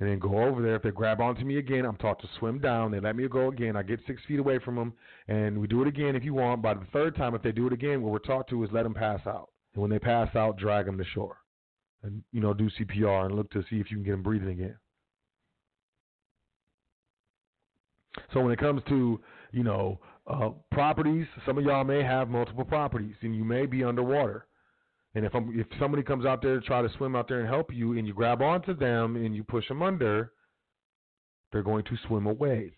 and 0.00 0.08
then 0.08 0.18
go 0.18 0.42
over 0.42 0.62
there. 0.62 0.76
If 0.76 0.82
they 0.82 0.90
grab 0.90 1.20
onto 1.20 1.44
me 1.44 1.58
again, 1.58 1.84
I'm 1.84 1.96
taught 1.96 2.20
to 2.22 2.28
swim 2.38 2.58
down. 2.58 2.90
They 2.90 3.00
let 3.00 3.16
me 3.16 3.28
go 3.28 3.48
again. 3.48 3.76
I 3.76 3.82
get 3.82 4.00
six 4.06 4.20
feet 4.26 4.40
away 4.40 4.58
from 4.58 4.74
them, 4.74 4.94
and 5.28 5.58
we 5.58 5.66
do 5.66 5.82
it 5.82 5.88
again 5.88 6.16
if 6.16 6.24
you 6.24 6.34
want. 6.34 6.62
By 6.62 6.74
the 6.74 6.86
third 6.92 7.14
time, 7.14 7.34
if 7.34 7.42
they 7.42 7.52
do 7.52 7.66
it 7.66 7.72
again, 7.72 8.02
what 8.02 8.12
we're 8.12 8.18
taught 8.18 8.48
to 8.48 8.64
is 8.64 8.70
let 8.72 8.84
them 8.84 8.94
pass 8.94 9.20
out. 9.26 9.50
And 9.74 9.82
when 9.82 9.90
they 9.90 9.98
pass 9.98 10.34
out, 10.34 10.56
drag 10.56 10.86
them 10.86 10.98
to 10.98 11.04
shore, 11.04 11.36
and 12.02 12.22
you 12.32 12.40
know 12.40 12.54
do 12.54 12.70
CPR 12.70 13.26
and 13.26 13.36
look 13.36 13.50
to 13.50 13.62
see 13.70 13.76
if 13.76 13.90
you 13.90 13.98
can 13.98 14.04
get 14.04 14.12
them 14.12 14.22
breathing 14.22 14.48
again. 14.48 14.76
So 18.32 18.40
when 18.40 18.52
it 18.52 18.58
comes 18.58 18.82
to 18.88 19.20
you 19.52 19.62
know 19.62 20.00
uh, 20.26 20.50
properties, 20.72 21.26
some 21.44 21.58
of 21.58 21.64
y'all 21.64 21.84
may 21.84 22.02
have 22.02 22.30
multiple 22.30 22.64
properties, 22.64 23.16
and 23.20 23.36
you 23.36 23.44
may 23.44 23.66
be 23.66 23.84
underwater. 23.84 24.46
And 25.14 25.24
if 25.24 25.34
I'm, 25.34 25.58
if 25.58 25.66
somebody 25.78 26.02
comes 26.02 26.24
out 26.24 26.40
there 26.42 26.60
to 26.60 26.66
try 26.66 26.82
to 26.82 26.88
swim 26.96 27.16
out 27.16 27.28
there 27.28 27.40
and 27.40 27.48
help 27.48 27.72
you, 27.72 27.98
and 27.98 28.06
you 28.06 28.14
grab 28.14 28.42
onto 28.42 28.74
them 28.74 29.16
and 29.16 29.34
you 29.34 29.42
push 29.42 29.66
them 29.68 29.82
under, 29.82 30.32
they're 31.52 31.62
going 31.62 31.84
to 31.84 31.96
swim 32.06 32.26
away. 32.26 32.72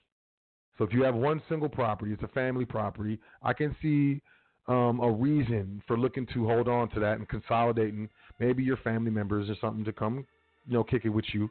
So 0.78 0.84
if 0.84 0.92
you 0.92 1.02
have 1.02 1.14
one 1.14 1.42
single 1.48 1.68
property, 1.68 2.12
it's 2.12 2.22
a 2.22 2.28
family 2.28 2.64
property. 2.64 3.18
I 3.42 3.52
can 3.52 3.76
see 3.82 4.22
um, 4.66 5.00
a 5.00 5.10
reason 5.10 5.82
for 5.86 5.98
looking 5.98 6.26
to 6.32 6.46
hold 6.46 6.68
on 6.68 6.88
to 6.90 7.00
that 7.00 7.18
and 7.18 7.28
consolidating 7.28 8.08
maybe 8.38 8.62
your 8.62 8.78
family 8.78 9.10
members 9.10 9.50
or 9.50 9.56
something 9.60 9.84
to 9.84 9.92
come, 9.92 10.26
you 10.66 10.72
know, 10.72 10.84
kick 10.84 11.04
it 11.04 11.10
with 11.10 11.26
you. 11.32 11.50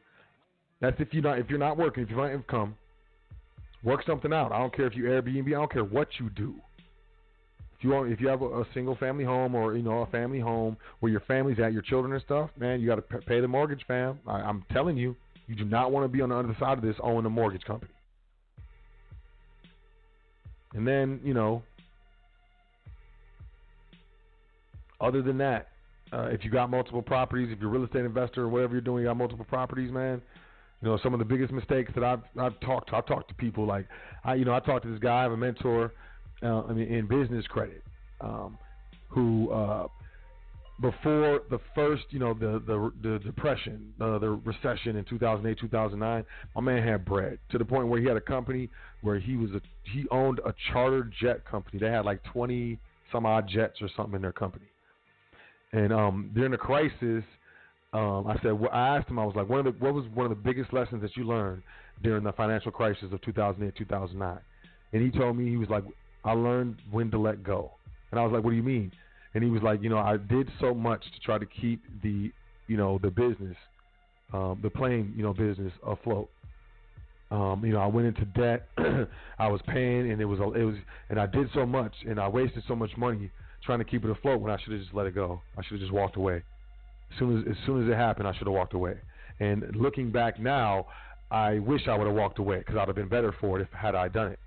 That's 0.79 0.99
if 0.99 1.13
you're 1.13 1.21
not 1.21 1.37
if 1.37 1.49
you're 1.49 1.59
not 1.59 1.77
working, 1.77 2.03
if 2.03 2.09
you're 2.09 2.17
not 2.17 2.33
income, 2.33 2.75
work 3.83 4.03
something 4.07 4.33
out. 4.33 4.51
I 4.51 4.57
don't 4.57 4.75
care 4.75 4.87
if 4.87 4.95
you 4.95 5.03
Airbnb. 5.03 5.47
I 5.47 5.51
don't 5.51 5.71
care 5.71 5.83
what 5.83 6.07
you 6.19 6.31
do. 6.31 6.55
If 7.81 7.85
you 7.85 7.89
want, 7.93 8.11
if 8.11 8.21
you 8.21 8.27
have 8.27 8.43
a, 8.43 8.61
a 8.61 8.65
single 8.75 8.95
family 8.95 9.23
home 9.23 9.55
or 9.55 9.75
you 9.75 9.81
know 9.81 10.01
a 10.01 10.05
family 10.05 10.39
home 10.39 10.77
where 10.99 11.11
your 11.11 11.21
family's 11.21 11.57
at, 11.59 11.73
your 11.73 11.81
children 11.81 12.13
and 12.13 12.21
stuff, 12.21 12.51
man, 12.55 12.79
you 12.79 12.85
got 12.85 12.97
to 12.97 13.01
p- 13.01 13.25
pay 13.25 13.41
the 13.41 13.47
mortgage, 13.47 13.83
fam. 13.87 14.19
I, 14.27 14.33
I'm 14.33 14.63
telling 14.71 14.97
you, 14.97 15.15
you 15.47 15.55
do 15.55 15.65
not 15.65 15.91
want 15.91 16.03
to 16.03 16.07
be 16.07 16.21
on 16.21 16.29
the 16.29 16.35
other 16.35 16.55
side 16.59 16.77
of 16.77 16.83
this 16.83 16.95
owing 17.01 17.25
a 17.25 17.29
mortgage 17.31 17.63
company. 17.63 17.91
And 20.75 20.87
then 20.87 21.21
you 21.23 21.33
know, 21.33 21.63
other 24.99 25.23
than 25.23 25.39
that, 25.39 25.69
uh, 26.13 26.25
if 26.25 26.45
you 26.45 26.51
got 26.51 26.69
multiple 26.69 27.01
properties, 27.01 27.49
if 27.51 27.59
you're 27.59 27.69
a 27.69 27.73
real 27.73 27.83
estate 27.83 28.05
investor 28.05 28.43
or 28.43 28.49
whatever 28.49 28.73
you're 28.73 28.81
doing, 28.81 29.01
you 29.01 29.09
got 29.09 29.17
multiple 29.17 29.45
properties, 29.45 29.91
man. 29.91 30.21
You 30.83 30.89
know, 30.89 30.99
some 31.01 31.13
of 31.13 31.19
the 31.19 31.25
biggest 31.25 31.51
mistakes 31.51 31.91
that 31.95 32.03
I've 32.03 32.21
I've 32.39 32.59
talked 32.59 32.93
I've 32.93 33.07
talked 33.07 33.29
to 33.29 33.33
people 33.33 33.65
like 33.65 33.87
I 34.23 34.35
you 34.35 34.45
know 34.45 34.53
I 34.53 34.59
talked 34.59 34.85
to 34.85 34.91
this 34.91 34.99
guy 34.99 35.21
I 35.21 35.23
have 35.23 35.31
a 35.31 35.37
mentor 35.37 35.93
uh, 36.43 36.63
I 36.63 36.73
mean, 36.73 36.87
in 36.87 37.07
business 37.07 37.45
credit, 37.47 37.83
um, 38.19 38.57
who 39.09 39.51
uh, 39.51 39.87
before 40.81 41.41
the 41.49 41.59
first, 41.75 42.03
you 42.09 42.19
know, 42.19 42.33
the 42.33 42.61
the, 42.65 42.91
the 43.01 43.19
depression, 43.19 43.93
the 43.99 44.39
recession 44.43 44.95
in 44.95 45.05
2008, 45.05 45.59
2009, 45.59 46.25
my 46.55 46.61
man 46.61 46.87
had 46.87 47.05
bread 47.05 47.37
to 47.51 47.57
the 47.57 47.65
point 47.65 47.87
where 47.87 47.99
he 47.99 48.07
had 48.07 48.17
a 48.17 48.21
company 48.21 48.69
where 49.01 49.19
he 49.19 49.35
was 49.35 49.51
a 49.51 49.61
he 49.83 50.05
owned 50.11 50.39
a 50.45 50.53
charter 50.71 51.09
jet 51.21 51.45
company. 51.45 51.79
They 51.79 51.89
had 51.89 52.05
like 52.05 52.23
20 52.23 52.79
some 53.11 53.25
odd 53.25 53.47
jets 53.47 53.81
or 53.81 53.89
something 53.95 54.15
in 54.15 54.21
their 54.21 54.31
company. 54.31 54.65
And 55.73 55.93
um, 55.93 56.31
during 56.33 56.51
the 56.51 56.57
crisis, 56.57 57.23
um, 57.93 58.25
I 58.27 58.37
said, 58.41 58.53
well, 58.53 58.71
I 58.71 58.97
asked 58.97 59.09
him, 59.09 59.19
I 59.19 59.25
was 59.25 59.35
like, 59.35 59.49
one 59.49 59.65
of 59.65 59.65
the, 59.65 59.83
what 59.83 59.93
was 59.93 60.05
one 60.13 60.25
of 60.25 60.29
the 60.29 60.43
biggest 60.43 60.73
lessons 60.73 61.01
that 61.01 61.15
you 61.15 61.25
learned 61.25 61.61
during 62.03 62.23
the 62.23 62.31
financial 62.33 62.71
crisis 62.71 63.05
of 63.11 63.21
2008, 63.21 63.75
2009? 63.77 64.39
And 64.93 65.01
he 65.01 65.17
told 65.17 65.37
me 65.37 65.49
he 65.49 65.57
was 65.57 65.69
like, 65.69 65.83
I 66.23 66.33
learned 66.33 66.77
when 66.91 67.11
to 67.11 67.19
let 67.19 67.43
go. 67.43 67.71
And 68.11 68.19
I 68.19 68.23
was 68.23 68.31
like, 68.31 68.43
what 68.43 68.51
do 68.51 68.55
you 68.55 68.63
mean? 68.63 68.91
And 69.33 69.43
he 69.43 69.49
was 69.49 69.63
like, 69.63 69.81
you 69.81 69.89
know, 69.89 69.97
I 69.97 70.17
did 70.17 70.49
so 70.59 70.73
much 70.73 71.03
to 71.03 71.19
try 71.23 71.37
to 71.37 71.45
keep 71.45 71.81
the, 72.03 72.31
you 72.67 72.77
know, 72.77 72.99
the 73.01 73.09
business 73.09 73.55
um, 74.33 74.59
the 74.61 74.69
plane, 74.69 75.13
you 75.15 75.23
know, 75.23 75.33
business 75.33 75.73
afloat. 75.85 76.29
Um, 77.31 77.63
you 77.65 77.73
know, 77.73 77.79
I 77.79 77.87
went 77.87 78.07
into 78.07 78.25
debt. 78.25 78.67
I 79.39 79.47
was 79.47 79.61
paying, 79.67 80.11
and 80.11 80.21
it 80.21 80.25
was 80.25 80.39
a, 80.39 80.51
it 80.53 80.63
was, 80.63 80.75
and 81.09 81.19
I 81.19 81.25
did 81.25 81.49
so 81.53 81.65
much, 81.65 81.93
and 82.07 82.19
I 82.19 82.27
wasted 82.27 82.63
so 82.67 82.75
much 82.75 82.91
money 82.97 83.31
trying 83.63 83.79
to 83.79 83.85
keep 83.85 84.03
it 84.03 84.09
afloat 84.09 84.41
when 84.41 84.51
I 84.51 84.57
should 84.61 84.73
have 84.73 84.81
just 84.81 84.93
let 84.93 85.05
it 85.05 85.15
go. 85.15 85.41
I 85.57 85.63
should 85.63 85.73
have 85.73 85.81
just 85.81 85.93
walked 85.93 86.17
away. 86.17 86.43
As 87.13 87.19
soon 87.19 87.39
as 87.39 87.45
as 87.51 87.57
soon 87.65 87.83
as 87.83 87.91
it 87.91 87.95
happened, 87.95 88.27
I 88.27 88.33
should 88.33 88.47
have 88.47 88.53
walked 88.53 88.73
away. 88.73 88.97
And 89.39 89.75
looking 89.75 90.11
back 90.11 90.39
now, 90.39 90.87
I 91.29 91.59
wish 91.59 91.87
I 91.87 91.95
would 91.95 92.07
have 92.07 92.15
walked 92.15 92.39
away 92.39 92.59
because 92.59 92.75
I'd 92.77 92.87
have 92.87 92.95
been 92.95 93.09
better 93.09 93.33
for 93.39 93.59
it 93.59 93.63
if 93.63 93.69
had 93.69 93.95
I 93.95 94.07
done 94.07 94.33
it. 94.33 94.39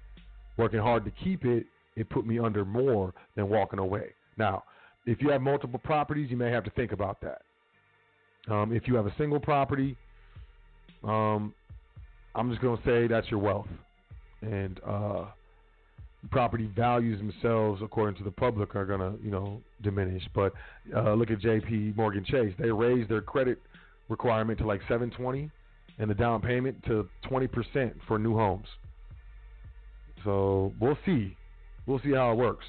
Working 0.57 0.81
hard 0.81 1.05
to 1.05 1.11
keep 1.11 1.45
it, 1.45 1.67
it 1.97 2.09
put 2.11 2.27
me 2.27 2.39
under 2.39 2.65
more 2.65 3.13
than 3.37 3.49
walking 3.49 3.79
away. 3.79 4.15
Now, 4.37 4.65
if 5.07 5.21
you 5.21 5.31
have 5.31 5.43
multiple 5.43 5.81
properties, 5.83 6.31
you 6.31 6.37
may 6.37 6.51
have 6.51 6.65
to 6.65 6.71
think 6.71 6.93
about 6.93 7.21
that. 7.21 7.43
Um, 8.53 8.73
if 8.73 8.87
you 8.87 8.95
have 8.97 9.07
a 9.07 9.15
single 9.17 9.41
property, 9.41 9.97
um, 11.03 11.55
I'm 12.35 12.51
just 12.51 12.61
going 12.61 12.77
to 12.77 12.85
say 12.85 13.07
that's 13.07 13.31
your 13.31 13.41
wealth. 13.41 13.69
And 14.43 14.81
uh, 14.87 15.27
property 16.31 16.71
values 16.75 17.19
themselves, 17.19 17.81
according 17.83 18.17
to 18.17 18.25
the 18.25 18.31
public, 18.31 18.75
are 18.77 18.85
going 18.85 19.01
to, 19.01 19.23
you 19.23 19.31
know, 19.31 19.61
diminish. 19.83 20.23
But 20.35 20.53
uh, 20.95 21.15
look 21.15 21.31
at 21.31 21.41
J.P. 21.41 21.95
Morgan 21.97 22.25
Chase. 22.25 22.53
They 22.59 22.71
raised 22.71 23.11
their 23.11 23.23
credit 23.23 23.59
requirement 24.09 24.59
to 24.59 24.67
like 24.67 24.81
720 24.83 25.51
and 25.99 26.11
the 26.11 26.15
down 26.15 26.41
payment 26.41 26.83
to 26.87 27.09
20% 27.31 27.93
for 28.07 28.19
new 28.19 28.35
homes. 28.35 28.67
So 30.25 30.73
we'll 30.81 30.99
see. 31.05 31.37
We'll 31.87 32.01
see 32.01 32.13
how 32.13 32.33
it 32.33 32.37
works. 32.37 32.65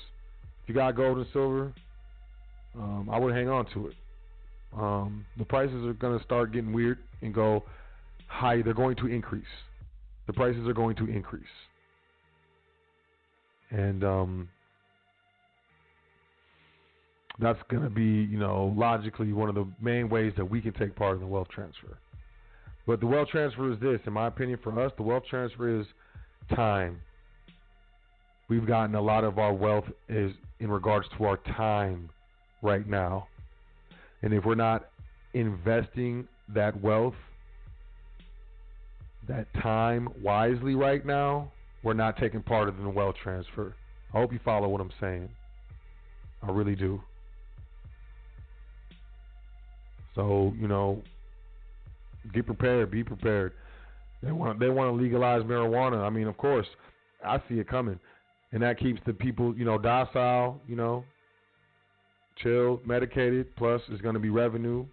If 0.64 0.70
you 0.70 0.76
got 0.76 0.96
gold 0.96 1.18
and 1.18 1.28
silver, 1.32 1.74
um, 2.76 3.10
I 3.12 3.18
would 3.18 3.34
hang 3.34 3.50
on 3.50 3.66
to 3.74 3.88
it. 3.88 3.94
Um, 4.78 5.26
the 5.38 5.46
prices 5.46 5.86
are 5.86 5.94
going 5.94 6.18
to 6.18 6.24
start 6.24 6.52
getting 6.52 6.74
weird 6.74 7.00
and 7.22 7.34
go 7.34 7.64
high. 8.28 8.62
They're 8.62 8.74
going 8.74 8.98
to 8.98 9.08
increase. 9.08 9.44
The 10.28 10.34
prices 10.34 10.68
are 10.68 10.74
going 10.74 10.96
to 10.98 11.06
increase. 11.06 11.44
And 13.72 14.04
um, 14.04 14.50
that's 17.40 17.60
going 17.70 17.84
to 17.84 17.90
be, 17.90 18.04
you 18.04 18.38
know, 18.38 18.74
logically 18.76 19.34
one 19.34 19.50
of 19.50 19.56
the 19.56 19.68
main 19.82 20.10
ways 20.10 20.34
that 20.38 20.46
we 20.46 20.62
can 20.62 20.74
take 20.74 20.96
part 20.96 21.16
in 21.16 21.22
the 21.22 21.28
wealth 21.28 21.48
transfer. 21.50 21.98
But 22.86 23.00
the 23.00 23.08
wealth 23.08 23.30
transfer 23.30 23.72
is 23.72 23.80
this, 23.80 24.00
in 24.06 24.14
my 24.14 24.28
opinion, 24.28 24.60
for 24.64 24.80
us, 24.80 24.92
the 24.98 25.04
wealth 25.04 25.24
transfer 25.30 25.80
is 25.80 25.86
time. 26.56 27.02
We've 28.48 28.66
gotten 28.66 28.96
a 28.96 29.02
lot 29.02 29.24
of 29.24 29.40
our 29.40 29.54
wealth 29.54 29.86
is 30.08 30.32
in 30.60 30.70
regards 30.70 31.08
to 31.18 31.26
our 31.26 31.38
time 31.38 32.10
right 32.62 32.88
now. 32.88 33.28
And 34.22 34.34
if 34.34 34.46
we're 34.46 34.56
not 34.56 34.90
investing 35.34 36.28
that 36.54 36.80
wealth, 36.82 37.16
that 39.28 39.48
time 39.62 40.08
wisely 40.22 40.76
right 40.76 41.06
now, 41.06 41.52
we're 41.84 41.94
not 41.94 42.18
taking 42.18 42.42
part 42.42 42.70
in 42.70 42.84
the 42.84 42.90
wealth 42.90 43.16
transfer. 43.22 43.76
I 44.14 44.20
hope 44.20 44.32
you 44.32 44.40
follow 44.46 44.68
what 44.68 44.82
I'm 44.82 44.92
saying. 45.00 45.30
I 46.42 46.52
really 46.52 46.76
do. 46.76 47.02
So, 50.16 50.54
you 50.58 50.68
know, 50.68 51.02
get 52.34 52.46
prepared, 52.46 52.90
be 52.90 53.04
prepared. 53.04 53.54
They 54.24 54.32
want 54.32 54.60
they 54.60 54.70
want 54.70 54.96
to 54.96 55.02
legalize 55.04 55.44
marijuana. 55.44 56.02
I 56.04 56.10
mean, 56.10 56.28
of 56.28 56.38
course, 56.38 56.68
I 57.24 57.38
see 57.50 57.56
it 57.56 57.68
coming, 57.68 58.00
and 58.56 58.64
that 58.64 58.80
keeps 58.80 59.02
the 59.06 59.14
people, 59.14 59.54
you 59.56 59.66
know, 59.66 59.78
docile, 59.78 60.62
you 60.66 60.78
know, 60.78 61.04
chill, 62.42 62.80
medicated. 62.86 63.54
Plus, 63.58 63.82
it's 63.90 64.02
going 64.02 64.14
to 64.14 64.20
be 64.20 64.30
revenue. 64.30 64.86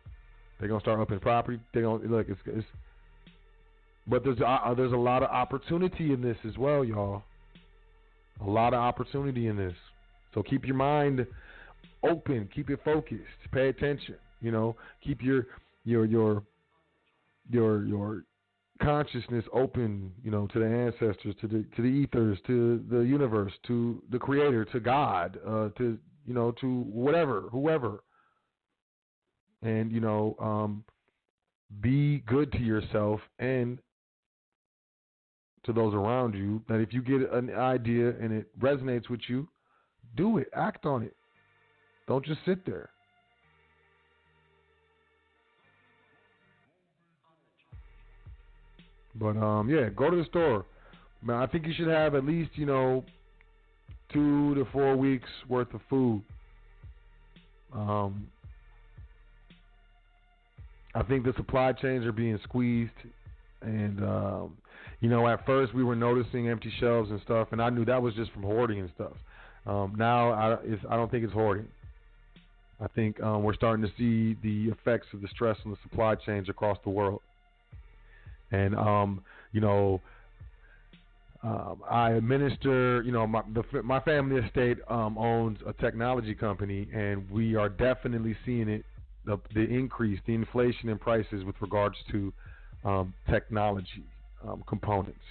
They're 0.58 0.68
gonna 0.68 0.80
start 0.80 1.00
upping 1.00 1.18
property. 1.20 1.58
They're 1.72 1.82
gonna 1.82 2.04
look. 2.04 2.28
It's, 2.28 2.40
it's 2.46 2.66
but 4.06 4.22
there's 4.22 4.40
uh, 4.40 4.74
there's 4.74 4.92
a 4.92 4.96
lot 4.96 5.22
of 5.22 5.30
opportunity 5.30 6.12
in 6.12 6.20
this 6.22 6.36
as 6.46 6.56
well, 6.56 6.84
y'all. 6.84 7.22
A 8.40 8.48
lot 8.48 8.74
of 8.74 8.80
opportunity 8.80 9.48
in 9.48 9.56
this. 9.56 9.74
So 10.34 10.42
keep 10.42 10.64
your 10.64 10.76
mind 10.76 11.26
open, 12.08 12.48
keep 12.54 12.70
it 12.70 12.80
focused, 12.84 13.22
pay 13.52 13.68
attention. 13.68 14.16
You 14.40 14.52
know, 14.52 14.76
keep 15.04 15.22
your 15.22 15.46
your 15.84 16.04
your 16.04 16.42
your 17.50 17.84
your 17.84 18.22
consciousness 18.82 19.44
open, 19.52 20.12
you 20.22 20.30
know, 20.30 20.46
to 20.48 20.58
the 20.58 20.66
ancestors, 20.66 21.34
to 21.40 21.46
the 21.46 21.64
to 21.76 21.82
the 21.82 21.88
ethers, 21.88 22.38
to 22.46 22.84
the 22.90 23.00
universe, 23.00 23.52
to 23.66 24.02
the 24.10 24.18
creator, 24.18 24.64
to 24.66 24.80
God, 24.80 25.38
uh, 25.46 25.68
to 25.78 25.98
you 26.26 26.34
know, 26.34 26.52
to 26.60 26.82
whatever, 26.82 27.42
whoever. 27.50 28.02
And, 29.62 29.92
you 29.92 30.00
know, 30.00 30.36
um, 30.40 30.84
be 31.80 32.18
good 32.26 32.52
to 32.52 32.58
yourself 32.58 33.20
and 33.38 33.78
to 35.64 35.72
those 35.72 35.94
around 35.94 36.34
you 36.34 36.62
that 36.68 36.80
if 36.80 36.92
you 36.92 37.02
get 37.02 37.32
an 37.32 37.54
idea 37.54 38.08
and 38.08 38.32
it 38.32 38.46
resonates 38.58 39.08
with 39.08 39.20
you, 39.28 39.48
do 40.16 40.38
it, 40.38 40.48
act 40.54 40.84
on 40.84 41.02
it. 41.02 41.16
Don't 42.08 42.24
just 42.24 42.40
sit 42.44 42.66
there. 42.66 42.90
But 49.14 49.36
um, 49.36 49.68
yeah, 49.68 49.88
go 49.88 50.10
to 50.10 50.16
the 50.16 50.24
store. 50.24 50.64
Man, 51.22 51.36
I 51.36 51.46
think 51.46 51.66
you 51.66 51.74
should 51.74 51.88
have 51.88 52.14
at 52.14 52.24
least 52.24 52.50
you 52.54 52.66
know 52.66 53.04
two 54.12 54.54
to 54.54 54.66
four 54.72 54.96
weeks 54.96 55.28
worth 55.48 55.72
of 55.74 55.80
food. 55.88 56.22
Um, 57.74 58.26
I 60.94 61.02
think 61.02 61.24
the 61.24 61.32
supply 61.36 61.72
chains 61.72 62.04
are 62.04 62.12
being 62.12 62.38
squeezed, 62.44 62.90
and 63.62 64.02
um, 64.02 64.56
you 65.00 65.08
know, 65.08 65.26
at 65.26 65.44
first 65.46 65.74
we 65.74 65.82
were 65.82 65.96
noticing 65.96 66.48
empty 66.48 66.72
shelves 66.78 67.10
and 67.10 67.20
stuff, 67.22 67.48
and 67.52 67.62
I 67.62 67.70
knew 67.70 67.84
that 67.86 68.00
was 68.00 68.14
just 68.14 68.30
from 68.32 68.42
hoarding 68.42 68.80
and 68.80 68.90
stuff. 68.94 69.12
Um, 69.66 69.94
now 69.96 70.32
I, 70.32 70.56
I 70.90 70.96
don't 70.96 71.10
think 71.10 71.24
it's 71.24 71.32
hoarding. 71.32 71.68
I 72.80 72.88
think 72.88 73.22
um, 73.22 73.42
we're 73.42 73.54
starting 73.54 73.84
to 73.84 73.92
see 73.96 74.36
the 74.42 74.72
effects 74.72 75.06
of 75.14 75.22
the 75.22 75.28
stress 75.28 75.56
on 75.64 75.70
the 75.70 75.78
supply 75.82 76.14
chains 76.16 76.48
across 76.48 76.78
the 76.84 76.90
world. 76.90 77.20
And 78.52 78.76
um, 78.76 79.24
you 79.52 79.60
know, 79.60 80.00
um, 81.42 81.82
I 81.90 82.12
administer. 82.12 83.02
You 83.02 83.12
know, 83.12 83.26
my 83.26 83.42
the, 83.52 83.82
my 83.82 84.00
family 84.00 84.40
estate 84.40 84.78
um, 84.88 85.18
owns 85.18 85.58
a 85.66 85.72
technology 85.72 86.34
company, 86.34 86.88
and 86.94 87.28
we 87.30 87.56
are 87.56 87.68
definitely 87.68 88.36
seeing 88.46 88.68
it 88.68 88.84
the 89.24 89.40
the 89.54 89.62
increase, 89.62 90.20
the 90.26 90.34
inflation 90.34 90.88
in 90.88 90.98
prices 90.98 91.44
with 91.44 91.56
regards 91.60 91.96
to 92.12 92.32
um, 92.84 93.14
technology 93.30 94.04
um, 94.46 94.62
components. 94.68 95.24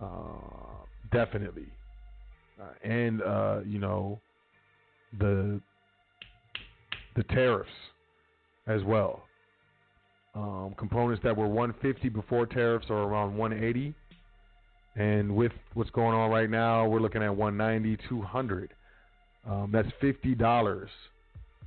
Uh, 0.00 0.84
definitely, 1.12 1.68
uh, 2.60 2.72
and 2.82 3.22
uh, 3.22 3.60
you 3.66 3.78
know 3.78 4.20
the 5.18 5.60
the 7.16 7.22
tariffs 7.24 7.70
as 8.66 8.82
well. 8.84 9.29
Um, 10.34 10.74
components 10.78 11.22
that 11.24 11.36
were 11.36 11.48
150 11.48 12.08
before 12.08 12.46
tariffs 12.46 12.86
are 12.88 13.02
around 13.02 13.36
180, 13.36 13.94
and 14.96 15.34
with 15.34 15.52
what's 15.74 15.90
going 15.90 16.14
on 16.14 16.30
right 16.30 16.48
now, 16.48 16.86
we're 16.86 17.00
looking 17.00 17.22
at 17.22 17.34
190, 17.34 17.98
200. 18.08 18.74
Um, 19.48 19.70
that's 19.72 19.88
fifty 20.00 20.34
dollars. 20.34 20.90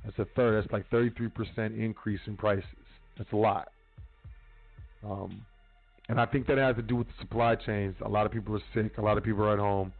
That's 0.04 0.18
a 0.18 0.26
third. 0.36 0.62
That's 0.62 0.72
like 0.72 0.88
33% 0.90 1.78
increase 1.78 2.20
in 2.26 2.36
prices. 2.36 2.64
That's 3.18 3.32
a 3.32 3.36
lot. 3.36 3.68
Um, 5.04 5.44
and 6.08 6.20
I 6.20 6.26
think 6.26 6.46
that 6.46 6.58
has 6.58 6.76
to 6.76 6.82
do 6.82 6.96
with 6.96 7.06
the 7.06 7.14
supply 7.20 7.54
chains. 7.54 7.94
A 8.04 8.08
lot 8.08 8.26
of 8.26 8.32
people 8.32 8.54
are 8.54 8.62
sick. 8.74 8.98
A 8.98 9.02
lot 9.02 9.16
of 9.16 9.24
people 9.24 9.42
are 9.44 9.52
at 9.54 9.58
home. 9.58 9.92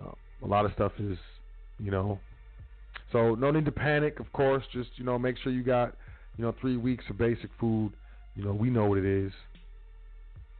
Uh, 0.00 0.12
a 0.42 0.46
lot 0.46 0.64
of 0.64 0.72
stuff 0.72 0.92
is, 0.98 1.18
you 1.78 1.90
know. 1.90 2.18
So 3.12 3.34
no 3.34 3.50
need 3.50 3.66
to 3.66 3.72
panic. 3.72 4.20
Of 4.20 4.32
course, 4.32 4.64
just 4.72 4.90
you 4.96 5.04
know, 5.04 5.18
make 5.18 5.36
sure 5.38 5.52
you 5.52 5.62
got, 5.62 5.94
you 6.38 6.44
know, 6.44 6.54
three 6.60 6.76
weeks 6.76 7.04
of 7.10 7.18
basic 7.18 7.50
food. 7.60 7.92
You 8.36 8.44
know, 8.44 8.54
we 8.54 8.70
know 8.70 8.86
what 8.86 8.98
it 8.98 9.04
is, 9.04 9.32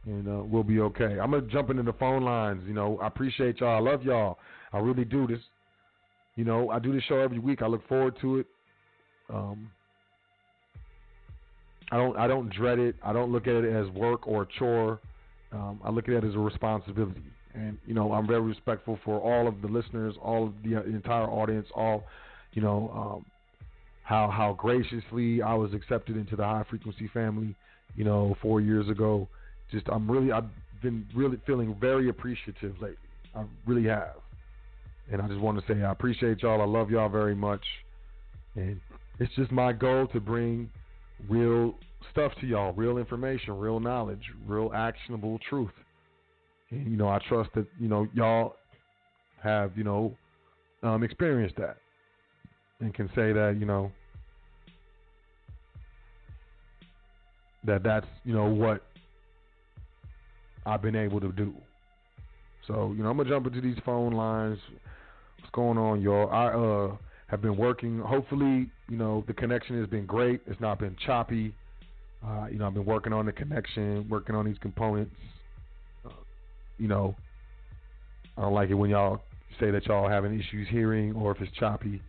and 0.05 0.27
uh, 0.27 0.43
we'll 0.43 0.63
be 0.63 0.79
okay. 0.81 1.19
I'm 1.19 1.31
gonna 1.31 1.41
jump 1.43 1.69
into 1.69 1.83
the 1.83 1.93
phone 1.93 2.23
lines. 2.23 2.61
You 2.67 2.73
know, 2.73 2.99
I 3.01 3.07
appreciate 3.07 3.61
y'all. 3.61 3.77
I 3.77 3.91
love 3.91 4.03
y'all. 4.03 4.37
I 4.73 4.79
really 4.79 5.05
do 5.05 5.25
this. 5.25 5.39
You 6.35 6.43
know, 6.43 6.69
I 6.69 6.79
do 6.79 6.93
this 6.93 7.03
show 7.03 7.17
every 7.19 7.39
week. 7.39 7.61
I 7.61 7.67
look 7.67 7.87
forward 7.87 8.15
to 8.21 8.39
it. 8.39 8.45
Um, 9.33 9.71
I 11.91 11.97
don't 11.97 12.17
I 12.17 12.27
don't 12.27 12.53
dread 12.53 12.79
it. 12.79 12.95
I 13.03 13.13
don't 13.13 13.31
look 13.31 13.47
at 13.47 13.55
it 13.55 13.73
as 13.73 13.89
work 13.93 14.27
or 14.27 14.43
a 14.43 14.47
chore. 14.59 14.99
Um, 15.51 15.79
I 15.83 15.89
look 15.89 16.07
at 16.07 16.15
it 16.15 16.23
as 16.23 16.35
a 16.35 16.39
responsibility. 16.39 17.23
And 17.55 17.77
you 17.87 17.93
know, 17.93 18.11
I'm 18.13 18.27
very 18.27 18.41
respectful 18.41 18.99
for 19.03 19.19
all 19.19 19.47
of 19.47 19.61
the 19.61 19.67
listeners, 19.67 20.15
all 20.21 20.47
of 20.47 20.53
the, 20.63 20.77
uh, 20.77 20.83
entire 20.83 21.25
audience, 21.25 21.67
all 21.73 22.03
you 22.53 22.61
know, 22.61 22.91
um, 22.93 23.25
how 24.09 24.27
how 24.27 24.53
graciously 24.53 25.43
I 25.43 25.53
was 25.53 25.71
accepted 25.71 26.17
into 26.17 26.35
the 26.35 26.43
high 26.43 26.65
frequency 26.67 27.07
family. 27.13 27.55
You 27.95 28.05
know, 28.05 28.35
four 28.41 28.59
years 28.59 28.89
ago. 28.89 29.27
Just 29.71 29.85
I'm 29.87 30.09
really 30.09 30.31
I've 30.31 30.49
been 30.81 31.05
really 31.15 31.37
feeling 31.45 31.75
very 31.79 32.09
appreciative 32.09 32.73
lately. 32.81 32.97
I 33.35 33.43
really 33.67 33.87
have. 33.87 34.15
And 35.11 35.21
I 35.21 35.27
just 35.27 35.39
want 35.39 35.59
to 35.59 35.71
say 35.71 35.83
I 35.83 35.91
appreciate 35.91 36.41
y'all. 36.41 36.59
I 36.59 36.65
love 36.65 36.89
y'all 36.89 37.07
very 37.09 37.35
much. 37.35 37.63
And 38.55 38.79
it's 39.19 39.31
just 39.35 39.51
my 39.51 39.73
goal 39.73 40.07
to 40.07 40.19
bring 40.19 40.71
real 41.29 41.75
stuff 42.11 42.31
to 42.41 42.47
y'all, 42.47 42.73
real 42.73 42.97
information, 42.97 43.59
real 43.59 43.79
knowledge, 43.79 44.23
real 44.47 44.71
actionable 44.73 45.37
truth. 45.47 45.73
And 46.71 46.89
you 46.89 46.97
know, 46.97 47.09
I 47.09 47.19
trust 47.27 47.51
that 47.53 47.67
you 47.79 47.87
know 47.87 48.07
y'all 48.15 48.55
have 49.43 49.77
you 49.77 49.83
know 49.83 50.15
um, 50.81 51.03
experienced 51.03 51.57
that 51.57 51.77
and 52.79 52.91
can 52.91 53.07
say 53.09 53.33
that 53.33 53.57
you 53.59 53.67
know 53.67 53.91
that 57.65 57.83
that's 57.83 58.07
you 58.23 58.33
know 58.33 58.45
what 58.45 58.83
I've 60.65 60.81
been 60.81 60.95
able 60.95 61.19
to 61.21 61.31
do. 61.31 61.53
So 62.67 62.93
you 62.95 63.03
know, 63.03 63.09
I'm 63.09 63.17
gonna 63.17 63.29
jump 63.29 63.47
into 63.47 63.61
these 63.61 63.77
phone 63.85 64.13
lines. 64.13 64.59
What's 65.39 65.51
going 65.51 65.77
on, 65.77 66.01
y'all? 66.01 66.29
I 66.29 66.47
uh 66.47 66.97
have 67.27 67.41
been 67.41 67.57
working. 67.57 67.99
Hopefully, 67.99 68.69
you 68.87 68.97
know, 68.97 69.23
the 69.27 69.33
connection 69.33 69.79
has 69.79 69.87
been 69.87 70.05
great. 70.05 70.41
It's 70.47 70.59
not 70.59 70.79
been 70.79 70.95
choppy. 71.05 71.53
Uh, 72.25 72.47
you 72.51 72.57
know, 72.57 72.67
I've 72.67 72.73
been 72.73 72.85
working 72.85 73.13
on 73.13 73.25
the 73.25 73.31
connection, 73.31 74.07
working 74.09 74.35
on 74.35 74.45
these 74.45 74.57
components. 74.61 75.15
Uh, 76.05 76.09
you 76.77 76.87
know, 76.87 77.15
I 78.37 78.41
don't 78.41 78.53
like 78.53 78.69
it 78.69 78.73
when 78.73 78.89
y'all 78.89 79.21
say 79.59 79.71
that 79.71 79.85
y'all 79.85 80.09
having 80.09 80.33
issues 80.33 80.67
hearing 80.69 81.13
or 81.13 81.31
if 81.31 81.41
it's 81.41 81.55
choppy. 81.57 82.01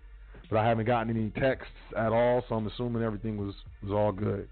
But 0.48 0.58
I 0.58 0.66
haven't 0.66 0.86
gotten 0.86 1.16
any 1.16 1.30
texts 1.30 1.72
at 1.96 2.12
all, 2.12 2.42
so 2.48 2.56
I'm 2.56 2.66
assuming 2.66 3.02
everything 3.02 3.36
was 3.36 3.54
was 3.82 3.92
all 3.92 4.12
good. 4.12 4.48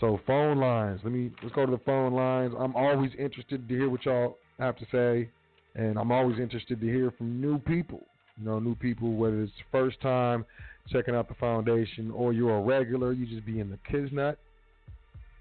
So 0.00 0.20
phone 0.26 0.58
lines. 0.58 1.00
Let 1.04 1.12
me 1.12 1.30
let's 1.42 1.54
go 1.54 1.66
to 1.66 1.72
the 1.72 1.82
phone 1.84 2.14
lines. 2.14 2.52
I'm 2.58 2.74
always 2.74 3.10
interested 3.18 3.68
to 3.68 3.74
hear 3.74 3.88
what 3.88 4.04
y'all 4.04 4.38
have 4.58 4.76
to 4.76 4.86
say, 4.90 5.30
and 5.74 5.98
I'm 5.98 6.10
always 6.10 6.38
interested 6.38 6.80
to 6.80 6.86
hear 6.86 7.12
from 7.12 7.40
new 7.40 7.58
people. 7.58 8.02
You 8.38 8.46
know, 8.46 8.58
new 8.58 8.74
people, 8.74 9.14
whether 9.14 9.42
it's 9.42 9.52
first 9.70 10.00
time 10.00 10.44
checking 10.90 11.14
out 11.14 11.28
the 11.28 11.34
foundation 11.34 12.10
or 12.10 12.32
you're 12.32 12.58
a 12.58 12.60
regular, 12.60 13.12
you 13.12 13.26
just 13.26 13.46
be 13.46 13.60
in 13.60 13.70
the 13.70 13.78
Kisnut. 13.90 14.36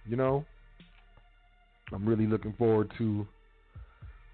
You 0.05 0.15
know, 0.17 0.45
I'm 1.91 2.07
really 2.07 2.27
looking 2.27 2.53
forward 2.53 2.91
to 2.99 3.27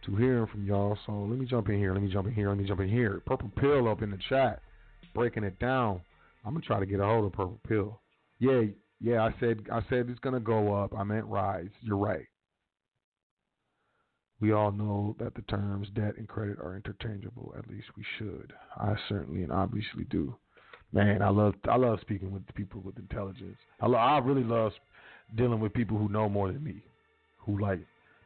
to 0.05 0.15
hearing 0.15 0.47
from 0.47 0.65
y'all. 0.65 0.97
So 1.05 1.11
let 1.11 1.39
me 1.39 1.45
jump 1.45 1.69
in 1.69 1.77
here. 1.77 1.93
Let 1.93 2.01
me 2.01 2.11
jump 2.11 2.27
in 2.27 2.33
here. 2.33 2.49
Let 2.49 2.57
me 2.57 2.65
jump 2.65 2.81
in 2.81 2.89
here. 2.89 3.21
Purple 3.25 3.51
Pill 3.57 3.87
up 3.87 4.01
in 4.01 4.11
the 4.11 4.19
chat, 4.29 4.61
breaking 5.13 5.43
it 5.43 5.57
down. 5.59 6.01
I'm 6.45 6.53
gonna 6.53 6.65
try 6.65 6.79
to 6.79 6.85
get 6.85 6.99
a 6.99 7.05
hold 7.05 7.25
of 7.25 7.33
Purple 7.33 7.59
Pill. 7.67 7.99
Yeah, 8.39 8.63
yeah. 8.99 9.23
I 9.23 9.34
said 9.39 9.65
I 9.71 9.81
said 9.89 10.09
it's 10.09 10.19
gonna 10.19 10.39
go 10.39 10.73
up. 10.73 10.93
I 10.97 11.03
meant 11.03 11.26
rise. 11.26 11.69
You're 11.81 11.97
right. 11.97 12.26
We 14.41 14.53
all 14.53 14.71
know 14.71 15.15
that 15.19 15.35
the 15.35 15.41
terms 15.43 15.89
debt 15.95 16.15
and 16.17 16.27
credit 16.27 16.59
are 16.59 16.76
interchangeable. 16.76 17.53
At 17.57 17.69
least 17.69 17.88
we 17.97 18.03
should. 18.17 18.53
I 18.77 18.95
certainly 19.09 19.43
and 19.43 19.51
obviously 19.51 20.05
do. 20.09 20.35
Man, 20.93 21.21
I 21.21 21.30
love 21.30 21.55
I 21.69 21.76
love 21.76 21.99
speaking 22.01 22.31
with 22.31 22.43
people 22.55 22.81
with 22.81 22.97
intelligence. 22.97 23.57
I 23.81 23.88
lo- 23.88 23.97
I 23.97 24.17
really 24.19 24.43
love 24.43 24.71
dealing 25.35 25.59
with 25.59 25.73
people 25.73 25.97
who 25.97 26.09
know 26.09 26.30
more 26.30 26.51
than 26.51 26.63
me, 26.63 26.81
who 27.39 27.59
like 27.59 27.80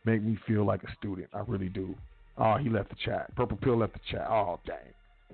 make 0.05 0.21
me 0.21 0.37
feel 0.47 0.65
like 0.65 0.83
a 0.83 0.95
student. 0.97 1.27
I 1.33 1.41
really 1.47 1.69
do. 1.69 1.95
Oh, 2.37 2.55
he 2.57 2.69
left 2.69 2.89
the 2.89 2.95
chat. 3.03 3.35
Purple 3.35 3.57
Pill 3.57 3.77
left 3.77 3.93
the 3.93 3.99
chat. 4.09 4.27
Oh, 4.29 4.59
dang. 4.65 4.77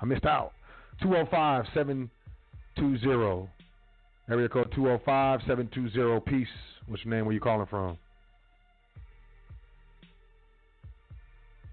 I 0.01 0.05
missed 0.05 0.25
out. 0.25 0.53
205 1.01 1.65
720. 1.73 3.49
Area 4.29 4.47
code 4.47 4.71
205 4.75 5.41
720. 5.47 6.19
Peace. 6.21 6.47
What's 6.87 7.03
your 7.03 7.13
name? 7.13 7.25
Where 7.25 7.33
you 7.33 7.39
calling 7.39 7.65
from? 7.67 7.97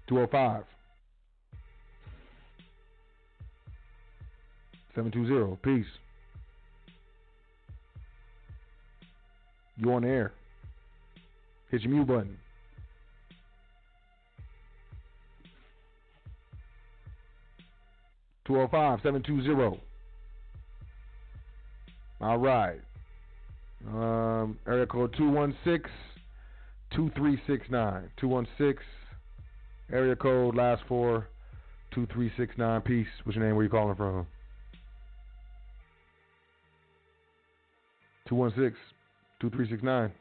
205 0.09 0.63
720. 4.95 5.57
Peace. 5.57 5.85
You 9.77 9.93
on 9.93 10.01
the 10.01 10.07
air. 10.07 10.31
Hit 11.69 11.81
your 11.83 11.91
mute 11.93 12.07
button. 12.07 12.37
Two 18.47 18.53
zero 18.53 18.69
five 18.71 18.99
seven 19.03 19.21
two 19.21 19.43
zero. 19.43 19.77
All 22.19 22.37
right. 22.37 22.79
Um, 23.87 24.57
area 24.67 24.87
code 24.87 25.13
216 25.17 25.91
2369. 26.91 28.09
216 28.19 28.83
area 29.91 30.15
code 30.15 30.55
last 30.55 30.81
four 30.87 31.27
2369. 31.91 32.81
Peace. 32.81 33.07
What's 33.23 33.35
your 33.35 33.45
name? 33.45 33.55
Where 33.55 33.63
you 33.63 33.69
calling 33.69 33.95
from? 33.95 34.25
216 38.27 38.75
2369. 39.39 40.11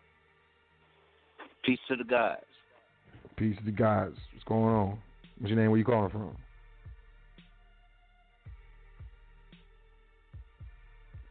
Peace 1.64 1.78
to 1.88 1.96
the 1.96 2.04
guys. 2.04 2.36
Peace 3.36 3.56
to 3.58 3.64
the 3.64 3.72
guys. 3.72 4.12
What's 4.32 4.44
going 4.46 4.74
on? 4.74 4.98
What's 5.38 5.50
your 5.50 5.58
name? 5.58 5.70
Where 5.70 5.78
you 5.78 5.84
calling 5.84 6.10
from? 6.10 6.36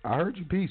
I 0.06 0.18
heard 0.18 0.38
you. 0.38 0.46
Peace. 0.46 0.70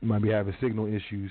You 0.00 0.08
might 0.08 0.20
be 0.20 0.30
having 0.30 0.54
signal 0.60 0.86
issues. 0.86 1.30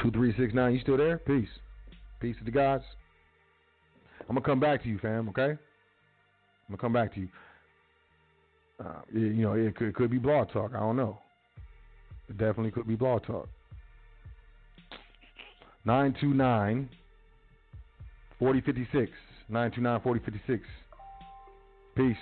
Two 0.00 0.12
three 0.12 0.34
six 0.38 0.54
nine. 0.54 0.74
You 0.74 0.80
still 0.80 0.96
there? 0.96 1.18
Peace. 1.18 1.48
Peace 2.20 2.36
to 2.38 2.44
the 2.44 2.52
gods. 2.52 2.84
I'm 4.28 4.36
gonna 4.36 4.46
come 4.46 4.60
back 4.60 4.84
to 4.84 4.88
you, 4.88 4.98
fam. 4.98 5.28
Okay. 5.30 5.58
I'm 6.70 6.76
gonna 6.76 6.80
come 6.82 6.92
back 6.92 7.12
to 7.14 7.20
you. 7.20 7.28
Uh, 8.78 9.00
it- 9.12 9.18
you 9.34 9.42
know, 9.42 9.54
it 9.54 9.74
could, 9.74 9.88
it 9.88 9.94
could 9.96 10.10
be 10.10 10.18
blog 10.18 10.50
talk. 10.52 10.72
I 10.72 10.78
don't 10.78 10.96
know. 10.96 11.18
It 12.28 12.38
definitely 12.38 12.70
could 12.70 12.86
be 12.86 12.94
blog 12.94 13.24
talk. 13.24 13.48
929 15.84 16.88
4056. 18.38 19.10
929 19.48 20.00
4056. 20.00 20.68
Peace. 21.96 22.16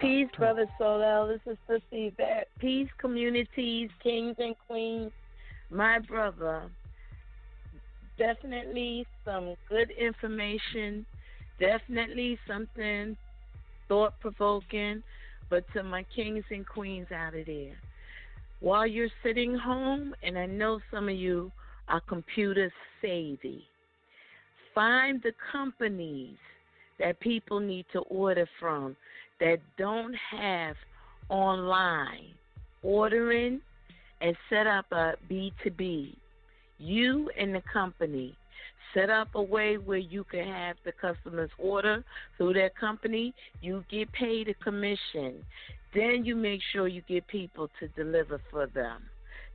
Peace, 0.00 0.28
Brother 0.38 0.66
Sot 0.78 1.00
El. 1.02 1.28
This 1.28 1.40
is 1.46 1.58
Sister 1.68 1.82
Yvette. 1.92 2.48
Peace, 2.58 2.88
communities, 2.98 3.90
kings 4.02 4.36
and 4.38 4.54
queens. 4.66 5.12
My 5.70 5.98
brother. 5.98 6.70
Definitely 8.18 9.06
some 9.24 9.54
good 9.68 9.90
information. 9.90 11.04
Definitely 11.58 12.38
something 12.46 13.16
thought 13.88 14.18
provoking. 14.20 15.02
But 15.48 15.64
to 15.74 15.82
my 15.82 16.04
kings 16.14 16.44
and 16.50 16.66
queens 16.66 17.06
out 17.12 17.36
of 17.36 17.46
there, 17.46 17.76
while 18.60 18.86
you're 18.86 19.08
sitting 19.22 19.54
home, 19.56 20.14
and 20.22 20.36
I 20.36 20.46
know 20.46 20.80
some 20.90 21.08
of 21.08 21.14
you 21.14 21.52
are 21.88 22.00
computer 22.00 22.72
savvy, 23.00 23.64
find 24.74 25.22
the 25.22 25.32
companies 25.52 26.36
that 26.98 27.20
people 27.20 27.60
need 27.60 27.86
to 27.92 28.00
order 28.00 28.48
from 28.58 28.96
that 29.38 29.58
don't 29.78 30.14
have 30.14 30.74
online 31.28 32.34
ordering 32.82 33.60
and 34.20 34.36
set 34.50 34.66
up 34.66 34.86
a 34.92 35.14
B2B. 35.30 36.16
You 36.78 37.30
and 37.38 37.54
the 37.54 37.62
company 37.72 38.36
set 38.96 39.10
up 39.10 39.28
a 39.34 39.42
way 39.42 39.76
where 39.76 39.98
you 39.98 40.24
can 40.24 40.46
have 40.46 40.76
the 40.84 40.92
customers 40.92 41.50
order 41.58 42.02
through 42.36 42.54
their 42.54 42.70
company. 42.70 43.34
You 43.60 43.84
get 43.90 44.10
paid 44.12 44.48
a 44.48 44.54
commission. 44.54 45.44
Then 45.94 46.24
you 46.24 46.34
make 46.34 46.60
sure 46.72 46.88
you 46.88 47.02
get 47.06 47.26
people 47.26 47.68
to 47.78 47.88
deliver 47.88 48.40
for 48.50 48.66
them. 48.66 49.02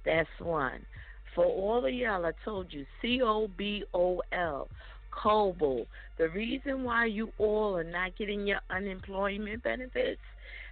That's 0.06 0.30
one. 0.40 0.86
For 1.34 1.46
all 1.46 1.86
of 1.86 1.94
y'all, 1.94 2.26
I 2.26 2.32
told 2.46 2.68
you 2.72 2.86
C 3.02 3.22
O 3.24 3.48
B 3.58 3.84
O 3.94 4.22
L, 4.32 4.68
COBOL. 5.12 5.86
The 6.18 6.30
reason 6.30 6.84
why 6.84 7.06
you 7.06 7.32
all 7.38 7.78
are 7.78 7.84
not 7.84 8.18
getting 8.18 8.46
your 8.46 8.60
unemployment 8.70 9.64
benefits 9.64 10.22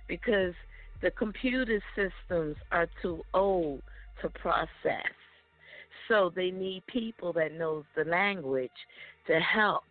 because 0.08 0.54
the 1.02 1.12
computer 1.12 1.82
systems 1.96 2.58
are 2.72 2.88
too 3.02 3.24
old 3.34 3.82
to 4.22 4.30
process. 4.30 5.14
So 6.10 6.34
they 6.36 6.52
need 6.52 6.84
people 6.88 7.32
that 7.34 7.54
knows 7.54 7.86
the 7.96 8.04
language 8.04 8.72
to 9.28 9.40
help 9.40 9.84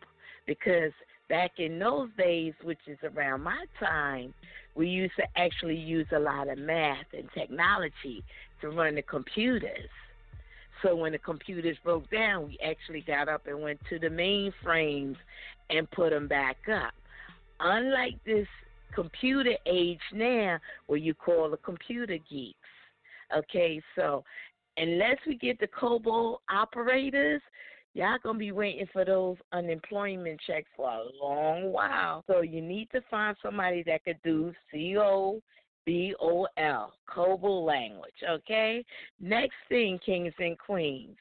because 0.46 0.92
back 1.28 1.52
in 1.58 1.78
those 1.78 2.08
days, 2.18 2.52
which 2.62 2.80
is 2.86 2.98
around 3.02 3.42
my 3.42 3.64
time, 3.78 4.34
we 4.74 4.88
used 4.88 5.14
to 5.16 5.24
actually 5.36 5.76
use 5.76 6.06
a 6.14 6.18
lot 6.18 6.48
of 6.48 6.58
math 6.58 7.06
and 7.16 7.28
technology 7.34 8.22
to 8.60 8.68
run 8.68 8.96
the 8.96 9.02
computers. 9.02 9.88
So 10.82 10.94
when 10.94 11.12
the 11.12 11.18
computers 11.18 11.76
broke 11.82 12.10
down, 12.10 12.48
we 12.48 12.58
actually 12.64 13.02
got 13.02 13.28
up 13.28 13.46
and 13.46 13.62
went 13.62 13.80
to 13.88 13.98
the 13.98 14.08
mainframes 14.08 15.16
and 15.70 15.90
put 15.90 16.10
them 16.10 16.28
back 16.28 16.56
up. 16.72 16.92
Unlike 17.60 18.24
this 18.24 18.46
computer 18.94 19.54
age 19.66 20.00
now 20.12 20.58
where 20.86 20.98
you 20.98 21.14
call 21.14 21.50
the 21.50 21.56
computer 21.58 22.18
geeks. 22.30 22.58
Okay, 23.36 23.82
so 23.94 24.24
unless 24.78 25.16
we 25.26 25.36
get 25.36 25.58
the 25.60 25.68
COBOL 25.68 26.38
operators, 26.50 27.42
y'all 27.94 28.18
gonna 28.22 28.38
be 28.38 28.52
waiting 28.52 28.86
for 28.92 29.04
those 29.04 29.36
unemployment 29.52 30.40
checks 30.46 30.68
for 30.76 30.88
a 30.90 31.04
long 31.22 31.72
while. 31.72 32.24
So 32.26 32.42
you 32.42 32.62
need 32.62 32.88
to 32.92 33.00
find 33.10 33.36
somebody 33.42 33.82
that 33.84 34.04
could 34.04 34.18
do 34.24 34.52
C 34.70 34.96
O 34.98 35.40
B 35.84 36.14
O 36.20 36.46
L, 36.56 36.92
COBOL 37.08 37.64
language. 37.64 38.22
Okay. 38.28 38.84
Next 39.20 39.56
thing, 39.68 39.98
kings 40.04 40.34
and 40.38 40.58
queens. 40.58 41.16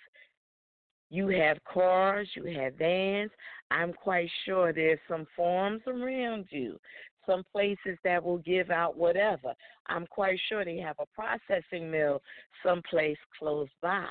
You 1.09 1.29
have 1.29 1.57
cars, 1.63 2.27
you 2.35 2.45
have 2.59 2.75
vans. 2.75 3.31
I'm 3.71 3.93
quite 3.93 4.29
sure 4.45 4.73
there's 4.73 4.99
some 5.07 5.25
farms 5.35 5.81
around 5.87 6.45
you, 6.49 6.79
some 7.27 7.43
places 7.51 7.97
that 8.03 8.23
will 8.23 8.39
give 8.39 8.71
out 8.71 8.97
whatever. 8.97 9.53
I'm 9.87 10.07
quite 10.07 10.39
sure 10.49 10.65
they 10.65 10.77
have 10.77 10.95
a 10.99 11.05
processing 11.13 11.91
mill 11.91 12.21
someplace 12.65 13.17
close 13.37 13.69
by. 13.81 14.07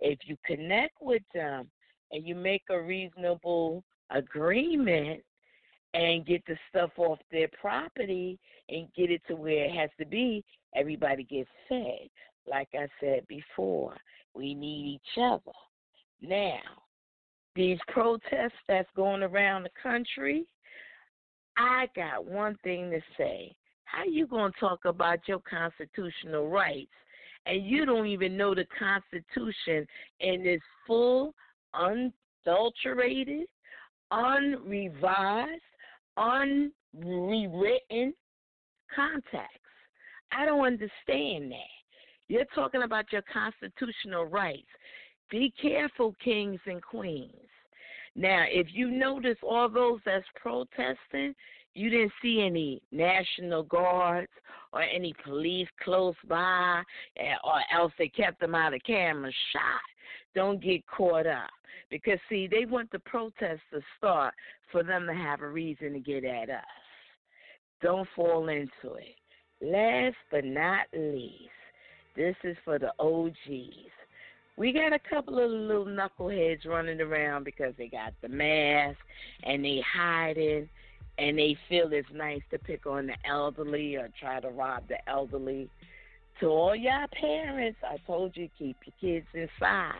If 0.00 0.20
you 0.24 0.36
connect 0.46 0.96
with 1.00 1.22
them 1.34 1.70
and 2.10 2.26
you 2.26 2.34
make 2.34 2.62
a 2.70 2.80
reasonable 2.80 3.84
agreement 4.10 5.22
and 5.94 6.26
get 6.26 6.42
the 6.46 6.56
stuff 6.70 6.90
off 6.96 7.18
their 7.30 7.48
property 7.60 8.38
and 8.68 8.88
get 8.96 9.10
it 9.10 9.22
to 9.28 9.36
where 9.36 9.64
it 9.64 9.74
has 9.74 9.90
to 9.98 10.06
be, 10.06 10.44
everybody 10.74 11.24
gets 11.24 11.50
fed. 11.68 12.08
Like 12.46 12.68
I 12.74 12.88
said 13.00 13.26
before, 13.28 13.96
we 14.34 14.54
need 14.54 14.94
each 14.94 15.22
other. 15.22 15.52
Now, 16.20 16.60
these 17.54 17.78
protests 17.88 18.52
that's 18.66 18.88
going 18.96 19.22
around 19.22 19.64
the 19.64 19.70
country, 19.82 20.46
I 21.56 21.88
got 21.94 22.24
one 22.24 22.56
thing 22.64 22.90
to 22.90 23.00
say. 23.16 23.54
How 23.84 24.04
you 24.04 24.26
going 24.26 24.52
to 24.52 24.60
talk 24.60 24.84
about 24.86 25.18
your 25.26 25.40
constitutional 25.40 26.48
rights 26.48 26.90
and 27.44 27.66
you 27.66 27.84
don't 27.84 28.06
even 28.06 28.36
know 28.36 28.54
the 28.54 28.66
Constitution 28.78 29.86
in 30.20 30.46
its 30.46 30.64
full, 30.86 31.34
unadulterated, 31.74 33.46
unrevised, 34.10 35.60
unrewritten 36.16 38.14
context? 38.94 39.58
I 40.32 40.46
don't 40.46 40.64
understand 40.64 41.52
that. 41.52 41.82
You're 42.28 42.46
talking 42.54 42.82
about 42.84 43.12
your 43.12 43.22
constitutional 43.30 44.24
rights. 44.24 44.68
Be 45.30 45.52
careful, 45.60 46.14
kings 46.24 46.60
and 46.64 46.80
queens. 46.82 47.51
Now, 48.14 48.44
if 48.48 48.68
you 48.72 48.90
notice 48.90 49.38
all 49.42 49.68
those 49.68 50.00
that's 50.04 50.24
protesting, 50.36 51.34
you 51.74 51.88
didn't 51.88 52.12
see 52.20 52.42
any 52.42 52.82
National 52.92 53.62
Guards 53.62 54.30
or 54.72 54.82
any 54.82 55.14
police 55.24 55.68
close 55.82 56.14
by, 56.28 56.82
eh, 57.18 57.34
or 57.44 57.60
else 57.74 57.92
they 57.98 58.08
kept 58.08 58.40
them 58.40 58.54
out 58.54 58.74
of 58.74 58.82
camera 58.84 59.32
shot. 59.52 59.80
Don't 60.34 60.62
get 60.62 60.86
caught 60.86 61.26
up. 61.26 61.50
Because, 61.90 62.18
see, 62.28 62.46
they 62.46 62.64
want 62.64 62.90
the 62.90 62.98
protest 63.00 63.60
to 63.72 63.80
start 63.98 64.34
for 64.70 64.82
them 64.82 65.06
to 65.06 65.14
have 65.14 65.40
a 65.40 65.48
reason 65.48 65.92
to 65.92 66.00
get 66.00 66.24
at 66.24 66.50
us. 66.50 66.64
Don't 67.82 68.08
fall 68.14 68.48
into 68.48 68.94
it. 68.96 69.16
Last 69.60 70.16
but 70.30 70.44
not 70.44 70.86
least, 70.92 71.50
this 72.16 72.36
is 72.44 72.56
for 72.64 72.78
the 72.78 72.92
OGs. 72.98 73.90
We 74.56 74.72
got 74.72 74.92
a 74.92 74.98
couple 74.98 75.42
of 75.42 75.50
little 75.50 75.86
knuckleheads 75.86 76.66
running 76.66 77.00
around 77.00 77.44
because 77.44 77.72
they 77.78 77.88
got 77.88 78.12
the 78.20 78.28
mask 78.28 78.98
and 79.44 79.64
they 79.64 79.82
hiding 79.94 80.68
and 81.18 81.38
they 81.38 81.56
feel 81.68 81.88
it's 81.92 82.08
nice 82.12 82.42
to 82.50 82.58
pick 82.58 82.86
on 82.86 83.06
the 83.06 83.16
elderly 83.28 83.96
or 83.96 84.10
try 84.20 84.40
to 84.40 84.50
rob 84.50 84.88
the 84.88 84.96
elderly. 85.08 85.70
To 86.40 86.46
all 86.46 86.76
y'all 86.76 87.06
parents, 87.18 87.78
I 87.82 87.96
told 88.06 88.36
you 88.36 88.48
keep 88.58 88.76
your 88.84 88.94
kids 89.00 89.26
inside. 89.34 89.94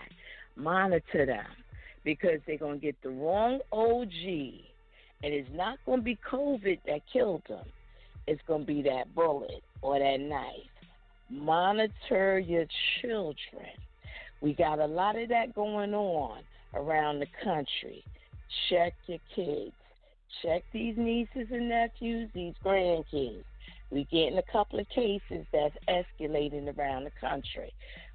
Monitor 0.57 1.27
them 1.27 1.47
because 2.05 2.41
they're 2.47 2.59
going 2.59 2.79
to 2.79 2.87
get 2.87 2.97
the 3.03 3.11
wrong 3.11 3.61
OG 3.73 4.11
and 5.23 5.33
it's 5.33 5.49
not 5.55 5.79
going 5.87 6.01
to 6.01 6.05
be 6.05 6.19
COVID 6.31 6.79
that 6.87 7.01
killed 7.11 7.43
them. 7.49 7.65
It's 8.27 8.43
going 8.47 8.62
to 8.62 8.66
be 8.66 8.83
that 8.83 9.15
bullet 9.15 9.62
or 9.81 9.99
that 9.99 10.20
knife. 10.20 10.69
Monitor 11.31 12.39
your 12.39 12.66
children. 13.01 13.70
We 14.43 14.55
got 14.55 14.81
a 14.81 14.86
lot 14.86 15.16
of 15.16 15.28
that 15.28 15.55
going 15.55 15.94
on 15.94 16.40
around 16.74 17.20
the 17.20 17.28
country. 17.44 18.05
Check 18.69 18.93
your 19.06 19.20
kids. 19.36 19.73
Check 20.43 20.64
these 20.73 20.94
nieces 20.97 21.47
and 21.52 21.69
nephews, 21.69 22.28
these 22.35 22.55
grandkids. 22.64 23.44
We 23.90 24.05
getting 24.10 24.39
a 24.39 24.52
couple 24.52 24.81
of 24.81 24.89
cases 24.89 25.47
that's 25.52 25.77
escalating 25.89 26.77
around 26.77 27.05
the 27.05 27.12
country. 27.20 27.73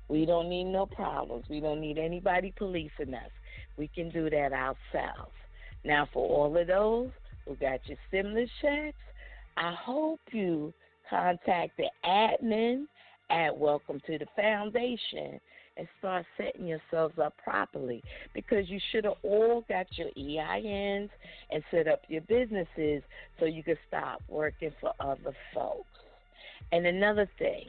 We 0.10 0.26
don't 0.26 0.50
need 0.50 0.66
no 0.66 0.86
problems. 0.86 1.46
We 1.50 1.62
don't 1.62 1.80
need 1.80 1.98
anybody 1.98 2.54
policing 2.58 3.14
us. 3.14 3.32
We 3.78 3.88
can 3.88 4.10
do 4.10 4.30
that 4.30 4.52
ourselves. 4.52 5.32
Now, 5.86 6.10
for 6.12 6.28
all 6.28 6.58
of 6.58 6.68
those 6.68 7.10
who 7.46 7.56
got 7.56 7.80
your 7.86 7.98
stimulus 8.10 8.50
checks, 8.62 8.98
I 9.56 9.74
hope 9.74 10.20
you 10.32 10.74
contact 11.10 11.78
the 11.78 11.90
admin 12.06 12.86
at 13.30 13.56
Welcome 13.56 14.02
to 14.08 14.18
the 14.18 14.26
Foundation 14.36 15.40
and 15.78 15.88
start 16.00 16.26
setting 16.38 16.68
yourselves 16.68 17.18
up 17.20 17.34
properly 17.44 18.04
because 18.34 18.70
you 18.70 18.80
should 18.92 19.06
have 19.06 19.16
all 19.24 19.64
got 19.70 19.86
your 19.98 20.10
EINs 20.18 21.10
and 21.52 21.64
set 21.72 21.88
up 21.88 22.02
your 22.08 22.22
businesses 22.22 23.04
so 23.40 23.46
you 23.46 23.64
could 23.64 23.78
stop 23.88 24.22
working 24.28 24.72
for 24.82 24.94
other 25.00 25.36
folks. 25.54 25.86
And 26.72 26.86
another 26.86 27.30
thing, 27.38 27.68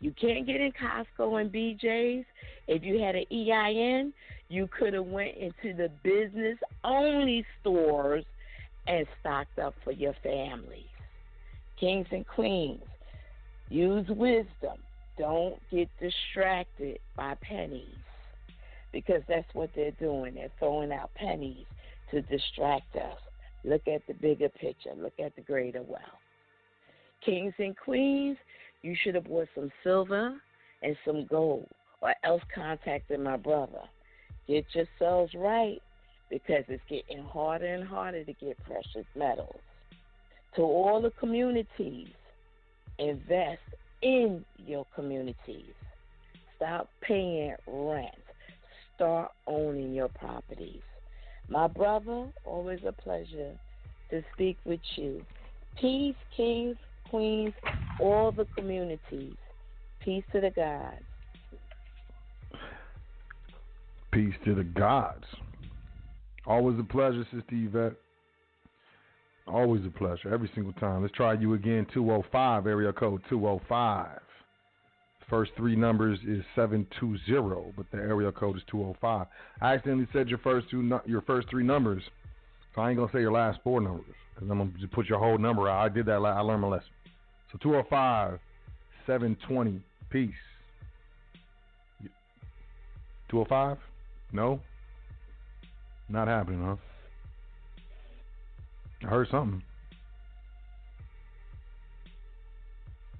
you 0.00 0.12
can't 0.20 0.46
get 0.46 0.60
in 0.60 0.72
Costco 0.72 1.40
and 1.40 1.52
BJ's. 1.52 2.24
If 2.66 2.82
you 2.82 3.00
had 3.00 3.14
an 3.14 3.24
EIN, 3.30 4.12
you 4.48 4.68
could 4.76 4.94
have 4.94 5.06
went 5.06 5.36
into 5.36 5.76
the 5.76 5.90
business 6.02 6.58
only 6.84 7.44
stores 7.60 8.24
and 8.86 9.06
stocked 9.20 9.58
up 9.58 9.74
for 9.84 9.92
your 9.92 10.14
families. 10.22 10.84
Kings 11.78 12.06
and 12.10 12.26
queens, 12.26 12.82
use 13.68 14.08
wisdom. 14.08 14.78
Don't 15.20 15.60
get 15.70 15.90
distracted 16.00 16.98
by 17.14 17.34
pennies 17.42 17.84
because 18.90 19.20
that's 19.28 19.52
what 19.52 19.68
they're 19.76 19.90
doing. 19.90 20.34
They're 20.34 20.48
throwing 20.58 20.92
out 20.92 21.12
pennies 21.14 21.66
to 22.10 22.22
distract 22.22 22.96
us. 22.96 23.18
Look 23.62 23.82
at 23.86 24.00
the 24.06 24.14
bigger 24.14 24.48
picture. 24.48 24.94
Look 24.96 25.12
at 25.22 25.36
the 25.36 25.42
greater 25.42 25.82
wealth. 25.82 26.00
Kings 27.22 27.52
and 27.58 27.76
queens, 27.76 28.38
you 28.80 28.96
should 29.04 29.14
have 29.14 29.24
bought 29.24 29.48
some 29.54 29.70
silver 29.84 30.40
and 30.82 30.96
some 31.04 31.26
gold, 31.26 31.68
or 32.00 32.14
else 32.24 32.42
contacted 32.54 33.20
my 33.20 33.36
brother. 33.36 33.82
Get 34.48 34.64
yourselves 34.72 35.34
right 35.34 35.82
because 36.30 36.64
it's 36.68 36.82
getting 36.88 37.22
harder 37.22 37.66
and 37.66 37.86
harder 37.86 38.24
to 38.24 38.32
get 38.32 38.56
precious 38.64 39.06
metals. 39.14 39.60
To 40.56 40.62
all 40.62 41.02
the 41.02 41.10
communities, 41.20 42.08
invest 42.98 43.60
in 44.02 44.44
your 44.58 44.86
communities. 44.94 45.74
Stop 46.56 46.88
paying 47.00 47.54
rent. 47.66 48.14
Start 48.96 49.30
owning 49.46 49.94
your 49.94 50.08
properties. 50.08 50.82
My 51.48 51.66
brother, 51.66 52.26
always 52.44 52.80
a 52.86 52.92
pleasure 52.92 53.58
to 54.10 54.22
speak 54.34 54.58
with 54.64 54.80
you. 54.96 55.22
Peace, 55.80 56.14
kings, 56.36 56.76
queens, 57.08 57.54
all 57.98 58.30
the 58.30 58.46
communities. 58.56 59.36
Peace 60.00 60.24
to 60.32 60.40
the 60.40 60.50
gods. 60.50 61.02
Peace 64.12 64.34
to 64.44 64.54
the 64.54 64.64
gods. 64.64 65.24
Always 66.46 66.78
a 66.78 66.84
pleasure, 66.84 67.24
Sister 67.32 67.44
Yvette. 67.52 67.94
Always 69.50 69.84
a 69.84 69.90
pleasure, 69.90 70.32
every 70.32 70.50
single 70.54 70.72
time. 70.74 71.02
Let's 71.02 71.14
try 71.14 71.34
you 71.34 71.54
again. 71.54 71.86
205, 71.92 72.66
area 72.66 72.92
code 72.92 73.22
205. 73.28 74.20
First 75.28 75.52
three 75.56 75.76
numbers 75.76 76.18
is 76.26 76.42
720, 76.54 77.72
but 77.76 77.86
the 77.92 77.98
area 77.98 78.32
code 78.32 78.56
is 78.56 78.62
205. 78.70 79.26
I 79.60 79.74
accidentally 79.74 80.08
said 80.12 80.28
your 80.28 80.38
first 80.38 80.68
two, 80.70 81.00
your 81.06 81.22
first 81.22 81.48
three 81.48 81.64
numbers, 81.64 82.02
so 82.74 82.82
I 82.82 82.90
ain't 82.90 82.98
gonna 82.98 83.12
say 83.12 83.20
your 83.20 83.32
last 83.32 83.60
four 83.62 83.80
numbers 83.80 84.14
because 84.34 84.50
I'm 84.50 84.58
gonna 84.58 84.70
just 84.80 84.92
put 84.92 85.06
your 85.06 85.18
whole 85.18 85.38
number 85.38 85.68
out. 85.68 85.84
I 85.84 85.88
did 85.88 86.06
that. 86.06 86.14
I 86.14 86.40
learned 86.40 86.62
my 86.62 86.68
lesson. 86.68 86.88
So 87.52 87.58
205, 87.62 88.38
720. 89.06 89.82
Peace. 90.10 90.34
205? 93.30 93.78
No. 94.32 94.60
Not 96.08 96.26
happening, 96.26 96.64
huh? 96.64 96.76
I 99.02 99.06
heard 99.06 99.28
something. 99.30 99.62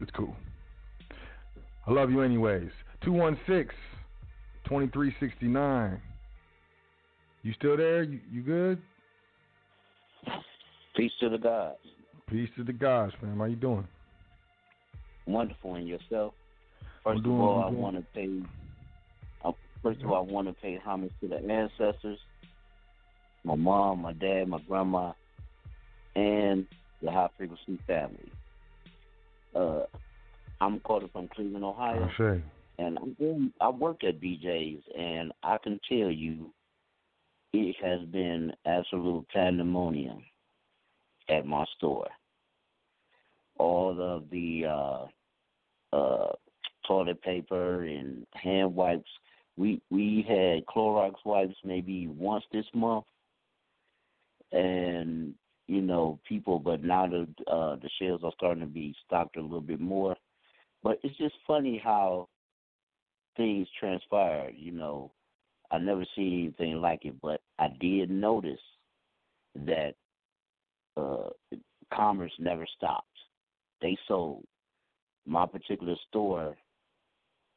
It's 0.00 0.10
cool. 0.12 0.34
I 1.86 1.92
love 1.92 2.10
you 2.10 2.20
anyways. 2.22 2.70
216 3.04 3.76
2369. 4.64 6.00
You 7.42 7.52
still 7.54 7.76
there? 7.76 8.02
You, 8.02 8.20
you 8.30 8.42
good? 8.42 8.80
Peace 10.96 11.12
to 11.20 11.28
the 11.28 11.38
gods. 11.38 11.78
Peace 12.28 12.48
to 12.56 12.64
the 12.64 12.72
gods, 12.72 13.12
fam. 13.20 13.38
How 13.38 13.44
you 13.44 13.56
doing? 13.56 13.86
Wonderful 15.26 15.76
in 15.76 15.86
yourself. 15.86 16.34
First 17.04 17.22
doing- 17.22 17.36
of 17.36 17.42
all, 17.42 17.64
I 17.64 17.70
want 17.70 17.96
to 17.96 18.02
pay. 18.14 18.42
Uh, 19.44 19.52
first 19.82 20.02
of 20.02 20.10
all, 20.10 20.28
I 20.28 20.32
want 20.32 20.46
to 20.48 20.52
pay 20.54 20.76
homage 20.76 21.12
to 21.20 21.28
the 21.28 21.36
ancestors, 21.36 22.18
my 23.44 23.54
mom, 23.54 24.02
my 24.02 24.12
dad, 24.12 24.48
my 24.48 24.60
grandma, 24.68 25.12
and 26.14 26.66
the 27.02 27.10
high 27.10 27.28
frequency 27.36 27.78
family. 27.86 28.30
Uh, 29.54 29.82
I'm 30.60 30.80
calling 30.80 31.08
from 31.12 31.28
Cleveland, 31.28 31.64
Ohio. 31.64 32.08
And 32.78 32.98
I'm 32.98 33.12
doing, 33.14 33.52
I 33.60 33.68
work 33.68 34.04
at 34.04 34.20
BJ's, 34.20 34.82
and 34.96 35.32
I 35.42 35.58
can 35.58 35.80
tell 35.88 36.10
you, 36.10 36.50
it 37.52 37.76
has 37.82 38.00
been 38.08 38.52
absolute 38.64 39.26
pandemonium 39.28 40.22
at 41.28 41.46
my 41.46 41.64
store. 41.76 42.08
All 43.58 43.96
of 44.00 44.30
the 44.30 44.64
uh, 44.66 45.96
uh, 45.96 46.32
toilet 46.86 47.20
paper 47.22 47.84
and 47.84 48.26
hand 48.34 48.74
wipes. 48.74 49.10
We 49.56 49.82
we 49.90 50.24
had 50.26 50.64
Clorox 50.66 51.14
wipes 51.24 51.56
maybe 51.64 52.06
once 52.06 52.44
this 52.52 52.64
month, 52.72 53.04
and 54.52 55.34
you 55.70 55.80
know 55.80 56.18
people. 56.28 56.58
But 56.58 56.82
now 56.82 57.06
the 57.06 57.26
uh, 57.50 57.76
the 57.76 57.88
shelves 58.00 58.24
are 58.24 58.32
starting 58.36 58.62
to 58.62 58.68
be 58.68 58.94
stocked 59.06 59.36
a 59.36 59.40
little 59.40 59.60
bit 59.60 59.80
more. 59.80 60.16
But 60.82 60.98
it's 61.02 61.16
just 61.16 61.34
funny 61.46 61.80
how 61.82 62.28
things 63.36 63.68
transpired. 63.78 64.54
You 64.56 64.72
know, 64.72 65.12
I 65.70 65.78
never 65.78 66.04
seen 66.16 66.52
anything 66.58 66.80
like 66.80 67.04
it, 67.04 67.14
but 67.22 67.40
I 67.58 67.68
did 67.80 68.10
notice 68.10 68.58
that 69.66 69.94
uh, 70.96 71.28
commerce 71.94 72.32
never 72.38 72.66
stopped. 72.76 73.06
They 73.80 73.96
sold. 74.08 74.44
My 75.26 75.46
particular 75.46 75.94
store, 76.08 76.56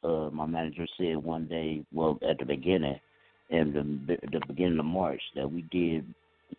uh, 0.04 0.30
my 0.32 0.46
manager 0.46 0.86
said 0.98 1.18
one 1.18 1.48
day, 1.48 1.84
well, 1.92 2.20
at 2.30 2.38
the 2.38 2.46
beginning, 2.46 3.00
in 3.50 3.74
the, 4.08 4.18
the 4.32 4.46
beginning 4.48 4.80
of 4.80 4.86
March, 4.86 5.22
that 5.36 5.52
we 5.52 5.64
did 5.72 6.06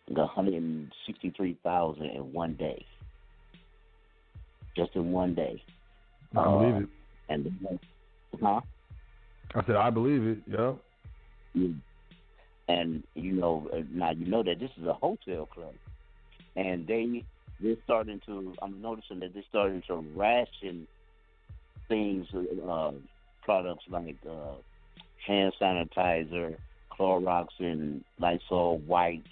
the 0.07 0.25
hundred 0.25 0.55
and 0.55 0.91
sixty-three 1.05 1.57
thousand 1.63 2.05
in 2.07 2.33
one 2.33 2.53
day, 2.55 2.85
just 4.75 4.95
in 4.95 5.11
one 5.11 5.33
day. 5.35 5.61
I 6.35 6.39
Uh, 6.39 6.57
believe 6.59 6.75
it. 6.83 6.89
And 7.29 7.45
the, 7.45 7.79
huh? 8.41 8.61
I 9.55 9.65
said 9.65 9.75
I 9.75 9.89
believe 9.89 10.23
it. 10.27 10.39
Yeah. 10.47 10.73
You- 11.53 11.75
and 12.67 13.03
you 13.13 13.31
know 13.33 13.69
now 13.91 14.09
you 14.11 14.25
know 14.25 14.41
that 14.41 14.59
this 14.59 14.71
is 14.77 14.87
a 14.87 14.93
hotel 14.93 15.45
club, 15.45 15.75
and 16.55 16.87
they 16.87 17.23
they're 17.61 17.75
starting 17.83 18.19
to. 18.25 18.53
I'm 18.61 18.81
noticing 18.81 19.19
that 19.19 19.33
they're 19.33 19.43
starting 19.49 19.83
to 19.87 20.03
ration 20.15 20.87
things, 21.87 22.25
uh, 22.67 22.91
products 23.43 23.83
like 23.89 24.17
uh, 24.27 24.55
hand 25.27 25.53
sanitizer, 25.61 26.57
Clorox, 26.91 27.47
and 27.59 28.03
Lysol 28.19 28.79
wipes, 28.79 29.29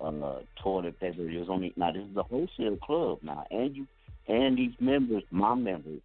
uh, 0.00 0.40
toilet 0.62 0.98
paper. 1.00 1.22
was 1.22 1.48
only 1.48 1.72
now 1.76 1.92
this 1.92 2.02
is 2.02 2.16
a 2.16 2.22
wholesale 2.22 2.76
club 2.76 3.18
now, 3.22 3.46
and 3.50 3.76
you 3.76 3.86
and 4.26 4.58
these 4.58 4.74
members, 4.80 5.22
my 5.30 5.54
members, 5.54 6.02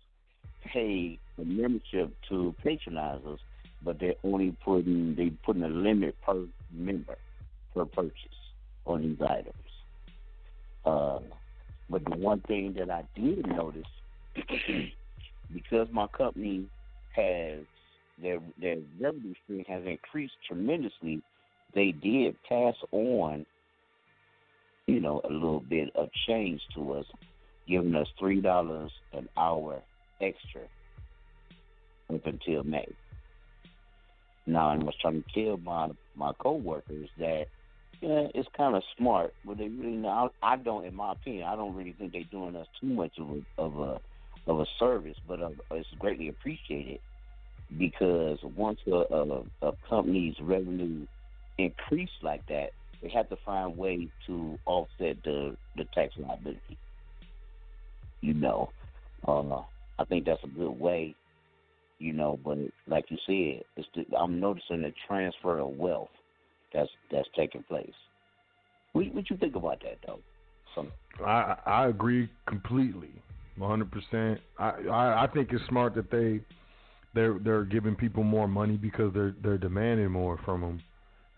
pay 0.65 1.19
a 1.37 1.43
membership 1.43 2.13
to 2.29 2.55
patronize 2.63 3.19
us 3.25 3.39
but 3.83 3.99
they're 3.99 4.15
only 4.23 4.55
putting 4.63 5.15
they 5.15 5.29
putting 5.45 5.63
a 5.63 5.67
limit 5.67 6.15
per 6.25 6.45
member 6.71 7.17
per 7.73 7.85
purchase 7.85 8.13
on 8.85 9.01
these 9.01 9.21
items. 9.21 9.55
Uh, 10.85 11.19
but 11.89 12.03
the 12.05 12.17
one 12.17 12.41
thing 12.41 12.75
that 12.77 12.89
I 12.89 13.03
did 13.15 13.45
notice, 13.47 13.83
because 15.53 15.87
my 15.91 16.07
company 16.07 16.67
has 17.15 17.59
their 18.21 18.39
their 18.59 18.77
revenue 18.99 19.33
stream 19.43 19.65
has 19.67 19.83
increased 19.85 20.33
tremendously, 20.47 21.21
they 21.73 21.91
did 21.91 22.35
pass 22.47 22.75
on, 22.91 23.45
you 24.87 24.99
know, 24.99 25.21
a 25.23 25.31
little 25.31 25.61
bit 25.61 25.89
of 25.95 26.09
change 26.27 26.61
to 26.75 26.93
us, 26.93 27.05
giving 27.67 27.95
us 27.95 28.07
three 28.19 28.41
dollars 28.41 28.91
an 29.13 29.27
hour 29.37 29.81
extra 30.21 30.61
up 32.13 32.25
until 32.25 32.63
May. 32.63 32.87
Now, 34.45 34.69
I 34.69 34.77
was 34.77 34.95
trying 35.01 35.23
to 35.23 35.45
tell 35.45 35.57
my 35.57 35.89
my 36.15 36.33
coworkers 36.33 37.09
that 37.17 37.45
yeah, 38.01 38.27
it's 38.35 38.49
kind 38.57 38.75
of 38.75 38.83
smart, 38.97 39.33
but 39.45 39.57
they 39.57 39.69
really 39.69 39.95
not. 39.95 40.33
I 40.41 40.57
don't, 40.57 40.85
in 40.85 40.93
my 40.93 41.13
opinion, 41.13 41.47
I 41.47 41.55
don't 41.55 41.73
really 41.73 41.93
think 41.93 42.11
they're 42.11 42.23
doing 42.29 42.55
us 42.55 42.67
too 42.81 42.87
much 42.87 43.17
of 43.17 43.29
a 43.29 43.61
of 43.61 43.79
a 43.79 44.01
of 44.45 44.59
a 44.59 44.65
service, 44.77 45.15
but 45.25 45.41
uh, 45.41 45.51
it's 45.71 45.87
greatly 45.99 46.27
appreciated 46.27 46.99
because 47.77 48.39
once 48.57 48.79
a, 48.87 48.91
a, 48.91 49.43
a 49.61 49.71
company's 49.89 50.35
revenue 50.41 51.07
increase 51.57 52.09
like 52.21 52.45
that, 52.47 52.71
they 53.03 53.09
have 53.09 53.29
to 53.29 53.37
find 53.45 53.77
ways 53.77 54.07
to 54.27 54.57
offset 54.65 55.17
the 55.23 55.55
the 55.77 55.85
tax 55.93 56.13
liability. 56.17 56.77
You 58.21 58.33
know, 58.33 58.69
uh, 59.27 59.61
I 59.99 60.05
think 60.07 60.25
that's 60.25 60.43
a 60.43 60.47
good 60.47 60.79
way 60.79 61.15
you 62.03 62.13
know. 62.13 62.39
But 62.43 62.57
like 62.87 63.05
you 63.09 63.17
said, 63.25 63.63
it's 63.77 63.87
the, 63.95 64.17
I'm 64.17 64.39
noticing 64.39 64.81
the 64.81 64.93
transfer 65.07 65.59
of 65.59 65.77
wealth 65.77 66.09
that's 66.73 66.89
that's 67.11 67.27
taking 67.35 67.63
place. 67.63 67.93
What, 68.91 69.13
what 69.13 69.29
you 69.29 69.37
think 69.37 69.55
about 69.55 69.81
that, 69.83 69.97
though? 70.05 70.19
Some 70.75 70.91
I 71.25 71.55
I 71.65 71.87
agree 71.87 72.29
completely, 72.47 73.11
one 73.57 73.69
hundred 73.69 73.91
percent. 73.91 74.39
I 74.59 74.71
I 74.91 75.23
I 75.23 75.27
think 75.33 75.51
it's 75.51 75.65
smart 75.67 75.95
that 75.95 76.11
they 76.11 76.41
they're 77.15 77.39
they're 77.39 77.65
giving 77.65 77.95
people 77.95 78.23
more 78.23 78.47
money 78.47 78.77
because 78.77 79.13
they're 79.13 79.35
they're 79.41 79.57
demanding 79.57 80.11
more 80.11 80.39
from 80.45 80.61
them, 80.61 80.83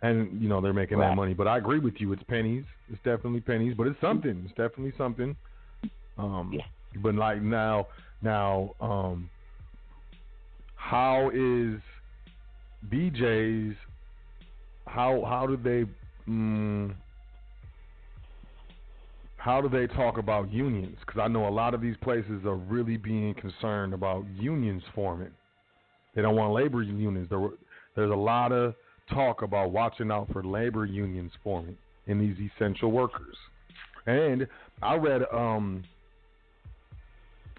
and 0.01 0.41
you 0.41 0.49
know 0.49 0.61
they're 0.61 0.73
making 0.73 0.97
Right. 0.97 1.09
that 1.09 1.15
money. 1.15 1.34
But 1.34 1.47
I 1.47 1.57
agree 1.57 1.80
with 1.80 1.95
you. 1.99 2.11
It's 2.13 2.23
pennies. 2.23 2.63
It's 2.89 3.01
definitely 3.03 3.41
pennies, 3.41 3.73
but 3.77 3.88
it's 3.88 3.99
something. 4.01 4.41
It's 4.45 4.53
definitely 4.55 4.93
something. 4.97 5.35
Um, 6.17 6.51
Yeah. 6.53 6.65
But 7.01 7.15
like 7.15 7.41
now 7.41 7.88
now 8.22 8.73
um, 8.80 9.30
how 10.76 11.30
is 11.34 11.80
BJ's? 12.89 13.76
How 14.85 15.23
how 15.26 15.47
do 15.47 15.57
they? 15.57 15.85
Mm, 16.30 16.93
how 19.38 19.61
do 19.61 19.69
they 19.69 19.88
talk 19.93 20.17
about 20.17 20.51
unions? 20.51 20.97
Because 21.05 21.19
I 21.22 21.27
know 21.27 21.47
a 21.47 21.49
lot 21.49 21.73
of 21.73 21.81
these 21.81 21.97
places 22.01 22.45
are 22.45 22.55
really 22.55 22.97
being 22.97 23.34
concerned 23.35 23.93
about 23.93 24.26
unions 24.39 24.81
forming. 24.95 25.31
They 26.15 26.22
don't 26.22 26.35
want 26.35 26.53
labor 26.53 26.81
unions. 26.81 27.27
There, 27.30 27.49
there's 27.95 28.11
a 28.11 28.15
lot 28.15 28.51
of 28.51 28.73
talk 29.10 29.41
about 29.41 29.72
watching 29.72 30.11
out 30.11 30.27
for 30.32 30.44
labor 30.44 30.86
unions 30.86 31.32
forming 31.44 31.77
in 32.07 32.19
these 32.19 32.36
essential 32.52 32.91
workers. 32.91 33.36
And 34.06 34.48
I 34.82 34.95
read, 34.95 35.22
um, 35.34 35.84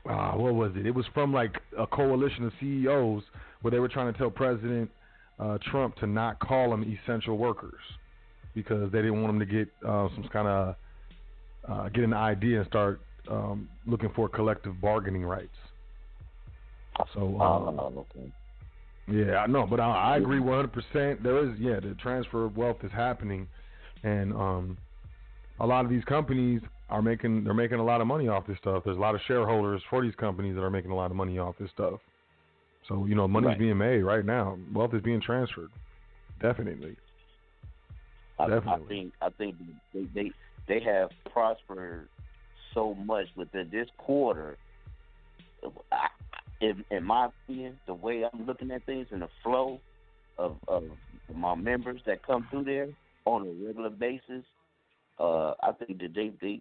uh, 0.08 0.32
what 0.32 0.54
was 0.54 0.72
it? 0.76 0.86
It 0.86 0.94
was 0.94 1.06
from 1.12 1.32
like 1.32 1.60
a 1.76 1.86
coalition 1.86 2.44
of 2.44 2.52
CEOs 2.60 3.22
where 3.62 3.70
they 3.70 3.78
were 3.78 3.88
trying 3.88 4.12
to 4.12 4.18
tell 4.18 4.30
President 4.30 4.90
uh, 5.38 5.58
Trump 5.70 5.96
to 5.96 6.06
not 6.06 6.38
call 6.38 6.70
them 6.70 6.98
essential 7.04 7.36
workers 7.36 7.80
because 8.54 8.90
they 8.92 8.98
didn't 8.98 9.22
want 9.22 9.38
them 9.38 9.40
to 9.40 9.54
get 9.54 9.68
uh, 9.86 10.08
some 10.14 10.28
kind 10.32 10.48
of 10.48 10.76
uh, 11.68 11.88
get 11.88 12.04
an 12.04 12.14
idea 12.14 12.60
and 12.60 12.68
start 12.68 13.00
um, 13.30 13.68
looking 13.86 14.10
for 14.14 14.28
collective 14.28 14.80
bargaining 14.80 15.24
rights. 15.24 15.48
So, 17.12 17.40
um, 17.40 17.78
uh, 17.78 17.82
okay. 17.82 18.32
Yeah, 19.08 19.36
I 19.38 19.46
know, 19.46 19.66
but 19.66 19.80
I, 19.80 20.14
I 20.14 20.16
agree 20.16 20.40
100%. 20.40 21.22
There 21.22 21.38
is, 21.48 21.58
yeah, 21.58 21.80
the 21.80 21.94
transfer 22.00 22.44
of 22.44 22.56
wealth 22.56 22.78
is 22.82 22.90
happening, 22.92 23.46
and 24.02 24.32
um, 24.32 24.78
a 25.60 25.66
lot 25.66 25.84
of 25.84 25.90
these 25.90 26.04
companies 26.04 26.60
are 26.88 27.02
making 27.02 27.42
they're 27.44 27.54
making 27.54 27.78
a 27.78 27.84
lot 27.84 28.00
of 28.00 28.06
money 28.06 28.28
off 28.28 28.46
this 28.46 28.58
stuff. 28.58 28.82
There's 28.84 28.96
a 28.96 29.00
lot 29.00 29.14
of 29.14 29.20
shareholders 29.26 29.82
for 29.90 30.02
these 30.02 30.14
companies 30.14 30.54
that 30.54 30.62
are 30.62 30.70
making 30.70 30.90
a 30.90 30.96
lot 30.96 31.10
of 31.10 31.16
money 31.16 31.38
off 31.38 31.56
this 31.58 31.70
stuff. 31.70 32.00
So 32.88 33.06
you 33.06 33.14
know, 33.14 33.26
money's 33.26 33.48
Right. 33.48 33.58
being 33.58 33.78
made 33.78 34.02
right 34.02 34.24
now. 34.24 34.58
Wealth 34.72 34.94
is 34.94 35.02
being 35.02 35.20
transferred, 35.20 35.70
definitely. 36.40 36.96
I, 38.38 38.44
I 38.44 38.48
Definitely. 38.48 38.88
think 38.88 39.14
I 39.22 39.30
think 39.30 39.56
they, 39.94 40.06
they 40.14 40.30
they 40.68 40.80
have 40.80 41.10
prospered 41.32 42.08
so 42.74 42.94
much 42.94 43.26
within 43.36 43.68
this 43.70 43.88
quarter. 43.98 44.56
I, 45.90 46.08
in, 46.60 46.84
in 46.90 47.04
my 47.04 47.26
opinion, 47.26 47.78
the 47.86 47.94
way 47.94 48.24
I'm 48.24 48.46
looking 48.46 48.70
at 48.70 48.84
things 48.86 49.08
and 49.10 49.22
the 49.22 49.28
flow 49.42 49.80
of 50.38 50.56
of 50.68 50.84
my 51.34 51.54
members 51.54 52.00
that 52.06 52.26
come 52.26 52.46
through 52.50 52.64
there 52.64 52.88
on 53.24 53.42
a 53.46 53.66
regular 53.66 53.90
basis, 53.90 54.44
uh, 55.18 55.52
I 55.62 55.72
think 55.72 56.00
that 56.00 56.14
they 56.14 56.32
they 56.40 56.60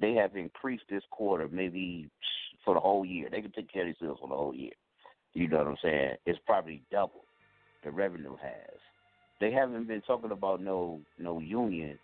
they 0.00 0.14
have 0.14 0.36
increased 0.36 0.84
this 0.90 1.02
quarter 1.10 1.48
maybe 1.50 2.08
for 2.64 2.74
the 2.74 2.80
whole 2.80 3.04
year. 3.04 3.28
They 3.30 3.40
can 3.40 3.52
take 3.52 3.72
care 3.72 3.88
of 3.88 3.94
themselves 3.98 4.20
for 4.20 4.28
the 4.28 4.34
whole 4.34 4.54
year. 4.54 4.72
You 5.34 5.48
know 5.48 5.58
what 5.58 5.66
I'm 5.66 5.76
saying? 5.82 6.14
It's 6.26 6.38
probably 6.46 6.82
double 6.90 7.24
the 7.84 7.90
revenue 7.90 8.36
has. 8.40 8.78
They 9.40 9.50
haven't 9.52 9.88
been 9.88 10.00
talking 10.02 10.30
about 10.30 10.62
no 10.62 11.00
no 11.18 11.40
union 11.40 11.98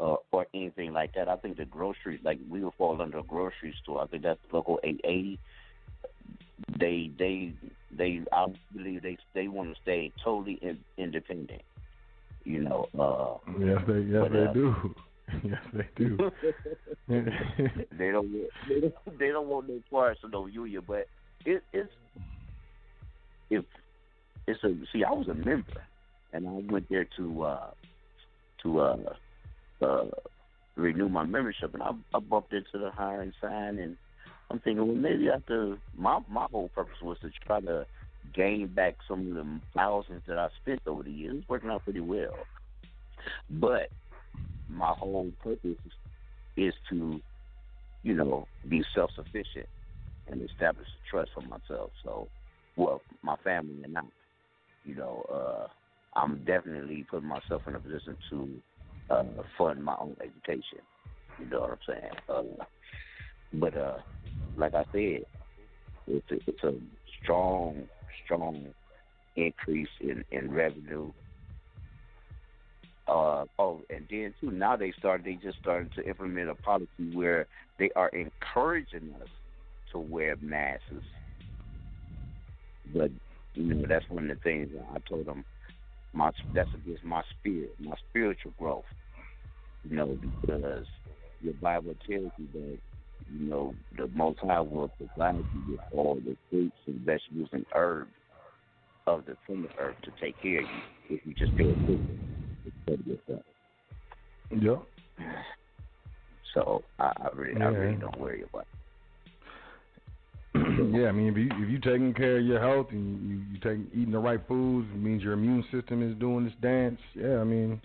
uh, 0.00 0.16
or 0.32 0.46
anything 0.54 0.92
like 0.92 1.14
that. 1.14 1.28
I 1.28 1.36
think 1.36 1.56
the 1.56 1.64
grocery, 1.64 2.20
like 2.24 2.38
we 2.48 2.64
would 2.64 2.74
fall 2.74 3.00
under 3.00 3.18
a 3.18 3.22
grocery 3.22 3.74
store. 3.82 4.02
I 4.02 4.06
think 4.06 4.22
that's 4.22 4.40
local 4.52 4.80
880. 4.82 5.38
They 6.78 7.10
they 7.18 7.52
they 7.96 8.20
I 8.32 8.46
believe 8.74 9.02
they 9.02 9.16
they 9.34 9.48
want 9.48 9.74
to 9.74 9.80
stay 9.80 10.12
totally 10.22 10.58
in, 10.62 10.78
independent. 10.98 11.62
You 12.44 12.60
know. 12.60 12.86
Uh, 12.98 13.52
Yes, 13.58 13.78
they 13.86 14.00
yes 14.00 14.22
But, 14.22 14.32
they 14.32 14.44
uh, 14.44 14.52
do. 14.52 14.94
yes, 15.44 15.60
they 15.72 15.88
do. 15.96 16.30
they 17.08 18.10
don't 18.10 18.32
want 18.32 18.50
they 18.68 18.80
don't, 18.80 19.18
they 19.18 19.28
don't 19.28 19.48
want 19.48 19.68
no 19.68 19.80
parts 19.90 20.20
of 20.24 20.32
no 20.32 20.46
union, 20.46 20.82
but 20.86 21.06
it, 21.44 21.62
it's 21.72 21.90
if 23.50 23.64
it's 24.46 24.62
a 24.64 24.74
see 24.92 25.04
I 25.04 25.12
was 25.12 25.28
a 25.28 25.34
member 25.34 25.82
and 26.32 26.48
I 26.48 26.72
went 26.72 26.88
there 26.88 27.06
to 27.16 27.42
uh 27.42 27.70
to 28.62 28.80
uh 28.80 28.96
uh 29.82 30.04
renew 30.76 31.08
my 31.08 31.24
membership 31.24 31.74
and 31.74 31.82
I, 31.82 31.90
I 32.14 32.20
bumped 32.20 32.52
into 32.52 32.78
the 32.78 32.90
hiring 32.90 33.32
sign 33.40 33.78
and 33.78 33.96
I'm 34.52 34.60
thinking 34.60 34.86
well 34.86 34.96
maybe 34.96 35.30
after 35.30 35.78
my 35.96 36.20
my 36.30 36.46
whole 36.50 36.68
purpose 36.68 36.94
was 37.02 37.16
to 37.22 37.30
try 37.46 37.60
to 37.60 37.86
gain 38.34 38.68
back 38.68 38.96
some 39.08 39.28
of 39.28 39.34
the 39.34 39.60
thousands 39.74 40.22
that 40.28 40.38
I 40.38 40.48
spent 40.60 40.80
over 40.86 41.02
the 41.02 41.10
years. 41.10 41.36
It's 41.38 41.48
working 41.48 41.70
out 41.70 41.84
pretty 41.84 42.00
well. 42.00 42.46
But 43.50 43.88
my 44.68 44.92
whole 44.98 45.30
purpose 45.42 45.76
is, 46.56 46.74
to, 46.90 47.20
you 48.02 48.14
know, 48.14 48.46
be 48.68 48.82
self 48.94 49.10
sufficient 49.16 49.66
and 50.28 50.42
establish 50.42 50.86
a 50.86 51.10
trust 51.10 51.30
for 51.34 51.42
myself. 51.42 51.90
So, 52.04 52.28
well, 52.76 53.02
my 53.22 53.36
family 53.42 53.82
and 53.84 53.98
I, 53.98 54.02
you 54.84 54.94
know, 54.94 55.24
uh, 55.32 56.18
I'm 56.18 56.44
definitely 56.44 57.06
putting 57.10 57.28
myself 57.28 57.62
in 57.66 57.74
a 57.74 57.80
position 57.80 58.16
to 58.30 58.48
uh, 59.10 59.24
fund 59.58 59.82
my 59.84 59.96
own 59.98 60.16
education. 60.20 60.80
You 61.38 61.46
know 61.46 61.60
what 61.60 61.70
I'm 61.70 61.78
saying? 61.88 62.12
Uh, 62.28 62.64
but 63.54 63.76
uh, 63.76 63.96
like 64.56 64.74
I 64.74 64.84
said, 64.92 65.24
it's 66.06 66.30
a, 66.30 66.34
it's 66.46 66.64
a 66.64 66.72
strong, 67.22 67.84
strong 68.24 68.66
increase 69.36 69.88
in 70.00 70.24
in 70.30 70.52
revenue 70.52 71.10
uh, 73.08 73.44
oh, 73.58 73.80
and 73.90 74.06
then 74.10 74.32
too, 74.40 74.50
now 74.50 74.76
they 74.76 74.92
started. 74.98 75.26
They 75.26 75.34
just 75.34 75.58
started 75.58 75.92
to 75.96 76.08
implement 76.08 76.50
a 76.50 76.54
policy 76.54 77.10
where 77.12 77.46
they 77.78 77.90
are 77.96 78.08
encouraging 78.08 79.14
us 79.20 79.28
to 79.90 79.98
wear 79.98 80.36
masks. 80.40 80.84
But 82.94 83.10
you 83.54 83.74
know, 83.74 83.86
that's 83.88 84.08
one 84.08 84.30
of 84.30 84.36
the 84.36 84.42
things 84.42 84.70
I 84.94 84.98
told 85.08 85.26
them. 85.26 85.44
My 86.14 86.30
that's 86.54 86.70
against 86.74 87.04
my 87.04 87.22
spirit, 87.38 87.74
my 87.80 87.94
spiritual 88.08 88.52
growth. 88.58 88.84
You 89.88 89.96
know, 89.96 90.18
because 90.20 90.86
your 91.42 91.54
Bible 91.54 91.94
tells 92.08 92.30
you 92.38 92.48
that 92.54 92.78
you 93.30 93.48
know 93.48 93.74
the 93.96 94.08
Most 94.08 94.38
High 94.40 94.60
will 94.60 94.88
provide 94.88 95.44
you 95.54 95.72
with 95.72 95.80
all 95.92 96.14
the 96.16 96.36
fruits 96.50 96.76
and 96.86 97.00
vegetables 97.00 97.48
and 97.52 97.66
herbs 97.74 98.10
of 99.06 99.24
the 99.26 99.36
the 99.48 99.68
earth 99.78 99.96
to 100.04 100.10
take 100.20 100.40
care 100.40 100.60
of 100.60 100.64
you 101.08 101.16
if 101.16 101.26
you 101.26 101.34
just 101.34 101.56
pay 101.56 101.64
attention 101.64 102.18
to 102.86 102.98
yourself. 103.04 103.44
Yep. 104.50 104.82
So 106.54 106.82
I, 106.98 107.04
I 107.04 107.28
really, 107.34 107.60
I 107.60 107.68
really 107.68 107.96
don't 107.96 108.18
worry 108.20 108.42
about. 108.42 108.66
yeah, 110.54 111.08
I 111.08 111.12
mean, 111.12 111.28
if 111.28 111.36
you 111.36 111.48
if 111.50 111.70
you 111.70 111.78
taking 111.78 112.12
care 112.14 112.38
of 112.38 112.44
your 112.44 112.60
health 112.60 112.88
and 112.90 113.28
you 113.28 113.36
you 113.52 113.58
take 113.60 113.86
eating 113.94 114.12
the 114.12 114.18
right 114.18 114.40
foods, 114.46 114.86
it 114.94 114.98
means 114.98 115.22
your 115.22 115.32
immune 115.32 115.64
system 115.72 116.08
is 116.08 116.16
doing 116.18 116.44
this 116.44 116.54
dance. 116.60 117.00
Yeah, 117.14 117.38
I 117.38 117.44
mean, 117.44 117.80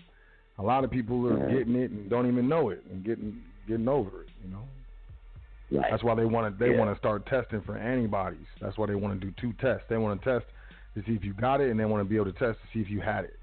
a 0.58 0.62
lot 0.62 0.84
of 0.84 0.90
people 0.90 1.26
are 1.26 1.38
Yeah. 1.38 1.58
getting 1.58 1.76
it 1.76 1.90
and 1.90 2.10
don't 2.10 2.26
even 2.26 2.48
know 2.48 2.68
it 2.70 2.84
and 2.90 3.04
getting 3.04 3.42
getting 3.66 3.88
over 3.88 4.22
it. 4.22 4.28
You 4.44 4.50
know, 4.50 4.62
It. 4.62 4.77
Right. 5.70 5.90
that's 5.90 6.02
why 6.02 6.14
they 6.14 6.24
want 6.24 6.52
to 6.52 6.58
they 6.58 6.72
Yeah. 6.72 6.78
want 6.78 6.94
to 6.94 6.98
start 6.98 7.26
testing 7.26 7.60
for 7.62 7.76
antibodies. 7.76 8.46
That's 8.60 8.78
why 8.78 8.86
they 8.86 8.94
want 8.94 9.20
to 9.20 9.26
do 9.26 9.32
two 9.38 9.52
tests. 9.54 9.86
They 9.88 9.98
want 9.98 10.22
to 10.22 10.40
test 10.40 10.46
to 10.94 11.02
see 11.02 11.14
if 11.14 11.24
you 11.24 11.34
got 11.34 11.60
it, 11.60 11.70
and 11.70 11.78
they 11.78 11.84
want 11.84 12.00
to 12.02 12.08
be 12.08 12.16
able 12.16 12.32
to 12.32 12.38
test 12.38 12.58
to 12.60 12.66
see 12.72 12.80
if 12.80 12.90
you 12.90 13.00
had 13.00 13.24
it. 13.24 13.38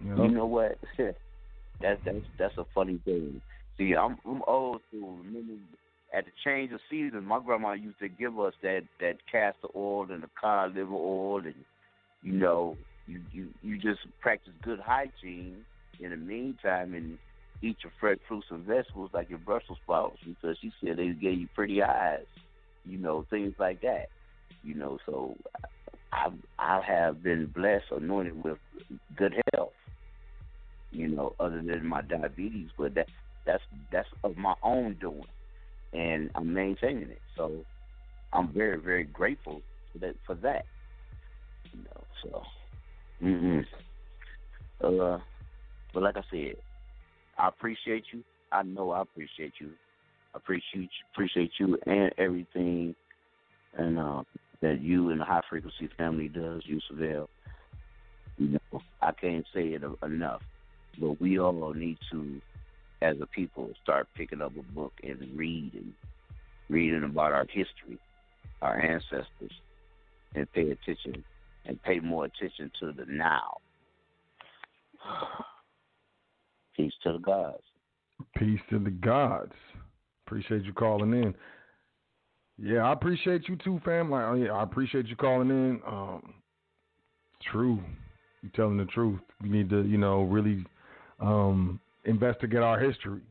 You 0.00 0.14
know? 0.14 0.24
You 0.24 0.30
know 0.30 0.46
what? 0.46 0.78
that's 0.98 2.00
that's 2.04 2.26
that's 2.38 2.58
a 2.58 2.64
funny 2.74 3.00
thing. 3.04 3.40
See, 3.78 3.94
I'm 3.94 4.18
I'm 4.26 4.42
old 4.46 4.82
school. 4.88 5.16
Remember, 5.16 5.54
at 6.12 6.24
the 6.24 6.30
change 6.44 6.72
of 6.72 6.80
seasons, 6.90 7.24
my 7.26 7.40
grandma 7.40 7.72
used 7.72 7.98
to 8.00 8.08
give 8.08 8.38
us 8.38 8.54
that 8.62 8.82
that 9.00 9.16
castor 9.30 9.68
oil 9.74 10.10
and 10.10 10.22
the 10.22 10.30
cod 10.40 10.74
liver 10.74 10.94
oil, 10.94 11.38
and 11.38 11.54
you 12.22 12.32
know, 12.32 12.76
you 13.06 13.22
you 13.32 13.48
you 13.62 13.78
just 13.78 14.00
practice 14.20 14.52
good 14.62 14.80
hygiene 14.80 15.64
in 16.00 16.10
the 16.10 16.16
meantime 16.16 16.94
and 16.94 17.18
eat 17.62 17.76
your 17.82 17.92
fresh 18.00 18.18
fruits 18.28 18.46
and 18.50 18.64
vegetables 18.64 19.10
like 19.12 19.30
your 19.30 19.38
Brussels 19.38 19.78
sprouts 19.82 20.18
because 20.24 20.56
she 20.60 20.72
said 20.82 20.96
they 20.96 21.08
gave 21.08 21.38
you 21.38 21.48
pretty 21.54 21.82
eyes, 21.82 22.24
you 22.84 22.98
know, 22.98 23.26
things 23.30 23.54
like 23.58 23.80
that. 23.82 24.06
You 24.62 24.74
know, 24.74 24.98
so 25.06 25.36
I 26.12 26.28
I 26.58 26.80
have 26.86 27.22
been 27.22 27.46
blessed, 27.46 27.84
anointed 27.90 28.42
with 28.42 28.58
good 29.16 29.34
health. 29.54 29.72
You 30.90 31.08
know, 31.08 31.34
other 31.38 31.62
than 31.62 31.86
my 31.86 32.02
diabetes, 32.02 32.70
but 32.78 32.94
that 32.94 33.08
that's 33.46 33.62
that's 33.92 34.08
of 34.24 34.36
my 34.36 34.54
own 34.62 34.96
doing, 35.00 35.22
and 35.92 36.30
I'm 36.34 36.52
maintaining 36.52 37.10
it. 37.10 37.22
So 37.36 37.64
I'm 38.32 38.52
very 38.52 38.78
very 38.80 39.04
grateful 39.04 39.60
for 39.92 39.98
that 39.98 40.14
for 40.26 40.34
that. 40.36 40.64
You 41.72 41.84
know, 41.84 42.04
so 42.22 42.42
mm 43.22 43.64
uh, 44.84 45.18
but 45.92 46.02
like 46.02 46.16
I 46.16 46.22
said, 46.30 46.54
I 47.38 47.48
appreciate 47.48 48.04
you. 48.12 48.24
I 48.52 48.62
know 48.62 48.90
I 48.90 49.02
appreciate 49.02 49.54
you. 49.60 49.70
I 50.34 50.38
appreciate 50.38 50.90
appreciate 51.12 51.52
you 51.58 51.78
and 51.86 52.12
everything, 52.18 52.94
and 53.76 53.98
uh, 53.98 54.22
that 54.60 54.80
you 54.80 55.10
and 55.10 55.20
the 55.20 55.24
High 55.24 55.42
Frequency 55.48 55.88
family 55.96 56.28
does. 56.28 56.62
Yusuf 56.64 56.96
El. 57.00 57.28
You 58.38 58.58
know, 58.72 58.80
I 59.02 59.12
can't 59.12 59.44
say 59.54 59.68
it 59.68 59.82
enough, 60.04 60.42
but 61.00 61.20
we 61.20 61.38
all 61.38 61.74
need 61.74 61.98
to, 62.12 62.40
as 63.02 63.16
a 63.20 63.26
people, 63.26 63.70
start 63.82 64.06
picking 64.14 64.40
up 64.40 64.52
a 64.56 64.62
book 64.72 64.92
and 65.02 65.18
reading, 65.36 65.92
reading 66.68 67.02
about 67.02 67.32
our 67.32 67.46
history, 67.46 67.98
our 68.62 68.80
ancestors, 68.80 69.52
and 70.34 70.50
pay 70.52 70.70
attention 70.70 71.24
and 71.66 71.82
pay 71.82 72.00
more 72.00 72.26
attention 72.26 72.70
to 72.80 72.92
the 72.92 73.04
now. 73.06 73.58
Peace 76.78 76.92
to 77.02 77.12
the 77.12 77.18
gods. 77.18 77.62
Peace 78.36 78.60
to 78.70 78.78
the 78.78 78.90
gods. 78.90 79.52
Appreciate 80.26 80.62
you 80.62 80.72
calling 80.72 81.12
in. 81.12 81.34
Yeah, 82.56 82.84
I 82.84 82.92
appreciate 82.92 83.48
you 83.48 83.56
too, 83.56 83.80
fam. 83.84 84.10
Like, 84.10 84.24
oh 84.24 84.34
yeah, 84.34 84.52
I 84.52 84.62
appreciate 84.62 85.06
you 85.08 85.16
calling 85.16 85.50
in. 85.50 85.80
Um, 85.84 86.34
true, 87.50 87.80
you 88.42 88.50
telling 88.54 88.76
the 88.76 88.84
truth. 88.86 89.20
We 89.42 89.48
need 89.48 89.68
to, 89.70 89.82
you 89.82 89.98
know, 89.98 90.22
really 90.22 90.64
um, 91.20 91.80
investigate 92.04 92.62
our 92.62 92.78
history. 92.78 93.22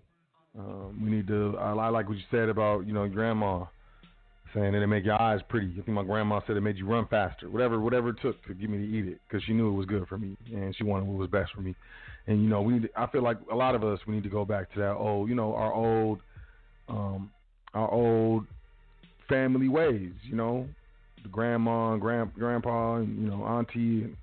Um, 0.60 0.99
we 1.02 1.10
need 1.10 1.28
to. 1.28 1.56
I, 1.57 1.72
I 1.72 1.90
like 1.90 2.10
what 2.10 2.18
you 2.18 2.24
said 2.30 2.49
about, 2.49 2.86
you 2.86 2.94
know, 2.94 3.07
grandma 3.07 3.64
saying 4.53 4.74
that 4.74 4.82
it 4.82 4.88
make 4.88 5.06
your 5.06 5.22
eyes 5.22 5.40
pretty. 5.48 5.72
I 5.72 5.84
think 5.84 5.90
my 5.90 6.03
grandma 6.03 6.41
said 6.45 6.57
it 6.57 6.61
made 6.61 6.78
you 6.78 6.88
run 6.88 7.07
faster. 7.07 7.49
Whatever, 7.49 7.80
whatever 7.80 8.10
it 8.10 8.18
took 8.22 8.44
to 8.45 8.53
get 8.53 8.69
me 8.69 8.78
to 8.78 8.84
eat 8.84 9.07
it, 9.07 9.19
because 9.28 9.44
she 9.45 9.53
knew 9.53 9.69
it 9.69 9.78
was 9.78 9.86
good 9.86 10.06
for 10.07 10.18
me 10.18 10.36
and 10.53 10.76
she 10.76 10.84
wanted 10.84 11.07
what 11.07 11.18
was 11.18 11.30
best 11.30 11.52
for 11.53 11.61
me. 11.61 11.76
And 12.28 12.44
you 12.44 12.49
know, 12.49 12.62
we. 12.62 12.74
Need 12.74 12.82
to, 12.84 12.90
I 12.95 13.08
feel 13.08 13.24
like 13.24 13.38
a 13.52 13.56
lot 13.56 13.74
of 13.74 13.84
us 13.84 13.99
we 14.06 14.16
need 14.16 14.24
to 14.24 14.30
go 14.30 14.45
back 14.45 14.72
to 14.74 14.80
that 14.80 14.94
old, 14.94 15.30
you 15.30 15.36
know, 15.36 15.56
our 15.56 15.74
old, 15.74 16.20
um, 16.90 17.32
our 17.74 17.90
old 17.90 18.45
family 19.30 19.70
ways. 19.70 20.12
You 20.24 20.36
know, 20.36 20.68
the 21.24 21.30
grandma 21.30 21.94
and 21.94 22.02
grand 22.02 22.34
grandpa 22.34 22.98
and 22.98 23.22
you 23.22 23.30
know 23.30 23.44
auntie 23.44 24.04
and 24.04 24.18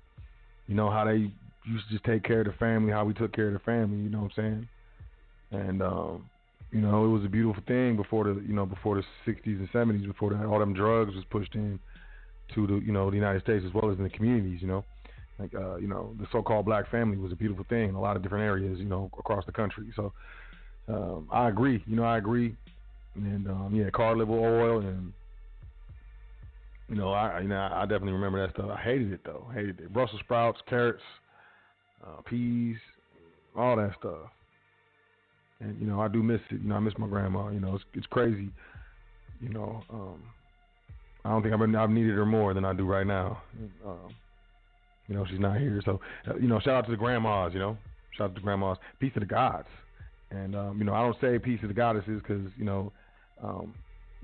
you 0.67 0.75
know 0.75 0.89
how 0.89 1.05
they 1.05 1.31
used 1.65 1.87
to 1.87 1.93
just 1.93 2.03
take 2.03 2.23
care 2.23 2.41
of 2.41 2.47
the 2.47 2.53
family, 2.53 2.91
how 2.91 3.05
we 3.05 3.13
took 3.13 3.33
care 3.33 3.47
of 3.47 3.53
the 3.53 3.59
family. 3.59 3.97
You 3.97 4.09
know 4.09 4.21
what 4.21 4.31
I'm 4.37 4.67
saying? 5.51 5.61
And 5.63 5.81
um, 5.81 6.29
you 6.71 6.81
know, 6.81 7.05
it 7.05 7.09
was 7.09 7.23
a 7.23 7.29
beautiful 7.29 7.63
thing 7.67 7.95
before 7.95 8.25
the 8.25 8.41
you 8.45 8.53
know 8.53 8.65
before 8.65 8.95
the 8.95 9.31
60s 9.31 9.45
and 9.45 9.69
70s, 9.71 10.05
before 10.05 10.31
the, 10.31 10.45
all 10.45 10.59
them 10.59 10.73
drugs 10.73 11.15
was 11.15 11.23
pushed 11.29 11.55
in 11.55 11.79
to 12.53 12.67
the 12.67 12.73
you 12.85 12.91
know 12.91 13.09
the 13.09 13.15
United 13.15 13.41
States 13.41 13.63
as 13.65 13.73
well 13.73 13.91
as 13.91 13.97
in 13.97 14.03
the 14.03 14.09
communities. 14.09 14.61
You 14.61 14.67
know, 14.67 14.85
like 15.39 15.53
uh, 15.53 15.75
you 15.75 15.87
know 15.87 16.15
the 16.19 16.27
so-called 16.31 16.65
black 16.65 16.89
family 16.89 17.17
was 17.17 17.31
a 17.31 17.35
beautiful 17.35 17.65
thing 17.69 17.89
in 17.89 17.95
a 17.95 18.01
lot 18.01 18.15
of 18.15 18.23
different 18.23 18.45
areas. 18.45 18.79
You 18.79 18.85
know, 18.85 19.09
across 19.19 19.45
the 19.45 19.51
country. 19.51 19.87
So 19.95 20.13
um, 20.87 21.27
I 21.31 21.49
agree. 21.49 21.83
You 21.85 21.95
know, 21.95 22.03
I 22.03 22.17
agree. 22.17 22.55
And 23.15 23.47
um, 23.47 23.71
yeah, 23.73 23.89
cod 23.89 24.17
liver 24.17 24.33
oil 24.33 24.79
and 24.79 25.13
you 26.89 26.95
know, 26.95 27.11
I 27.11 27.41
you 27.41 27.47
know 27.47 27.69
I 27.71 27.81
definitely 27.81 28.13
remember 28.13 28.45
that 28.45 28.53
stuff. 28.53 28.69
I 28.69 28.81
hated 28.81 29.11
it 29.11 29.21
though. 29.25 29.47
hated 29.53 29.79
it. 29.79 29.93
Brussels 29.93 30.21
sprouts, 30.23 30.59
carrots, 30.69 31.01
uh, 32.05 32.21
peas, 32.21 32.77
all 33.57 33.75
that 33.77 33.91
stuff. 33.99 34.29
And 35.59 35.79
you 35.79 35.87
know, 35.87 36.01
I 36.01 36.07
do 36.07 36.21
miss 36.21 36.41
it. 36.51 36.61
You 36.61 36.69
know, 36.69 36.75
I 36.75 36.79
miss 36.79 36.93
my 36.97 37.07
grandma. 37.07 37.49
You 37.49 37.59
know, 37.59 37.75
it's 37.75 37.85
it's 37.93 38.07
crazy. 38.07 38.49
You 39.41 39.49
know, 39.49 39.81
um, 39.89 40.21
I 41.23 41.29
don't 41.29 41.41
think 41.41 41.53
I've 41.53 41.75
I've 41.75 41.89
needed 41.89 42.15
her 42.15 42.25
more 42.25 42.53
than 42.53 42.65
I 42.65 42.73
do 42.73 42.85
right 42.85 43.07
now. 43.07 43.41
Um, 43.85 44.13
you 45.07 45.15
know, 45.15 45.25
she's 45.29 45.39
not 45.39 45.57
here, 45.57 45.81
so 45.85 45.99
uh, 46.27 46.35
you 46.35 46.47
know, 46.47 46.59
shout 46.59 46.75
out 46.75 46.85
to 46.85 46.91
the 46.91 46.97
grandmas. 46.97 47.53
You 47.53 47.59
know, 47.59 47.77
Shout 48.17 48.25
out 48.25 48.35
to 48.35 48.41
the 48.41 48.43
grandmas. 48.43 48.77
Peace 48.99 49.13
to 49.13 49.19
the 49.19 49.25
gods. 49.25 49.67
And 50.31 50.55
um, 50.55 50.77
you 50.77 50.85
know, 50.85 50.93
I 50.93 51.01
don't 51.01 51.17
say 51.21 51.37
peace 51.39 51.59
to 51.61 51.67
the 51.67 51.73
goddesses 51.73 52.21
because 52.21 52.51
you 52.57 52.65
know 52.65 52.91
um, 53.43 53.73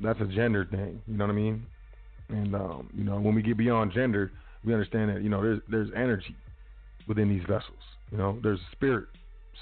that's 0.01 0.19
a 0.21 0.25
gender 0.25 0.65
thing. 0.65 1.01
You 1.07 1.17
know 1.17 1.25
what 1.25 1.31
I 1.31 1.35
mean? 1.35 1.65
And 2.29 2.55
um, 2.55 2.89
you 2.95 3.03
know, 3.03 3.19
when 3.19 3.35
we 3.35 3.41
get 3.41 3.57
beyond 3.57 3.91
gender, 3.93 4.31
we 4.65 4.73
understand 4.73 5.09
that 5.09 5.21
you 5.21 5.29
know 5.29 5.41
there's 5.41 5.59
there's 5.69 5.89
energy 5.95 6.35
within 7.07 7.29
these 7.29 7.43
vessels. 7.43 7.79
You 8.11 8.17
know, 8.17 8.39
there's 8.41 8.59
spirit, 8.71 9.07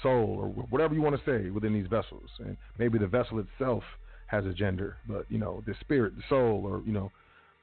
soul, 0.02 0.38
or 0.40 0.46
whatever 0.70 0.94
you 0.94 1.02
want 1.02 1.16
to 1.16 1.22
say 1.24 1.50
within 1.50 1.72
these 1.72 1.86
vessels. 1.86 2.28
And 2.38 2.56
maybe 2.78 2.98
the 2.98 3.06
vessel 3.06 3.38
itself 3.38 3.82
has 4.26 4.44
a 4.46 4.52
gender, 4.52 4.96
but 5.08 5.24
you 5.28 5.38
know, 5.38 5.62
the 5.66 5.74
spirit, 5.80 6.16
the 6.16 6.22
soul, 6.28 6.64
or 6.64 6.82
you 6.86 6.92
know, 6.92 7.10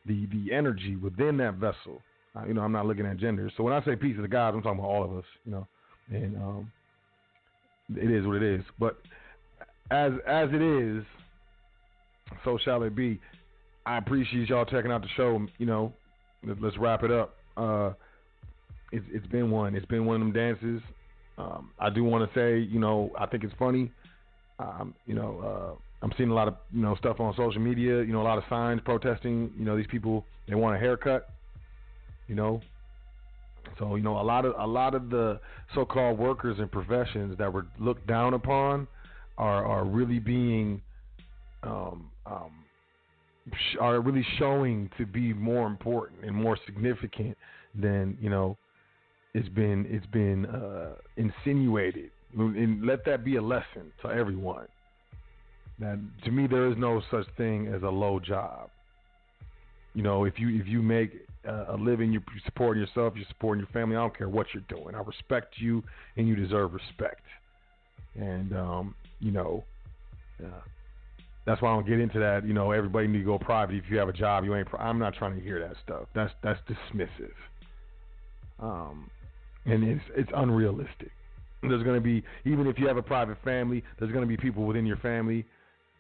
the 0.06 0.28
the 0.28 0.54
energy 0.54 0.96
within 0.96 1.38
that 1.38 1.56
vessel. 1.56 2.02
You 2.46 2.54
know, 2.54 2.62
I'm 2.62 2.72
not 2.72 2.86
looking 2.86 3.06
at 3.06 3.18
gender. 3.18 3.50
So 3.58 3.64
when 3.64 3.74
I 3.74 3.84
say 3.84 3.96
peace 3.96 4.18
of 4.20 4.30
gods, 4.30 4.56
I'm 4.56 4.62
talking 4.64 4.80
about 4.80 4.90
all 4.90 5.04
of 5.04 5.18
us. 5.18 5.26
You 5.46 5.52
know, 5.54 5.68
and 6.10 6.36
um, 6.38 6.72
it 7.96 8.12
is 8.12 8.26
what 8.26 8.38
it 8.38 8.44
is. 8.44 8.64
But 8.80 8.98
as 9.92 10.12
as 10.28 10.50
it 10.52 10.62
is, 10.62 11.04
so 12.44 12.58
shall 12.64 12.84
it 12.84 12.96
be. 12.96 13.20
I 13.86 13.98
appreciate 13.98 14.50
y'all 14.50 14.66
checking 14.66 14.92
out 14.92 15.02
the 15.02 15.08
show. 15.16 15.46
You 15.58 15.66
know, 15.66 15.94
let- 16.46 16.62
let's 16.62 16.78
wrap 16.78 17.04
it 17.04 17.12
up. 17.12 17.36
Uh, 17.56 17.94
it's 18.92 19.06
it's 19.12 19.28
been 19.28 19.50
one. 19.52 19.76
It's 19.76 19.86
been 19.86 20.06
one 20.06 20.16
of 20.16 20.22
them 20.22 20.34
dances. 20.34 20.82
Um, 21.38 21.72
I 21.80 21.90
do 21.90 22.04
want 22.04 22.30
to 22.30 22.40
say, 22.40 22.60
you 22.60 22.80
know, 22.80 23.12
I 23.18 23.28
think 23.28 23.44
it's 23.44 23.54
funny. 23.60 23.92
Um, 24.60 24.96
you 25.06 25.14
know, 25.14 25.40
uh, 25.40 25.82
I'm 26.02 26.12
seeing 26.18 26.30
a 26.30 26.34
lot 26.34 26.48
of 26.48 26.56
you 26.74 26.82
know 26.82 26.96
stuff 26.96 27.20
on 27.20 27.34
social 27.36 27.62
media. 27.62 28.02
You 28.02 28.12
know, 28.14 28.22
a 28.22 28.24
lot 28.24 28.38
of 28.38 28.44
signs 28.50 28.82
protesting. 28.84 29.52
You 29.58 29.66
know, 29.66 29.78
these 29.78 29.88
people 29.88 30.26
they 30.48 30.56
want 30.56 30.76
a 30.76 30.80
haircut. 30.80 31.30
You 32.28 32.36
know, 32.36 32.62
so 33.80 33.96
you 33.96 34.04
know 34.04 34.20
a 34.20 34.24
lot 34.24 34.46
of 34.46 34.54
a 34.60 34.68
lot 34.68 34.96
of 34.96 35.10
the 35.10 35.40
so-called 35.74 36.18
workers 36.18 36.58
and 36.60 36.72
professions 36.72 37.38
that 37.38 37.52
were 37.52 37.68
looked 37.80 38.08
down 38.08 38.34
upon 38.34 38.88
are 39.38 39.66
are 39.66 39.86
really 39.86 40.20
being 40.20 40.82
um, 41.64 42.10
um, 42.26 42.52
sh- 43.52 43.78
are 43.80 44.00
really 44.02 44.26
showing 44.38 44.90
to 44.98 45.06
be 45.06 45.34
more 45.34 45.68
important 45.68 46.24
and 46.24 46.36
more 46.36 46.58
significant 46.66 47.38
than 47.76 48.18
you 48.20 48.30
know 48.30 48.58
it's 49.34 49.50
been 49.50 49.86
it's 49.90 50.06
been 50.08 50.46
uh, 50.46 50.96
insinuated. 51.18 52.12
And 52.36 52.86
let 52.86 53.06
that 53.06 53.24
be 53.24 53.38
a 53.38 53.42
lesson 53.42 53.92
to 54.02 54.10
everyone. 54.10 54.68
That 55.80 56.00
to 56.26 56.32
me 56.32 56.48
there 56.48 56.70
is 56.70 56.78
no 56.78 57.02
such 57.10 57.26
thing 57.38 57.68
as 57.68 57.84
a 57.84 57.90
low 57.90 58.20
job. 58.20 58.70
You 59.94 60.04
know, 60.04 60.26
if 60.26 60.40
you 60.40 60.60
if 60.60 60.68
you 60.68 60.82
make 60.82 61.27
a 61.48 61.78
living, 61.80 62.12
you're 62.12 62.24
supporting 62.46 62.82
yourself, 62.82 63.14
you're 63.16 63.26
supporting 63.28 63.64
your 63.64 63.72
family. 63.72 63.96
I 63.96 64.00
don't 64.00 64.18
care 64.18 64.30
what 64.30 64.48
you're 64.54 64.64
doing. 64.68 64.96
I 64.96 65.02
respect 65.02 65.56
you, 65.58 65.84
and 66.16 66.28
you 66.28 66.36
deserve 66.36 66.74
respect. 66.74 67.22
And 68.16 68.56
um, 68.56 68.96
you 69.20 69.32
know, 69.32 69.64
uh, 70.44 70.62
that's 71.46 71.62
why 71.62 71.72
I 71.72 71.76
don't 71.76 71.88
get 71.88 72.00
into 72.00 72.20
that. 72.20 72.46
You 72.46 72.54
know, 72.54 72.72
everybody 72.72 73.08
need 73.08 73.20
to 73.20 73.24
go 73.24 73.40
private. 73.40 73.76
If 73.76 73.86
you 73.90 73.98
have 73.98 74.10
a 74.10 74.14
job, 74.14 74.44
you 74.44 74.56
ain't. 74.56 74.68
Pri- 74.68 74.84
I'm 74.84 75.00
not 75.00 75.14
trying 75.14 75.36
to 75.36 75.42
hear 75.42 75.60
that 75.60 75.76
stuff. 75.84 76.08
That's 76.14 76.34
that's 76.44 76.60
dismissive. 76.68 77.32
Um, 78.60 79.10
and 79.66 79.84
it's 79.84 80.04
it's 80.16 80.32
unrealistic. 80.36 81.12
There's 81.62 81.84
going 81.84 81.96
to 81.96 82.02
be 82.02 82.24
even 82.46 82.68
if 82.68 82.78
you 82.78 82.88
have 82.88 82.98
a 82.98 83.04
private 83.04 83.38
family, 83.44 83.84
there's 84.00 84.12
going 84.12 84.24
to 84.24 84.28
be 84.28 84.38
people 84.38 84.66
within 84.66 84.86
your 84.86 84.98
family 84.98 85.46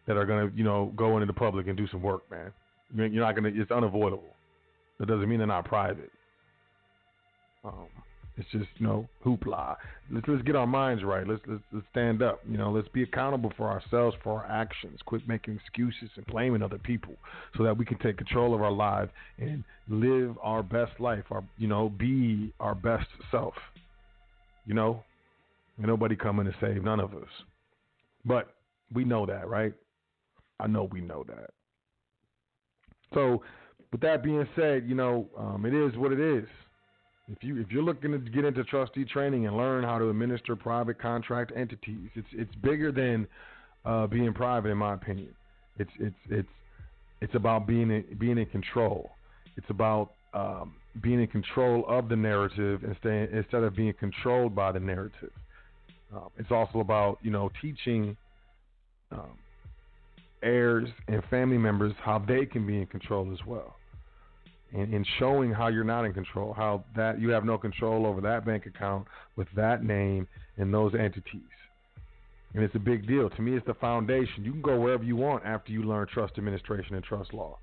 that 0.06 0.18
are 0.18 0.26
going 0.26 0.49
to 0.49 0.57
you 0.57 0.64
know 0.64 0.91
go 0.95 1.15
into 1.15 1.26
the 1.26 1.34
public 1.34 1.68
and 1.68 1.78
do 1.78 1.88
some 1.88 2.02
work, 2.02 2.30
man. 2.32 2.52
You're 2.95 3.07
you're 3.07 3.26
not 3.26 3.36
going 3.36 3.53
to. 3.53 3.61
It's 3.61 3.72
unavoidable. 3.72 4.34
That 4.99 5.07
doesn't 5.07 5.28
mean 5.28 5.40
they're 5.40 5.48
not 5.48 5.65
private. 5.65 6.11
Um, 7.64 7.88
it's 8.38 8.48
just 8.52 8.68
you 8.78 8.88
know 8.88 9.07
hoopla. 9.26 9.76
Let's 10.11 10.28
let's 10.28 10.44
get 10.44 10.56
our 10.56 10.68
minds 10.68 11.03
right. 11.03 11.28
Let's 11.28 11.41
let's, 11.48 11.64
let's 11.72 11.86
stand 11.91 12.22
up. 12.22 12.41
You 12.49 12.57
know, 12.57 12.72
let's 12.72 12.88
be 12.90 13.03
accountable 13.03 13.52
for 13.57 13.69
ourselves 13.69 14.15
for 14.24 14.44
our 14.44 14.45
actions. 14.45 14.99
Quit 15.06 15.28
making 15.28 15.56
excuses 15.56 16.10
and 16.15 16.26
blaming 16.28 16.61
other 16.61 16.78
people, 16.78 17.15
so 17.57 17.64
that 17.64 17.78
we 17.78 17.86
can 17.86 17.98
take 17.99 18.18
control 18.18 18.53
of 18.53 18.61
our 18.61 18.72
lives 18.72 19.11
and 19.40 19.64
live 19.90 20.38
our 20.41 20.64
best 20.64 20.99
life. 20.99 21.26
Our 21.32 21.44
you 21.57 21.68
know 21.68 21.90
be 21.90 22.53
our 22.60 22.76
best 22.76 23.07
self. 23.32 23.53
You 24.65 24.74
know, 24.74 25.03
Ain't 25.80 25.88
nobody 25.88 26.15
coming 26.15 26.45
to 26.45 26.56
save 26.60 26.84
none 26.84 26.99
of 26.99 27.14
us. 27.14 27.30
But 28.26 28.56
we 28.91 29.06
know 29.06 29.26
that, 29.26 29.48
right? 29.48 29.74
I 30.60 30.68
know 30.68 30.90
we 30.91 31.02
know 31.02 31.24
that. 31.28 31.52
So, 33.14 33.44
with 33.92 34.02
that 34.02 34.24
being 34.24 34.48
said, 34.56 34.84
you 34.88 34.96
know, 34.96 35.28
um, 35.38 35.66
it 35.66 35.74
is 35.74 35.98
what 35.98 36.12
it 36.12 36.20
is. 36.20 36.48
If 37.30 37.44
you 37.44 37.60
if 37.60 37.72
you're 37.72 37.84
looking 37.84 38.12
to 38.12 38.18
get 38.20 38.46
into 38.46 38.64
trustee 38.64 39.04
training 39.04 39.48
and 39.48 39.58
learn 39.58 39.84
how 39.84 40.00
to 40.00 40.10
administer 40.10 40.56
private 40.56 41.00
contract 41.00 41.52
entities, 41.56 42.10
it's 42.16 42.28
it's 42.32 42.56
bigger 42.56 42.92
than 42.92 43.28
uh, 43.86 44.08
being 44.08 44.34
private, 44.34 44.70
in 44.70 44.78
my 44.78 44.94
opinion. 44.94 45.36
It's 45.78 45.92
it's 46.00 46.16
it's 46.30 46.50
it's 47.22 47.36
about 47.36 47.68
being 47.68 47.92
in, 47.92 48.18
being 48.18 48.38
in 48.38 48.46
control. 48.46 49.12
It's 49.58 49.70
about 49.70 50.12
um, 50.34 50.76
being 51.02 51.20
in 51.20 51.28
control 51.28 51.86
of 51.88 52.08
the 52.08 52.16
narrative 52.16 52.84
instead 52.86 53.30
instead 53.34 53.64
of 53.64 53.76
being 53.76 53.94
controlled 54.00 54.56
by 54.56 54.72
the 54.72 54.80
narrative. 54.80 55.32
Um, 56.16 56.30
it's 56.38 56.52
also 56.52 56.80
about 56.80 57.18
you 57.22 57.32
know 57.32 57.52
teaching 57.62 58.16
um, 59.12 59.38
heirs 60.44 60.90
and 61.08 61.24
family 61.30 61.58
members 61.58 61.94
how 62.04 62.20
they 62.20 62.46
can 62.46 62.66
be 62.66 62.78
in 62.78 62.86
control 62.88 63.32
as 63.32 63.40
well, 63.46 63.76
and, 64.74 65.06
showing 65.20 65.52
how 65.52 65.68
you're 65.68 65.84
not 65.84 66.06
in 66.06 66.14
control, 66.14 66.54
how 66.54 66.84
that 66.96 67.20
you 67.20 67.30
have 67.30 67.46
no 67.46 67.58
control 67.58 68.06
over 68.06 68.22
that 68.22 68.46
bank 68.46 68.66
account 68.66 69.08
with 69.36 69.48
that 69.56 69.84
name 69.84 70.28
and 70.58 70.74
those 70.74 70.94
entities. 70.94 71.42
And 72.54 72.64
it's 72.64 72.76
a 72.76 72.80
big 72.80 73.08
deal. 73.08 73.30
To 73.30 73.42
me, 73.42 73.56
it's 73.56 73.66
the 73.66 73.74
foundation. 73.76 74.44
You 74.44 74.52
can 74.52 74.62
go 74.62 74.80
wherever 74.80 75.04
you 75.04 75.16
want 75.16 75.46
after 75.46 75.72
you 75.72 75.84
learn 75.84 76.08
trust 76.08 76.38
administration 76.38 76.96
and 76.96 77.04
trust 77.04 77.34
law, 77.34 77.58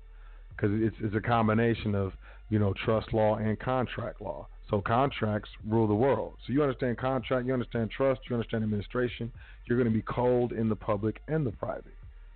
because 0.49 0.69
it's, 0.73 0.95
it's 0.99 1.15
a 1.15 1.21
combination 1.21 1.95
of 1.95 2.13
you 2.49 2.59
know 2.59 2.73
trust 2.85 3.13
law 3.13 3.35
and 3.37 3.59
contract 3.59 4.21
law. 4.21 4.47
So 4.69 4.81
contracts 4.81 5.49
rule 5.67 5.87
the 5.87 5.93
world. 5.93 6.33
So 6.45 6.53
you 6.53 6.63
understand 6.63 6.97
contract, 6.97 7.45
you 7.45 7.53
understand 7.53 7.91
trust, 7.91 8.21
you 8.29 8.35
understand 8.35 8.63
administration. 8.63 9.31
You're 9.65 9.77
going 9.77 9.91
to 9.91 9.95
be 9.95 10.03
cold 10.03 10.53
in 10.53 10.69
the 10.69 10.75
public 10.75 11.21
and 11.27 11.45
the 11.45 11.51
private. 11.51 11.93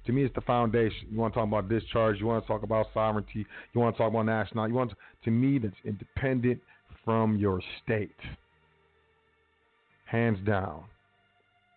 To 0.09 0.13
me, 0.13 0.23
it's 0.23 0.33
the 0.33 0.41
foundation. 0.41 1.07
You 1.11 1.19
want 1.19 1.35
to 1.35 1.39
talk 1.39 1.47
about 1.47 1.69
discharge. 1.69 2.19
You 2.19 2.25
want 2.25 2.43
to 2.43 2.47
talk 2.47 2.63
about 2.63 2.87
sovereignty. 2.95 3.45
You 3.73 3.79
want 3.79 3.95
to 3.95 4.01
talk 4.01 4.09
about 4.09 4.25
national. 4.25 4.67
You 4.67 4.73
want 4.73 4.89
to, 4.89 4.95
to 5.25 5.29
me 5.29 5.59
that's 5.59 5.75
independent 5.85 6.59
from 7.05 7.37
your 7.37 7.61
state, 7.83 8.15
hands 10.05 10.39
down. 10.47 10.85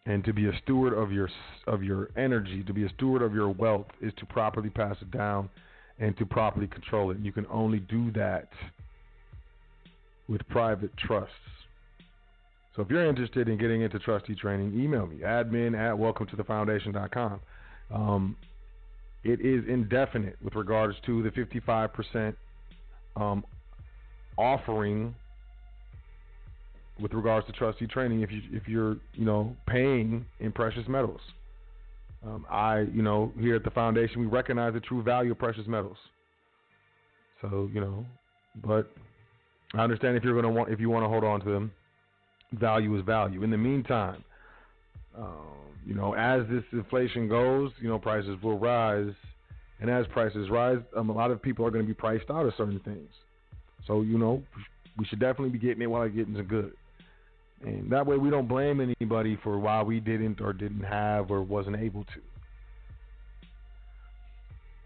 And 0.06 0.24
to 0.24 0.32
be 0.32 0.46
a 0.46 0.52
steward 0.62 0.94
of 0.94 1.12
your 1.12 1.28
of 1.66 1.82
your 1.82 2.08
energy, 2.16 2.64
to 2.64 2.72
be 2.72 2.86
a 2.86 2.88
steward 2.96 3.20
of 3.20 3.34
your 3.34 3.50
wealth, 3.50 3.88
is 4.00 4.14
to 4.16 4.24
properly 4.24 4.70
pass 4.70 4.96
it 5.02 5.10
down 5.10 5.50
and 5.98 6.16
to 6.16 6.24
properly 6.24 6.68
control 6.68 7.10
it. 7.10 7.18
And 7.18 7.26
you 7.26 7.32
can 7.32 7.44
only 7.50 7.80
do 7.80 8.10
that 8.12 8.48
with 10.26 10.40
private 10.48 10.96
trusts. 10.96 11.34
So 12.76 12.80
if 12.80 12.88
you're 12.88 13.06
interested 13.06 13.50
in 13.50 13.58
getting 13.58 13.82
into 13.82 13.98
trustee 13.98 14.34
training, 14.34 14.80
email 14.82 15.06
me 15.06 15.18
admin 15.18 15.78
at 15.78 15.98
welcome 15.98 16.26
to 16.28 16.36
the 16.36 16.44
foundation.com. 16.44 17.38
Um, 17.92 18.36
it 19.24 19.40
is 19.40 19.64
indefinite 19.68 20.36
with 20.42 20.54
regards 20.54 20.96
to 21.06 21.22
the 21.22 21.30
55% 21.30 22.34
um, 23.16 23.44
offering 24.36 25.14
with 27.00 27.12
regards 27.12 27.46
to 27.46 27.52
trustee 27.52 27.86
training 27.86 28.22
if 28.22 28.30
you 28.30 28.42
if 28.52 28.68
you're 28.68 28.96
you 29.14 29.24
know 29.24 29.56
paying 29.66 30.24
in 30.40 30.52
precious 30.52 30.86
metals. 30.88 31.20
Um, 32.24 32.46
I 32.50 32.80
you 32.80 33.02
know 33.02 33.32
here 33.38 33.56
at 33.56 33.64
the 33.64 33.70
foundation 33.70 34.20
we 34.20 34.26
recognize 34.26 34.74
the 34.74 34.80
true 34.80 35.02
value 35.02 35.32
of 35.32 35.38
precious 35.38 35.66
metals. 35.66 35.96
So 37.40 37.68
you 37.72 37.80
know, 37.80 38.06
but 38.64 38.90
I 39.74 39.80
understand 39.80 40.16
if 40.16 40.24
you're 40.24 40.40
to 40.40 40.48
want 40.48 40.70
if 40.70 40.80
you 40.80 40.90
want 40.90 41.04
to 41.04 41.08
hold 41.08 41.24
on 41.24 41.40
to 41.40 41.50
them, 41.50 41.72
value 42.52 42.96
is 42.96 43.04
value. 43.04 43.42
In 43.42 43.50
the 43.50 43.58
meantime, 43.58 44.22
um, 45.16 45.71
you 45.86 45.94
know, 45.94 46.14
as 46.14 46.42
this 46.48 46.62
inflation 46.72 47.28
goes, 47.28 47.72
you 47.80 47.88
know, 47.88 47.98
prices 47.98 48.36
will 48.42 48.58
rise, 48.58 49.12
and 49.80 49.90
as 49.90 50.06
prices 50.12 50.48
rise, 50.50 50.78
um, 50.96 51.10
a 51.10 51.12
lot 51.12 51.30
of 51.30 51.42
people 51.42 51.66
are 51.66 51.70
going 51.70 51.84
to 51.84 51.88
be 51.88 51.94
priced 51.94 52.30
out 52.30 52.46
of 52.46 52.52
certain 52.56 52.80
things. 52.80 53.10
So 53.86 54.02
you 54.02 54.18
know, 54.18 54.42
we 54.98 55.04
should 55.06 55.20
definitely 55.20 55.50
be 55.50 55.58
getting 55.58 55.82
it 55.82 55.86
while 55.86 56.02
it's 56.02 56.14
getting 56.14 56.34
good, 56.46 56.72
and 57.64 57.90
that 57.90 58.06
way 58.06 58.16
we 58.16 58.30
don't 58.30 58.48
blame 58.48 58.80
anybody 58.80 59.38
for 59.42 59.58
why 59.58 59.82
we 59.82 60.00
didn't 60.00 60.40
or 60.40 60.52
didn't 60.52 60.84
have 60.84 61.30
or 61.30 61.42
wasn't 61.42 61.76
able 61.76 62.04
to. 62.04 62.31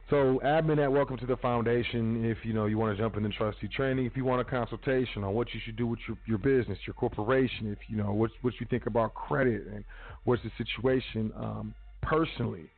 So, 0.09 0.41
admin 0.45 0.79
at 0.79 0.93
Welcome 0.93 1.17
to 1.17 1.27
the 1.27 1.37
Foundation. 1.39 2.25
If 2.25 2.39
you 2.45 2.53
know 2.53 2.67
you 2.67 2.79
want 2.79 2.97
to 2.97 3.03
jump 3.03 3.17
into 3.17 3.29
trustee 3.31 3.67
training, 3.67 4.07
if 4.07 4.17
you 4.17 4.25
want 4.25 4.41
a 4.41 4.45
consultation 4.45 5.25
on 5.25 5.35
what 5.35 5.53
you 5.53 5.59
should 5.65 5.75
do 5.75 5.85
with 5.89 5.99
your, 6.07 6.17
your 6.27 6.39
business, 6.39 6.79
your 6.87 6.95
corporation, 6.95 7.73
if 7.73 7.79
you 7.89 7.97
know 7.97 8.13
what 8.13 8.31
what 8.43 8.55
you 8.61 8.69
think 8.71 8.87
about 8.87 9.15
credit 9.15 9.67
and 9.67 9.85
what's 10.23 10.41
the 10.45 10.51
situation 10.59 11.33
um, 11.37 11.75
personally, 12.03 12.71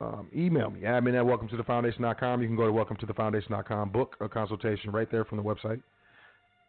um, 0.00 0.26
email 0.34 0.70
me 0.70 0.80
admin 0.80 1.14
at 1.14 1.24
Welcome 1.24 1.46
to 1.50 1.56
the 1.56 1.62
Foundation.com. 1.62 2.42
You 2.42 2.48
can 2.48 2.56
go 2.56 2.66
to 2.66 2.72
Welcome 2.72 2.96
to 2.96 3.06
the 3.06 3.14
Foundation.com, 3.14 3.90
book 3.90 4.16
a 4.20 4.28
consultation 4.28 4.90
right 4.90 5.08
there 5.08 5.24
from 5.24 5.38
the 5.38 5.44
website. 5.44 5.80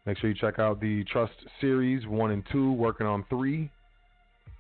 Make 0.06 0.20
sure 0.20 0.30
you 0.30 0.36
check 0.36 0.60
out 0.60 0.80
the 0.80 1.04
Trust 1.06 1.34
series 1.60 2.06
one 2.06 2.30
and 2.30 2.44
two. 2.52 2.72
Working 2.74 3.08
on 3.08 3.26
three, 3.32 3.72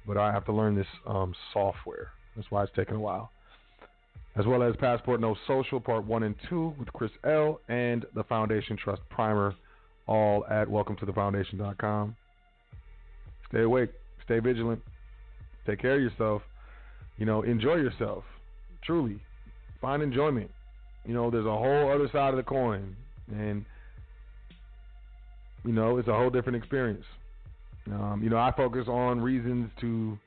but 0.07 0.17
I 0.17 0.31
have 0.31 0.45
to 0.45 0.51
learn 0.51 0.75
this 0.75 0.87
um, 1.05 1.35
software. 1.53 2.09
That's 2.35 2.49
why 2.49 2.63
it's 2.63 2.71
taking 2.75 2.95
a 2.95 2.99
while. 2.99 3.29
As 4.37 4.45
well 4.45 4.61
as 4.61 4.75
Passport 4.75 5.19
No 5.19 5.35
Social 5.47 5.79
Part 5.79 6.05
one 6.05 6.21
and 6.21 6.35
two 6.47 6.73
with 6.77 6.93
Chris 6.93 7.11
L. 7.23 7.59
and 7.69 8.05
the 8.13 8.23
Foundation 8.25 8.77
Trust 8.77 9.01
Primer, 9.09 9.55
all 10.05 10.45
at 10.45 10.67
WelcomeToTheFoundation.com. 10.67 12.15
Stay 13.49 13.61
awake. 13.63 13.89
Stay 14.25 14.39
vigilant. 14.39 14.81
Take 15.65 15.79
care 15.81 15.95
of 15.95 16.01
yourself. 16.01 16.43
You 17.17 17.25
know, 17.25 17.41
enjoy 17.41 17.75
yourself. 17.75 18.23
Truly. 18.83 19.19
Find 19.81 20.03
enjoyment. 20.03 20.51
You 21.03 21.15
know, 21.15 21.31
there's 21.31 21.45
a 21.45 21.49
whole 21.49 21.91
other 21.91 22.07
side 22.11 22.29
of 22.29 22.37
the 22.37 22.43
coin. 22.43 22.95
And, 23.31 23.65
you 25.65 25.71
know, 25.71 25.97
it's 25.97 26.07
a 26.07 26.13
whole 26.13 26.29
different 26.29 26.57
experience. 26.57 27.03
Um, 27.87 28.21
you 28.23 28.29
know, 28.29 28.37
I 28.37 28.53
focus 28.55 28.87
on 28.87 29.19
reasons 29.19 29.71
to 29.81 30.17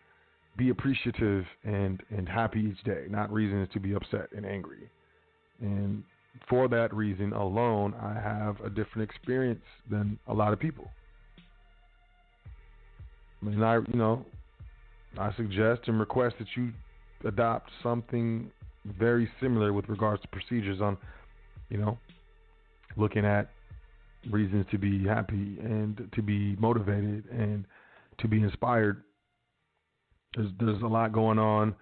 be 0.61 0.69
appreciative 0.69 1.47
and, 1.65 2.03
and 2.11 2.29
happy 2.29 2.61
each 2.61 2.85
day, 2.85 3.07
not 3.09 3.33
reasons 3.33 3.67
to 3.73 3.81
be 3.81 3.95
upset 3.95 4.29
and 4.37 4.45
angry. 4.45 4.91
And 5.63 6.05
for 6.51 6.69
that 6.69 6.93
reason 6.93 7.33
alone, 7.33 7.95
I 7.95 8.13
have 8.13 8.61
a 8.61 8.69
different 8.69 9.11
experience 9.11 9.65
than 9.91 10.19
a 10.27 10.35
lot 10.35 10.53
of 10.53 10.61
people. 10.61 10.91
I 13.41 13.47
mean, 13.47 13.63
I, 13.63 13.77
you 13.77 13.95
know, 13.95 14.27
I 15.17 15.35
suggest 15.35 15.81
and 15.87 15.99
request 15.99 16.37
that 16.41 16.49
you 16.55 16.73
adopt 17.25 17.71
something 17.83 18.51
very 18.99 19.31
similar 19.41 19.73
with 19.73 19.89
regards 19.89 20.21
to 20.23 20.29
procedures 20.29 20.83
on, 20.83 20.99
you 21.71 21.79
know, 21.79 21.99
looking 22.99 23.25
at 23.25 23.49
reasons 24.31 24.67
to 24.73 24.77
be 24.77 25.07
happy 25.07 25.57
and 25.63 26.07
to 26.15 26.21
be 26.21 26.55
motivated 26.57 27.25
and 27.31 27.65
to 28.19 28.29
be 28.29 28.43
inspired. 28.43 29.03
There's 30.37 30.51
there's 30.61 30.83
a 30.83 30.87
lot 30.87 31.13
going 31.13 31.39
on, 31.39 31.75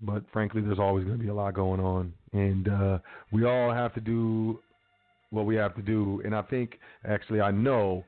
but 0.00 0.22
frankly, 0.32 0.62
there's 0.62 0.78
always 0.78 1.04
going 1.04 1.18
to 1.18 1.22
be 1.22 1.30
a 1.30 1.34
lot 1.34 1.54
going 1.54 1.80
on, 1.80 2.12
and 2.32 2.68
uh, 2.68 2.98
we 3.32 3.44
all 3.44 3.72
have 3.72 3.92
to 3.94 4.00
do 4.00 4.60
what 5.30 5.46
we 5.46 5.56
have 5.56 5.74
to 5.74 5.82
do. 5.82 6.22
And 6.24 6.34
I 6.34 6.42
think, 6.42 6.78
actually, 7.04 7.40
I 7.40 7.50
know 7.50 8.04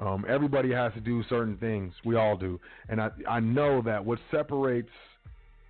um, 0.00 0.24
everybody 0.28 0.72
has 0.72 0.92
to 0.94 1.00
do 1.00 1.22
certain 1.28 1.56
things. 1.58 1.92
We 2.04 2.16
all 2.16 2.36
do, 2.36 2.58
and 2.88 3.00
I 3.00 3.10
I 3.28 3.40
know 3.40 3.82
that 3.82 4.04
what 4.04 4.18
separates 4.30 4.90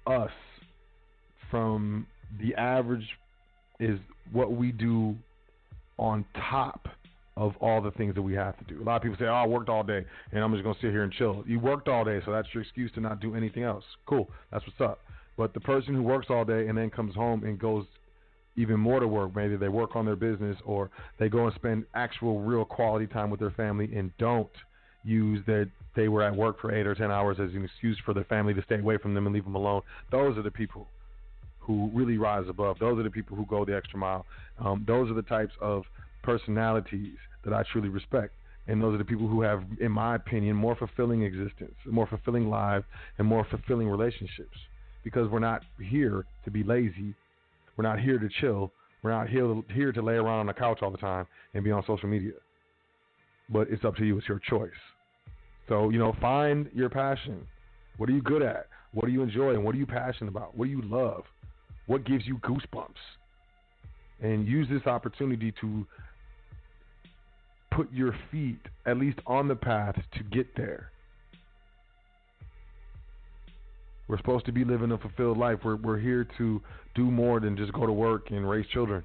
us 0.06 0.30
from 1.50 2.06
the 2.40 2.54
average 2.54 3.06
is 3.78 3.98
what 4.32 4.52
we 4.52 4.72
do 4.72 5.14
on 5.98 6.24
top 6.50 6.88
of 7.36 7.56
all 7.60 7.80
the 7.80 7.90
things 7.92 8.14
that 8.14 8.22
we 8.22 8.34
have 8.34 8.56
to 8.58 8.64
do. 8.64 8.80
A 8.80 8.84
lot 8.84 8.96
of 8.96 9.02
people 9.02 9.18
say, 9.18 9.26
"Oh, 9.26 9.34
I 9.34 9.46
worked 9.46 9.68
all 9.68 9.82
day, 9.82 10.04
and 10.32 10.42
I'm 10.42 10.52
just 10.52 10.62
gonna 10.62 10.78
sit 10.80 10.90
here 10.90 11.02
and 11.02 11.12
chill." 11.12 11.42
You 11.46 11.58
worked 11.58 11.88
all 11.88 12.04
day, 12.04 12.20
so 12.24 12.32
that's 12.32 12.52
your 12.54 12.62
excuse 12.62 12.92
to 12.92 13.00
not 13.00 13.20
do 13.20 13.34
anything 13.34 13.64
else. 13.64 13.84
Cool, 14.06 14.30
that's 14.50 14.64
what's 14.66 14.80
up. 14.80 15.00
But 15.36 15.52
the 15.52 15.60
person 15.60 15.94
who 15.94 16.02
works 16.02 16.26
all 16.30 16.44
day 16.44 16.68
and 16.68 16.78
then 16.78 16.90
comes 16.90 17.14
home 17.14 17.42
and 17.44 17.58
goes 17.58 17.86
even 18.56 18.78
more 18.78 19.00
to 19.00 19.08
work. 19.08 19.34
Maybe 19.34 19.56
they 19.56 19.68
work 19.68 19.96
on 19.96 20.04
their 20.04 20.16
business 20.16 20.56
or 20.64 20.90
they 21.18 21.28
go 21.28 21.46
and 21.46 21.54
spend 21.54 21.86
actual 21.94 22.40
real 22.40 22.64
quality 22.64 23.06
time 23.06 23.30
with 23.30 23.40
their 23.40 23.50
family 23.50 23.96
and 23.96 24.16
don't 24.18 24.50
use 25.02 25.44
that 25.46 25.68
they 25.96 26.08
were 26.08 26.22
at 26.22 26.34
work 26.34 26.60
for 26.60 26.72
eight 26.72 26.86
or 26.86 26.94
ten 26.94 27.10
hours 27.10 27.38
as 27.40 27.52
an 27.54 27.64
excuse 27.64 27.98
for 28.04 28.14
their 28.14 28.24
family 28.24 28.54
to 28.54 28.62
stay 28.62 28.78
away 28.78 28.96
from 28.96 29.14
them 29.14 29.26
and 29.26 29.34
leave 29.34 29.44
them 29.44 29.54
alone. 29.56 29.82
Those 30.10 30.38
are 30.38 30.42
the 30.42 30.50
people 30.50 30.86
who 31.58 31.90
really 31.92 32.18
rise 32.18 32.46
above. 32.48 32.78
Those 32.78 32.98
are 32.98 33.02
the 33.02 33.10
people 33.10 33.36
who 33.36 33.46
go 33.46 33.64
the 33.64 33.74
extra 33.76 33.98
mile. 33.98 34.26
Um, 34.58 34.84
those 34.86 35.10
are 35.10 35.14
the 35.14 35.22
types 35.22 35.52
of 35.60 35.84
personalities 36.24 37.16
that 37.44 37.52
I 37.52 37.62
truly 37.72 37.88
respect. 37.88 38.32
And 38.66 38.82
those 38.82 38.94
are 38.94 38.98
the 38.98 39.04
people 39.04 39.28
who 39.28 39.42
have, 39.42 39.62
in 39.80 39.92
my 39.92 40.16
opinion, 40.16 40.56
more 40.56 40.74
fulfilling 40.74 41.22
existence, 41.22 41.74
more 41.86 42.06
fulfilling 42.06 42.48
lives, 42.48 42.86
and 43.18 43.26
more 43.26 43.46
fulfilling 43.50 43.88
relationships. 43.88 44.56
Because 45.04 45.30
we're 45.30 45.38
not 45.38 45.62
here 45.78 46.24
to 46.44 46.50
be 46.50 46.62
lazy 46.64 47.14
we're 47.76 47.84
not 47.84 48.00
here 48.00 48.18
to 48.18 48.28
chill. 48.40 48.72
We're 49.02 49.10
not 49.10 49.28
here 49.28 49.42
to, 49.42 49.64
here 49.72 49.92
to 49.92 50.02
lay 50.02 50.14
around 50.14 50.40
on 50.40 50.46
the 50.46 50.54
couch 50.54 50.78
all 50.82 50.90
the 50.90 50.98
time 50.98 51.26
and 51.52 51.62
be 51.62 51.70
on 51.70 51.84
social 51.86 52.08
media. 52.08 52.32
But 53.50 53.68
it's 53.70 53.84
up 53.84 53.96
to 53.96 54.04
you. 54.04 54.18
It's 54.18 54.28
your 54.28 54.40
choice. 54.48 54.70
So, 55.68 55.90
you 55.90 55.98
know, 55.98 56.14
find 56.20 56.70
your 56.74 56.88
passion. 56.88 57.46
What 57.96 58.08
are 58.08 58.12
you 58.12 58.22
good 58.22 58.42
at? 58.42 58.66
What 58.92 59.06
do 59.06 59.12
you 59.12 59.22
enjoy? 59.22 59.50
And 59.50 59.64
what 59.64 59.74
are 59.74 59.78
you 59.78 59.86
passionate 59.86 60.30
about? 60.30 60.56
What 60.56 60.66
do 60.66 60.70
you 60.70 60.82
love? 60.82 61.24
What 61.86 62.04
gives 62.04 62.26
you 62.26 62.38
goosebumps? 62.38 62.94
And 64.22 64.46
use 64.46 64.68
this 64.70 64.86
opportunity 64.86 65.52
to 65.60 65.86
put 67.74 67.92
your 67.92 68.14
feet 68.30 68.60
at 68.86 68.98
least 68.98 69.18
on 69.26 69.48
the 69.48 69.54
path 69.54 69.96
to 70.16 70.22
get 70.24 70.46
there. 70.56 70.90
We're 74.06 74.18
supposed 74.18 74.44
to 74.46 74.52
be 74.52 74.64
living 74.64 74.92
a 74.92 74.98
fulfilled 74.98 75.38
life. 75.38 75.60
We're 75.64 75.76
we're 75.76 75.98
here 75.98 76.26
to 76.38 76.60
do 76.94 77.10
more 77.10 77.40
than 77.40 77.56
just 77.56 77.72
go 77.72 77.86
to 77.86 77.92
work 77.92 78.30
and 78.30 78.48
raise 78.48 78.66
children. 78.66 79.02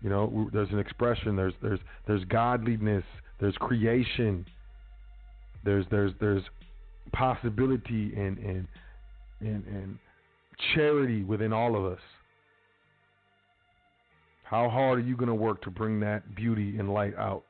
You 0.00 0.10
know, 0.10 0.50
there's 0.52 0.70
an 0.70 0.78
expression. 0.78 1.36
There's 1.36 1.52
there's 1.62 1.80
there's 2.06 2.24
godliness. 2.24 3.04
There's 3.40 3.54
creation. 3.56 4.46
There's 5.64 5.84
there's 5.90 6.12
there's 6.18 6.42
possibility 7.12 8.14
and 8.16 8.38
and 8.38 8.66
and 9.40 9.64
and 9.66 9.98
charity 10.74 11.24
within 11.24 11.52
all 11.52 11.76
of 11.76 11.92
us. 11.92 12.00
How 14.44 14.68
hard 14.70 14.98
are 14.98 15.02
you 15.02 15.16
going 15.16 15.28
to 15.28 15.34
work 15.34 15.62
to 15.62 15.70
bring 15.70 16.00
that 16.00 16.34
beauty 16.34 16.78
and 16.78 16.92
light 16.92 17.16
out 17.16 17.44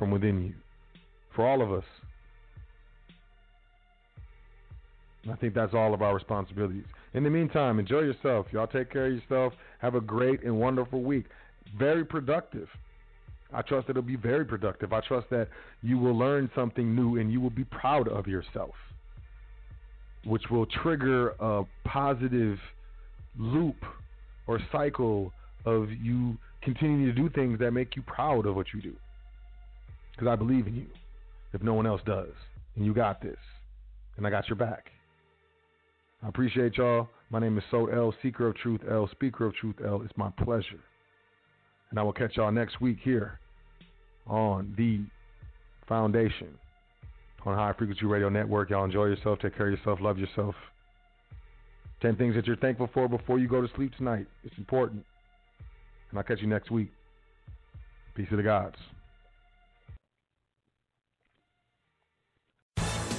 from 0.00 0.10
within 0.10 0.42
you? 0.42 0.54
For 1.36 1.46
all 1.46 1.62
of 1.62 1.70
us. 1.70 1.84
I 5.30 5.36
think 5.36 5.54
that's 5.54 5.74
all 5.74 5.92
of 5.92 6.00
our 6.00 6.14
responsibilities. 6.14 6.84
In 7.12 7.22
the 7.22 7.30
meantime, 7.30 7.78
enjoy 7.78 8.00
yourself. 8.00 8.46
Y'all 8.50 8.66
take 8.66 8.90
care 8.90 9.06
of 9.06 9.12
yourself. 9.12 9.52
Have 9.80 9.94
a 9.94 10.00
great 10.00 10.42
and 10.42 10.58
wonderful 10.58 11.02
week. 11.02 11.26
Very 11.78 12.04
productive. 12.04 12.66
I 13.52 13.60
trust 13.62 13.90
it'll 13.90 14.00
be 14.00 14.16
very 14.16 14.44
productive. 14.44 14.92
I 14.92 15.00
trust 15.00 15.28
that 15.30 15.48
you 15.82 15.98
will 15.98 16.16
learn 16.16 16.50
something 16.54 16.94
new 16.96 17.18
and 17.18 17.30
you 17.30 17.40
will 17.40 17.50
be 17.50 17.64
proud 17.64 18.08
of 18.08 18.26
yourself, 18.26 18.74
which 20.24 20.44
will 20.50 20.66
trigger 20.66 21.34
a 21.40 21.64
positive 21.84 22.58
loop 23.38 23.76
or 24.46 24.60
cycle 24.72 25.32
of 25.66 25.90
you 25.90 26.38
continuing 26.62 27.04
to 27.06 27.12
do 27.12 27.28
things 27.28 27.58
that 27.58 27.72
make 27.72 27.96
you 27.96 28.02
proud 28.02 28.46
of 28.46 28.56
what 28.56 28.66
you 28.72 28.80
do. 28.80 28.94
Because 30.20 30.32
I 30.32 30.36
believe 30.36 30.66
in 30.66 30.74
you 30.76 30.86
if 31.54 31.62
no 31.62 31.72
one 31.72 31.86
else 31.86 32.02
does. 32.04 32.28
And 32.76 32.84
you 32.84 32.92
got 32.92 33.22
this. 33.22 33.38
And 34.18 34.26
I 34.26 34.30
got 34.30 34.50
your 34.50 34.56
back. 34.56 34.90
I 36.22 36.28
appreciate 36.28 36.76
y'all. 36.76 37.08
My 37.30 37.38
name 37.38 37.56
is 37.56 37.64
Sot 37.70 37.86
El, 37.86 38.14
Seeker 38.22 38.48
of 38.48 38.56
Truth 38.56 38.82
L, 38.90 39.08
Speaker 39.12 39.46
of 39.46 39.54
Truth 39.54 39.76
L. 39.82 40.02
It's 40.04 40.12
my 40.18 40.30
pleasure. 40.44 40.80
And 41.88 41.98
I 41.98 42.02
will 42.02 42.12
catch 42.12 42.36
y'all 42.36 42.52
next 42.52 42.82
week 42.82 42.98
here 43.02 43.40
on 44.26 44.74
the 44.76 45.00
Foundation 45.88 46.48
on 47.46 47.56
High 47.56 47.72
Frequency 47.72 48.04
Radio 48.04 48.28
Network. 48.28 48.68
Y'all 48.68 48.84
enjoy 48.84 49.06
yourself, 49.06 49.38
take 49.38 49.56
care 49.56 49.68
of 49.68 49.78
yourself, 49.78 50.00
love 50.02 50.18
yourself. 50.18 50.54
10 52.02 52.16
things 52.16 52.34
that 52.34 52.46
you're 52.46 52.56
thankful 52.56 52.90
for 52.92 53.08
before 53.08 53.38
you 53.38 53.48
go 53.48 53.62
to 53.62 53.74
sleep 53.74 53.96
tonight. 53.96 54.26
It's 54.44 54.58
important. 54.58 55.02
And 56.10 56.18
I'll 56.18 56.24
catch 56.24 56.42
you 56.42 56.46
next 56.46 56.70
week. 56.70 56.90
Peace 58.14 58.28
of 58.30 58.36
the 58.36 58.42
gods. 58.42 58.76